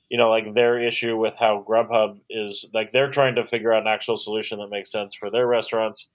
you 0.08 0.18
know, 0.18 0.30
like 0.30 0.54
their 0.54 0.80
issue 0.80 1.16
with 1.16 1.34
how 1.38 1.64
Grubhub 1.68 2.20
is 2.30 2.64
like 2.72 2.92
they're 2.92 3.10
trying 3.10 3.34
to 3.36 3.46
figure 3.46 3.72
out 3.72 3.82
an 3.82 3.88
actual 3.88 4.16
solution 4.16 4.58
that 4.60 4.68
makes 4.68 4.92
sense 4.92 5.14
for 5.14 5.30
their 5.30 5.46
restaurants. 5.46 6.08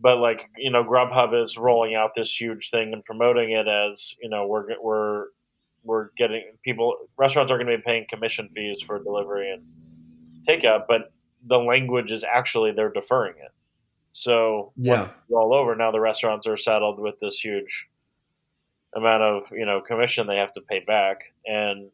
But 0.00 0.18
like 0.18 0.48
you 0.56 0.70
know, 0.70 0.84
Grubhub 0.84 1.42
is 1.44 1.56
rolling 1.56 1.94
out 1.94 2.10
this 2.16 2.34
huge 2.38 2.70
thing 2.70 2.92
and 2.92 3.04
promoting 3.04 3.52
it 3.52 3.68
as 3.68 4.14
you 4.20 4.28
know 4.28 4.46
we're 4.46 4.66
we're 4.82 5.26
we're 5.84 6.08
getting 6.16 6.42
people 6.64 6.96
restaurants 7.16 7.52
are 7.52 7.58
going 7.58 7.70
to 7.70 7.76
be 7.76 7.82
paying 7.82 8.06
commission 8.08 8.48
fees 8.54 8.82
for 8.82 8.98
delivery 9.02 9.52
and 9.52 9.62
takeout, 10.46 10.84
but 10.88 11.12
the 11.46 11.58
language 11.58 12.10
is 12.10 12.24
actually 12.24 12.72
they're 12.72 12.92
deferring 12.92 13.34
it. 13.38 13.52
So 14.12 14.72
Yeah. 14.76 15.10
all 15.32 15.52
over 15.54 15.74
now, 15.74 15.90
the 15.90 16.00
restaurants 16.00 16.46
are 16.46 16.56
saddled 16.56 16.98
with 16.98 17.18
this 17.20 17.38
huge 17.38 17.88
amount 18.96 19.22
of 19.22 19.50
you 19.52 19.66
know 19.66 19.80
commission 19.80 20.26
they 20.26 20.38
have 20.38 20.54
to 20.54 20.60
pay 20.60 20.80
back, 20.80 21.20
and 21.46 21.90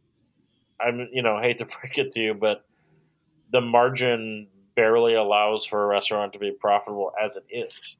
I'm 0.80 1.08
you 1.12 1.22
know 1.22 1.40
hate 1.40 1.58
to 1.58 1.64
break 1.80 1.98
it 1.98 2.12
to 2.12 2.20
you, 2.20 2.34
but 2.34 2.64
the 3.52 3.60
margin 3.60 4.46
barely 4.80 5.14
allows 5.14 5.66
for 5.66 5.84
a 5.84 5.86
restaurant 5.86 6.32
to 6.32 6.38
be 6.38 6.52
profitable 6.52 7.12
as 7.22 7.36
it 7.36 7.44
is. 7.50 7.96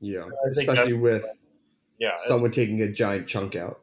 Yeah, 0.00 0.28
especially 0.50 0.92
with 0.92 1.24
Yeah, 1.98 2.14
someone 2.16 2.52
taking 2.52 2.80
a 2.82 2.90
giant 2.90 3.26
chunk 3.26 3.56
out. 3.56 3.80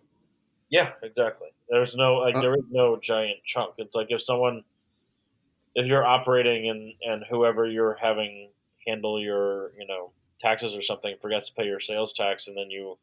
Yeah, 0.70 0.92
exactly. 1.04 1.50
There's 1.70 1.96
no 1.96 2.16
like 2.16 2.36
Uh, 2.36 2.42
there 2.42 2.56
is 2.56 2.64
no 2.70 2.98
giant 3.02 3.40
chunk. 3.46 3.76
It's 3.78 3.96
like 3.96 4.08
if 4.10 4.22
someone 4.22 4.64
if 5.76 5.86
you're 5.88 6.06
operating 6.06 6.70
and 6.70 6.94
and 7.02 7.24
whoever 7.30 7.68
you're 7.68 7.98
having 8.02 8.50
handle 8.88 9.22
your, 9.22 9.74
you 9.78 9.86
know, 9.86 10.12
taxes 10.40 10.74
or 10.74 10.82
something 10.82 11.16
forgets 11.22 11.50
to 11.50 11.56
pay 11.56 11.66
your 11.66 11.82
sales 11.82 12.14
tax 12.14 12.48
and 12.48 12.58
then 12.58 12.70
you 12.70 12.98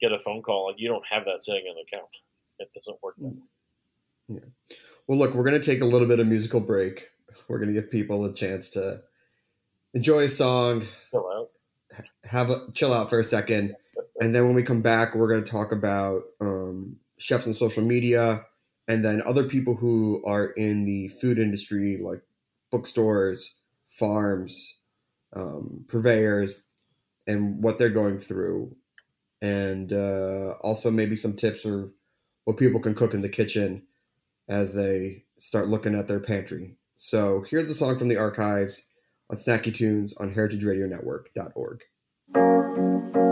get 0.00 0.12
a 0.12 0.18
phone 0.18 0.42
call, 0.42 0.66
like 0.66 0.80
you 0.80 0.88
don't 0.88 1.04
have 1.08 1.24
that 1.26 1.44
sitting 1.44 1.64
in 1.68 1.74
the 1.74 1.82
account. 1.82 2.10
It 2.58 2.70
doesn't 2.74 2.98
work 3.02 3.14
that 3.18 3.34
way. 4.28 4.40
Well, 5.06 5.18
look, 5.18 5.34
we're 5.34 5.44
going 5.44 5.60
to 5.60 5.64
take 5.64 5.82
a 5.82 5.86
little 5.86 6.06
bit 6.06 6.20
of 6.20 6.26
musical 6.26 6.60
break. 6.60 7.08
We're 7.48 7.58
going 7.58 7.72
to 7.72 7.80
give 7.80 7.90
people 7.90 8.24
a 8.24 8.34
chance 8.34 8.70
to 8.70 9.00
enjoy 9.94 10.24
a 10.24 10.28
song, 10.28 10.86
Chill 11.10 11.30
out. 11.32 11.50
have 12.24 12.50
a 12.50 12.70
chill 12.72 12.94
out 12.94 13.10
for 13.10 13.20
a 13.20 13.24
second, 13.24 13.74
and 14.20 14.34
then 14.34 14.44
when 14.46 14.54
we 14.54 14.62
come 14.62 14.82
back, 14.82 15.14
we're 15.14 15.28
going 15.28 15.44
to 15.44 15.50
talk 15.50 15.72
about 15.72 16.22
um, 16.40 16.96
chefs 17.18 17.46
on 17.46 17.54
social 17.54 17.82
media, 17.82 18.44
and 18.88 19.04
then 19.04 19.22
other 19.26 19.44
people 19.44 19.74
who 19.74 20.22
are 20.26 20.46
in 20.50 20.84
the 20.84 21.08
food 21.08 21.38
industry, 21.38 21.98
like 22.00 22.22
bookstores, 22.70 23.54
farms, 23.88 24.76
um, 25.34 25.84
purveyors, 25.88 26.64
and 27.26 27.62
what 27.62 27.78
they're 27.78 27.90
going 27.90 28.18
through, 28.18 28.74
and 29.40 29.92
uh, 29.92 30.54
also 30.62 30.90
maybe 30.90 31.16
some 31.16 31.34
tips 31.34 31.64
or 31.64 31.90
what 32.44 32.56
people 32.56 32.80
can 32.80 32.94
cook 32.94 33.14
in 33.14 33.22
the 33.22 33.28
kitchen 33.28 33.82
as 34.48 34.74
they 34.74 35.24
start 35.38 35.68
looking 35.68 35.94
at 35.94 36.08
their 36.08 36.20
pantry. 36.20 36.76
So 37.04 37.44
here's 37.50 37.66
the 37.66 37.74
song 37.74 37.98
from 37.98 38.06
the 38.06 38.16
archives 38.16 38.84
on 39.28 39.36
Snacky 39.36 39.74
Tunes 39.74 40.14
on 40.18 40.32
heritageradionetwork.org. 40.32 43.31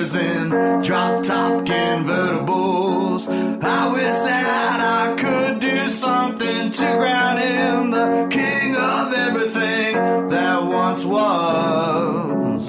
and 0.00 0.82
drop 0.82 1.22
top 1.22 1.60
convertibles. 1.66 3.28
I 3.62 3.92
wish 3.92 4.02
that 4.02 4.80
I 4.80 5.14
could 5.14 5.60
do 5.60 5.90
something 5.90 6.70
to 6.70 6.84
ground 6.96 7.38
him, 7.38 7.90
the 7.90 8.26
king 8.30 8.76
of 8.76 9.12
everything 9.12 9.96
that 10.28 10.64
once 10.64 11.04
was, 11.04 12.66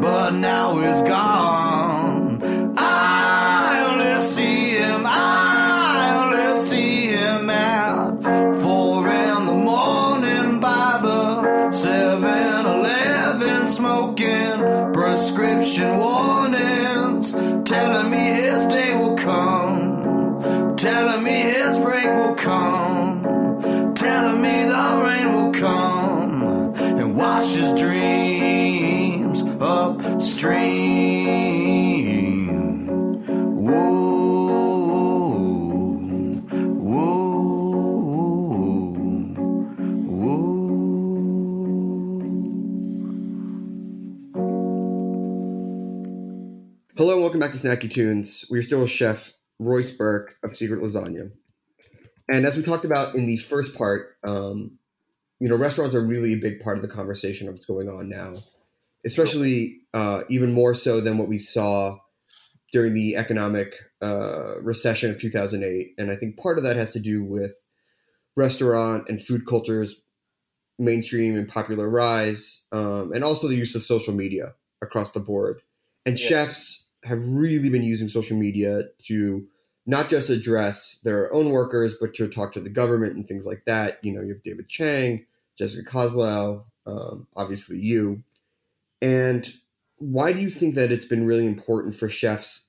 but 0.00 0.30
now 0.30 0.78
is 0.78 1.02
gone. 1.02 2.40
I 2.78 3.86
only 3.90 4.22
see 4.22 4.78
him, 4.78 5.02
I 5.04 6.22
only 6.24 6.60
see 6.62 7.08
him 7.08 7.50
at 7.50 8.62
four 8.62 9.06
in 9.10 9.44
the 9.44 9.52
morning 9.52 10.58
by 10.60 11.00
the 11.02 11.70
7 11.70 12.66
Eleven, 12.66 13.68
smoking 13.68 14.92
prescription 14.94 15.98
warnings, 15.98 16.25
Whoa, 33.66 33.82
whoa, 34.86 35.32
whoa. 40.04 40.46
Hello 46.96 47.14
and 47.14 47.22
welcome 47.22 47.40
back 47.40 47.50
to 47.50 47.58
Snacky 47.58 47.90
Tunes. 47.90 48.44
We're 48.48 48.62
still 48.62 48.82
with 48.82 48.90
Chef 48.90 49.32
Royce 49.58 49.90
Burke 49.90 50.36
of 50.44 50.56
Secret 50.56 50.80
Lasagna. 50.80 51.32
And 52.28 52.46
as 52.46 52.56
we 52.56 52.62
talked 52.62 52.84
about 52.84 53.16
in 53.16 53.26
the 53.26 53.38
first 53.38 53.74
part, 53.74 54.16
um, 54.22 54.78
you 55.40 55.48
know, 55.48 55.56
restaurants 55.56 55.96
are 55.96 56.00
really 56.00 56.34
a 56.34 56.38
big 56.38 56.60
part 56.60 56.76
of 56.76 56.82
the 56.82 56.88
conversation 56.88 57.48
of 57.48 57.54
what's 57.54 57.66
going 57.66 57.88
on 57.88 58.08
now, 58.08 58.34
especially 59.06 59.80
uh, 59.94 60.22
even 60.28 60.52
more 60.52 60.74
so 60.74 61.00
than 61.00 61.16
what 61.18 61.28
we 61.28 61.38
saw 61.38 61.98
during 62.72 62.92
the 62.94 63.16
economic 63.16 63.74
uh, 64.02 64.60
recession 64.60 65.10
of 65.10 65.20
2008. 65.20 65.94
And 65.96 66.10
I 66.10 66.16
think 66.16 66.36
part 66.36 66.58
of 66.58 66.64
that 66.64 66.76
has 66.76 66.92
to 66.92 67.00
do 67.00 67.24
with 67.24 67.56
restaurant 68.36 69.08
and 69.08 69.22
food 69.22 69.46
culture's 69.46 69.96
mainstream 70.78 71.36
and 71.36 71.48
popular 71.48 71.88
rise, 71.88 72.62
um, 72.72 73.12
and 73.14 73.24
also 73.24 73.48
the 73.48 73.56
use 73.56 73.74
of 73.74 73.82
social 73.82 74.12
media 74.12 74.54
across 74.82 75.12
the 75.12 75.20
board. 75.20 75.62
And 76.04 76.18
Yeah. 76.18 76.28
chefs 76.28 76.86
have 77.04 77.18
really 77.26 77.70
been 77.70 77.82
using 77.84 78.08
social 78.08 78.36
media 78.36 78.84
to 79.06 79.48
not 79.86 80.10
just 80.10 80.28
address 80.28 80.98
their 81.04 81.32
own 81.32 81.50
workers, 81.50 81.94
but 81.98 82.12
to 82.14 82.28
talk 82.28 82.52
to 82.52 82.60
the 82.60 82.68
government 82.68 83.14
and 83.14 83.26
things 83.26 83.46
like 83.46 83.64
that. 83.66 83.98
You 84.02 84.12
know, 84.12 84.20
you 84.20 84.34
have 84.34 84.42
David 84.42 84.68
Chang, 84.68 85.26
Jessica 85.56 85.88
Koslow, 85.88 86.64
um, 86.86 87.26
obviously 87.36 87.78
you. 87.78 88.22
And 89.02 89.46
why 89.98 90.32
do 90.32 90.40
you 90.40 90.50
think 90.50 90.74
that 90.74 90.92
it's 90.92 91.04
been 91.04 91.26
really 91.26 91.46
important 91.46 91.94
for 91.94 92.08
chefs 92.08 92.68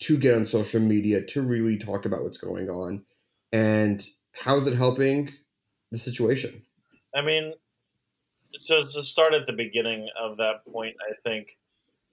to 0.00 0.18
get 0.18 0.34
on 0.34 0.46
social 0.46 0.80
media 0.80 1.22
to 1.22 1.42
really 1.42 1.78
talk 1.78 2.04
about 2.04 2.22
what's 2.22 2.38
going 2.38 2.68
on? 2.68 3.04
And 3.52 4.04
how 4.32 4.56
is 4.56 4.66
it 4.66 4.74
helping 4.74 5.32
the 5.90 5.98
situation? 5.98 6.62
I 7.14 7.22
mean, 7.22 7.54
so 8.62 8.84
to 8.84 9.04
start 9.04 9.34
at 9.34 9.46
the 9.46 9.52
beginning 9.52 10.08
of 10.20 10.36
that 10.38 10.64
point, 10.70 10.96
I 11.08 11.14
think, 11.28 11.56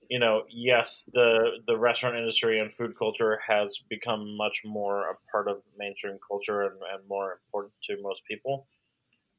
you 0.10 0.20
know, 0.20 0.44
yes, 0.50 1.10
the 1.14 1.60
the 1.68 1.78
restaurant 1.78 2.18
industry 2.18 2.60
and 2.60 2.72
food 2.72 2.98
culture 2.98 3.40
has 3.48 3.80
become 3.90 4.36
much 4.38 4.62
more 4.66 5.10
a 5.10 5.16
part 5.32 5.48
of 5.48 5.62
mainstream 5.78 6.18
culture 6.28 6.64
and, 6.64 6.74
and 6.94 7.08
more 7.08 7.40
important 7.46 7.74
to 7.84 8.02
most 8.02 8.22
people, 8.28 8.68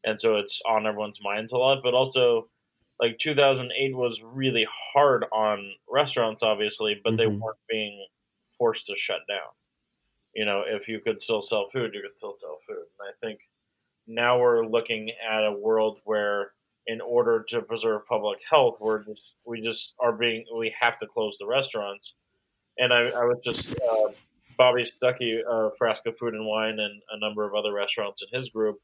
and 0.05 0.21
so 0.21 0.37
it's 0.37 0.61
on 0.67 0.87
everyone's 0.87 1.21
minds 1.23 1.53
a 1.53 1.59
lot. 1.59 1.83
But 1.83 1.95
also, 1.95 2.49
like 3.03 3.19
2008 3.19 3.97
was 3.97 4.23
really 4.23 4.65
hard 4.95 5.25
on 5.33 5.75
restaurants, 5.91 6.45
obviously, 6.45 7.01
but 7.03 7.17
they 7.17 7.27
Mhm. 7.27 7.41
weren't 7.41 7.59
being 7.69 8.07
forced 8.57 8.87
to 8.87 8.95
shut 8.97 9.27
down. 9.27 9.51
You 10.35 10.45
know, 10.45 10.63
if 10.63 10.89
you 10.89 11.01
could 11.01 11.21
still 11.21 11.43
sell 11.43 11.69
food, 11.69 11.95
you 11.95 12.01
could 12.01 12.17
still 12.17 12.37
sell 12.37 12.61
food, 12.67 12.87
and 13.01 13.09
I 13.09 13.13
think 13.21 13.41
now 14.07 14.39
we're 14.41 14.65
looking 14.65 15.11
at 15.11 15.45
a 15.45 15.53
world 15.53 16.01
where 16.05 16.55
in 16.87 17.01
order 17.01 17.43
to 17.49 17.63
preserve 17.63 18.05
public 18.07 18.41
health 18.49 18.77
we're 18.81 19.05
just 19.05 19.35
we 19.45 19.61
just 19.61 19.95
are 20.01 20.13
being 20.13 20.45
we 20.57 20.69
have 20.71 20.99
to 20.99 21.07
close 21.07 21.39
the 21.39 21.47
restaurants 21.47 22.15
and 22.79 22.93
i, 22.93 23.03
I 23.03 23.25
was 23.25 23.39
just 23.45 23.73
uh, 23.81 24.09
bobby 24.57 24.83
stuckey 24.83 25.41
uh, 25.49 25.71
frasca 25.81 26.19
food 26.19 26.35
and 26.35 26.45
wine 26.45 26.81
and 26.81 27.01
a 27.13 27.19
number 27.21 27.45
of 27.47 27.55
other 27.55 27.73
restaurants 27.73 28.23
in 28.25 28.37
his 28.37 28.49
group 28.49 28.81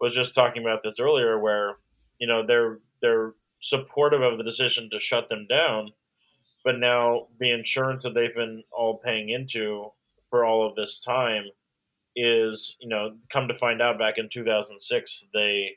was 0.00 0.12
just 0.12 0.34
talking 0.34 0.62
about 0.62 0.82
this 0.82 0.98
earlier 0.98 1.38
where 1.38 1.76
you 2.18 2.26
know 2.26 2.44
they're 2.44 2.80
they're 3.04 3.34
supportive 3.60 4.22
of 4.22 4.38
the 4.38 4.44
decision 4.44 4.88
to 4.90 4.98
shut 4.98 5.28
them 5.28 5.46
down 5.46 5.90
but 6.64 6.78
now 6.78 7.26
the 7.38 7.50
insurance 7.50 8.02
that 8.02 8.14
they've 8.14 8.34
been 8.34 8.62
all 8.72 8.98
paying 9.04 9.28
into 9.28 9.90
for 10.30 10.44
all 10.44 10.66
of 10.66 10.74
this 10.74 11.00
time 11.00 11.44
is 12.16 12.76
you 12.80 12.88
know 12.88 13.14
come 13.30 13.46
to 13.46 13.56
find 13.56 13.82
out 13.82 13.98
back 13.98 14.14
in 14.16 14.28
2006 14.32 15.26
they 15.34 15.70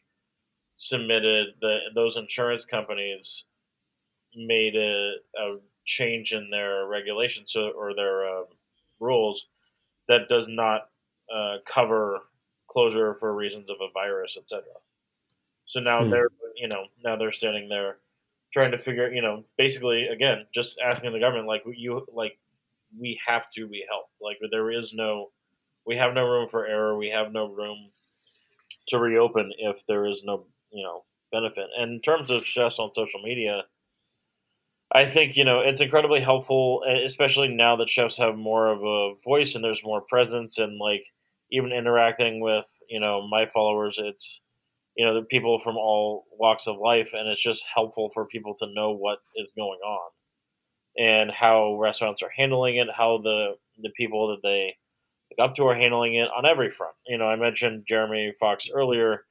submitted 0.78 1.48
the 1.62 1.80
those 1.96 2.16
insurance 2.16 2.64
companies 2.64 3.44
made 4.36 4.76
a, 4.76 5.16
a 5.40 5.58
change 5.86 6.32
in 6.34 6.50
their 6.50 6.86
regulations 6.86 7.56
or 7.56 7.96
their 7.96 8.28
um, 8.28 8.46
rules 9.00 9.48
that 10.08 10.30
does 10.30 10.48
not 10.48 10.90
uh, 11.34 11.58
cover 11.72 12.20
closure 12.70 13.16
for 13.20 13.34
reasons 13.34 13.70
of 13.70 13.78
a 13.82 13.92
virus 13.94 14.38
etc 14.38 14.64
so 15.68 15.80
now 15.80 16.04
Hmm. 16.04 16.10
they're 16.10 16.30
you 16.58 16.68
know 16.68 16.86
now 17.04 17.16
they're 17.18 17.34
standing 17.34 17.70
there 17.70 18.00
trying 18.54 18.72
to 18.72 18.80
figure 18.80 19.12
you 19.12 19.22
know 19.22 19.44
basically 19.58 20.08
again 20.08 20.46
just 20.56 20.80
asking 20.84 21.14
the 21.14 21.20
government 21.20 21.48
like 21.48 21.64
you 21.76 22.06
like 22.14 22.38
we 23.00 23.20
have 23.26 23.46
to 23.56 23.68
be 23.68 23.86
helped 23.90 24.12
like 24.22 24.38
there 24.52 24.72
is 24.72 24.94
no 24.94 25.32
we 25.86 25.98
have 25.98 26.14
no 26.14 26.26
room 26.28 26.50
for 26.50 26.68
error. 26.68 26.98
We 26.98 27.10
have 27.10 27.32
no 27.32 27.48
room 27.48 27.92
to 28.90 29.00
reopen 29.00 29.52
if 29.60 29.86
there 29.88 30.06
is 30.06 30.24
no 30.24 30.46
you 30.72 30.84
know 30.84 31.06
benefit. 31.32 31.68
And 31.78 31.94
in 31.94 32.02
terms 32.02 32.32
of 32.32 32.46
chefs 32.46 32.80
on 32.80 32.94
social 32.94 33.22
media 33.22 33.64
i 34.92 35.06
think 35.06 35.36
you 35.36 35.44
know 35.44 35.60
it's 35.60 35.82
incredibly 35.82 36.22
helpful 36.22 36.84
especially 37.06 37.48
now 37.50 37.76
that 37.76 37.90
chefs 37.90 38.18
have 38.18 38.36
more 38.36 38.68
of 38.68 38.84
a 38.84 39.14
voice 39.24 39.56
and 39.56 39.64
there's 39.64 39.84
more 39.84 40.02
presence 40.02 40.58
and 40.60 40.78
like 40.80 41.04
even 41.52 41.72
interacting 41.72 42.40
with 42.40 42.66
you 42.90 43.00
know 43.00 43.28
my 43.28 43.46
followers 43.48 44.00
it's 44.02 44.42
you 44.98 45.06
know 45.06 45.14
the 45.14 45.26
people 45.26 45.60
from 45.60 45.78
all 45.78 46.26
walks 46.38 46.68
of 46.68 46.78
life 46.78 47.12
and 47.14 47.28
it's 47.30 47.42
just 47.42 47.64
helpful 47.74 48.10
for 48.14 48.26
people 48.26 48.56
to 48.60 48.68
know 48.74 48.92
what 48.92 49.20
is 49.36 49.52
going 49.56 49.80
on 49.80 50.10
and 50.98 51.32
how 51.32 51.78
restaurants 51.80 52.22
are 52.24 52.32
handling 52.36 52.78
it 52.78 52.88
how 52.96 53.20
the 53.24 53.52
the 53.82 53.92
people 53.96 54.30
that 54.30 54.42
they 54.48 54.76
look 55.32 55.50
up 55.50 55.56
to 55.56 55.64
are 55.68 55.76
handling 55.76 56.16
it 56.16 56.28
on 56.36 56.46
every 56.46 56.70
front 56.70 56.96
you 57.08 57.18
know 57.18 57.26
i 57.26 57.36
mentioned 57.36 57.86
jeremy 57.88 58.34
fox 58.40 58.70
earlier 58.74 59.24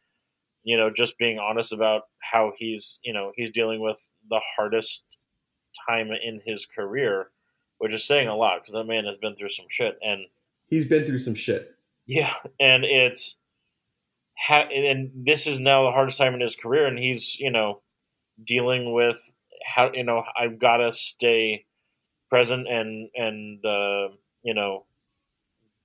you 0.62 0.76
know 0.76 0.90
just 0.94 1.18
being 1.18 1.38
honest 1.38 1.72
about 1.72 2.02
how 2.20 2.52
he's 2.56 2.98
you 3.02 3.12
know 3.12 3.32
he's 3.36 3.50
dealing 3.50 3.80
with 3.80 3.98
the 4.30 4.40
hardest 4.56 5.02
time 5.88 6.08
in 6.10 6.40
his 6.46 6.66
career 6.66 7.30
which 7.78 7.92
is 7.92 8.04
saying 8.04 8.28
a 8.28 8.34
lot 8.36 8.60
because 8.60 8.72
that 8.72 8.84
man 8.84 9.04
has 9.04 9.16
been 9.20 9.36
through 9.36 9.50
some 9.50 9.66
shit 9.68 9.98
and 10.02 10.20
He's 10.68 10.86
been 10.86 11.04
through 11.04 11.18
some 11.18 11.34
shit. 11.34 11.76
yeah, 12.06 12.32
and 12.58 12.84
it's 12.84 13.36
ha- 14.38 14.68
and 14.72 15.10
this 15.14 15.46
is 15.46 15.60
now 15.60 15.84
the 15.84 15.92
hardest 15.92 16.18
time 16.18 16.34
in 16.34 16.40
his 16.40 16.56
career, 16.56 16.86
and 16.86 16.98
he's 16.98 17.38
you 17.38 17.50
know 17.50 17.82
dealing 18.44 18.94
with 18.94 19.18
how 19.66 19.92
you 19.92 20.04
know 20.04 20.24
I've 20.38 20.58
got 20.58 20.78
to 20.78 20.92
stay 20.92 21.66
present 22.30 22.68
and 22.68 23.10
and 23.14 23.64
uh, 23.64 24.08
you 24.42 24.54
know 24.54 24.86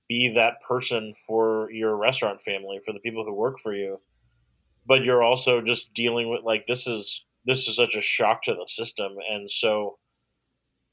be 0.08 0.32
that 0.34 0.54
person 0.66 1.14
for 1.26 1.70
your 1.72 1.96
restaurant 1.96 2.40
family 2.42 2.80
for 2.84 2.92
the 2.92 3.00
people 3.00 3.24
who 3.24 3.34
work 3.34 3.58
for 3.60 3.74
you, 3.74 4.00
but 4.86 5.04
you're 5.04 5.22
also 5.22 5.60
just 5.60 5.94
dealing 5.94 6.30
with 6.30 6.42
like 6.44 6.66
this 6.66 6.86
is 6.86 7.24
this 7.46 7.68
is 7.68 7.76
such 7.76 7.96
a 7.96 8.02
shock 8.02 8.42
to 8.44 8.54
the 8.54 8.66
system, 8.68 9.12
and 9.30 9.50
so 9.50 9.98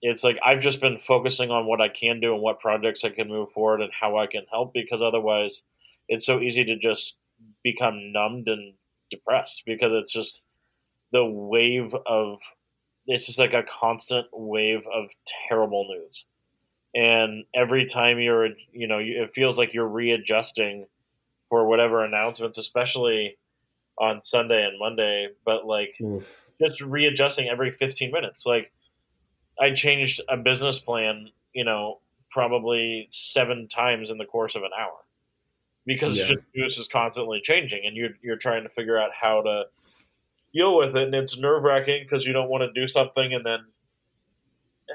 it's 0.02 0.24
like 0.24 0.38
I've 0.46 0.62
just 0.62 0.82
been 0.82 0.98
focusing 0.98 1.52
on 1.52 1.68
what 1.68 1.82
I 1.82 1.90
can 1.90 2.22
do 2.22 2.34
and 2.34 2.42
what 2.44 2.62
projects 2.62 3.06
I 3.06 3.10
can 3.12 3.30
move 3.30 3.52
forward 3.52 3.82
and 3.82 3.92
how 4.00 4.18
I 4.18 4.28
can 4.28 4.46
help 4.52 4.74
because 4.74 5.02
otherwise 5.04 5.64
it's 6.10 6.26
so 6.26 6.42
easy 6.42 6.66
to 6.66 6.78
just 6.78 7.19
become 7.64 8.12
numbed 8.12 8.48
and 8.48 8.74
depressed 9.12 9.64
because 9.66 9.92
it's 9.94 10.12
just 10.12 10.42
the 11.12 11.26
wave 11.26 11.94
of 12.06 12.38
it's 13.08 13.26
just 13.26 13.40
like 13.40 13.54
a 13.54 13.64
constant 13.64 14.28
wave 14.32 14.82
of 14.94 15.10
terrible 15.50 15.88
news 15.90 16.26
and 16.94 17.44
every 17.56 17.86
time 17.86 18.20
you're 18.20 18.50
you 18.72 18.88
know 18.88 19.00
it 19.00 19.32
feels 19.32 19.58
like 19.58 19.74
you're 19.74 19.88
readjusting 19.88 20.86
for 21.50 21.68
whatever 21.68 22.04
announcements 22.04 22.58
especially 22.58 23.38
on 24.00 24.22
sunday 24.22 24.64
and 24.64 24.78
monday 24.80 25.28
but 25.46 25.66
like 25.66 25.96
Oof. 26.02 26.50
just 26.62 26.82
readjusting 26.82 27.48
every 27.48 27.72
15 27.72 28.12
minutes. 28.12 28.46
Like 28.46 28.72
I 29.60 29.72
changed 29.74 30.22
a 30.30 30.38
business 30.38 30.80
plan, 30.80 31.30
you 31.54 31.64
know, 31.64 32.00
probably 32.32 33.08
seven 33.10 33.68
times 33.68 34.12
in 34.12 34.18
the 34.18 34.26
course 34.26 34.56
of 34.56 34.64
an 34.64 34.72
hour 34.80 34.98
because 35.90 36.16
Yeah. 36.16 36.24
it's 36.24 36.34
just 36.34 36.46
news 36.56 36.78
is 36.78 36.88
constantly 36.88 37.42
changing 37.42 37.86
and 37.86 37.98
you're, 37.98 38.12
you're 38.22 38.38
trying 38.38 38.64
to 38.64 38.70
figure 38.70 38.98
out 38.98 39.10
how 39.20 39.42
to 39.42 39.64
deal 40.54 40.78
with 40.78 40.96
it. 40.96 41.04
And 41.04 41.16
it's 41.16 41.38
nerve 41.38 41.64
wracking 41.64 42.04
because 42.04 42.26
you 42.26 42.34
don't 42.34 42.50
want 42.50 42.62
to 42.62 42.80
do 42.80 42.88
something 42.88 43.34
and 43.34 43.46
then 43.46 43.60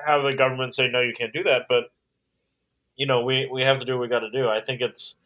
have 0.07 0.23
the 0.23 0.35
government 0.35 0.75
say, 0.75 0.89
no, 0.89 1.01
you 1.01 1.13
can't 1.13 1.33
do 1.33 1.43
that. 1.43 1.63
But, 1.69 1.93
you 2.97 3.07
know, 3.07 3.23
we, 3.23 3.49
we 3.53 3.63
have 3.63 3.81
to 3.81 3.85
do 3.85 3.95
what 3.95 4.03
we 4.03 4.09
got 4.09 4.21
to 4.21 4.31
do. 4.31 4.49
I 4.49 4.61
think 4.61 4.81
it's, 4.81 5.17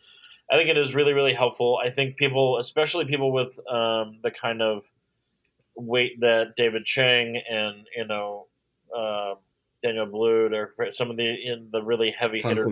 I 0.50 0.56
think 0.56 0.70
it 0.70 0.78
is 0.78 0.94
really, 0.94 1.12
really 1.12 1.34
helpful. 1.34 1.78
I 1.84 1.90
think 1.90 2.16
people, 2.16 2.58
especially 2.58 3.04
people 3.04 3.30
with 3.32 3.58
um, 3.68 4.18
the 4.22 4.30
kind 4.30 4.62
of 4.62 4.84
weight 5.78 6.20
that 6.20 6.56
David 6.56 6.84
Chang 6.84 7.40
and 7.48 7.86
you 7.96 8.06
know 8.06 8.46
uh, 8.94 9.34
Daniel 9.82 10.06
Boulud 10.06 10.52
or 10.52 10.92
some 10.92 11.10
of 11.10 11.16
the 11.16 11.22
in 11.24 11.68
the 11.70 11.82
really 11.82 12.10
heavy 12.10 12.40
hitters. 12.42 12.64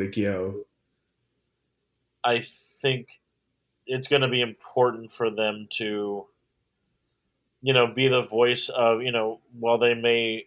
I 2.24 2.44
think 2.82 3.08
it's 3.86 4.08
going 4.08 4.22
to 4.22 4.28
be 4.28 4.40
important 4.40 5.12
for 5.12 5.30
them 5.30 5.68
to 5.78 6.26
you 7.62 7.72
know 7.72 7.86
be 7.86 8.08
the 8.08 8.22
voice 8.22 8.68
of 8.68 9.02
you 9.02 9.12
know 9.12 9.40
while 9.58 9.78
they 9.78 9.94
may 9.94 10.46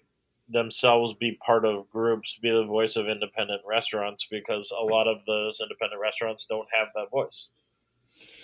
themselves 0.51 1.13
be 1.13 1.37
part 1.45 1.63
of 1.63 1.89
groups 1.91 2.37
be 2.41 2.49
the 2.49 2.65
voice 2.65 2.95
of 2.95 3.07
independent 3.07 3.61
restaurants 3.67 4.27
because 4.29 4.71
a 4.71 4.83
lot 4.83 5.07
of 5.07 5.17
those 5.27 5.61
independent 5.61 6.01
restaurants 6.01 6.45
don't 6.49 6.67
have 6.73 6.87
that 6.95 7.09
voice. 7.11 7.49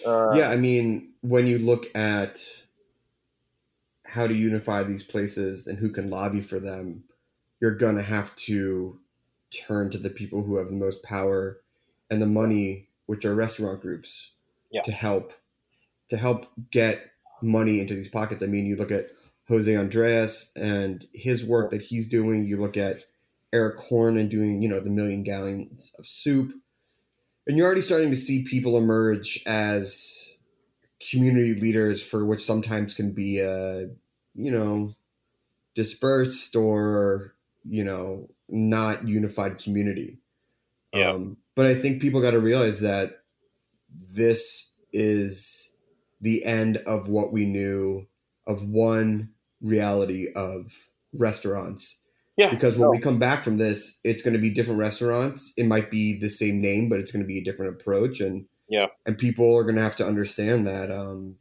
Uh, 0.05 0.31
yeah, 0.35 0.49
I 0.49 0.55
mean, 0.55 1.13
when 1.21 1.47
you 1.47 1.57
look 1.57 1.87
at 1.95 2.39
how 4.05 4.27
to 4.27 4.33
unify 4.33 4.83
these 4.83 5.03
places 5.03 5.67
and 5.67 5.77
who 5.77 5.89
can 5.89 6.09
lobby 6.09 6.41
for 6.41 6.59
them, 6.59 7.03
you're 7.59 7.75
going 7.75 7.95
to 7.95 8.03
have 8.03 8.35
to 8.35 8.99
turn 9.51 9.89
to 9.89 9.97
the 9.97 10.09
people 10.09 10.43
who 10.43 10.57
have 10.57 10.67
the 10.67 10.73
most 10.73 11.03
power 11.03 11.59
and 12.09 12.21
the 12.21 12.27
money, 12.27 12.87
which 13.05 13.25
are 13.25 13.35
restaurant 13.35 13.81
groups, 13.81 14.31
Yeah. 14.71 14.81
to 14.83 14.91
help 14.91 15.33
to 16.09 16.17
help 16.17 16.47
get 16.71 17.11
money 17.41 17.79
into 17.79 17.95
these 17.95 18.07
pockets. 18.07 18.43
I 18.43 18.45
mean, 18.45 18.65
you 18.65 18.75
look 18.75 18.91
at 18.91 19.09
Jose 19.47 19.71
Andrés 19.71 20.49
and 20.55 21.05
his 21.13 21.43
work 21.43 21.71
that 21.71 21.81
he's 21.81 22.07
doing. 22.07 22.45
You 22.45 22.57
look 22.57 22.77
at 22.77 23.03
Eric 23.53 23.79
Horn 23.79 24.17
and 24.17 24.29
doing, 24.29 24.61
you 24.61 24.69
know, 24.69 24.79
the 24.79 24.89
million 24.89 25.23
gallons 25.23 25.91
of 25.97 26.05
soup. 26.07 26.53
and 27.47 27.55
you're 27.57 27.65
already 27.65 27.81
starting 27.81 28.09
to 28.09 28.15
see 28.15 28.43
people 28.43 28.77
emerge 28.77 29.43
as 29.45 30.29
community 31.11 31.53
leaders 31.53 32.01
for 32.01 32.25
which 32.25 32.43
sometimes 32.43 32.93
can 32.95 33.11
be 33.11 33.37
a 33.39 33.87
you 34.33 34.49
know 34.51 34.95
dispersed 35.75 36.55
or 36.55 37.35
you 37.67 37.83
know 37.83 38.29
not 38.49 39.07
unified 39.07 39.57
community 39.57 40.17
Yeah. 40.93 41.11
um, 41.11 41.37
but 41.55 41.65
i 41.65 41.73
think 41.73 42.01
people 42.01 42.21
got 42.21 42.31
to 42.31 42.39
realize 42.39 42.79
that 42.81 43.21
this 43.89 44.73
is 44.93 45.71
the 46.21 46.43
end 46.45 46.77
of 46.85 47.07
what 47.07 47.31
we 47.33 47.45
knew 47.45 48.07
of 48.47 48.67
one 48.67 49.29
reality 49.61 50.29
of 50.35 50.71
restaurants. 51.13 51.99
Yeah, 52.37 52.49
because 52.49 52.75
when 52.75 52.87
no. 52.87 52.91
we 52.91 52.99
come 52.99 53.17
back 53.19 53.43
from 53.45 53.57
this 53.57 53.99
it's 54.03 54.21
going 54.21 54.33
to 54.33 54.39
be 54.39 54.49
different 54.49 54.79
restaurants. 54.79 55.53
It 55.55 55.65
might 55.67 55.89
be 55.89 56.19
the 56.19 56.29
same 56.29 56.61
name 56.61 56.89
but 56.89 56.99
it's 56.99 57.11
going 57.11 57.23
to 57.23 57.27
be 57.27 57.39
a 57.39 57.43
different 57.43 57.79
approach. 57.79 58.19
And 58.19 58.47
Yeah. 58.67 58.87
and 59.05 59.17
people 59.17 59.55
are 59.57 59.63
going 59.63 59.75
to 59.75 59.81
have 59.81 59.95
to 59.97 60.07
understand 60.07 60.67
that 60.67 60.91
um 60.91 61.37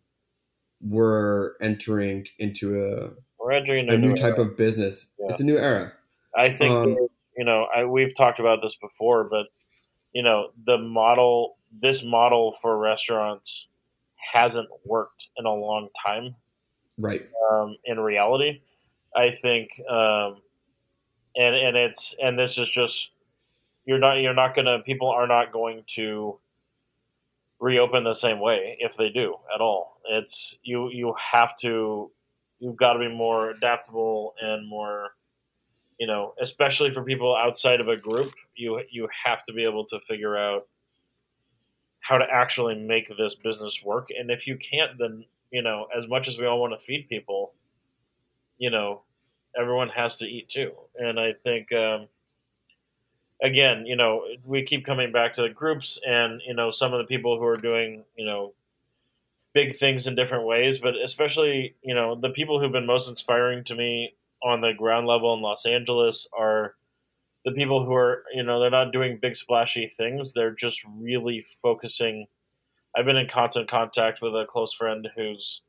we're 0.80 1.52
entering 1.60 2.26
into 2.38 2.84
a, 2.84 3.10
we're 3.38 3.52
entering 3.52 3.90
a 3.90 3.94
a 3.94 3.98
new 3.98 4.14
type 4.14 4.38
of 4.38 4.56
business. 4.56 5.10
Yeah. 5.18 5.30
it's 5.30 5.40
a 5.40 5.44
new 5.44 5.56
era. 5.58 5.92
I 6.36 6.50
think 6.52 6.70
Um, 6.72 6.96
you 7.36 7.44
know 7.44 7.66
I, 7.74 7.84
we've 7.84 8.14
talked 8.14 8.38
about 8.38 8.60
this 8.62 8.76
before, 8.76 9.24
but 9.24 9.46
you 10.14 10.22
know 10.22 10.48
the 10.64 10.78
model, 10.78 11.56
this 11.82 12.02
model 12.02 12.54
for 12.62 12.78
restaurants 12.78 13.66
hasn't 14.32 14.68
worked 14.84 15.28
in 15.36 15.44
a 15.44 15.52
long 15.52 15.88
time. 16.04 16.34
right 16.98 17.28
Um, 17.50 17.76
in 17.84 18.00
reality, 18.00 18.62
I 19.14 19.30
think, 19.30 19.70
um, 19.88 20.40
and 21.36 21.54
and 21.54 21.76
it's 21.76 22.14
and 22.22 22.38
this 22.38 22.56
is 22.56 22.70
just 22.70 23.10
you're 23.84 23.98
not 23.98 24.14
you're 24.14 24.34
not 24.34 24.54
gonna 24.54 24.78
people 24.78 25.10
are 25.10 25.26
not 25.26 25.52
going 25.52 25.84
to 25.96 26.38
reopen 27.60 28.04
the 28.04 28.14
same 28.14 28.40
way 28.40 28.76
if 28.80 28.96
they 28.96 29.08
do 29.08 29.34
at 29.54 29.60
all. 29.60 30.00
It's 30.08 30.56
you 30.62 30.90
you 30.90 31.14
have 31.18 31.56
to 31.58 32.10
you've 32.60 32.76
got 32.76 32.94
to 32.94 32.98
be 33.00 33.08
more 33.08 33.50
adaptable 33.50 34.34
and 34.40 34.68
more 34.68 35.10
you 35.98 36.06
know, 36.06 36.34
especially 36.40 36.90
for 36.90 37.02
people 37.02 37.36
outside 37.36 37.80
of 37.80 37.88
a 37.88 37.96
group, 37.96 38.32
you 38.54 38.80
you 38.90 39.08
have 39.24 39.44
to 39.46 39.52
be 39.52 39.64
able 39.64 39.84
to 39.86 40.00
figure 40.00 40.36
out 40.36 40.66
how 42.00 42.18
to 42.18 42.24
actually 42.30 42.74
make 42.74 43.08
this 43.16 43.34
business 43.34 43.80
work. 43.82 44.08
And 44.16 44.30
if 44.30 44.46
you 44.46 44.58
can't, 44.58 44.98
then 44.98 45.24
you 45.50 45.62
know, 45.62 45.86
as 45.96 46.08
much 46.08 46.28
as 46.28 46.36
we 46.36 46.46
all 46.46 46.60
want 46.60 46.72
to 46.72 46.84
feed 46.84 47.08
people, 47.08 47.54
you 48.58 48.70
know, 48.70 49.02
everyone 49.58 49.88
has 49.90 50.16
to 50.16 50.26
eat 50.26 50.48
too. 50.48 50.72
And 50.96 51.18
I 51.18 51.32
think, 51.44 51.72
um, 51.72 52.08
again, 53.42 53.86
you 53.86 53.96
know, 53.96 54.24
we 54.44 54.64
keep 54.64 54.84
coming 54.84 55.12
back 55.12 55.34
to 55.34 55.42
the 55.42 55.48
groups 55.48 56.00
and 56.06 56.40
you 56.46 56.54
know 56.54 56.70
some 56.70 56.92
of 56.92 56.98
the 56.98 57.04
people 57.04 57.38
who 57.38 57.44
are 57.44 57.56
doing 57.56 58.04
you 58.16 58.26
know 58.26 58.52
big 59.52 59.76
things 59.78 60.08
in 60.08 60.16
different 60.16 60.44
ways, 60.44 60.78
but 60.78 60.94
especially 60.96 61.76
you 61.82 61.94
know 61.94 62.16
the 62.16 62.30
people 62.30 62.60
who've 62.60 62.72
been 62.72 62.86
most 62.86 63.08
inspiring 63.08 63.62
to 63.64 63.74
me 63.74 64.14
on 64.44 64.60
the 64.60 64.72
ground 64.76 65.06
level 65.06 65.34
in 65.34 65.40
Los 65.40 65.64
Angeles 65.66 66.28
are 66.36 66.74
the 67.44 67.52
people 67.52 67.84
who 67.84 67.94
are, 67.94 68.24
you 68.34 68.42
know, 68.42 68.60
they're 68.60 68.70
not 68.70 68.92
doing 68.92 69.18
big 69.20 69.36
splashy 69.36 69.92
things. 69.96 70.32
They're 70.32 70.54
just 70.54 70.80
really 70.98 71.44
focusing. 71.62 72.26
I've 72.96 73.06
been 73.06 73.16
in 73.16 73.28
constant 73.28 73.68
contact 73.68 74.20
with 74.22 74.34
a 74.34 74.46
close 74.48 74.72
friend 74.72 75.08
who's 75.16 75.62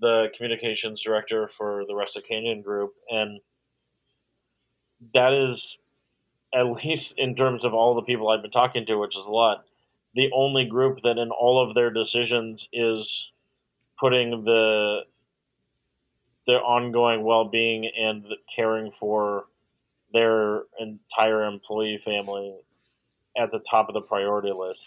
the 0.00 0.28
communications 0.36 1.02
director 1.02 1.48
for 1.48 1.84
the 1.86 1.94
Rest 1.94 2.16
Rustic 2.16 2.28
Canyon 2.28 2.62
Group, 2.62 2.94
and 3.08 3.40
that 5.14 5.32
is, 5.32 5.78
at 6.54 6.66
least 6.84 7.14
in 7.16 7.34
terms 7.34 7.64
of 7.64 7.72
all 7.72 7.94
the 7.94 8.02
people 8.02 8.28
I've 8.28 8.42
been 8.42 8.50
talking 8.50 8.84
to, 8.86 8.96
which 8.96 9.16
is 9.16 9.26
a 9.26 9.30
lot, 9.30 9.64
the 10.14 10.30
only 10.34 10.64
group 10.64 11.00
that 11.02 11.18
in 11.18 11.30
all 11.30 11.62
of 11.62 11.74
their 11.74 11.90
decisions 11.90 12.68
is 12.72 13.30
putting 13.98 14.44
the 14.44 15.00
their 16.52 16.62
ongoing 16.62 17.24
well-being 17.24 17.90
and 17.98 18.24
the 18.24 18.36
caring 18.54 18.92
for 18.92 19.46
their 20.12 20.64
entire 20.78 21.44
employee 21.44 21.98
family 22.04 22.54
at 23.38 23.50
the 23.50 23.58
top 23.60 23.88
of 23.88 23.94
the 23.94 24.02
priority 24.02 24.52
list 24.52 24.86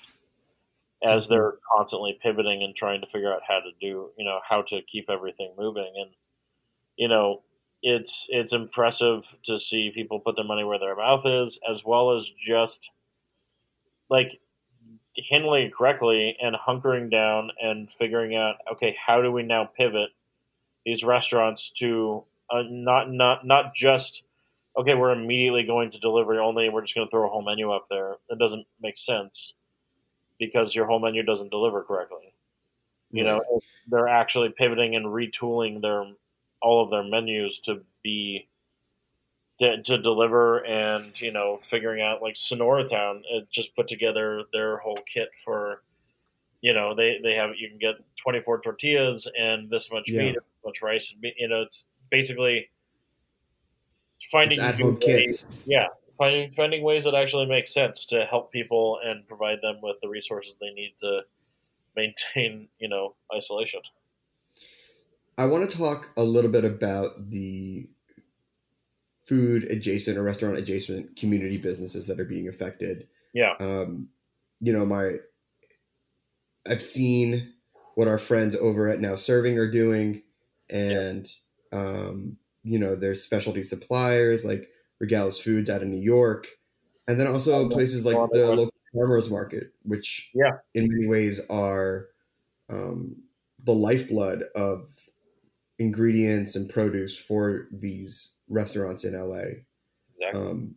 as 1.03 1.23
mm-hmm. 1.23 1.33
they're 1.33 1.53
constantly 1.75 2.19
pivoting 2.21 2.61
and 2.61 2.75
trying 2.75 3.01
to 3.01 3.07
figure 3.07 3.33
out 3.33 3.41
how 3.47 3.59
to 3.59 3.71
do 3.81 4.11
you 4.15 4.23
know 4.23 4.39
how 4.47 4.61
to 4.61 4.79
keep 4.83 5.09
everything 5.09 5.51
moving. 5.57 5.91
And 5.99 6.11
you 6.97 7.07
know 7.07 7.41
it's 7.81 8.27
it's 8.29 8.53
impressive 8.53 9.23
to 9.45 9.57
see 9.57 9.91
people 9.93 10.19
put 10.19 10.35
their 10.35 10.45
money 10.45 10.63
where 10.63 10.79
their 10.79 10.95
mouth 10.95 11.25
is 11.25 11.59
as 11.67 11.83
well 11.83 12.11
as 12.11 12.31
just 12.39 12.91
like 14.09 14.39
handling 15.31 15.65
it 15.65 15.73
correctly 15.73 16.37
and 16.39 16.55
hunkering 16.55 17.09
down 17.09 17.49
and 17.59 17.91
figuring 17.91 18.35
out 18.35 18.55
okay 18.71 18.95
how 19.03 19.21
do 19.21 19.31
we 19.31 19.41
now 19.41 19.65
pivot 19.65 20.09
these 20.85 21.03
restaurants 21.03 21.69
to 21.71 22.23
uh, 22.49 22.63
not 22.69 23.11
not 23.11 23.45
not 23.45 23.73
just 23.75 24.23
okay 24.77 24.93
we're 24.93 25.11
immediately 25.11 25.63
going 25.63 25.89
to 25.91 25.99
delivery 25.99 26.37
only 26.37 26.65
and 26.65 26.73
we're 26.73 26.81
just 26.81 26.95
going 26.95 27.07
to 27.07 27.11
throw 27.11 27.25
a 27.25 27.29
whole 27.29 27.41
menu 27.41 27.71
up 27.71 27.87
there. 27.89 28.15
That 28.29 28.39
doesn't 28.39 28.65
make 28.81 28.97
sense 28.97 29.53
because 30.39 30.75
your 30.75 30.85
whole 30.85 30.99
menu 30.99 31.23
doesn't 31.23 31.51
deliver 31.51 31.83
correctly. 31.83 32.33
You 33.11 33.23
know 33.23 33.41
they're 33.87 34.09
actually 34.09 34.49
pivoting 34.49 34.95
and 34.95 35.05
retooling 35.05 35.81
their 35.81 36.05
all 36.61 36.83
of 36.83 36.89
their 36.89 37.03
menus 37.03 37.59
to 37.59 37.81
be 38.03 38.47
to, 39.59 39.81
to 39.83 39.97
deliver 39.97 40.65
and 40.65 41.19
you 41.21 41.31
know 41.31 41.59
figuring 41.61 42.01
out 42.01 42.21
like 42.21 42.35
Sonoratown 42.35 43.21
it 43.29 43.49
just 43.51 43.75
put 43.75 43.87
together 43.87 44.43
their 44.51 44.77
whole 44.77 44.99
kit 45.11 45.29
for 45.43 45.83
you 46.61 46.73
know 46.73 46.93
they 46.93 47.19
they 47.23 47.35
have 47.35 47.51
you 47.57 47.69
can 47.69 47.77
get 47.77 47.95
24 48.17 48.61
tortillas 48.61 49.29
and 49.39 49.69
this 49.69 49.91
much 49.91 50.09
Yeah. 50.09 50.17
meat 50.17 50.35
much 50.65 50.81
rice 50.81 51.15
you 51.21 51.47
know 51.47 51.61
it's 51.61 51.85
basically 52.11 52.69
finding 54.31 54.57
it's 54.57 54.67
at 54.67 54.77
new 54.77 54.91
home 54.91 54.99
ways- 55.05 55.45
yeah 55.65 55.87
finding 56.17 56.51
finding 56.53 56.83
ways 56.83 57.03
that 57.03 57.13
actually 57.13 57.45
make 57.45 57.67
sense 57.67 58.05
to 58.05 58.25
help 58.25 58.51
people 58.51 58.99
and 59.03 59.27
provide 59.27 59.59
them 59.61 59.77
with 59.81 59.97
the 60.01 60.07
resources 60.07 60.55
they 60.59 60.71
need 60.71 60.93
to 60.99 61.21
maintain 61.95 62.67
you 62.79 62.89
know 62.89 63.15
isolation. 63.35 63.81
I 65.37 65.45
want 65.45 65.69
to 65.69 65.77
talk 65.77 66.09
a 66.15 66.23
little 66.23 66.49
bit 66.49 66.63
about 66.63 67.29
the 67.29 67.89
food 69.25 69.63
adjacent 69.65 70.17
or 70.17 70.23
restaurant 70.23 70.57
adjacent 70.57 71.17
community 71.17 71.57
businesses 71.57 72.07
that 72.07 72.19
are 72.19 72.25
being 72.25 72.47
affected. 72.47 73.07
yeah. 73.33 73.53
Um, 73.59 74.07
you 74.61 74.71
know, 74.71 74.85
my 74.85 75.17
I've 76.67 76.81
seen 76.81 77.53
what 77.95 78.07
our 78.07 78.17
friends 78.17 78.55
over 78.55 78.87
at 78.87 79.01
Now 79.01 79.15
Serving 79.15 79.57
are 79.57 79.69
doing, 79.69 80.21
and 80.69 81.27
um, 81.71 82.37
you 82.63 82.79
know, 82.79 82.95
there's 82.95 83.21
specialty 83.21 83.63
suppliers 83.63 84.45
like 84.45 84.69
Regalis 84.99 85.39
Foods 85.41 85.69
out 85.69 85.81
of 85.83 85.87
New 85.87 86.01
York, 86.01 86.47
and 87.07 87.19
then 87.19 87.27
also 87.27 87.69
places 87.69 88.05
like 88.05 88.17
the 88.31 88.47
local 88.47 88.73
farmers 88.93 89.29
market, 89.29 89.73
which 89.83 90.31
Yeah. 90.33 90.57
in 90.73 90.87
many 90.89 91.07
ways 91.07 91.41
are 91.49 92.07
um, 92.69 93.17
the 93.63 93.73
lifeblood 93.73 94.45
of 94.55 94.89
ingredients 95.77 96.55
and 96.55 96.69
produce 96.69 97.17
for 97.17 97.67
these 97.71 98.31
restaurants 98.47 99.03
in 99.03 99.13
LA. 99.13 99.41
exactly 100.17 100.41
Um, 100.41 100.75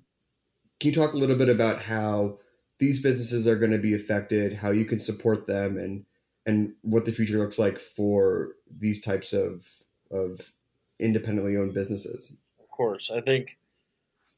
can 0.80 0.88
you 0.88 0.92
talk 0.92 1.12
a 1.12 1.16
little 1.16 1.36
bit 1.36 1.48
about 1.48 1.80
how 1.82 2.38
these 2.78 3.02
businesses 3.02 3.46
are 3.46 3.56
going 3.56 3.72
to 3.72 3.78
be 3.78 3.94
affected, 3.94 4.52
how 4.54 4.70
you 4.70 4.84
can 4.84 4.98
support 4.98 5.46
them, 5.46 5.76
and 5.76 6.04
and 6.48 6.72
what 6.82 7.04
the 7.04 7.12
future 7.12 7.38
looks 7.38 7.58
like 7.58 7.78
for 7.78 8.56
these 8.78 9.00
types 9.00 9.32
of 9.32 9.70
of 10.10 10.52
independently 10.98 11.56
owned 11.56 11.74
businesses? 11.74 12.36
of 12.58 12.68
course. 12.70 13.10
I 13.14 13.20
think 13.20 13.56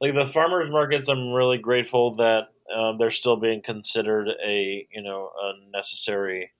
like 0.00 0.14
the 0.14 0.26
farmers 0.26 0.70
markets 0.70 1.08
i'm 1.08 1.30
really 1.30 1.58
grateful 1.58 2.16
that 2.16 2.48
um, 2.74 2.96
they're 2.96 3.10
still 3.10 3.36
being 3.36 3.60
considered 3.62 4.28
a 4.44 4.86
you 4.92 5.02
know 5.02 5.30
a 5.42 5.52
necessary 5.72 6.52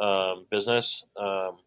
um, 0.00 0.46
business 0.50 1.04
um, 1.16 1.58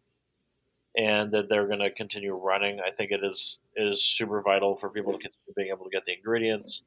and 0.96 1.32
that 1.32 1.48
they're 1.48 1.66
going 1.66 1.80
to 1.80 1.90
continue 1.90 2.34
running. 2.34 2.80
I 2.80 2.90
think 2.90 3.10
it 3.10 3.24
is 3.24 3.58
is 3.76 4.02
super 4.02 4.42
vital 4.42 4.76
for 4.76 4.88
people 4.88 5.12
to 5.12 5.18
continue 5.18 5.54
being 5.56 5.68
able 5.68 5.84
to 5.84 5.90
get 5.90 6.04
the 6.04 6.12
ingredients 6.12 6.82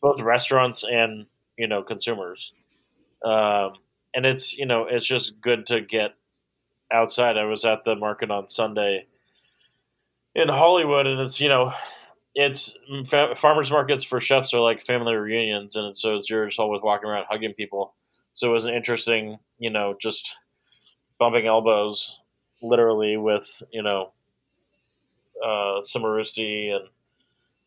both 0.00 0.20
restaurants 0.20 0.84
and 0.84 1.26
you 1.56 1.66
know 1.66 1.82
consumers. 1.82 2.52
Um, 3.24 3.74
and 4.14 4.26
it's 4.26 4.56
you 4.56 4.66
know 4.66 4.86
it's 4.88 5.06
just 5.06 5.40
good 5.40 5.66
to 5.66 5.80
get 5.80 6.14
outside 6.92 7.36
i 7.36 7.44
was 7.44 7.64
at 7.64 7.84
the 7.84 7.96
market 7.96 8.30
on 8.30 8.48
sunday 8.48 9.06
in 10.34 10.48
hollywood 10.48 11.06
and 11.06 11.20
it's 11.20 11.40
you 11.40 11.48
know 11.48 11.72
it's 12.34 12.76
fa- 13.08 13.36
farmers 13.36 13.70
markets 13.70 14.04
for 14.04 14.20
chefs 14.20 14.52
are 14.54 14.60
like 14.60 14.82
family 14.82 15.14
reunions, 15.14 15.76
and 15.76 15.96
so 15.96 16.16
it's 16.16 16.28
you're 16.28 16.46
just 16.46 16.58
always 16.58 16.82
walking 16.82 17.08
around 17.08 17.26
hugging 17.28 17.54
people. 17.54 17.94
So 18.32 18.50
it 18.50 18.52
was 18.52 18.64
an 18.64 18.74
interesting, 18.74 19.38
you 19.58 19.70
know, 19.70 19.96
just 20.00 20.34
bumping 21.18 21.46
elbows, 21.46 22.18
literally 22.60 23.16
with 23.16 23.62
you 23.72 23.82
know, 23.82 24.12
uh, 25.42 25.80
Samaristi 25.80 26.74
and 26.74 26.88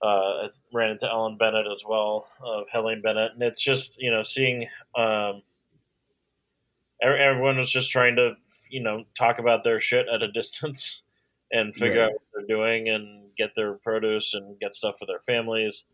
uh, 0.04 0.46
I 0.46 0.50
ran 0.74 0.92
into 0.92 1.10
Ellen 1.10 1.38
Bennett 1.38 1.66
as 1.66 1.84
well 1.88 2.28
of 2.44 2.66
Hedley 2.70 2.96
& 3.02 3.04
Bennett, 3.04 3.32
and 3.34 3.42
it's 3.42 3.62
just 3.62 3.96
you 3.98 4.12
know 4.12 4.24
seeing 4.24 4.68
um, 4.96 5.42
everyone 7.02 7.58
was 7.58 7.72
just 7.72 7.92
trying 7.92 8.16
to 8.18 8.36
you 8.70 8.82
know 8.82 9.06
talk 9.18 9.40
about 9.40 9.64
their 9.64 9.80
shit 9.80 10.08
at 10.14 10.24
a 10.24 10.32
distance 10.40 11.04
and 11.52 11.74
figure 11.76 12.02
Right. 12.02 12.06
out 12.08 12.12
what 12.14 12.22
they're 12.48 12.58
doing 12.58 12.90
and 12.90 13.30
get 13.38 13.52
their 13.56 13.76
produce 13.76 14.34
and 14.34 14.60
get 14.60 14.76
stuff 14.76 14.96
for 15.00 15.06
their 15.06 15.22
families. 15.22 15.86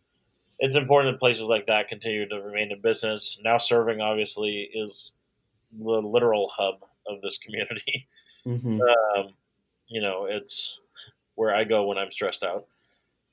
It's 0.60 0.76
important 0.76 1.14
that 1.14 1.20
places 1.20 1.44
like 1.44 1.68
that 1.68 1.90
continue 1.90 2.28
to 2.30 2.42
remain 2.42 2.72
in 2.72 2.82
business. 2.82 3.40
Now, 3.44 3.58
serving 3.58 4.02
obviously 4.02 4.70
is 4.74 5.14
the 5.72 5.84
literal 6.02 6.48
hub 6.56 6.76
of 7.08 7.22
this 7.22 7.38
community. 7.38 8.08
Mhm. 8.46 8.82
Um, 9.18 9.34
you 9.88 10.02
know, 10.02 10.26
it's 10.26 10.80
where 11.36 11.56
I 11.56 11.64
go 11.64 11.86
when 11.86 11.98
I'm 11.98 12.12
stressed 12.12 12.44
out, 12.44 12.68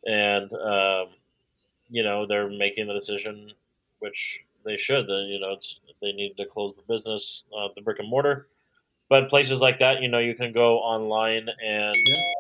and 0.07 0.53
um, 0.53 1.09
you 1.89 2.05
know 2.05 2.27
they're 2.27 2.49
making 2.49 2.87
the 2.87 2.95
decision, 2.95 3.53
which 3.99 4.39
they 4.65 4.77
should. 4.77 5.07
That 5.07 5.27
you 5.29 5.41
know, 5.41 5.53
it's 5.53 5.81
they 6.01 6.13
need 6.13 6.37
to 6.37 6.47
close 6.47 6.75
the 6.77 6.93
business, 6.93 7.45
uh, 7.57 7.69
the 7.75 7.83
brick 7.83 7.99
and 7.99 8.09
mortar. 8.09 8.49
But 9.09 9.29
places 9.29 9.61
like 9.61 9.81
that, 9.81 10.03
you 10.03 10.09
know, 10.09 10.21
you 10.21 10.35
can 10.35 10.53
go 10.53 10.79
online 10.79 11.49
and 11.65 11.95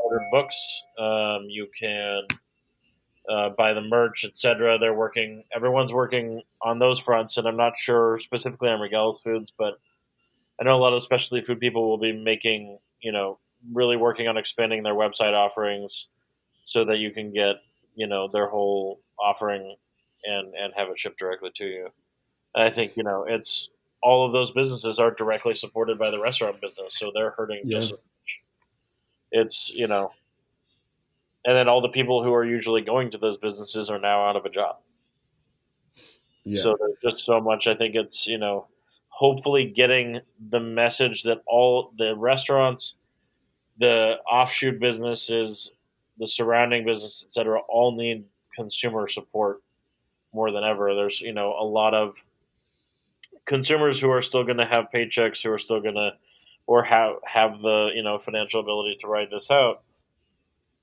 order 0.04 0.24
books. 0.30 0.82
Um, 0.98 1.46
you 1.48 1.68
can 1.78 2.22
uh, 3.28 3.50
buy 3.50 3.72
the 3.72 3.80
merch, 3.80 4.24
etc. 4.24 4.78
They're 4.78 4.94
working. 4.94 5.44
Everyone's 5.54 5.92
working 5.92 6.42
on 6.62 6.78
those 6.78 7.00
fronts, 7.00 7.36
and 7.36 7.46
I'm 7.46 7.56
not 7.56 7.76
sure 7.76 8.18
specifically 8.18 8.68
on 8.68 8.80
Regalis 8.80 9.20
Foods, 9.22 9.52
but 9.56 9.80
I 10.60 10.64
know 10.64 10.76
a 10.76 10.78
lot 10.78 10.92
of 10.92 11.02
specialty 11.02 11.44
food 11.44 11.58
people 11.58 11.88
will 11.88 11.98
be 11.98 12.12
making, 12.12 12.78
you 13.00 13.12
know, 13.12 13.38
really 13.72 13.96
working 13.96 14.28
on 14.28 14.36
expanding 14.36 14.82
their 14.82 14.94
website 14.94 15.32
offerings 15.32 16.06
so 16.64 16.84
that 16.84 16.98
you 16.98 17.10
can 17.10 17.32
get, 17.32 17.56
you 17.94 18.06
know, 18.06 18.28
their 18.28 18.48
whole 18.48 19.00
offering 19.18 19.74
and 20.24 20.54
and 20.54 20.72
have 20.76 20.88
it 20.88 21.00
shipped 21.00 21.18
directly 21.18 21.50
to 21.56 21.64
you. 21.64 21.88
I 22.54 22.70
think 22.70 22.96
you 22.96 23.02
know 23.02 23.24
it's 23.28 23.68
all 24.02 24.26
of 24.26 24.32
those 24.32 24.50
businesses 24.50 24.98
are 24.98 25.10
directly 25.10 25.54
supported 25.54 25.98
by 25.98 26.10
the 26.10 26.18
restaurant 26.18 26.60
business, 26.60 26.98
so 26.98 27.10
they're 27.14 27.30
hurting 27.32 27.60
Yeah. 27.64 27.78
just 27.78 27.92
as 27.92 27.98
much. 27.98 28.40
It's 29.32 29.70
you 29.70 29.86
know, 29.86 30.12
and 31.44 31.56
then 31.56 31.68
all 31.68 31.80
the 31.80 31.88
people 31.88 32.22
who 32.24 32.32
are 32.32 32.44
usually 32.44 32.80
going 32.82 33.10
to 33.12 33.18
those 33.18 33.36
businesses 33.36 33.90
are 33.90 33.98
now 33.98 34.24
out 34.26 34.36
of 34.36 34.44
a 34.46 34.50
job. 34.50 34.78
Yeah. 36.44 36.62
So 36.62 36.76
there's 36.78 37.14
just 37.14 37.24
so 37.24 37.40
much. 37.40 37.66
I 37.66 37.74
think 37.74 37.94
it's 37.94 38.26
you 38.26 38.38
know, 38.38 38.66
hopefully 39.08 39.66
getting 39.66 40.20
the 40.48 40.60
message 40.60 41.22
that 41.24 41.42
all 41.46 41.92
the 41.98 42.16
restaurants, 42.16 42.94
the 43.78 44.16
offshoot 44.30 44.80
businesses, 44.80 45.72
the 46.18 46.26
surrounding 46.26 46.84
business, 46.84 47.24
et 47.28 47.32
cetera, 47.32 47.60
all 47.68 47.94
need 47.94 48.24
consumer 48.56 49.06
support 49.08 49.62
more 50.32 50.50
than 50.50 50.64
ever. 50.64 50.94
There's 50.94 51.20
you 51.20 51.32
know 51.32 51.54
a 51.58 51.64
lot 51.64 51.94
of 51.94 52.14
consumers 53.50 54.00
who 54.00 54.08
are 54.10 54.22
still 54.22 54.44
going 54.44 54.56
to 54.56 54.64
have 54.64 54.86
paychecks, 54.94 55.42
who 55.42 55.52
are 55.52 55.58
still 55.58 55.82
going 55.82 55.96
to 55.96 56.12
or 56.66 56.82
have 56.84 57.16
have 57.24 57.60
the 57.60 57.90
you 57.94 58.02
know 58.02 58.18
financial 58.18 58.60
ability 58.60 58.96
to 59.02 59.06
ride 59.06 59.28
this 59.30 59.50
out. 59.50 59.82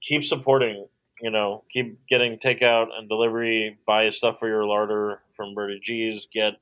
Keep 0.01 0.23
supporting 0.23 0.85
you 1.21 1.31
know, 1.31 1.63
keep 1.71 1.99
getting 2.07 2.37
takeout 2.37 2.87
and 2.97 3.09
delivery. 3.09 3.77
Buy 3.85 4.09
stuff 4.09 4.39
for 4.39 4.47
your 4.47 4.65
larder 4.65 5.21
from 5.35 5.55
Birdie 5.55 5.79
G's. 5.81 6.27
Get, 6.31 6.53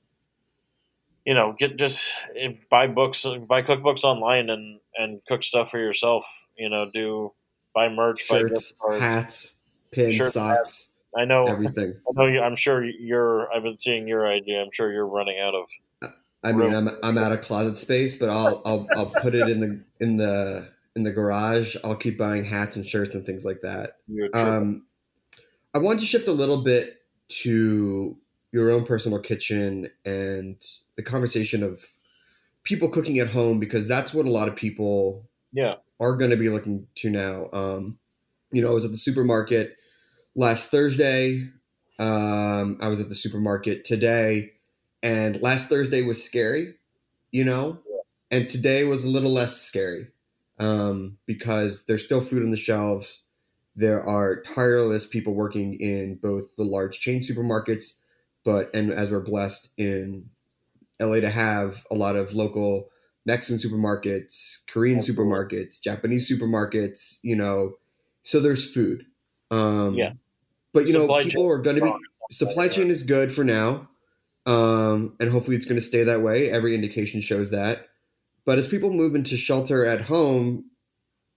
you 1.26 1.34
know, 1.34 1.56
get 1.58 1.78
just 1.78 2.02
eh, 2.38 2.54
buy 2.70 2.88
books, 2.88 3.26
buy 3.48 3.62
cookbooks 3.62 4.04
online, 4.04 4.50
and 4.50 4.80
and 4.96 5.20
cook 5.28 5.44
stuff 5.44 5.72
for 5.72 5.80
yourself. 5.80 6.26
You 6.58 6.70
know, 6.70 6.90
do 6.94 7.34
buy 7.74 7.90
merch, 7.90 8.22
Shirts, 8.22 8.50
gift 8.50 8.80
cards. 8.80 9.02
hats, 9.02 9.56
pins, 9.92 10.16
Shirts, 10.16 10.34
socks, 10.36 10.94
I 11.18 11.26
know, 11.26 11.46
everything. 11.46 11.96
I 12.08 12.12
know. 12.14 12.28
You, 12.28 12.42
I'm 12.42 12.56
sure 12.56 12.86
you're. 12.86 13.52
I've 13.52 13.64
been 13.64 13.78
seeing 13.78 14.08
your 14.08 14.26
idea. 14.28 14.62
I'm 14.62 14.70
sure 14.72 14.92
you're 14.92 15.08
running 15.08 15.40
out 15.40 15.56
of. 15.56 15.66
I 16.46 16.52
mean, 16.52 16.74
I'm 16.76 16.90
I'm 17.02 17.18
out 17.18 17.32
of 17.32 17.42
closet 17.42 17.76
space, 17.76 18.18
but 18.18 18.30
I'll 18.30 18.62
I'll 18.66 18.88
I'll 18.96 19.10
put 19.22 19.34
it 19.34 19.50
in 19.50 19.60
the 19.60 19.84
in 20.00 20.18
the 20.18 20.70
in 20.96 21.04
the 21.04 21.12
garage. 21.12 21.76
I'll 21.84 21.96
keep 21.96 22.18
buying 22.18 22.46
hats 22.46 22.76
and 22.76 22.86
shirts 22.86 23.16
and 23.16 23.26
things 23.26 23.44
like 23.44 23.62
that. 23.62 23.98
Um, 24.34 24.86
I 25.74 25.80
want 25.80 26.00
to 26.02 26.06
shift 26.06 26.28
a 26.28 26.32
little 26.32 26.62
bit 26.62 26.98
to 27.42 28.16
your 28.52 28.72
own 28.72 28.86
personal 28.86 29.20
kitchen 29.20 29.90
and 30.06 30.56
the 30.96 31.04
conversation 31.04 31.64
of 31.64 31.86
people 32.64 32.90
cooking 32.90 33.20
at 33.20 33.28
home 33.28 33.60
because 33.60 33.88
that's 33.88 34.14
what 34.14 34.26
a 34.26 34.32
lot 34.32 34.48
of 34.48 34.56
people 34.56 35.28
yeah, 35.52 35.76
are 36.00 36.16
going 36.16 36.32
to 36.32 36.38
be 36.38 36.50
looking 36.50 36.88
to 36.96 37.10
now. 37.10 37.50
Um, 37.54 37.98
you 38.52 38.62
know, 38.62 38.70
I 38.70 38.74
was 38.74 38.86
at 38.86 38.92
the 38.92 38.98
supermarket 38.98 39.76
last 40.36 40.70
Thursday. 40.70 41.50
Um, 41.98 42.78
I 42.82 42.88
was 42.90 43.00
at 43.00 43.10
the 43.10 43.16
supermarket 43.16 43.86
today, 43.86 44.52
and 45.04 45.42
last 45.42 45.70
Thursday 45.70 46.02
was 46.02 46.24
scary, 46.24 46.76
you 47.32 47.44
know, 47.44 47.80
and 48.32 48.50
today 48.50 48.84
was 48.84 49.04
a 49.04 49.10
little 49.10 49.32
less 49.32 49.62
scary 49.62 50.08
um, 50.60 51.18
because 51.26 51.86
there's 51.86 52.04
still 52.04 52.22
food 52.22 52.44
on 52.44 52.52
the 52.52 52.58
shelves. 52.58 53.24
There 53.76 54.02
are 54.02 54.42
tireless 54.42 55.06
people 55.06 55.34
working 55.34 55.76
in 55.80 56.16
both 56.16 56.56
the 56.56 56.64
large 56.64 57.00
chain 57.00 57.22
supermarkets, 57.22 57.94
but 58.44 58.74
and 58.74 58.92
as 58.92 59.12
we're 59.12 59.20
blessed 59.20 59.70
in 59.78 60.30
LA 61.00 61.20
to 61.20 61.30
have 61.30 61.86
a 61.92 61.96
lot 61.96 62.16
of 62.16 62.34
local 62.34 62.90
Mexican 63.26 63.58
supermarkets, 63.58 64.60
Korean 64.72 65.00
Absolutely. 65.00 65.26
supermarkets, 65.26 65.82
Japanese 65.82 66.30
supermarkets, 66.30 67.18
you 67.22 67.36
know, 67.36 67.74
so 68.24 68.40
there's 68.40 68.74
food. 68.74 69.06
Um, 69.52 69.96
Yeah. 69.96 70.14
But 70.74 70.88
you 70.88 70.94
Supply 70.94 71.20
know, 71.20 71.24
people 71.24 71.48
are 71.48 71.60
going 71.60 71.78
to 71.78 71.86
be 71.86 71.94
supply 72.32 72.68
chain 72.68 72.90
is 72.92 73.04
good 73.04 73.32
for 73.32 73.44
now, 73.46 73.88
um, 74.46 75.16
and 75.20 75.32
hopefully 75.32 75.58
it's 75.58 75.66
going 75.66 75.80
to 75.80 75.86
stay 75.86 76.04
that 76.04 76.22
way. 76.22 76.50
Every 76.50 76.76
indication 76.76 77.22
shows 77.22 77.52
that. 77.52 77.88
But 78.46 78.60
as 78.60 78.68
people 78.68 78.92
move 78.92 79.16
into 79.16 79.38
shelter 79.38 79.86
at 79.86 80.02
home, 80.02 80.70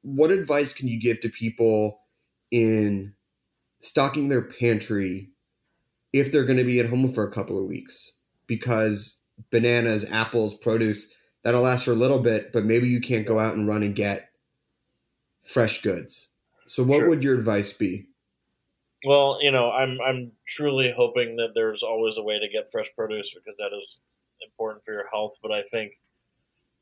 what 0.03 0.31
advice 0.31 0.73
can 0.73 0.89
you 0.89 1.01
give 1.01 1.21
to 1.23 1.29
people 1.29 2.01
in 2.51 3.15
stocking 3.81 4.29
their 4.29 4.43
pantry 4.43 5.31
if 6.13 6.31
they're 6.33 6.45
going 6.45 6.59
to 6.59 6.65
be 6.65 6.81
at 6.81 6.89
home 6.89 7.13
for 7.13 7.25
a 7.27 7.31
couple 7.31 7.59
of 7.59 7.67
weeks? 7.67 8.13
Because 8.47 9.19
bananas, 9.51 10.05
apples, 10.11 10.55
produce 10.57 11.09
that'll 11.43 11.63
last 11.63 11.85
for 11.85 11.93
a 11.93 11.97
little 11.97 12.19
bit, 12.19 12.53
but 12.53 12.65
maybe 12.67 12.89
you 12.89 13.01
can't 13.01 13.27
go 13.27 13.39
out 13.39 13.55
and 13.55 13.69
run 13.69 13.83
and 13.83 13.95
get 13.97 14.31
fresh 15.43 15.81
goods. 15.83 16.29
So, 16.67 16.83
what 16.83 16.99
Sure. 16.99 17.09
would 17.09 17.25
your 17.25 17.35
advice 17.35 17.73
be? 17.73 18.08
Well, 19.05 19.39
you 19.41 19.51
know, 19.53 19.71
I'm 19.71 19.99
I'm 20.01 20.33
truly 20.47 20.93
hoping 20.97 21.37
that 21.37 21.51
there's 21.55 21.83
always 21.83 22.17
a 22.17 22.23
way 22.23 22.39
to 22.39 22.49
get 22.49 22.71
fresh 22.73 22.89
produce 22.97 23.33
because 23.33 23.57
that 23.59 23.71
is 23.77 24.01
important 24.43 24.85
for 24.85 24.93
your 24.93 25.09
health. 25.13 25.37
But 25.41 25.53
I 25.53 25.63
think 25.71 25.93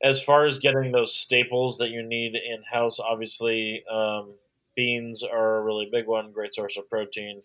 as 0.03 0.21
far 0.23 0.45
as 0.45 0.59
getting 0.59 0.91
those 0.91 1.15
staples 1.15 1.77
that 1.77 1.89
you 1.89 2.03
need 2.03 2.35
in 2.35 2.63
house, 2.71 2.99
obviously 2.99 3.83
um, 3.91 4.33
beans 4.75 5.23
are 5.23 5.57
a 5.57 5.63
really 5.63 5.89
big 5.91 6.07
one, 6.07 6.31
great 6.31 6.53
source 6.53 6.77
of 6.77 6.89
protein. 6.89 7.41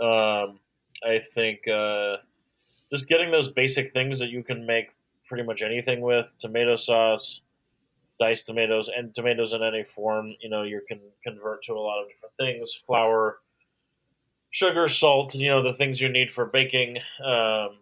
Um, 0.00 0.60
I 1.04 1.20
think 1.34 1.66
uh, 1.68 2.16
just 2.92 3.08
getting 3.08 3.30
those 3.30 3.48
basic 3.48 3.92
things 3.92 4.18
that 4.20 4.30
you 4.30 4.42
can 4.42 4.66
make 4.66 4.88
pretty 5.28 5.44
much 5.44 5.62
anything 5.62 6.00
with 6.00 6.26
tomato 6.38 6.76
sauce, 6.76 7.42
diced 8.20 8.46
tomatoes, 8.46 8.90
and 8.94 9.14
tomatoes 9.14 9.52
in 9.52 9.62
any 9.62 9.84
form. 9.84 10.34
You 10.40 10.50
know, 10.50 10.62
you 10.62 10.82
can 10.88 11.00
convert 11.24 11.62
to 11.64 11.72
a 11.74 11.80
lot 11.80 12.00
of 12.02 12.08
different 12.08 12.34
things. 12.38 12.74
Flour, 12.86 13.38
sugar, 14.56 14.88
salt. 14.88 15.34
You 15.34 15.50
know, 15.50 15.62
the 15.62 15.74
things 15.74 16.00
you 16.00 16.08
need 16.08 16.32
for 16.32 16.46
baking. 16.46 16.96
Um, 17.22 17.76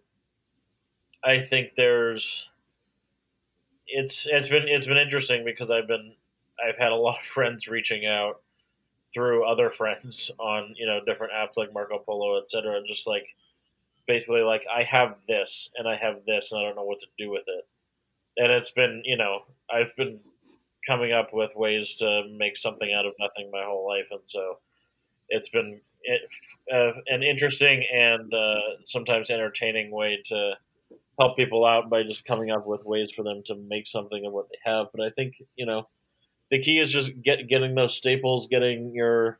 I 1.22 1.38
think 1.40 1.70
there's 1.76 2.48
it's 3.86 4.26
it's 4.28 4.48
been 4.48 4.66
it's 4.66 4.86
been 4.86 4.98
interesting 4.98 5.44
because 5.44 5.70
I've 5.70 5.86
been 5.86 6.14
I've 6.66 6.76
had 6.76 6.90
a 6.90 6.96
lot 6.96 7.18
of 7.20 7.24
friends 7.36 7.68
reaching 7.68 8.06
out 8.06 8.40
through 9.14 9.44
other 9.44 9.70
friends 9.70 10.32
on 10.40 10.74
you 10.76 10.86
know 10.86 10.98
different 11.06 11.32
apps 11.32 11.56
like 11.56 11.72
Marco 11.72 11.98
Polo, 11.98 12.40
etc. 12.42 12.80
Just 12.88 13.06
like 13.06 13.26
basically 14.09 14.42
like 14.42 14.62
I 14.74 14.82
have 14.82 15.14
this 15.28 15.70
and 15.76 15.88
I 15.88 15.96
have 15.96 16.26
this 16.26 16.51
and 16.51 16.60
I 16.60 16.64
don't 16.64 16.76
know 16.76 16.82
what 16.84 17.01
to 17.01 17.06
do 17.16 17.30
with 17.30 17.44
it. 17.46 17.64
And 18.36 18.51
it's 18.51 18.70
been 18.70 19.02
you 19.05 19.16
know 19.16 19.42
I've 19.72 19.94
been 19.96 20.18
coming 20.84 21.12
up 21.12 21.32
with 21.32 21.55
ways 21.55 21.94
to 21.94 22.24
make 22.36 22.56
something 22.56 22.92
out 22.92 23.06
of 23.06 23.14
nothing 23.20 23.52
my 23.52 23.62
whole 23.64 23.86
life, 23.86 24.09
and 24.10 24.20
so 24.26 24.59
it's 25.28 25.48
been 25.48 25.80
uh, 26.72 26.93
an 27.09 27.22
interesting 27.22 27.85
and 27.93 28.32
uh, 28.32 28.82
sometimes 28.85 29.31
entertaining 29.31 29.90
way 29.90 30.20
to 30.26 30.55
help 31.18 31.36
people 31.36 31.64
out 31.64 31.89
by 31.89 32.02
just 32.02 32.24
coming 32.24 32.51
up 32.51 32.66
with 32.66 32.85
ways 32.85 33.10
for 33.12 33.22
them 33.22 33.43
to 33.47 33.55
make 33.55 33.86
something 33.86 34.26
of 34.26 34.32
what 34.32 34.48
they 34.48 34.70
have. 34.70 34.86
But 34.94 35.05
I 35.06 35.10
think 35.10 35.35
you 35.56 35.66
know 35.66 35.89
the 36.51 36.60
key 36.60 36.81
is 36.81 36.90
just 36.90 37.10
get 37.22 37.48
getting 37.48 37.74
those 37.74 37.97
staples, 37.97 38.48
getting 38.48 38.94
your 38.94 39.39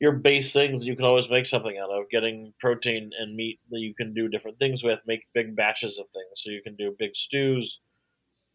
your 0.00 0.12
base 0.12 0.52
things 0.52 0.86
you 0.86 0.94
can 0.94 1.04
always 1.04 1.28
make 1.28 1.46
something 1.46 1.76
out 1.78 1.90
of, 1.90 2.08
getting 2.10 2.52
protein 2.60 3.10
and 3.18 3.34
meat 3.34 3.58
that 3.70 3.80
you 3.80 3.94
can 3.94 4.14
do 4.14 4.28
different 4.28 4.58
things 4.58 4.82
with, 4.82 5.00
make 5.06 5.26
big 5.34 5.56
batches 5.56 5.98
of 5.98 6.06
things. 6.10 6.30
So 6.36 6.50
you 6.50 6.62
can 6.62 6.76
do 6.76 6.94
big 6.98 7.16
stews, 7.16 7.80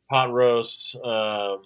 pot 0.10 0.32
roasts, 0.32 0.95
um, 1.04 1.64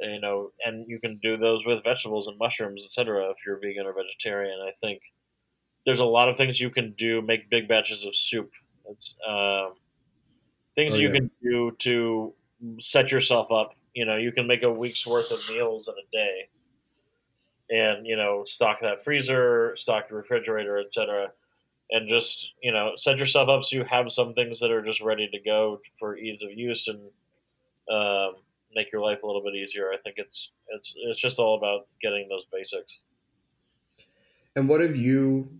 you 0.00 0.20
know, 0.20 0.50
and 0.64 0.88
you 0.88 0.98
can 1.00 1.18
do 1.22 1.36
those 1.36 1.64
with 1.66 1.84
vegetables 1.84 2.26
and 2.28 2.38
mushrooms, 2.38 2.84
etc. 2.84 3.30
If 3.30 3.36
you're 3.46 3.58
vegan 3.58 3.86
or 3.86 3.94
vegetarian, 3.94 4.58
I 4.60 4.72
think 4.80 5.00
there's 5.86 6.00
a 6.00 6.04
lot 6.04 6.28
of 6.28 6.36
things 6.36 6.60
you 6.60 6.70
can 6.70 6.92
do. 6.92 7.22
Make 7.22 7.50
big 7.50 7.68
batches 7.68 8.04
of 8.06 8.16
soup. 8.16 8.50
It's 8.90 9.14
um, 9.28 9.74
things 10.74 10.94
Oh, 10.94 10.98
you 10.98 11.08
yeah. 11.08 11.14
can 11.14 11.30
do 11.42 11.70
to 11.80 12.34
set 12.80 13.12
yourself 13.12 13.50
up. 13.52 13.74
You 13.94 14.04
know, 14.04 14.16
you 14.16 14.32
can 14.32 14.46
make 14.46 14.62
a 14.62 14.72
week's 14.72 15.06
worth 15.06 15.30
of 15.30 15.38
meals 15.48 15.88
in 15.88 15.94
a 15.94 16.10
day, 16.12 16.48
and 17.70 18.06
you 18.06 18.16
know, 18.16 18.44
stock 18.44 18.80
that 18.80 19.02
freezer, 19.02 19.74
stock 19.76 20.08
the 20.08 20.16
refrigerator, 20.16 20.78
etc. 20.78 21.30
And 21.90 22.08
just 22.08 22.52
you 22.62 22.72
know, 22.72 22.92
set 22.96 23.18
yourself 23.18 23.48
up 23.48 23.64
so 23.64 23.76
you 23.76 23.84
have 23.84 24.10
some 24.10 24.34
things 24.34 24.58
that 24.60 24.70
are 24.70 24.82
just 24.84 25.00
ready 25.00 25.28
to 25.30 25.38
go 25.40 25.80
for 25.98 26.16
ease 26.16 26.42
of 26.42 26.50
use 26.52 26.88
and 26.88 26.98
um, 27.90 28.36
make 28.74 28.92
your 28.92 29.02
life 29.02 29.22
a 29.22 29.26
little 29.26 29.42
bit 29.42 29.54
easier. 29.54 29.90
I 29.92 29.96
think 29.98 30.16
it's 30.18 30.50
it's 30.68 30.94
it's 30.96 31.20
just 31.20 31.38
all 31.38 31.56
about 31.56 31.86
getting 32.02 32.28
those 32.28 32.44
basics. 32.52 33.02
And 34.56 34.68
what 34.68 34.80
have 34.80 34.96
you 34.96 35.58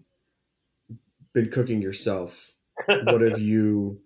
been 1.33 1.51
cooking 1.51 1.83
yourself? 1.83 2.53
what 3.05 3.21
have 3.21 3.39
you 3.39 4.01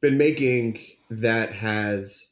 been 0.00 0.18
making 0.18 0.80
that 1.10 1.52
has? 1.52 2.30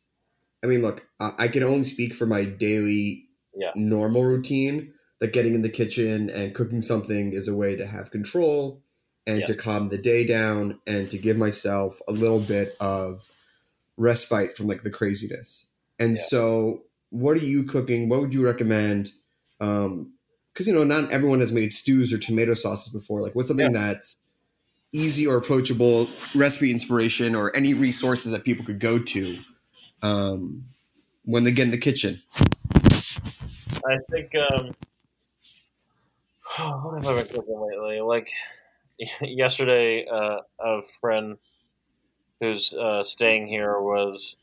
I 0.63 0.67
mean, 0.67 0.83
look, 0.83 1.07
I, 1.19 1.33
I 1.39 1.49
can 1.49 1.63
only 1.63 1.85
speak 1.85 2.15
for 2.15 2.27
my 2.27 2.45
daily, 2.45 3.29
Yeah. 3.55 3.73
normal 3.75 4.25
routine. 4.25 4.95
That 5.21 5.35
getting 5.35 5.55
in 5.55 5.61
the 5.61 5.69
kitchen 5.69 6.31
and 6.31 6.55
cooking 6.55 6.81
something 6.81 7.35
is 7.35 7.47
a 7.47 7.55
way 7.55 7.77
to 7.77 7.87
have 7.87 8.11
control 8.11 8.83
and 9.27 9.41
Yeah. 9.41 9.47
to 9.47 9.55
calm 9.55 9.91
the 9.91 9.99
day 9.99 10.27
down 10.27 10.81
and 10.87 11.11
to 11.11 11.19
give 11.19 11.37
myself 11.37 12.01
a 12.09 12.13
little 12.13 12.41
bit 12.41 12.75
of 12.81 13.29
respite 13.99 14.57
from 14.57 14.67
like 14.67 14.83
the 14.83 14.91
craziness. 14.91 15.67
And 16.01 16.17
Yeah. 16.17 16.23
so, 16.23 16.85
what 17.11 17.37
are 17.37 17.45
you 17.45 17.65
cooking? 17.65 18.09
What 18.09 18.21
would 18.23 18.35
you 18.35 18.45
recommend? 18.45 19.13
Um, 19.61 20.15
because 20.53 20.67
you 20.67 20.73
know 20.73 20.83
not 20.83 21.13
everyone 21.13 21.41
has 21.41 21.53
made 21.53 21.73
stews 21.73 22.13
or 22.13 22.19
tomato 22.19 22.55
sauces 22.55 22.93
before. 22.93 23.21
Like, 23.21 23.35
what's 23.35 23.49
something 23.49 23.73
that's 23.73 24.17
easy 24.93 25.27
or 25.27 25.37
approachable 25.37 26.09
recipe 26.35 26.71
inspiration 26.71 27.35
or 27.35 27.55
any 27.55 27.75
resources 27.75 28.33
that 28.33 28.45
people 28.45 28.65
could 28.65 28.81
go 28.81 28.99
to 28.99 29.39
um, 30.03 30.65
when 31.25 31.45
they 31.45 31.53
get 31.53 31.65
in 31.67 31.71
the 31.71 31.79
kitchen? 31.79 32.21
I 33.87 33.99
think 34.11 34.35
um, 34.35 34.73
what 36.83 37.05
have 37.05 37.17
I 37.17 37.23
been 37.23 37.27
cooking 37.29 37.61
lately? 37.71 38.01
Like 38.01 38.29
yesterday, 39.21 40.07
uh, 40.07 40.39
a 40.59 40.83
friend 41.01 41.37
who's 42.41 42.73
uh, 42.73 43.03
staying 43.03 43.47
here 43.47 43.81
was 43.81 44.37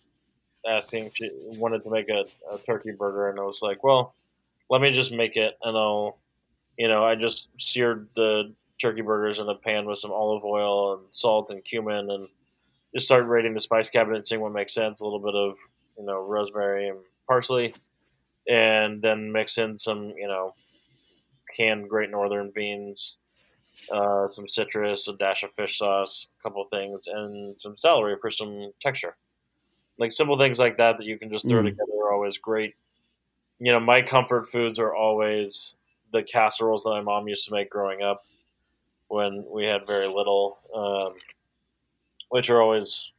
asking. 0.68 1.12
She 1.14 1.32
wanted 1.34 1.84
to 1.84 1.90
make 1.90 2.10
a, 2.10 2.26
a 2.52 2.58
turkey 2.60 2.92
burger, 2.92 3.30
and 3.30 3.40
I 3.40 3.44
was 3.44 3.62
like, 3.62 3.84
"Well, 3.84 4.14
let 4.70 4.82
me 4.82 4.92
just 4.92 5.12
make 5.12 5.36
it, 5.38 5.58
and 5.64 5.78
I'll, 5.78 6.18
you 6.78 6.88
know, 6.88 7.04
I 7.06 7.16
just 7.16 7.48
seared 7.60 8.08
the 8.16 8.54
turkey 8.82 9.02
burgers 9.02 9.40
in 9.40 9.50
a 9.50 9.56
pan 9.56 9.86
with 9.86 10.00
some 10.00 10.12
olive 10.12 10.44
oil 10.46 10.94
and 10.94 11.04
salt 11.12 11.50
and 11.50 11.64
cumin, 11.66 12.10
and 12.12 12.28
just 12.94 13.08
started 13.08 13.28
raiding 13.28 13.54
the 13.54 13.62
spice 13.62 13.90
cabinet, 13.90 14.28
seeing 14.28 14.42
what 14.42 14.54
makes 14.54 14.74
sense. 14.74 15.02
A 15.02 15.04
little 15.04 15.20
bit 15.20 15.36
of, 15.36 15.56
you 15.98 16.06
know, 16.06 16.22
rosemary 16.22 16.90
and 16.90 17.00
parsley." 17.28 17.74
and 18.48 19.02
then 19.02 19.32
mix 19.32 19.58
in 19.58 19.78
some, 19.78 20.14
you 20.18 20.28
know, 20.28 20.54
canned 21.56 21.90
Great 21.90 22.10
Northern 22.10 22.52
beans, 22.54 23.18
uh, 23.92 24.30
some 24.30 24.48
citrus, 24.48 25.08
a 25.08 25.14
dash 25.18 25.44
of 25.44 25.54
fish 25.54 25.78
sauce, 25.80 26.28
a 26.40 26.44
couple 26.44 26.64
things, 26.66 27.08
and 27.08 27.60
some 27.60 27.78
celery 27.78 28.16
for 28.22 28.32
some 28.32 28.72
texture. 28.82 29.16
Like 29.98 30.12
simple 30.12 30.38
things 30.38 30.60
like 30.60 30.78
that 30.78 30.98
that 30.98 31.06
you 31.06 31.18
can 31.18 31.30
just 31.30 31.48
throw 31.48 31.62
Mm. 31.62 31.66
together 31.66 31.94
are 32.02 32.14
always 32.14 32.38
great. 32.38 32.76
You 33.60 33.72
know, 33.72 33.80
my 33.80 34.02
comfort 34.02 34.48
foods 34.50 34.78
are 34.80 34.94
always 34.94 35.76
the 36.12 36.24
casseroles 36.24 36.84
that 36.84 36.90
my 36.90 37.02
mom 37.02 37.28
used 37.28 37.46
to 37.46 37.52
make 37.52 37.70
growing 37.70 38.02
up 38.04 38.24
when 39.08 39.44
we 39.50 39.66
had 39.66 39.88
very 39.88 40.08
little, 40.08 40.58
um, 40.74 41.16
which 42.30 42.50
are 42.50 42.62
always 42.62 43.12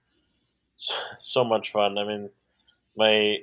so 1.23 1.45
much 1.45 1.73
fun. 1.73 1.99
I 1.99 2.05
mean, 2.05 2.31
my 2.97 3.43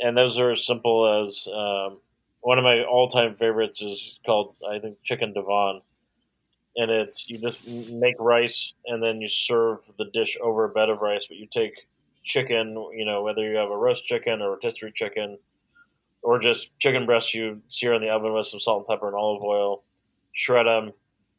and 0.00 0.16
those 0.16 0.38
are 0.38 0.50
as 0.50 0.66
simple 0.66 1.26
as 1.26 1.46
um, 1.48 1.98
one 2.40 2.58
of 2.58 2.64
my 2.64 2.82
all-time 2.84 3.36
favorites 3.36 3.80
is 3.80 4.18
called 4.26 4.54
I 4.68 4.78
think 4.78 5.00
chicken 5.02 5.32
divan, 5.32 5.80
and 6.76 6.90
it's 6.90 7.28
you 7.28 7.38
just 7.38 7.66
make 7.66 8.16
rice 8.18 8.74
and 8.86 9.02
then 9.02 9.20
you 9.20 9.28
serve 9.28 9.80
the 9.98 10.06
dish 10.06 10.36
over 10.42 10.64
a 10.64 10.68
bed 10.68 10.90
of 10.90 11.00
rice, 11.00 11.26
but 11.26 11.38
you 11.38 11.46
take 11.46 11.86
chicken, 12.24 12.74
you 12.94 13.04
know 13.04 13.22
whether 13.22 13.42
you 13.48 13.56
have 13.56 13.70
a 13.70 13.76
roast 13.76 14.04
chicken 14.04 14.40
or 14.40 14.48
a 14.48 14.50
rotisserie 14.50 14.92
chicken, 14.92 15.38
or 16.22 16.38
just 16.38 16.68
chicken 16.78 17.06
breasts 17.06 17.34
you 17.34 17.60
sear 17.68 17.94
in 17.94 18.02
the 18.02 18.08
oven 18.10 18.32
with 18.32 18.46
some 18.46 18.60
salt 18.60 18.78
and 18.78 18.86
pepper 18.86 19.08
and 19.08 19.16
olive 19.16 19.42
oil, 19.42 19.82
shred 20.32 20.66
them, 20.66 20.92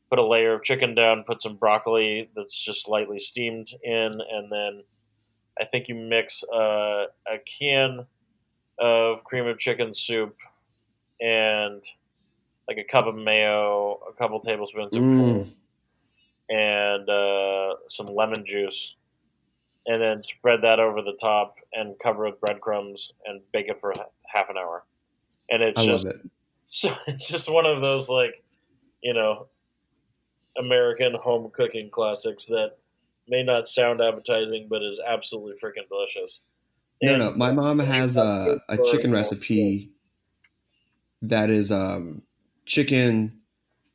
put 0.10 0.20
a 0.20 0.26
layer 0.26 0.54
of 0.54 0.64
chicken 0.64 0.94
down, 0.94 1.24
put 1.24 1.42
some 1.42 1.56
broccoli 1.56 2.30
that's 2.36 2.58
just 2.58 2.88
lightly 2.88 3.20
steamed 3.20 3.70
in, 3.84 4.22
and 4.32 4.52
then 4.52 4.84
I 5.60 5.66
think 5.66 5.88
you 5.88 5.96
mix 5.96 6.44
uh, 6.54 7.06
a 7.28 7.38
can 7.60 8.06
of 8.80 9.24
cream 9.24 9.46
of 9.48 9.60
chicken 9.60 9.94
soup 9.96 10.36
and 11.22 11.82
like 12.68 12.78
a 12.78 12.84
cup 12.84 13.06
of 13.06 13.16
mayo, 13.16 14.00
a 14.10 14.14
couple 14.14 14.40
tablespoons 14.40 14.94
of 14.94 15.02
Mm. 15.02 15.54
and 16.50 17.10
uh, 17.10 17.76
some 17.90 18.08
lemon 18.08 18.46
juice, 18.46 18.96
and 19.86 20.02
then 20.02 20.24
spread 20.24 20.62
that 20.64 20.80
over 20.80 21.02
the 21.02 21.18
top 21.20 21.56
and 21.74 21.96
cover 22.02 22.26
with 22.26 22.40
breadcrumbs 22.40 23.12
and 23.26 23.42
bake 23.52 23.68
it 23.68 23.80
for 23.82 23.94
half 24.32 24.50
an 24.50 24.58
hour. 24.58 24.86
And 25.50 25.62
it's 25.62 25.80
I 25.80 25.86
just 25.86 26.06
it. 26.06 26.16
so 26.68 26.94
it's 27.08 27.28
just 27.28 27.52
one 27.52 27.66
of 27.66 27.82
those 27.82 28.10
like 28.10 28.44
you 29.02 29.14
know 29.14 29.48
American 30.58 31.14
home 31.22 31.52
cooking 31.54 31.90
classics 31.92 32.46
that 32.46 32.78
may 33.28 33.44
not 33.44 33.68
sound 33.68 34.02
appetizing, 34.02 34.68
but 34.70 34.82
is 34.82 35.00
absolutely 35.06 35.56
freaking 35.64 35.88
delicious. 35.90 36.42
No, 37.02 37.14
And- 37.14 37.20
no. 37.20 37.32
My 37.34 37.52
mom 37.52 37.80
has 37.80 38.18
a, 38.18 38.60
a 38.70 38.78
chicken 38.92 39.12
recipe 39.12 39.92
that 41.22 41.50
is 41.50 41.72
um, 41.72 42.22
chicken 42.66 43.40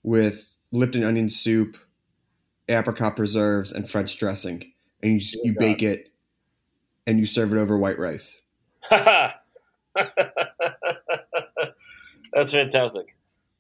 with 0.03 0.49
Lipton 0.73 1.05
onion 1.05 1.29
soup, 1.29 1.77
apricot 2.69 3.17
preserves, 3.17 3.73
and 3.73 3.89
French 3.89 4.19
dressing, 4.19 4.73
and 5.03 5.13
you 5.21 5.41
you 5.45 5.53
God. 5.53 5.61
bake 5.61 5.83
it, 5.83 6.13
and 7.07 7.19
you 7.19 7.27
serve 7.27 7.53
it 7.53 7.59
over 7.59 7.77
white 7.79 7.99
rice. 7.99 8.43
That's 8.91 9.35
fantastic. 12.53 13.17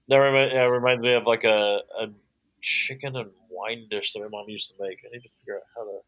That 0.08 0.16
remi- 0.16 0.56
reminds 0.70 1.02
me 1.02 1.12
of 1.14 1.24
like 1.24 1.44
a, 1.44 1.80
a 2.00 2.08
chicken 2.62 3.16
and 3.16 3.30
wine 3.50 3.86
dish 3.90 4.12
that 4.12 4.20
my 4.20 4.28
mom 4.28 4.48
used 4.48 4.68
to 4.68 4.74
make. 4.80 4.98
I 5.04 5.12
need 5.12 5.22
to 5.22 5.28
figure 5.40 5.56
out 5.56 5.62
how 5.76 5.84
to. 5.84 5.98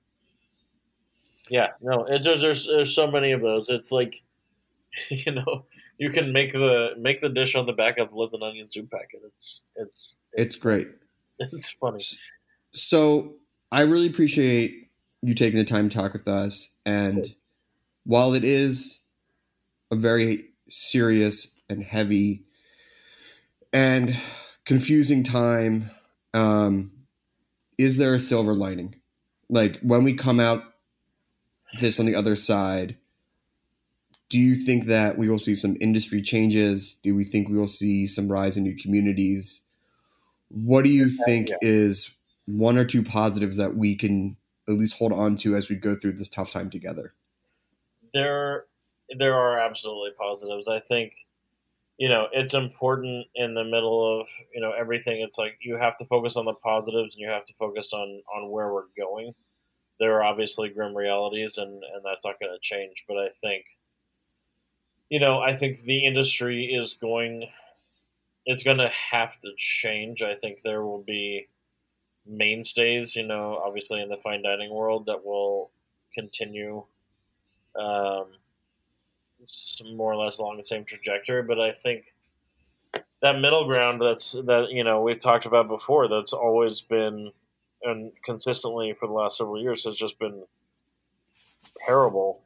Yeah, 1.48 1.68
no, 1.80 2.06
it's 2.08 2.24
there's, 2.24 2.40
there's 2.42 2.66
there's 2.66 2.94
so 2.94 3.10
many 3.10 3.32
of 3.32 3.40
those. 3.40 3.68
It's 3.70 3.90
like, 3.90 4.14
you 5.10 5.32
know, 5.32 5.64
you 5.98 6.10
can 6.10 6.32
make 6.32 6.52
the 6.52 6.90
make 6.98 7.20
the 7.20 7.28
dish 7.28 7.54
on 7.54 7.66
the 7.66 7.72
back 7.72 7.98
of 7.98 8.10
the 8.10 8.16
Lipton 8.16 8.42
onion 8.42 8.70
soup 8.70 8.90
packet. 8.90 9.20
It's 9.26 9.62
it's 9.76 10.14
It's 10.32 10.56
great. 10.56 10.88
it's 11.38 11.70
funny. 11.70 12.04
So 12.72 13.34
I 13.72 13.82
really 13.82 14.06
appreciate 14.06 14.89
you 15.22 15.34
taking 15.34 15.58
the 15.58 15.64
time 15.64 15.88
to 15.88 15.96
talk 15.96 16.12
with 16.12 16.28
us. 16.28 16.76
And 16.86 17.34
while 18.04 18.34
it 18.34 18.44
is 18.44 19.00
a 19.90 19.96
very 19.96 20.46
serious 20.68 21.48
and 21.68 21.82
heavy 21.82 22.44
and 23.72 24.16
confusing 24.64 25.22
time, 25.22 25.90
um, 26.34 26.92
is 27.78 27.96
there 27.96 28.14
a 28.14 28.20
silver 28.20 28.54
lining? 28.54 28.96
Like 29.48 29.80
when 29.80 30.04
we 30.04 30.14
come 30.14 30.40
out 30.40 30.62
this 31.78 32.00
on 32.00 32.06
the 32.06 32.14
other 32.14 32.36
side, 32.36 32.96
do 34.28 34.38
you 34.38 34.54
think 34.54 34.86
that 34.86 35.18
we 35.18 35.28
will 35.28 35.38
see 35.38 35.56
some 35.56 35.76
industry 35.80 36.22
changes? 36.22 36.94
Do 36.94 37.14
we 37.16 37.24
think 37.24 37.48
we 37.48 37.58
will 37.58 37.66
see 37.66 38.06
some 38.06 38.30
rise 38.30 38.56
in 38.56 38.62
new 38.62 38.76
communities? 38.76 39.62
What 40.48 40.84
do 40.84 40.90
you 40.90 41.10
think 41.10 41.48
yeah. 41.48 41.56
is 41.62 42.12
one 42.46 42.78
or 42.78 42.84
two 42.84 43.02
positives 43.02 43.56
that 43.56 43.76
we 43.76 43.96
can 43.96 44.36
at 44.68 44.74
least 44.74 44.96
hold 44.96 45.12
on 45.12 45.36
to 45.38 45.56
as 45.56 45.68
we 45.68 45.76
go 45.76 45.94
through 45.94 46.12
this 46.12 46.28
tough 46.28 46.52
time 46.52 46.70
together? 46.70 47.14
there 48.12 48.66
there 49.18 49.34
are 49.34 49.58
absolutely 49.58 50.10
positives. 50.18 50.68
I 50.68 50.80
think 50.80 51.12
you 51.98 52.08
know 52.08 52.28
it's 52.32 52.54
important 52.54 53.26
in 53.34 53.54
the 53.54 53.64
middle 53.64 54.20
of 54.20 54.26
you 54.54 54.60
know 54.60 54.72
everything. 54.72 55.20
It's 55.20 55.38
like 55.38 55.58
you 55.60 55.76
have 55.76 55.98
to 55.98 56.04
focus 56.06 56.36
on 56.36 56.44
the 56.44 56.54
positives 56.54 57.14
and 57.14 57.22
you 57.22 57.28
have 57.28 57.46
to 57.46 57.54
focus 57.58 57.92
on 57.92 58.22
on 58.34 58.50
where 58.50 58.72
we're 58.72 58.84
going. 58.96 59.34
There 59.98 60.16
are 60.16 60.24
obviously 60.24 60.70
grim 60.70 60.96
realities, 60.96 61.58
and 61.58 61.70
and 61.72 62.04
that's 62.04 62.24
not 62.24 62.40
going 62.40 62.52
to 62.52 62.58
change. 62.60 63.04
But 63.08 63.18
I 63.18 63.28
think 63.40 63.64
you 65.08 65.20
know 65.20 65.40
I 65.40 65.56
think 65.56 65.82
the 65.82 66.04
industry 66.04 66.66
is 66.66 66.94
going. 66.94 67.48
It's 68.46 68.62
going 68.62 68.78
to 68.78 68.88
have 68.88 69.38
to 69.42 69.50
change. 69.58 70.22
I 70.22 70.34
think 70.34 70.60
there 70.64 70.82
will 70.82 71.02
be 71.02 71.46
mainstays, 72.30 73.16
you 73.16 73.26
know, 73.26 73.60
obviously 73.64 74.00
in 74.00 74.08
the 74.08 74.16
fine 74.16 74.42
dining 74.42 74.70
world 74.70 75.06
that 75.06 75.24
will 75.24 75.70
continue 76.14 76.84
um, 77.76 78.26
more 79.94 80.12
or 80.12 80.16
less 80.16 80.38
along 80.38 80.56
the 80.56 80.64
same 80.64 80.84
trajectory. 80.84 81.42
But 81.42 81.60
I 81.60 81.72
think 81.72 82.04
that 83.22 83.38
middle 83.38 83.66
ground 83.66 84.00
that's 84.00 84.32
that 84.32 84.70
you 84.70 84.84
know 84.84 85.02
we've 85.02 85.20
talked 85.20 85.46
about 85.46 85.68
before 85.68 86.08
that's 86.08 86.32
always 86.32 86.80
been 86.80 87.30
and 87.82 88.12
consistently 88.24 88.94
for 88.98 89.06
the 89.06 89.12
last 89.12 89.38
several 89.38 89.60
years 89.60 89.84
has 89.84 89.96
just 89.96 90.18
been 90.18 90.42
terrible 91.86 92.40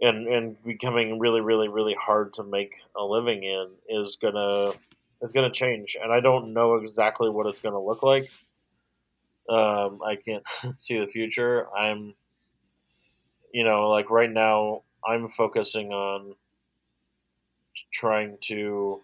and 0.00 0.26
and 0.26 0.62
becoming 0.64 1.18
really 1.18 1.40
really 1.40 1.68
really 1.68 1.94
hard 1.94 2.32
to 2.34 2.42
make 2.42 2.74
a 2.96 3.04
living 3.04 3.42
in 3.42 3.68
is 3.88 4.16
gonna 4.16 4.72
is 5.22 5.32
gonna 5.32 5.50
change 5.50 5.96
and 6.02 6.12
i 6.12 6.20
don't 6.20 6.52
know 6.52 6.76
exactly 6.76 7.28
what 7.28 7.46
it's 7.46 7.60
gonna 7.60 7.80
look 7.80 8.02
like 8.02 8.30
um, 9.52 10.00
i 10.04 10.16
can't 10.16 10.44
see 10.78 10.98
the 10.98 11.06
future. 11.06 11.66
I'm 11.76 12.14
you 13.52 13.64
know 13.64 13.90
like 13.90 14.10
right 14.10 14.30
now 14.30 14.82
i'm 15.06 15.28
focusing 15.28 15.92
on 15.92 16.34
trying 17.92 18.38
to 18.40 19.02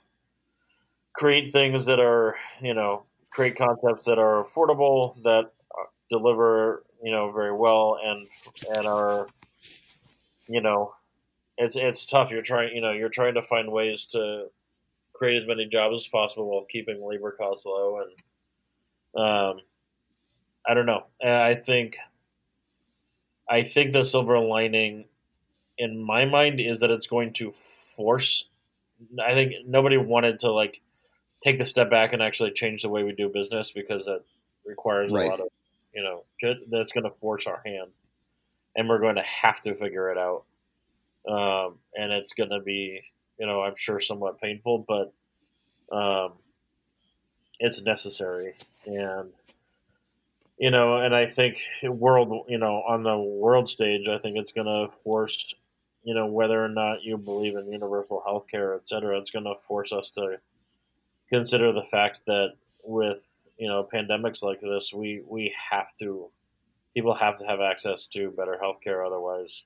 create 1.13 1.51
things 1.51 1.87
that 1.87 2.01
are 2.01 2.37
you 2.61 2.75
know 2.75 3.05
create 3.31 3.57
concepts 3.57 4.05
that 4.07 4.19
are 4.19 4.43
affordable 4.43 5.23
that 5.23 5.53
deliver 6.09 6.85
you 7.03 7.11
know 7.13 7.31
very 7.31 7.53
well 7.53 7.99
and 8.03 8.27
and 8.75 8.87
are 8.87 9.29
you 10.49 10.61
know 10.61 10.95
it's 11.59 11.77
it's 11.77 12.07
tough. 12.07 12.31
You're 12.31 12.43
trying 12.43 12.75
you 12.75 12.81
know 12.81 12.93
you're 12.93 13.09
trying 13.09 13.35
to 13.35 13.43
find 13.43 13.71
ways 13.71 14.07
to 14.13 14.47
create 15.13 15.43
as 15.43 15.49
many 15.49 15.67
jobs 15.67 16.05
as 16.05 16.07
possible 16.07 16.49
while 16.49 16.67
keeping 16.71 17.05
labor 17.05 17.33
costs 17.33 17.67
low 17.67 18.01
and 18.01 19.21
um 19.21 19.61
i 20.69 20.75
don't 20.75 20.87
know. 20.87 21.05
I 21.25 21.55
think 21.55 21.97
i 23.49 23.65
think 23.65 23.93
the 23.93 24.05
silver 24.05 24.39
lining 24.39 25.07
in 25.79 25.99
my 25.99 26.25
mind 26.27 26.61
is 26.61 26.81
that 26.81 26.91
it's 26.91 27.07
going 27.07 27.33
to 27.35 27.55
force 27.97 28.45
i 29.25 29.33
think 29.33 29.55
nobody 29.67 29.97
wanted 29.97 30.41
to 30.41 30.51
like 30.53 30.81
take 31.45 31.59
the 31.59 31.67
step 31.67 31.91
back 31.91 32.13
and 32.13 32.23
actually 32.23 32.51
change 32.53 32.83
the 32.83 32.89
way 32.89 33.03
we 33.05 33.13
do 33.13 33.29
business 33.29 33.71
because 33.71 34.05
that 34.07 34.23
requires 34.67 35.13
Right. 35.13 35.27
a 35.27 35.29
lot 35.31 35.41
of 35.41 35.49
you 35.95 36.03
know 36.03 36.25
that's 36.71 36.93
going 36.93 37.05
to 37.05 37.11
force 37.21 37.47
our 37.47 37.63
hand. 37.65 37.91
And 38.77 38.89
we're 38.89 39.01
going 39.01 39.17
to 39.17 39.23
have 39.23 39.61
to 39.63 39.75
figure 39.75 40.11
it 40.13 40.19
out. 40.19 40.45
Um, 41.29 41.79
and 41.95 42.13
it's 42.13 42.33
going 42.35 42.51
to 42.51 42.61
be 42.61 43.01
you 43.39 43.47
know 43.47 43.63
i'm 43.63 43.75
sure 43.77 44.01
somewhat 44.01 44.41
painful 44.41 44.85
but 44.89 45.13
um, 45.97 46.33
it's 47.61 47.83
necessary. 47.83 48.55
And 48.87 49.31
you 50.59 50.71
know 50.71 50.97
and 50.99 51.15
i 51.15 51.27
think 51.27 51.59
world 51.85 52.45
you 52.49 52.59
know 52.59 52.83
on 52.87 53.03
the 53.03 53.17
world 53.17 53.69
stage 53.71 54.07
i 54.09 54.19
think 54.19 54.37
it's 54.37 54.53
going 54.53 54.67
to 54.67 54.89
force 55.05 55.55
you 56.03 56.15
know 56.15 56.27
whether 56.27 56.63
or 56.63 56.69
not 56.69 57.03
you 57.03 57.17
believe 57.17 57.57
in 57.57 57.71
universal 57.73 58.23
health 58.27 58.47
care 58.51 58.75
et 58.75 58.87
cetera 58.87 59.19
it's 59.19 59.31
going 59.31 59.45
to 59.45 59.55
force 59.67 59.93
us 59.93 60.11
to 60.11 60.39
consider 61.29 61.73
the 61.73 61.85
fact 61.85 62.21
that 62.27 62.55
with 62.83 63.19
you 63.59 63.69
know 63.69 63.87
pandemics 63.93 64.43
like 64.43 64.61
this 64.61 64.93
we 64.93 65.23
we 65.29 65.53
have 65.71 65.89
to 65.99 66.29
people 66.95 67.15
have 67.15 67.37
to 67.37 67.45
have 67.45 67.61
access 67.61 68.07
to 68.07 68.31
better 68.31 68.59
health 68.59 68.79
care 68.83 69.05
otherwise 69.05 69.65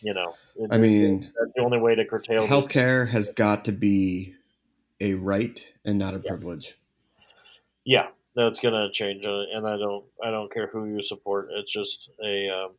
you 0.00 0.14
know 0.14 0.34
it- 0.56 0.68
I 0.72 0.78
mean, 0.78 1.20
that's 1.38 1.52
the 1.56 1.62
only 1.62 1.78
way 1.78 1.94
to 1.94 2.04
curtail 2.04 2.46
healthcare 2.46 3.08
has 3.08 3.30
got 3.30 3.64
to 3.66 3.72
be 3.72 4.34
a 5.00 5.14
right 5.14 5.64
and 5.84 5.98
not 5.98 6.14
a 6.14 6.20
Yeah. 6.24 6.30
privilege. 6.30 6.78
yeah 7.84 8.08
that's 8.36 8.60
gonna 8.60 8.90
change 8.92 9.24
uh, 9.24 9.44
and 9.54 9.66
i 9.66 9.76
don't 9.76 10.04
i 10.24 10.30
don't 10.30 10.52
care 10.52 10.66
who 10.68 10.86
you 10.86 11.02
support 11.02 11.48
it's 11.52 11.70
just 11.70 12.10
a 12.24 12.48
um, 12.50 12.72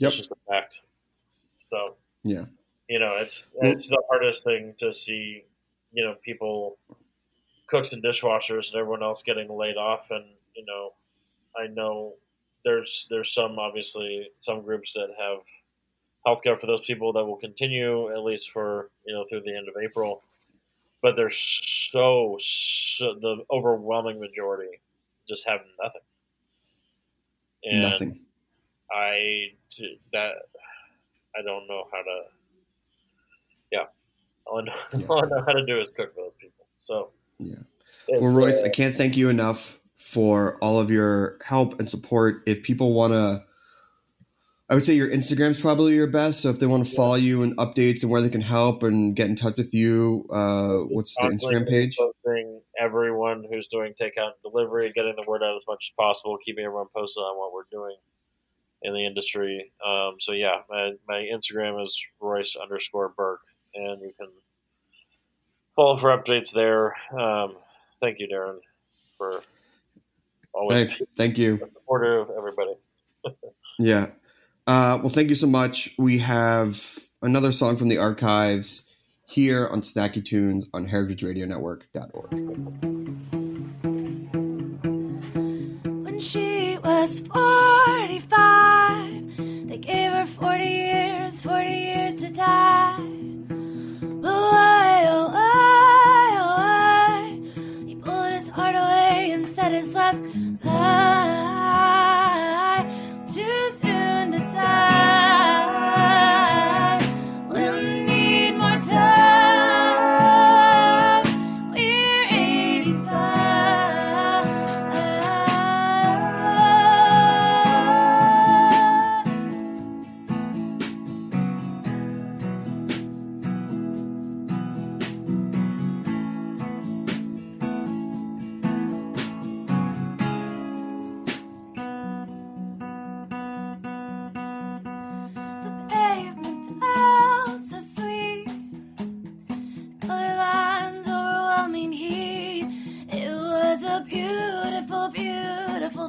Yep. 0.00 0.08
it's 0.08 0.16
just 0.18 0.30
a 0.32 0.36
fact 0.50 0.80
so 1.58 1.94
Yeah. 2.24 2.46
you 2.88 2.98
know 2.98 3.16
it's 3.16 3.48
it's 3.62 3.88
the 3.88 4.02
hardest 4.10 4.44
thing 4.44 4.74
to 4.78 4.92
see 4.92 5.44
you 5.92 6.04
know 6.04 6.16
people 6.24 6.78
cooks 7.68 7.92
and 7.92 8.02
dishwashers 8.02 8.70
and 8.72 8.80
everyone 8.80 9.02
else 9.02 9.22
getting 9.22 9.48
laid 9.48 9.76
off 9.76 10.06
and 10.10 10.24
you 10.56 10.64
know 10.66 10.92
i 11.56 11.66
know 11.68 12.14
there's 12.64 13.06
there's 13.10 13.32
some 13.32 13.58
obviously 13.58 14.28
some 14.40 14.62
groups 14.62 14.92
that 14.94 15.08
have 15.18 15.38
healthcare 16.26 16.58
for 16.58 16.66
those 16.66 16.80
people 16.86 17.12
that 17.12 17.24
will 17.24 17.36
continue 17.36 18.10
at 18.12 18.22
least 18.24 18.50
for 18.50 18.90
you 19.06 19.14
know 19.14 19.24
through 19.28 19.42
the 19.42 19.54
end 19.56 19.68
of 19.68 19.74
april 19.82 20.22
but 21.02 21.16
there's 21.16 21.36
so, 21.92 22.38
so 22.40 23.14
the 23.20 23.44
overwhelming 23.50 24.18
majority 24.18 24.80
just 25.28 25.46
have 25.48 25.60
nothing 25.82 26.00
and 27.64 27.82
Nothing. 27.82 28.20
I 28.92 29.48
that 30.12 30.32
I 31.36 31.42
don't 31.42 31.66
know 31.66 31.84
how 31.92 32.02
to. 32.02 32.22
Yeah, 33.72 33.84
all 34.46 34.60
I 34.60 34.62
know, 34.62 34.74
Yeah. 34.98 35.06
all 35.08 35.24
I 35.24 35.28
know 35.28 35.44
how 35.44 35.52
to 35.52 35.66
do 35.66 35.80
is 35.80 35.88
cook 35.96 36.14
for 36.14 36.22
those 36.22 36.32
people. 36.40 36.66
So 36.78 37.10
Yeah. 37.38 37.56
Well, 38.08 38.30
Royce, 38.30 38.62
uh, 38.62 38.66
I 38.66 38.68
can't 38.68 38.94
thank 38.94 39.16
you 39.16 39.28
enough 39.30 39.80
for 39.96 40.58
all 40.60 40.78
of 40.78 40.90
your 40.90 41.38
help 41.42 41.80
and 41.80 41.88
support. 41.88 42.42
If 42.46 42.62
people 42.62 42.92
want 42.92 43.14
to, 43.14 43.44
I 44.70 44.74
would 44.74 44.84
say 44.84 44.94
your 44.94 45.10
Instagram's 45.10 45.60
probably 45.60 45.94
your 45.94 46.06
best. 46.06 46.40
So 46.40 46.48
if 46.48 46.58
they 46.58 46.66
want 46.66 46.86
to 46.86 46.94
follow 46.94 47.16
you 47.16 47.42
and 47.42 47.54
updates 47.58 48.02
and 48.02 48.10
where 48.10 48.22
they 48.22 48.30
can 48.30 48.40
help 48.40 48.82
and 48.82 49.14
get 49.14 49.28
in 49.28 49.36
touch 49.36 49.56
with 49.58 49.74
you, 49.74 50.26
uh, 50.32 50.76
what's 50.88 51.14
the 51.16 51.28
Instagram 51.28 51.68
page? 51.68 51.96
Posting 51.96 52.62
everyone 52.80 53.44
who's 53.50 53.66
doing 53.66 53.92
takeout 54.00 54.32
and 54.32 54.34
delivery, 54.42 54.90
getting 54.94 55.14
the 55.16 55.24
word 55.28 55.42
out 55.42 55.54
as 55.54 55.64
much 55.68 55.90
as 55.90 55.94
possible, 55.98 56.38
keeping 56.44 56.64
everyone 56.64 56.86
posted 56.96 57.20
on 57.20 57.36
what 57.38 57.52
we're 57.52 57.64
doing 57.70 57.94
in 58.80 58.94
the 58.94 59.04
industry. 59.04 59.70
Um, 59.86 60.14
so 60.18 60.32
yeah, 60.32 60.62
my, 60.70 60.92
my 61.06 61.28
Instagram 61.30 61.84
is 61.84 61.98
Royce 62.18 62.56
underscore 62.56 63.12
Burke, 63.14 63.40
and 63.74 64.00
you 64.00 64.12
can 64.18 64.28
follow 65.76 65.98
for 65.98 66.16
updates 66.16 66.52
there. 66.52 66.94
Um, 67.18 67.56
thank 68.00 68.18
you, 68.18 68.28
Darin, 68.28 68.60
for 69.18 69.42
always 70.54 70.88
Hey, 70.88 70.96
thank 71.16 71.36
you. 71.36 71.58
supportive 71.58 72.30
of 72.30 72.36
everybody. 72.36 72.72
Yeah. 73.80 74.10
Uh, 74.66 74.98
well, 75.02 75.10
thank 75.10 75.28
you 75.28 75.34
so 75.34 75.46
much. 75.46 75.94
We 75.98 76.16
have 76.18 76.98
another 77.20 77.52
song 77.52 77.76
from 77.76 77.88
the 77.88 77.98
archives 77.98 78.86
here 79.26 79.68
on 79.68 79.82
Snacky 79.82 80.24
Tunes 80.24 80.66
on 80.72 80.88
heritageradionetwork.org. 80.88 82.30
When 86.04 86.18
she 86.18 86.78
was 86.78 87.20
45, 87.20 89.68
they 89.68 89.76
gave 89.78 90.12
her 90.12 90.24
40 90.26 90.64
years, 90.64 91.40
40 91.42 91.68
years 91.68 92.16
to 92.16 92.30
die. 92.30 92.96
But 92.98 94.22
why, 94.22 95.04
oh 95.08 95.28
why, 95.30 96.38
oh 96.40 96.56
why? 96.56 97.38
He 97.86 97.94
pulled 97.96 98.32
his 98.32 98.48
heart 98.48 98.76
away 98.76 99.32
and 99.32 99.46
said 99.46 99.72
his 99.72 99.94
last 99.94 100.22
bye. 100.62 101.33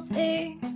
Thing. 0.02 0.75